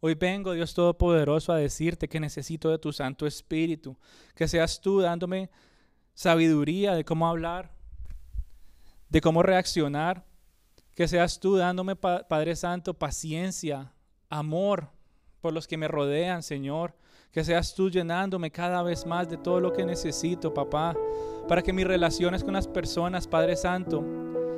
Hoy 0.00 0.14
vengo, 0.14 0.52
Dios 0.52 0.74
Todopoderoso, 0.74 1.52
a 1.52 1.56
decirte 1.56 2.08
que 2.08 2.20
necesito 2.20 2.70
de 2.70 2.78
tu 2.78 2.92
Santo 2.92 3.26
Espíritu, 3.26 3.96
que 4.34 4.48
seas 4.48 4.80
tú 4.80 5.00
dándome 5.00 5.50
sabiduría 6.14 6.94
de 6.94 7.04
cómo 7.04 7.28
hablar, 7.28 7.70
de 9.08 9.20
cómo 9.20 9.42
reaccionar, 9.42 10.24
que 10.94 11.08
seas 11.08 11.40
tú 11.40 11.56
dándome, 11.56 11.96
Padre 11.96 12.56
Santo, 12.56 12.94
paciencia, 12.94 13.92
amor 14.28 14.90
por 15.40 15.52
los 15.52 15.66
que 15.66 15.76
me 15.76 15.88
rodean, 15.88 16.42
Señor, 16.42 16.94
que 17.32 17.44
seas 17.44 17.74
tú 17.74 17.90
llenándome 17.90 18.50
cada 18.50 18.82
vez 18.82 19.06
más 19.06 19.28
de 19.28 19.36
todo 19.36 19.60
lo 19.60 19.72
que 19.72 19.84
necesito, 19.84 20.52
papá, 20.52 20.96
para 21.48 21.62
que 21.62 21.72
mis 21.72 21.86
relaciones 21.86 22.42
con 22.42 22.54
las 22.54 22.66
personas, 22.66 23.26
Padre 23.26 23.56
Santo, 23.56 24.04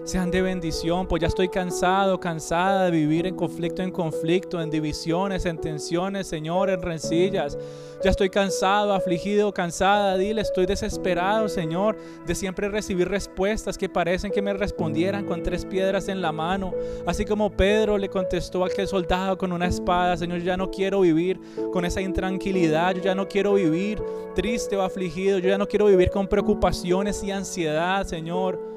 sean 0.04 0.32
de 0.32 0.42
bendición, 0.42 1.06
pues 1.06 1.20
ya 1.20 1.28
estoy 1.28 1.48
cansado, 1.48 2.18
cansada 2.18 2.86
de 2.86 2.90
vivir 2.90 3.26
en 3.26 3.36
conflicto 3.36 3.82
en 3.82 3.92
conflicto, 3.92 4.60
en 4.60 4.68
divisiones, 4.68 5.46
en 5.46 5.58
tensiones, 5.58 6.26
Señor, 6.26 6.70
en 6.70 6.82
rencillas. 6.82 7.56
Ya 8.02 8.10
estoy 8.10 8.28
cansado, 8.28 8.94
afligido, 8.94 9.54
cansada, 9.54 10.16
dile, 10.16 10.40
estoy 10.40 10.66
desesperado, 10.66 11.48
Señor, 11.48 11.96
de 12.26 12.34
siempre 12.34 12.68
recibir 12.68 13.08
respuestas 13.08 13.78
que 13.78 13.88
parecen 13.88 14.32
que 14.32 14.42
me 14.42 14.52
respondieran 14.52 15.24
con 15.24 15.44
tres 15.44 15.64
piedras 15.64 16.08
en 16.08 16.20
la 16.20 16.32
mano. 16.32 16.72
Así 17.06 17.24
como 17.24 17.50
Pedro 17.50 17.96
le 17.98 18.08
contestó 18.08 18.64
a 18.64 18.66
aquel 18.66 18.88
soldado 18.88 19.38
con 19.38 19.52
una 19.52 19.66
espada, 19.66 20.16
Señor, 20.16 20.40
ya 20.40 20.56
no 20.56 20.70
quiero 20.70 21.02
vivir 21.02 21.38
con 21.72 21.84
esa 21.84 22.00
intranquilidad, 22.00 22.96
yo 22.96 23.02
ya 23.02 23.14
no 23.14 23.28
quiero 23.28 23.54
vivir 23.54 24.02
triste 24.34 24.76
o 24.76 24.82
afligido, 24.82 25.38
yo 25.38 25.48
ya 25.48 25.58
no 25.58 25.68
quiero 25.68 25.86
vivir 25.86 26.10
con 26.10 26.26
preocupaciones 26.26 27.22
y 27.22 27.30
ansiedad, 27.30 28.04
Señor. 28.04 28.71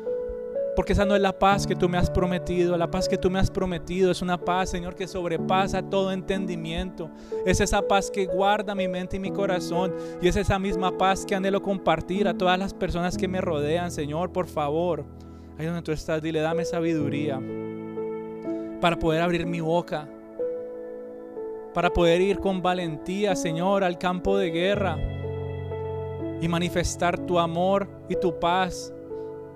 Porque 0.76 0.94
esa 0.94 1.06
no 1.06 1.16
es 1.16 1.22
la 1.22 1.38
paz 1.38 1.66
que 1.66 1.76
tú 1.76 1.88
me 1.88 1.98
has 1.98 2.10
prometido. 2.10 2.78
La 2.78 2.92
paz 2.92 3.08
que 3.08 3.18
tú 3.18 3.30
me 3.30 3.40
has 3.40 3.50
prometido 3.50 4.12
es 4.12 4.22
una 4.22 4.38
paz, 4.38 4.70
Señor, 4.70 4.96
que 4.96 5.08
sobrepasa 5.08 5.82
todo 5.82 6.12
entendimiento. 6.12 7.10
Es 7.46 7.62
esa 7.62 7.82
paz 7.82 8.12
que 8.12 8.26
guarda 8.26 8.76
mi 8.76 8.88
mente 8.88 9.16
y 9.16 9.20
mi 9.20 9.32
corazón. 9.32 9.94
Y 10.22 10.28
es 10.28 10.36
esa 10.36 10.60
misma 10.60 10.98
paz 10.98 11.26
que 11.26 11.36
anhelo 11.36 11.62
compartir 11.62 12.28
a 12.28 12.34
todas 12.34 12.60
las 12.60 12.74
personas 12.74 13.18
que 13.18 13.28
me 13.28 13.40
rodean, 13.40 13.92
Señor, 13.92 14.32
por 14.32 14.48
favor. 14.48 15.06
Ahí 15.58 15.66
donde 15.66 15.82
tú 15.82 15.94
estás, 15.94 16.22
dile, 16.22 16.42
dame 16.42 16.66
sabiduría 16.66 17.40
para 18.82 19.00
poder 19.00 19.22
abrir 19.22 19.46
mi 19.46 19.62
boca. 19.62 20.08
Para 21.74 21.90
poder 21.90 22.22
ir 22.22 22.40
con 22.40 22.62
valentía, 22.62 23.36
Señor, 23.36 23.84
al 23.84 23.98
campo 23.98 24.38
de 24.38 24.50
guerra 24.50 24.98
y 26.42 26.48
manifestar 26.48 27.18
tu 27.18 27.40
amor 27.40 27.88
y 28.10 28.16
tu 28.16 28.40
paz 28.40 28.94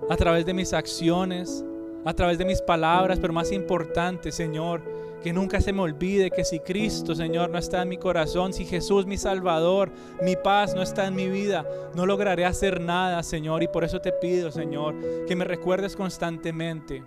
a 0.09 0.17
través 0.17 0.45
de 0.45 0.53
mis 0.53 0.73
acciones, 0.73 1.63
a 2.03 2.13
través 2.13 2.37
de 2.37 2.45
mis 2.45 2.61
palabras, 2.61 3.19
pero 3.19 3.31
más 3.31 3.51
importante, 3.51 4.31
Señor, 4.31 4.81
que 5.21 5.33
nunca 5.33 5.59
se 5.59 5.73
me 5.73 5.81
olvide 5.81 6.31
que 6.31 6.45
si 6.45 6.59
Cristo, 6.59 7.13
Señor, 7.13 7.49
no 7.49 7.57
está 7.57 7.81
en 7.81 7.89
mi 7.89 7.97
corazón, 7.97 8.53
si 8.53 8.65
Jesús, 8.65 9.05
mi 9.05 9.17
Salvador, 9.17 9.91
mi 10.21 10.35
paz 10.35 10.73
no 10.73 10.81
está 10.81 11.07
en 11.07 11.15
mi 11.15 11.27
vida, 11.27 11.65
no 11.93 12.05
lograré 12.05 12.45
hacer 12.45 12.79
nada, 12.79 13.21
Señor. 13.21 13.61
Y 13.61 13.67
por 13.67 13.83
eso 13.83 13.99
te 13.99 14.13
pido, 14.13 14.51
Señor, 14.51 14.95
que 15.27 15.35
me 15.35 15.45
recuerdes 15.45 15.95
constantemente 15.95 17.03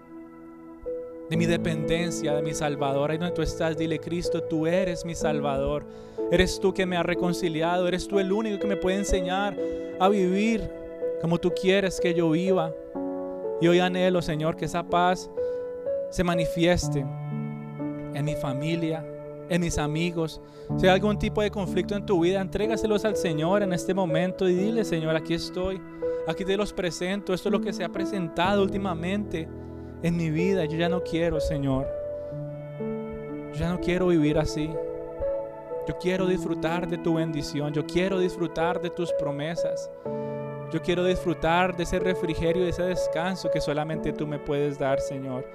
de 1.30 1.36
mi 1.36 1.46
dependencia, 1.46 2.34
de 2.34 2.42
mi 2.42 2.52
Salvador. 2.52 3.10
Ahí 3.10 3.18
donde 3.18 3.34
tú 3.34 3.40
estás, 3.40 3.78
dile, 3.78 3.98
Cristo, 3.98 4.42
tú 4.42 4.66
eres 4.66 5.06
mi 5.06 5.14
Salvador. 5.14 5.86
Eres 6.30 6.60
tú 6.60 6.74
que 6.74 6.84
me 6.84 6.98
has 6.98 7.06
reconciliado, 7.06 7.88
eres 7.88 8.06
tú 8.06 8.18
el 8.18 8.30
único 8.30 8.58
que 8.58 8.66
me 8.66 8.76
puede 8.76 8.98
enseñar 8.98 9.56
a 9.98 10.08
vivir 10.08 10.81
como 11.22 11.38
tú 11.38 11.52
quieres 11.58 12.00
que 12.00 12.12
yo 12.12 12.30
viva. 12.30 12.74
Y 13.60 13.68
hoy 13.68 13.78
anhelo, 13.78 14.20
Señor, 14.20 14.56
que 14.56 14.64
esa 14.64 14.82
paz 14.82 15.30
se 16.10 16.24
manifieste 16.24 17.06
en 18.12 18.24
mi 18.24 18.34
familia, 18.34 19.06
en 19.48 19.60
mis 19.60 19.78
amigos. 19.78 20.40
Si 20.76 20.86
hay 20.86 20.94
algún 20.94 21.18
tipo 21.18 21.40
de 21.40 21.50
conflicto 21.50 21.94
en 21.94 22.04
tu 22.04 22.20
vida, 22.20 22.40
entrégaselos 22.40 23.04
al 23.04 23.16
Señor 23.16 23.62
en 23.62 23.72
este 23.72 23.94
momento 23.94 24.48
y 24.48 24.54
dile, 24.54 24.84
Señor, 24.84 25.14
aquí 25.14 25.34
estoy, 25.34 25.80
aquí 26.26 26.44
te 26.44 26.56
los 26.56 26.72
presento. 26.72 27.32
Esto 27.32 27.48
es 27.48 27.52
lo 27.52 27.60
que 27.60 27.72
se 27.72 27.84
ha 27.84 27.88
presentado 27.88 28.64
últimamente 28.64 29.48
en 30.02 30.16
mi 30.16 30.28
vida. 30.30 30.64
Yo 30.64 30.76
ya 30.76 30.88
no 30.88 31.04
quiero, 31.04 31.40
Señor. 31.40 31.86
Yo 33.52 33.60
ya 33.60 33.70
no 33.70 33.80
quiero 33.80 34.08
vivir 34.08 34.38
así. 34.38 34.68
Yo 35.86 35.98
quiero 36.00 36.26
disfrutar 36.26 36.88
de 36.88 36.98
tu 36.98 37.14
bendición. 37.14 37.72
Yo 37.72 37.86
quiero 37.86 38.18
disfrutar 38.18 38.80
de 38.80 38.90
tus 38.90 39.12
promesas. 39.12 39.88
Yo 40.72 40.80
quiero 40.80 41.04
disfrutar 41.04 41.76
de 41.76 41.82
ese 41.82 41.98
refrigerio, 41.98 42.62
de 42.62 42.70
ese 42.70 42.82
descanso 42.82 43.50
que 43.52 43.60
solamente 43.60 44.12
tú 44.12 44.26
me 44.26 44.38
puedes 44.38 44.78
dar, 44.78 45.00
Señor. 45.00 45.46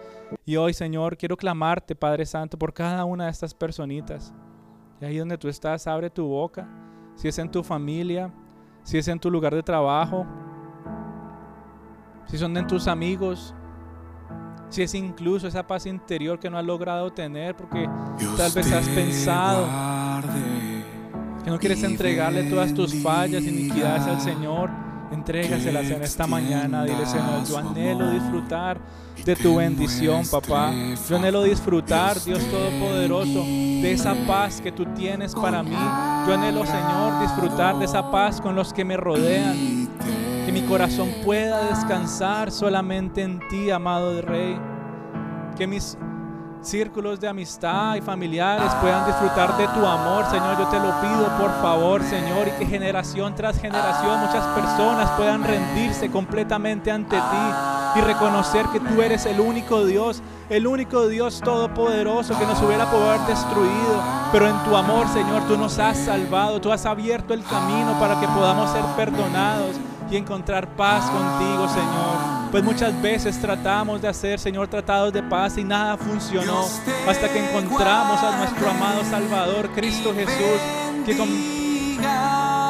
Y 0.46 0.58
hoy, 0.58 0.74
Señor, 0.74 1.18
quiero 1.18 1.36
clamarte, 1.36 1.96
Padre 1.96 2.26
Santo, 2.26 2.58
por 2.58 2.72
cada 2.72 3.04
una 3.04 3.26
de 3.26 3.32
estas 3.32 3.54
personitas. 3.56 4.32
Y 5.02 5.06
ahí 5.06 5.18
donde 5.18 5.38
tú 5.38 5.48
estás, 5.48 5.88
abre 5.88 6.12
tu 6.12 6.28
boca. 6.28 6.70
Si 7.16 7.28
es 7.28 7.40
en 7.40 7.50
tu 7.50 7.64
familia, 7.64 8.32
si 8.84 9.00
es 9.00 9.08
en 9.08 9.20
tu 9.20 9.32
lugar 9.32 9.56
de 9.56 9.64
trabajo, 9.64 10.28
si 12.28 12.38
son 12.38 12.56
en 12.56 12.68
tus 12.68 12.88
amigos, 12.88 13.56
si 14.70 14.84
es 14.84 14.94
incluso 14.94 15.48
esa 15.48 15.66
paz 15.66 15.88
interior 15.88 16.38
que 16.40 16.50
no 16.50 16.60
has 16.60 16.66
logrado 16.66 17.12
tener 17.12 17.56
porque 17.56 17.90
tal 18.36 18.52
vez 18.52 18.72
has 18.72 18.88
pensado 18.90 19.66
que 21.44 21.50
no 21.50 21.58
quieres 21.58 21.82
entregarle 21.84 22.44
todas 22.44 22.74
tus 22.74 22.94
fallas, 23.02 23.44
iniquidades 23.44 24.04
al 24.04 24.22
Señor. 24.22 24.70
Entrégaselas 25.12 25.86
en 25.86 26.04
esta 26.04 26.28
mañana. 26.28 26.84
Dile, 26.84 27.06
Señor, 27.06 27.46
yo 27.48 27.58
anhelo 27.58 28.12
disfrutar 28.12 28.80
de 29.24 29.36
tu 29.36 29.56
bendición, 29.56 30.26
papá. 30.30 30.72
Yo 31.10 31.16
anhelo 31.16 31.44
disfrutar, 31.44 32.22
Dios 32.24 32.44
Todopoderoso, 32.46 33.44
de 33.44 33.92
esa 33.92 34.16
paz 34.28 34.62
que 34.62 34.72
tú 34.72 34.86
tienes 34.96 35.34
para 35.34 35.64
mí. 35.64 35.78
Yo 36.28 36.34
anhelo, 36.34 36.66
Señor, 36.66 37.22
disfrutar 37.22 37.78
de 37.78 37.86
esa 37.86 38.12
paz 38.12 38.42
con 38.42 38.56
los 38.56 38.74
que 38.74 38.84
me 38.84 38.98
rodean. 38.98 39.88
Que 40.46 40.52
mi 40.52 40.62
corazón 40.62 41.10
pueda 41.26 41.70
descansar 41.70 42.52
solamente 42.52 43.22
en 43.22 43.40
ti, 43.50 43.70
amado 43.70 44.22
Rey. 44.22 44.58
Que 45.58 45.68
mis 45.68 45.98
círculos 46.62 47.20
de 47.20 47.28
amistad 47.28 47.96
y 47.96 48.02
familiares 48.02 48.72
puedan 48.82 49.06
disfrutar 49.06 49.58
de 49.58 49.68
tu 49.68 49.86
amor, 49.86 50.26
Señor. 50.26 50.58
Yo 50.58 50.68
te 50.68 50.80
lo 50.80 51.00
pido, 51.02 51.38
por 51.38 51.52
favor, 51.62 52.04
Señor, 52.04 52.48
y 52.48 52.52
que 52.60 52.66
generación 52.66 53.36
tras 53.36 53.60
generación 53.60 54.20
muchas 54.20 54.46
personas 54.48 55.10
puedan 55.12 55.44
rendirse 55.44 56.10
completamente 56.10 56.92
ante 56.92 57.16
ti 57.16 57.98
y 57.98 58.02
reconocer 58.02 58.66
que 58.68 58.80
tú 58.80 59.02
eres 59.02 59.26
el 59.26 59.40
único 59.40 59.86
Dios, 59.86 60.22
el 60.50 60.68
único 60.68 61.08
Dios 61.08 61.42
todopoderoso 61.44 62.38
que 62.38 62.46
nos 62.46 62.62
hubiera 62.62 62.86
podido 62.86 63.12
haber 63.12 63.28
destruido, 63.28 64.04
pero 64.32 64.48
en 64.48 64.58
tu 64.64 64.76
amor, 64.76 65.08
Señor, 65.08 65.44
tú 65.48 65.58
nos 65.58 65.80
has 65.80 65.98
salvado, 65.98 66.62
tú 66.62 66.72
has 66.72 66.86
abierto 66.86 67.34
el 67.34 67.44
camino 67.44 67.98
para 68.00 68.20
que 68.20 68.28
podamos 68.28 68.70
ser 68.72 68.84
perdonados 68.96 69.76
y 70.12 70.18
encontrar 70.18 70.68
paz 70.70 71.06
contigo, 71.10 71.68
Señor. 71.68 72.37
Pues 72.52 72.64
muchas 72.64 73.00
veces 73.02 73.40
tratamos 73.40 74.02
de 74.02 74.08
hacer, 74.08 74.40
Señor, 74.40 74.68
tratados 74.68 75.12
de 75.12 75.22
paz 75.22 75.58
y 75.58 75.64
nada 75.64 75.98
funcionó 75.98 76.66
hasta 77.08 77.30
que 77.30 77.46
encontramos 77.46 78.22
a 78.24 78.38
nuestro 78.38 78.70
amado 78.70 79.04
Salvador, 79.04 79.70
Cristo 79.76 80.14
Jesús, 80.14 80.60
que 81.06 81.18
con, 81.18 81.28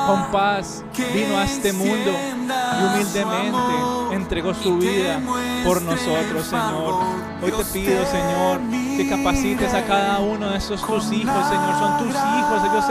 con 0.07 0.31
paz 0.31 0.83
vino 1.13 1.37
a 1.37 1.45
este 1.45 1.73
mundo 1.73 2.11
y 2.11 2.83
humildemente 2.85 4.15
entregó 4.15 4.53
su 4.53 4.77
vida 4.77 5.19
por 5.63 5.81
nosotros, 5.81 6.45
Señor. 6.45 6.95
Hoy 7.43 7.51
te 7.51 7.65
pido, 7.65 8.05
Señor, 8.05 8.59
que 8.97 9.07
capacites 9.07 9.73
a 9.73 9.85
cada 9.85 10.19
uno 10.19 10.49
de 10.49 10.57
estos 10.57 10.81
tus 10.81 11.11
hijos, 11.11 11.47
Señor. 11.47 11.79
Son 11.79 11.97
tus 11.99 12.15
hijos, 12.15 12.63
ellos 12.71 12.85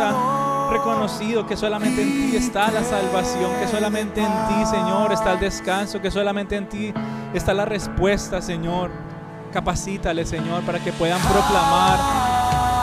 reconocido 0.71 1.47
que 1.47 1.57
solamente 1.57 2.03
en 2.03 2.31
ti 2.31 2.37
está 2.37 2.71
la 2.71 2.83
salvación, 2.83 3.51
que 3.61 3.69
solamente 3.69 4.21
en 4.21 4.33
ti, 4.49 4.67
Señor, 4.67 5.13
está 5.13 5.33
el 5.33 5.41
descanso, 5.41 6.01
que 6.01 6.11
solamente 6.11 6.57
en 6.57 6.69
ti 6.69 6.95
está 7.35 7.55
la 7.55 7.65
respuesta, 7.65 8.41
Señor. 8.43 8.91
Capacítale, 9.53 10.27
Señor, 10.27 10.63
para 10.65 10.79
que 10.79 10.93
puedan 10.93 11.21
proclamar 11.23 11.99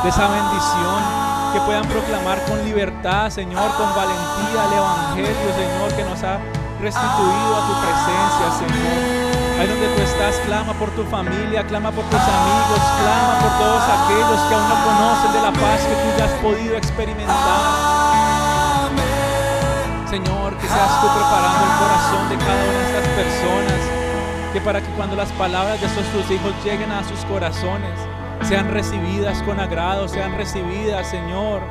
esa 0.07 0.27
bendición, 0.27 1.53
que 1.53 1.59
puedan 1.61 1.87
proclamar 1.87 2.43
con 2.45 2.63
libertad, 2.65 3.29
Señor, 3.29 3.71
con 3.77 3.93
valentía 3.95 4.65
el 4.65 4.73
Evangelio, 4.73 5.53
Señor, 5.55 5.93
que 5.95 6.03
nos 6.03 6.23
ha 6.23 6.39
restituido 6.81 7.55
a 7.55 7.67
tu 7.67 7.73
presencia, 7.81 8.67
Señor. 8.67 9.22
Ahí 9.59 9.67
donde 9.67 9.87
tú 9.95 10.01
estás, 10.01 10.35
clama 10.45 10.73
por 10.73 10.89
tu 10.91 11.03
familia, 11.05 11.63
clama 11.67 11.91
por 11.91 12.03
tus 12.05 12.19
amigos, 12.19 12.79
clama 13.01 13.39
por 13.39 13.51
todos 13.59 13.83
aquellos 13.83 14.41
que 14.49 14.55
aún 14.55 14.69
no 14.69 14.77
conocen 14.83 15.33
de 15.33 15.41
la 15.41 15.51
paz 15.53 15.81
que 15.81 15.95
tú 15.95 16.07
ya 16.17 16.25
has 16.25 16.31
podido 16.41 16.75
experimentar. 16.75 17.93
Señor, 20.09 20.57
que 20.57 20.67
seas 20.67 21.01
tú 21.01 21.07
preparando 21.07 21.65
el 21.65 21.73
corazón 21.79 22.29
de 22.29 22.37
cada 22.37 22.63
una 22.63 22.79
de 22.79 22.85
estas 22.85 23.07
personas, 23.13 23.79
que 24.53 24.61
para 24.61 24.81
que 24.81 24.89
cuando 24.97 25.15
las 25.15 25.31
palabras 25.33 25.79
de 25.79 25.87
estos 25.87 26.05
tus 26.07 26.29
hijos 26.31 26.53
lleguen 26.63 26.91
a 26.91 27.03
sus 27.03 27.23
corazones, 27.25 27.99
sean 28.41 28.71
recibidas 28.71 29.41
con 29.43 29.59
agrado, 29.59 30.07
sean 30.07 30.35
recibidas, 30.35 31.07
Señor, 31.07 31.61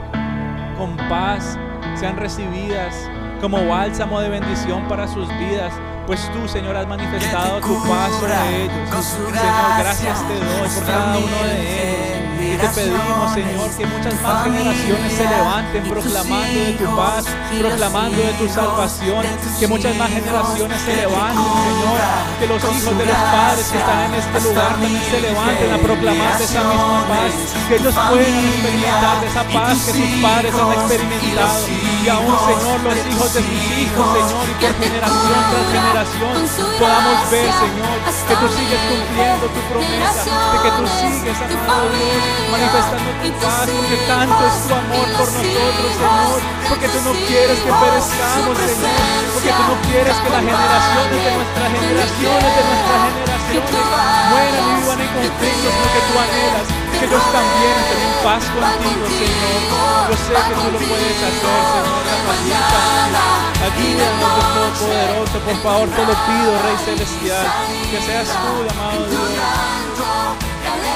con 0.79 0.97
paz, 1.09 1.59
sean 1.97 2.17
recibidas 2.17 3.09
como 3.41 3.67
bálsamo 3.67 4.21
de 4.21 4.29
bendición 4.29 4.87
para 4.89 5.09
sus 5.09 5.29
vidas 5.39 5.73
pues 6.07 6.31
tú, 6.33 6.49
Señor, 6.49 6.77
has 6.77 6.87
manifestado 6.87 7.61
tu 7.61 7.83
paz 7.89 8.11
sobre 8.21 8.65
ellos. 8.65 8.91
Señor, 8.91 9.79
gracias 9.79 10.29
te 10.29 10.35
doy 10.35 10.69
por 10.69 10.87
cada 10.87 11.19
uno 11.19 11.43
de 11.45 12.17
ellos. 12.17 12.32
Y 12.43 12.57
te 12.57 12.69
pedimos, 12.69 13.33
Señor, 13.33 13.71
que 13.71 13.87
muchas 13.87 14.21
más 14.21 14.45
generaciones 14.45 15.13
se 15.13 15.25
levanten 15.25 15.85
proclamando 15.85 16.59
de 16.59 16.73
tu 16.73 16.97
paz, 16.97 17.25
proclamando 17.61 18.17
de 18.19 18.33
tu 18.33 18.49
salvación. 18.49 19.25
Que 19.61 19.67
muchas 19.69 19.97
más 19.97 20.11
generaciones 20.11 20.81
se 20.83 20.97
levanten, 20.97 21.45
Señor. 21.45 21.99
Que 22.41 22.47
los 22.49 22.63
hijos 22.63 22.99
de 22.99 23.07
los 23.07 23.17
padres 23.17 23.67
que 23.71 23.79
están 23.79 24.05
en 24.07 24.15
este 24.15 24.41
lugar 24.41 24.69
también 24.73 25.03
se 25.09 25.21
levanten 25.21 25.73
a 25.73 25.79
proclamar 25.79 26.39
de 26.39 26.45
esa 26.45 26.65
misma 26.65 27.07
paz. 27.07 27.33
Que 27.69 27.77
ellos 27.77 27.95
puedan 27.95 28.45
experimentar 28.45 29.21
de 29.21 29.27
esa 29.29 29.45
paz 29.45 29.79
que 29.87 29.93
sus 29.93 30.23
padres 30.23 30.55
han 30.55 30.73
experimentado. 30.73 31.67
Y 32.03 32.09
aún, 32.09 32.37
Señor, 32.43 32.81
los 32.83 32.97
hijos 33.07 33.35
de 33.35 33.41
sus 33.41 33.63
hijos, 33.79 34.07
Señor, 34.19 34.45
y 34.51 34.55
por 34.59 34.75
generación 34.83 35.39
tras 35.53 35.67
generación 35.71 36.35
podamos 36.79 37.31
ver, 37.31 37.51
Señor, 37.63 37.97
que 38.27 38.35
tú 38.35 38.47
sigues 38.51 38.81
cumpliendo 38.91 39.47
tu 39.47 39.61
promesa, 39.71 40.35
de 40.53 40.59
que 40.63 40.71
tú 40.75 40.85
sigues, 40.99 41.39
amado 41.39 41.87
Dios, 41.95 42.32
manifestando 42.51 43.11
tu 43.23 43.31
paz, 43.41 43.69
porque 43.69 43.97
tanto 44.07 44.41
es 44.47 44.57
tu 44.67 44.75
amor 44.75 45.07
por 45.17 45.29
nosotros, 45.33 45.91
Señor, 45.97 46.41
porque 46.69 46.87
tú 46.89 46.99
no 47.05 47.13
quieres 47.27 47.59
que 47.61 47.73
perezcamos, 47.73 48.55
Señor, 48.59 48.99
porque 49.33 49.51
tú 49.53 49.63
no 49.69 49.77
quieres 49.89 50.17
que 50.23 50.29
las 50.31 50.43
generaciones 50.43 51.19
de 51.25 51.31
nuestras 51.33 51.69
generaciones, 51.73 52.51
de 52.57 52.63
nuestras 52.71 53.01
generaciones, 53.03 53.87
mueran 54.31 54.63
y 54.63 54.73
vivan 54.81 55.01
en 55.01 55.11
conflicto, 55.13 55.69
sino 55.73 55.89
que 55.93 56.03
tú 56.07 56.15
anhelas 56.23 56.83
que 57.03 57.09
ellos 57.09 57.25
también 57.33 57.75
estén 57.83 58.03
en 58.03 58.15
paz 58.23 58.45
contigo, 58.53 59.05
Señor. 59.11 59.61
Yo 60.07 60.17
sé 60.23 60.35
que 60.39 60.55
tú 60.55 60.69
lo 60.71 60.81
puedes 60.87 61.19
hacer, 61.19 61.61
Señor, 61.73 62.03
la 62.07 63.43
Ayúdanos, 63.63 64.31
Dios 64.35 64.51
Todopoderoso, 64.55 65.39
por 65.39 65.57
favor, 65.63 65.89
te 65.89 66.03
lo 66.07 66.15
pido, 66.27 66.51
Rey 66.63 66.79
Celestial, 66.85 67.47
que 67.91 67.99
seas 68.03 68.29
tú, 68.29 68.53
amado 68.71 69.07
Dios 69.07 69.22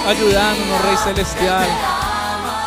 ayudándonos, 0.07 0.83
Rey 0.83 0.97
Celestial, 0.97 1.67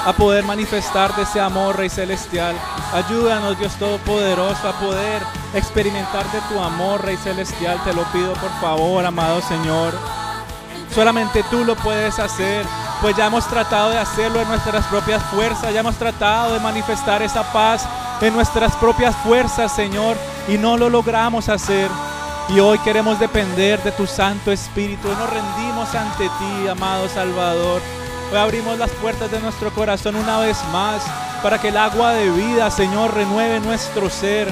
a 0.06 0.14
poder 0.14 0.44
manifestar 0.44 1.16
de 1.16 1.24
ese 1.24 1.40
amor, 1.40 1.78
Rey 1.78 1.90
Celestial. 1.90 2.56
Ayúdanos, 2.94 3.58
Dios 3.58 3.74
Todopoderoso, 3.76 4.68
a 4.68 4.80
poder 4.80 5.22
experimentar 5.54 6.30
de 6.32 6.42
tu 6.50 6.60
amor, 6.60 7.04
Rey 7.04 7.18
Celestial. 7.18 7.82
Te 7.84 7.94
lo 7.94 8.04
pido, 8.12 8.34
por 8.34 8.52
favor, 8.60 9.06
amado 9.06 9.42
Señor. 9.42 9.94
Solamente 10.94 11.44
tú 11.50 11.64
lo 11.64 11.76
puedes 11.76 12.18
hacer, 12.20 12.66
pues 13.02 13.16
ya 13.16 13.28
hemos 13.28 13.46
tratado 13.48 13.92
de 13.92 14.00
hacerlo 14.00 14.42
en 14.42 14.48
nuestras 14.48 14.86
propias 14.88 15.24
fuerzas, 15.24 15.74
ya 15.74 15.82
hemos 15.82 15.96
tratado 15.96 16.54
de 16.54 16.60
manifestar 16.60 17.22
esa 17.22 17.44
paz 17.54 17.88
en 18.22 18.34
nuestras 18.34 18.76
propias 18.76 19.16
fuerzas, 19.18 19.74
Señor, 19.74 20.18
y 20.48 20.58
no 20.58 20.78
lo 20.78 20.90
logramos 20.90 21.48
hacer. 21.48 21.90
Y 22.52 22.60
hoy 22.60 22.80
queremos 22.80 23.20
depender 23.20 23.82
de 23.84 23.92
tu 23.92 24.08
Santo 24.08 24.52
Espíritu. 24.52 25.08
Nos 25.08 25.30
rendimos 25.30 25.94
ante 25.94 26.24
ti, 26.24 26.68
amado 26.68 27.08
Salvador. 27.08 27.80
Hoy 28.32 28.38
abrimos 28.40 28.76
las 28.80 28.90
puertas 28.90 29.30
de 29.30 29.40
nuestro 29.40 29.72
corazón 29.72 30.16
una 30.16 30.40
vez 30.40 30.58
más 30.72 31.04
para 31.44 31.62
que 31.62 31.68
el 31.68 31.78
agua 31.78 32.14
de 32.14 32.32
vida, 32.32 32.72
Señor, 32.72 33.14
renueve 33.14 33.60
nuestro 33.60 34.10
ser. 34.10 34.52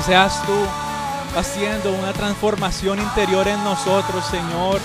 Y 0.00 0.02
seas 0.02 0.40
tú 0.46 1.38
haciendo 1.38 1.92
una 1.92 2.14
transformación 2.14 3.00
interior 3.00 3.46
en 3.48 3.62
nosotros, 3.64 4.24
Señor. 4.30 4.80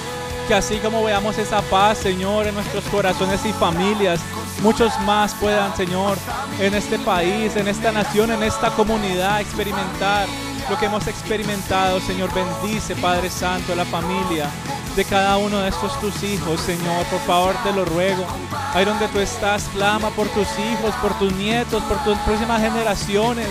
Que 0.49 0.55
así 0.55 0.79
como 0.79 1.05
veamos 1.05 1.37
esa 1.37 1.61
paz, 1.61 1.99
Señor, 1.99 2.47
en 2.47 2.55
nuestros 2.55 2.83
corazones 2.85 3.45
y 3.45 3.53
familias, 3.53 4.19
muchos 4.61 4.91
más 5.05 5.33
puedan, 5.35 5.73
Señor, 5.77 6.17
en 6.59 6.75
este 6.75 6.99
país, 6.99 7.55
en 7.55 7.69
esta 7.69 7.93
nación, 7.93 8.31
en 8.31 8.43
esta 8.43 8.71
comunidad, 8.71 9.39
experimentar 9.39 10.27
lo 10.69 10.77
que 10.77 10.85
hemos 10.85 11.07
experimentado, 11.07 11.99
Señor. 12.01 12.29
Bendice, 12.33 12.95
Padre 12.95 13.29
Santo, 13.29 13.75
la 13.75 13.85
familia 13.85 14.49
de 14.95 15.05
cada 15.05 15.37
uno 15.37 15.59
de 15.59 15.69
estos 15.69 15.99
tus 15.99 16.23
hijos, 16.23 16.59
Señor. 16.61 17.05
Por 17.05 17.19
favor, 17.21 17.55
te 17.63 17.71
lo 17.71 17.85
ruego. 17.85 18.25
Ahí 18.73 18.83
donde 18.83 19.07
tú 19.07 19.19
estás, 19.19 19.69
clama 19.73 20.09
por 20.09 20.27
tus 20.29 20.47
hijos, 20.57 20.93
por 21.01 21.17
tus 21.19 21.31
nietos, 21.33 21.83
por 21.83 22.03
tus 22.03 22.17
próximas 22.19 22.61
generaciones, 22.61 23.47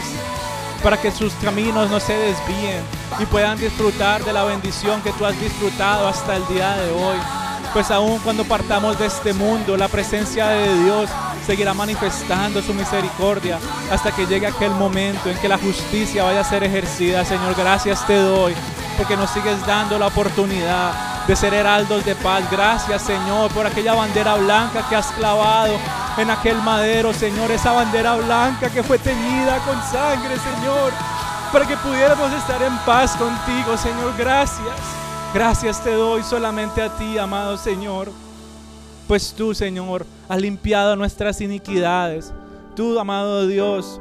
para 0.83 1.01
que 1.01 1.11
sus 1.11 1.33
caminos 1.35 1.91
no 1.91 2.01
se 2.01 2.15
desvíen 2.15 2.83
y 3.19 3.27
puedan 3.27 3.59
disfrutar 3.59 4.25
de 4.25 4.33
la 4.33 4.45
bendición 4.45 5.01
que 5.03 5.13
tú 5.13 5.25
has 5.25 5.39
disfrutado 5.41 6.09
hasta 6.09 6.37
el 6.37 6.47
día 6.49 6.77
de 6.77 6.91
hoy. 6.91 7.17
Pues 7.73 7.91
aún 7.91 8.19
cuando 8.21 8.45
partamos 8.45 8.99
de 8.99 9.07
este 9.07 9.33
mundo, 9.33 9.77
la 9.77 9.89
presencia 9.89 10.49
de 10.49 10.85
Dios 10.85 11.11
seguirá 11.47 11.73
manifestando 11.75 12.61
su 12.61 12.75
misericordia 12.75 13.59
hasta 13.91 14.11
que 14.11 14.27
llegue 14.27 14.47
aquel 14.47 14.73
momento 14.73 15.31
en 15.31 15.39
que 15.39 15.49
la 15.49 15.59
justicia 15.59 16.25
vaya 16.25 16.41
a 16.41 16.45
ser 16.45 16.65
ejercida. 16.65 17.25
Señor, 17.25 17.55
gracias 17.55 18.07
te 18.07 18.17
doy 18.17 18.55
porque 18.97 19.17
nos 19.17 19.31
sigues 19.31 19.65
dando 19.67 19.99
la 19.99 20.09
oportunidad 20.09 21.27
de 21.27 21.37
ser 21.37 21.55
heraldos 21.55 22.05
de 22.05 22.15
paz. 22.17 22.45
Gracias, 22.51 23.03
Señor, 23.03 23.51
por 23.53 23.67
aquella 23.67 23.95
bandera 23.95 24.35
blanca 24.35 24.89
que 24.89 24.97
has 24.97 25.09
clavado 25.13 25.77
en 26.19 26.31
aquel 26.31 26.61
madero, 26.63 27.13
Señor, 27.13 27.51
esa 27.51 27.73
bandera 27.73 28.17
blanca 28.17 28.71
que 28.71 28.83
fue 28.83 28.99
teñida 28.99 29.59
con 29.59 29.81
sangre, 29.83 30.37
Señor, 30.39 30.93
para 31.53 31.67
que 31.67 31.77
pudiéramos 31.77 32.33
estar 32.33 32.63
en 32.63 32.77
paz 32.79 33.17
contigo, 33.17 33.77
Señor. 33.77 34.15
Gracias. 34.17 34.77
Gracias 35.35 35.83
te 35.83 35.93
doy 35.93 36.23
solamente 36.23 36.81
a 36.81 36.89
ti, 36.97 37.19
amado 37.19 37.59
Señor. 37.59 38.11
Pues 39.07 39.35
tú, 39.37 39.55
Señor, 39.55 40.07
has 40.29 40.41
limpiado 40.41 40.97
nuestras 40.97 41.41
iniquidades. 41.41 42.33
Tú, 42.75 42.99
amado 42.99 43.47
Dios, 43.47 44.01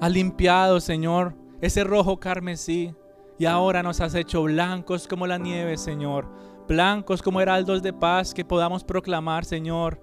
has 0.00 0.10
limpiado, 0.10 0.80
Señor, 0.80 1.34
ese 1.60 1.84
rojo 1.84 2.18
carmesí. 2.18 2.94
Y 3.38 3.46
ahora 3.46 3.82
nos 3.82 4.00
has 4.00 4.14
hecho 4.14 4.42
blancos 4.42 5.06
como 5.06 5.26
la 5.26 5.38
nieve, 5.38 5.76
Señor. 5.76 6.26
Blancos 6.66 7.22
como 7.22 7.40
heraldos 7.40 7.82
de 7.82 7.92
paz 7.92 8.34
que 8.34 8.44
podamos 8.44 8.82
proclamar, 8.82 9.44
Señor, 9.44 10.00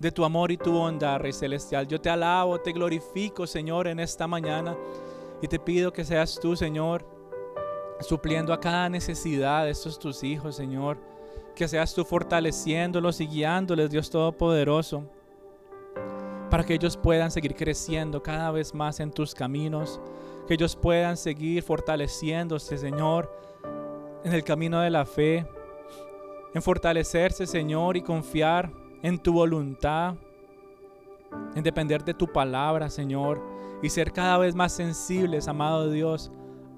de 0.00 0.10
tu 0.10 0.24
amor 0.24 0.50
y 0.50 0.56
tu 0.56 0.72
bondad, 0.72 1.20
Rey 1.20 1.32
Celestial. 1.32 1.86
Yo 1.86 2.00
te 2.00 2.10
alabo, 2.10 2.58
te 2.58 2.72
glorifico, 2.72 3.46
Señor, 3.46 3.86
en 3.86 4.00
esta 4.00 4.26
mañana. 4.26 4.76
Y 5.40 5.46
te 5.46 5.60
pido 5.60 5.92
que 5.92 6.04
seas 6.04 6.38
tú, 6.40 6.56
Señor, 6.56 7.06
supliendo 8.00 8.52
a 8.52 8.60
cada 8.60 8.88
necesidad 8.88 9.64
de 9.64 9.70
estos 9.70 9.98
tus 9.98 10.24
hijos, 10.24 10.56
Señor 10.56 11.11
que 11.54 11.68
seas 11.68 11.94
tú 11.94 12.04
fortaleciéndolos 12.04 13.20
y 13.20 13.26
guiándoles, 13.26 13.90
Dios 13.90 14.10
Todopoderoso, 14.10 15.04
para 16.50 16.64
que 16.64 16.74
ellos 16.74 16.96
puedan 16.96 17.30
seguir 17.30 17.54
creciendo 17.54 18.22
cada 18.22 18.50
vez 18.50 18.74
más 18.74 19.00
en 19.00 19.10
tus 19.10 19.34
caminos, 19.34 20.00
que 20.46 20.54
ellos 20.54 20.76
puedan 20.76 21.16
seguir 21.16 21.62
fortaleciéndose, 21.62 22.76
Señor, 22.78 23.30
en 24.24 24.32
el 24.32 24.44
camino 24.44 24.80
de 24.80 24.90
la 24.90 25.04
fe, 25.04 25.46
en 26.54 26.62
fortalecerse, 26.62 27.46
Señor, 27.46 27.96
y 27.96 28.02
confiar 28.02 28.70
en 29.02 29.18
tu 29.18 29.32
voluntad, 29.32 30.14
en 31.54 31.62
depender 31.62 32.04
de 32.04 32.14
tu 32.14 32.26
palabra, 32.26 32.90
Señor, 32.90 33.42
y 33.82 33.88
ser 33.88 34.12
cada 34.12 34.38
vez 34.38 34.54
más 34.54 34.72
sensibles, 34.72 35.48
amado 35.48 35.90
Dios, 35.90 36.30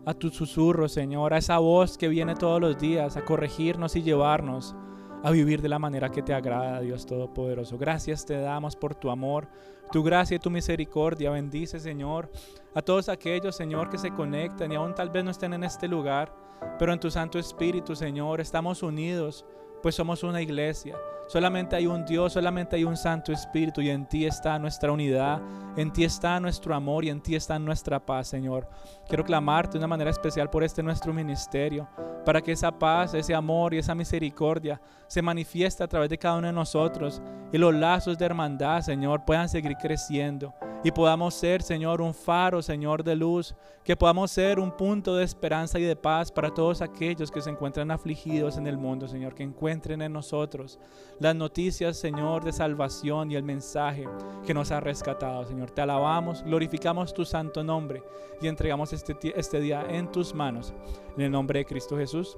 a 0.06 0.14
tu 0.14 0.30
susurro, 0.30 0.88
Señor, 0.88 1.32
a 1.32 1.38
esa 1.38 1.58
voz 1.58 1.96
que 1.96 2.08
viene 2.08 2.34
todos 2.34 2.60
los 2.60 2.78
días 2.78 3.16
a 3.16 3.24
corregirnos 3.24 3.96
y 3.96 4.02
llevarnos 4.02 4.74
a 5.22 5.30
vivir 5.30 5.62
de 5.62 5.70
la 5.70 5.78
manera 5.78 6.10
que 6.10 6.22
te 6.22 6.34
agrada, 6.34 6.80
Dios 6.80 7.06
Todopoderoso. 7.06 7.78
Gracias 7.78 8.26
te 8.26 8.38
damos 8.38 8.76
por 8.76 8.94
tu 8.94 9.10
amor, 9.10 9.48
tu 9.90 10.02
gracia 10.02 10.36
y 10.36 10.40
tu 10.40 10.50
misericordia. 10.50 11.30
Bendice, 11.30 11.80
Señor, 11.80 12.30
a 12.74 12.82
todos 12.82 13.08
aquellos, 13.08 13.56
Señor, 13.56 13.88
que 13.88 13.96
se 13.96 14.10
conectan 14.10 14.70
y 14.70 14.74
aún 14.74 14.94
tal 14.94 15.08
vez 15.08 15.24
no 15.24 15.30
estén 15.30 15.54
en 15.54 15.64
este 15.64 15.88
lugar, 15.88 16.34
pero 16.78 16.92
en 16.92 17.00
tu 17.00 17.10
Santo 17.10 17.38
Espíritu, 17.38 17.96
Señor, 17.96 18.40
estamos 18.42 18.82
unidos, 18.82 19.46
pues 19.82 19.94
somos 19.94 20.22
una 20.22 20.42
iglesia. 20.42 20.94
Solamente 21.26 21.74
hay 21.74 21.86
un 21.86 22.04
Dios, 22.04 22.34
solamente 22.34 22.76
hay 22.76 22.84
un 22.84 22.96
Santo 22.96 23.32
Espíritu 23.32 23.80
y 23.80 23.90
en 23.90 24.06
ti 24.06 24.26
está 24.26 24.58
nuestra 24.58 24.92
unidad, 24.92 25.40
en 25.76 25.92
ti 25.92 26.04
está 26.04 26.38
nuestro 26.38 26.74
amor 26.74 27.04
y 27.04 27.10
en 27.10 27.22
ti 27.22 27.34
está 27.34 27.58
nuestra 27.58 27.98
paz, 27.98 28.28
Señor. 28.28 28.68
Quiero 29.08 29.24
clamarte 29.24 29.72
de 29.72 29.78
una 29.78 29.86
manera 29.86 30.10
especial 30.10 30.50
por 30.50 30.62
este 30.62 30.82
nuestro 30.82 31.12
ministerio, 31.12 31.88
para 32.24 32.42
que 32.42 32.52
esa 32.52 32.70
paz, 32.70 33.14
ese 33.14 33.34
amor 33.34 33.72
y 33.72 33.78
esa 33.78 33.94
misericordia 33.94 34.80
se 35.06 35.22
manifieste 35.22 35.82
a 35.82 35.88
través 35.88 36.10
de 36.10 36.18
cada 36.18 36.36
uno 36.36 36.46
de 36.46 36.52
nosotros 36.52 37.22
y 37.52 37.58
los 37.58 37.74
lazos 37.74 38.18
de 38.18 38.26
hermandad, 38.26 38.82
Señor, 38.82 39.24
puedan 39.24 39.48
seguir 39.48 39.76
creciendo 39.76 40.54
y 40.84 40.92
podamos 40.92 41.32
ser, 41.32 41.62
Señor, 41.62 42.02
un 42.02 42.12
faro, 42.12 42.60
Señor, 42.60 43.02
de 43.02 43.16
luz, 43.16 43.54
que 43.82 43.96
podamos 43.96 44.30
ser 44.30 44.60
un 44.60 44.70
punto 44.70 45.16
de 45.16 45.24
esperanza 45.24 45.78
y 45.78 45.82
de 45.82 45.96
paz 45.96 46.30
para 46.30 46.52
todos 46.52 46.82
aquellos 46.82 47.30
que 47.30 47.40
se 47.40 47.48
encuentran 47.48 47.90
afligidos 47.90 48.58
en 48.58 48.66
el 48.66 48.76
mundo, 48.76 49.08
Señor, 49.08 49.34
que 49.34 49.42
encuentren 49.42 50.02
en 50.02 50.12
nosotros 50.12 50.78
las 51.18 51.34
noticias, 51.34 51.96
Señor, 51.96 52.44
de 52.44 52.52
salvación 52.52 53.32
y 53.32 53.36
el 53.36 53.42
mensaje 53.42 54.06
que 54.46 54.52
nos 54.52 54.70
ha 54.70 54.80
rescatado, 54.80 55.46
Señor. 55.46 55.70
Te 55.70 55.80
alabamos, 55.80 56.42
glorificamos 56.42 57.14
tu 57.14 57.24
santo 57.24 57.64
nombre 57.64 58.02
y 58.42 58.46
entregamos 58.46 58.92
este, 58.92 59.16
este 59.34 59.60
día 59.60 59.86
en 59.88 60.12
tus 60.12 60.34
manos, 60.34 60.74
en 61.16 61.22
el 61.22 61.30
nombre 61.30 61.60
de 61.60 61.64
Cristo 61.64 61.96
Jesús. 61.96 62.36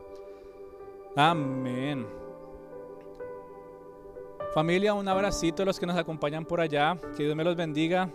Amén. 1.16 2.06
Familia, 4.54 4.94
un 4.94 5.08
abracito 5.08 5.64
a 5.64 5.66
los 5.66 5.80
que 5.80 5.86
nos 5.86 5.96
acompañan 5.96 6.44
por 6.44 6.60
allá. 6.60 6.96
Que 7.16 7.24
Dios 7.24 7.34
me 7.34 7.44
los 7.44 7.56
bendiga. 7.56 8.08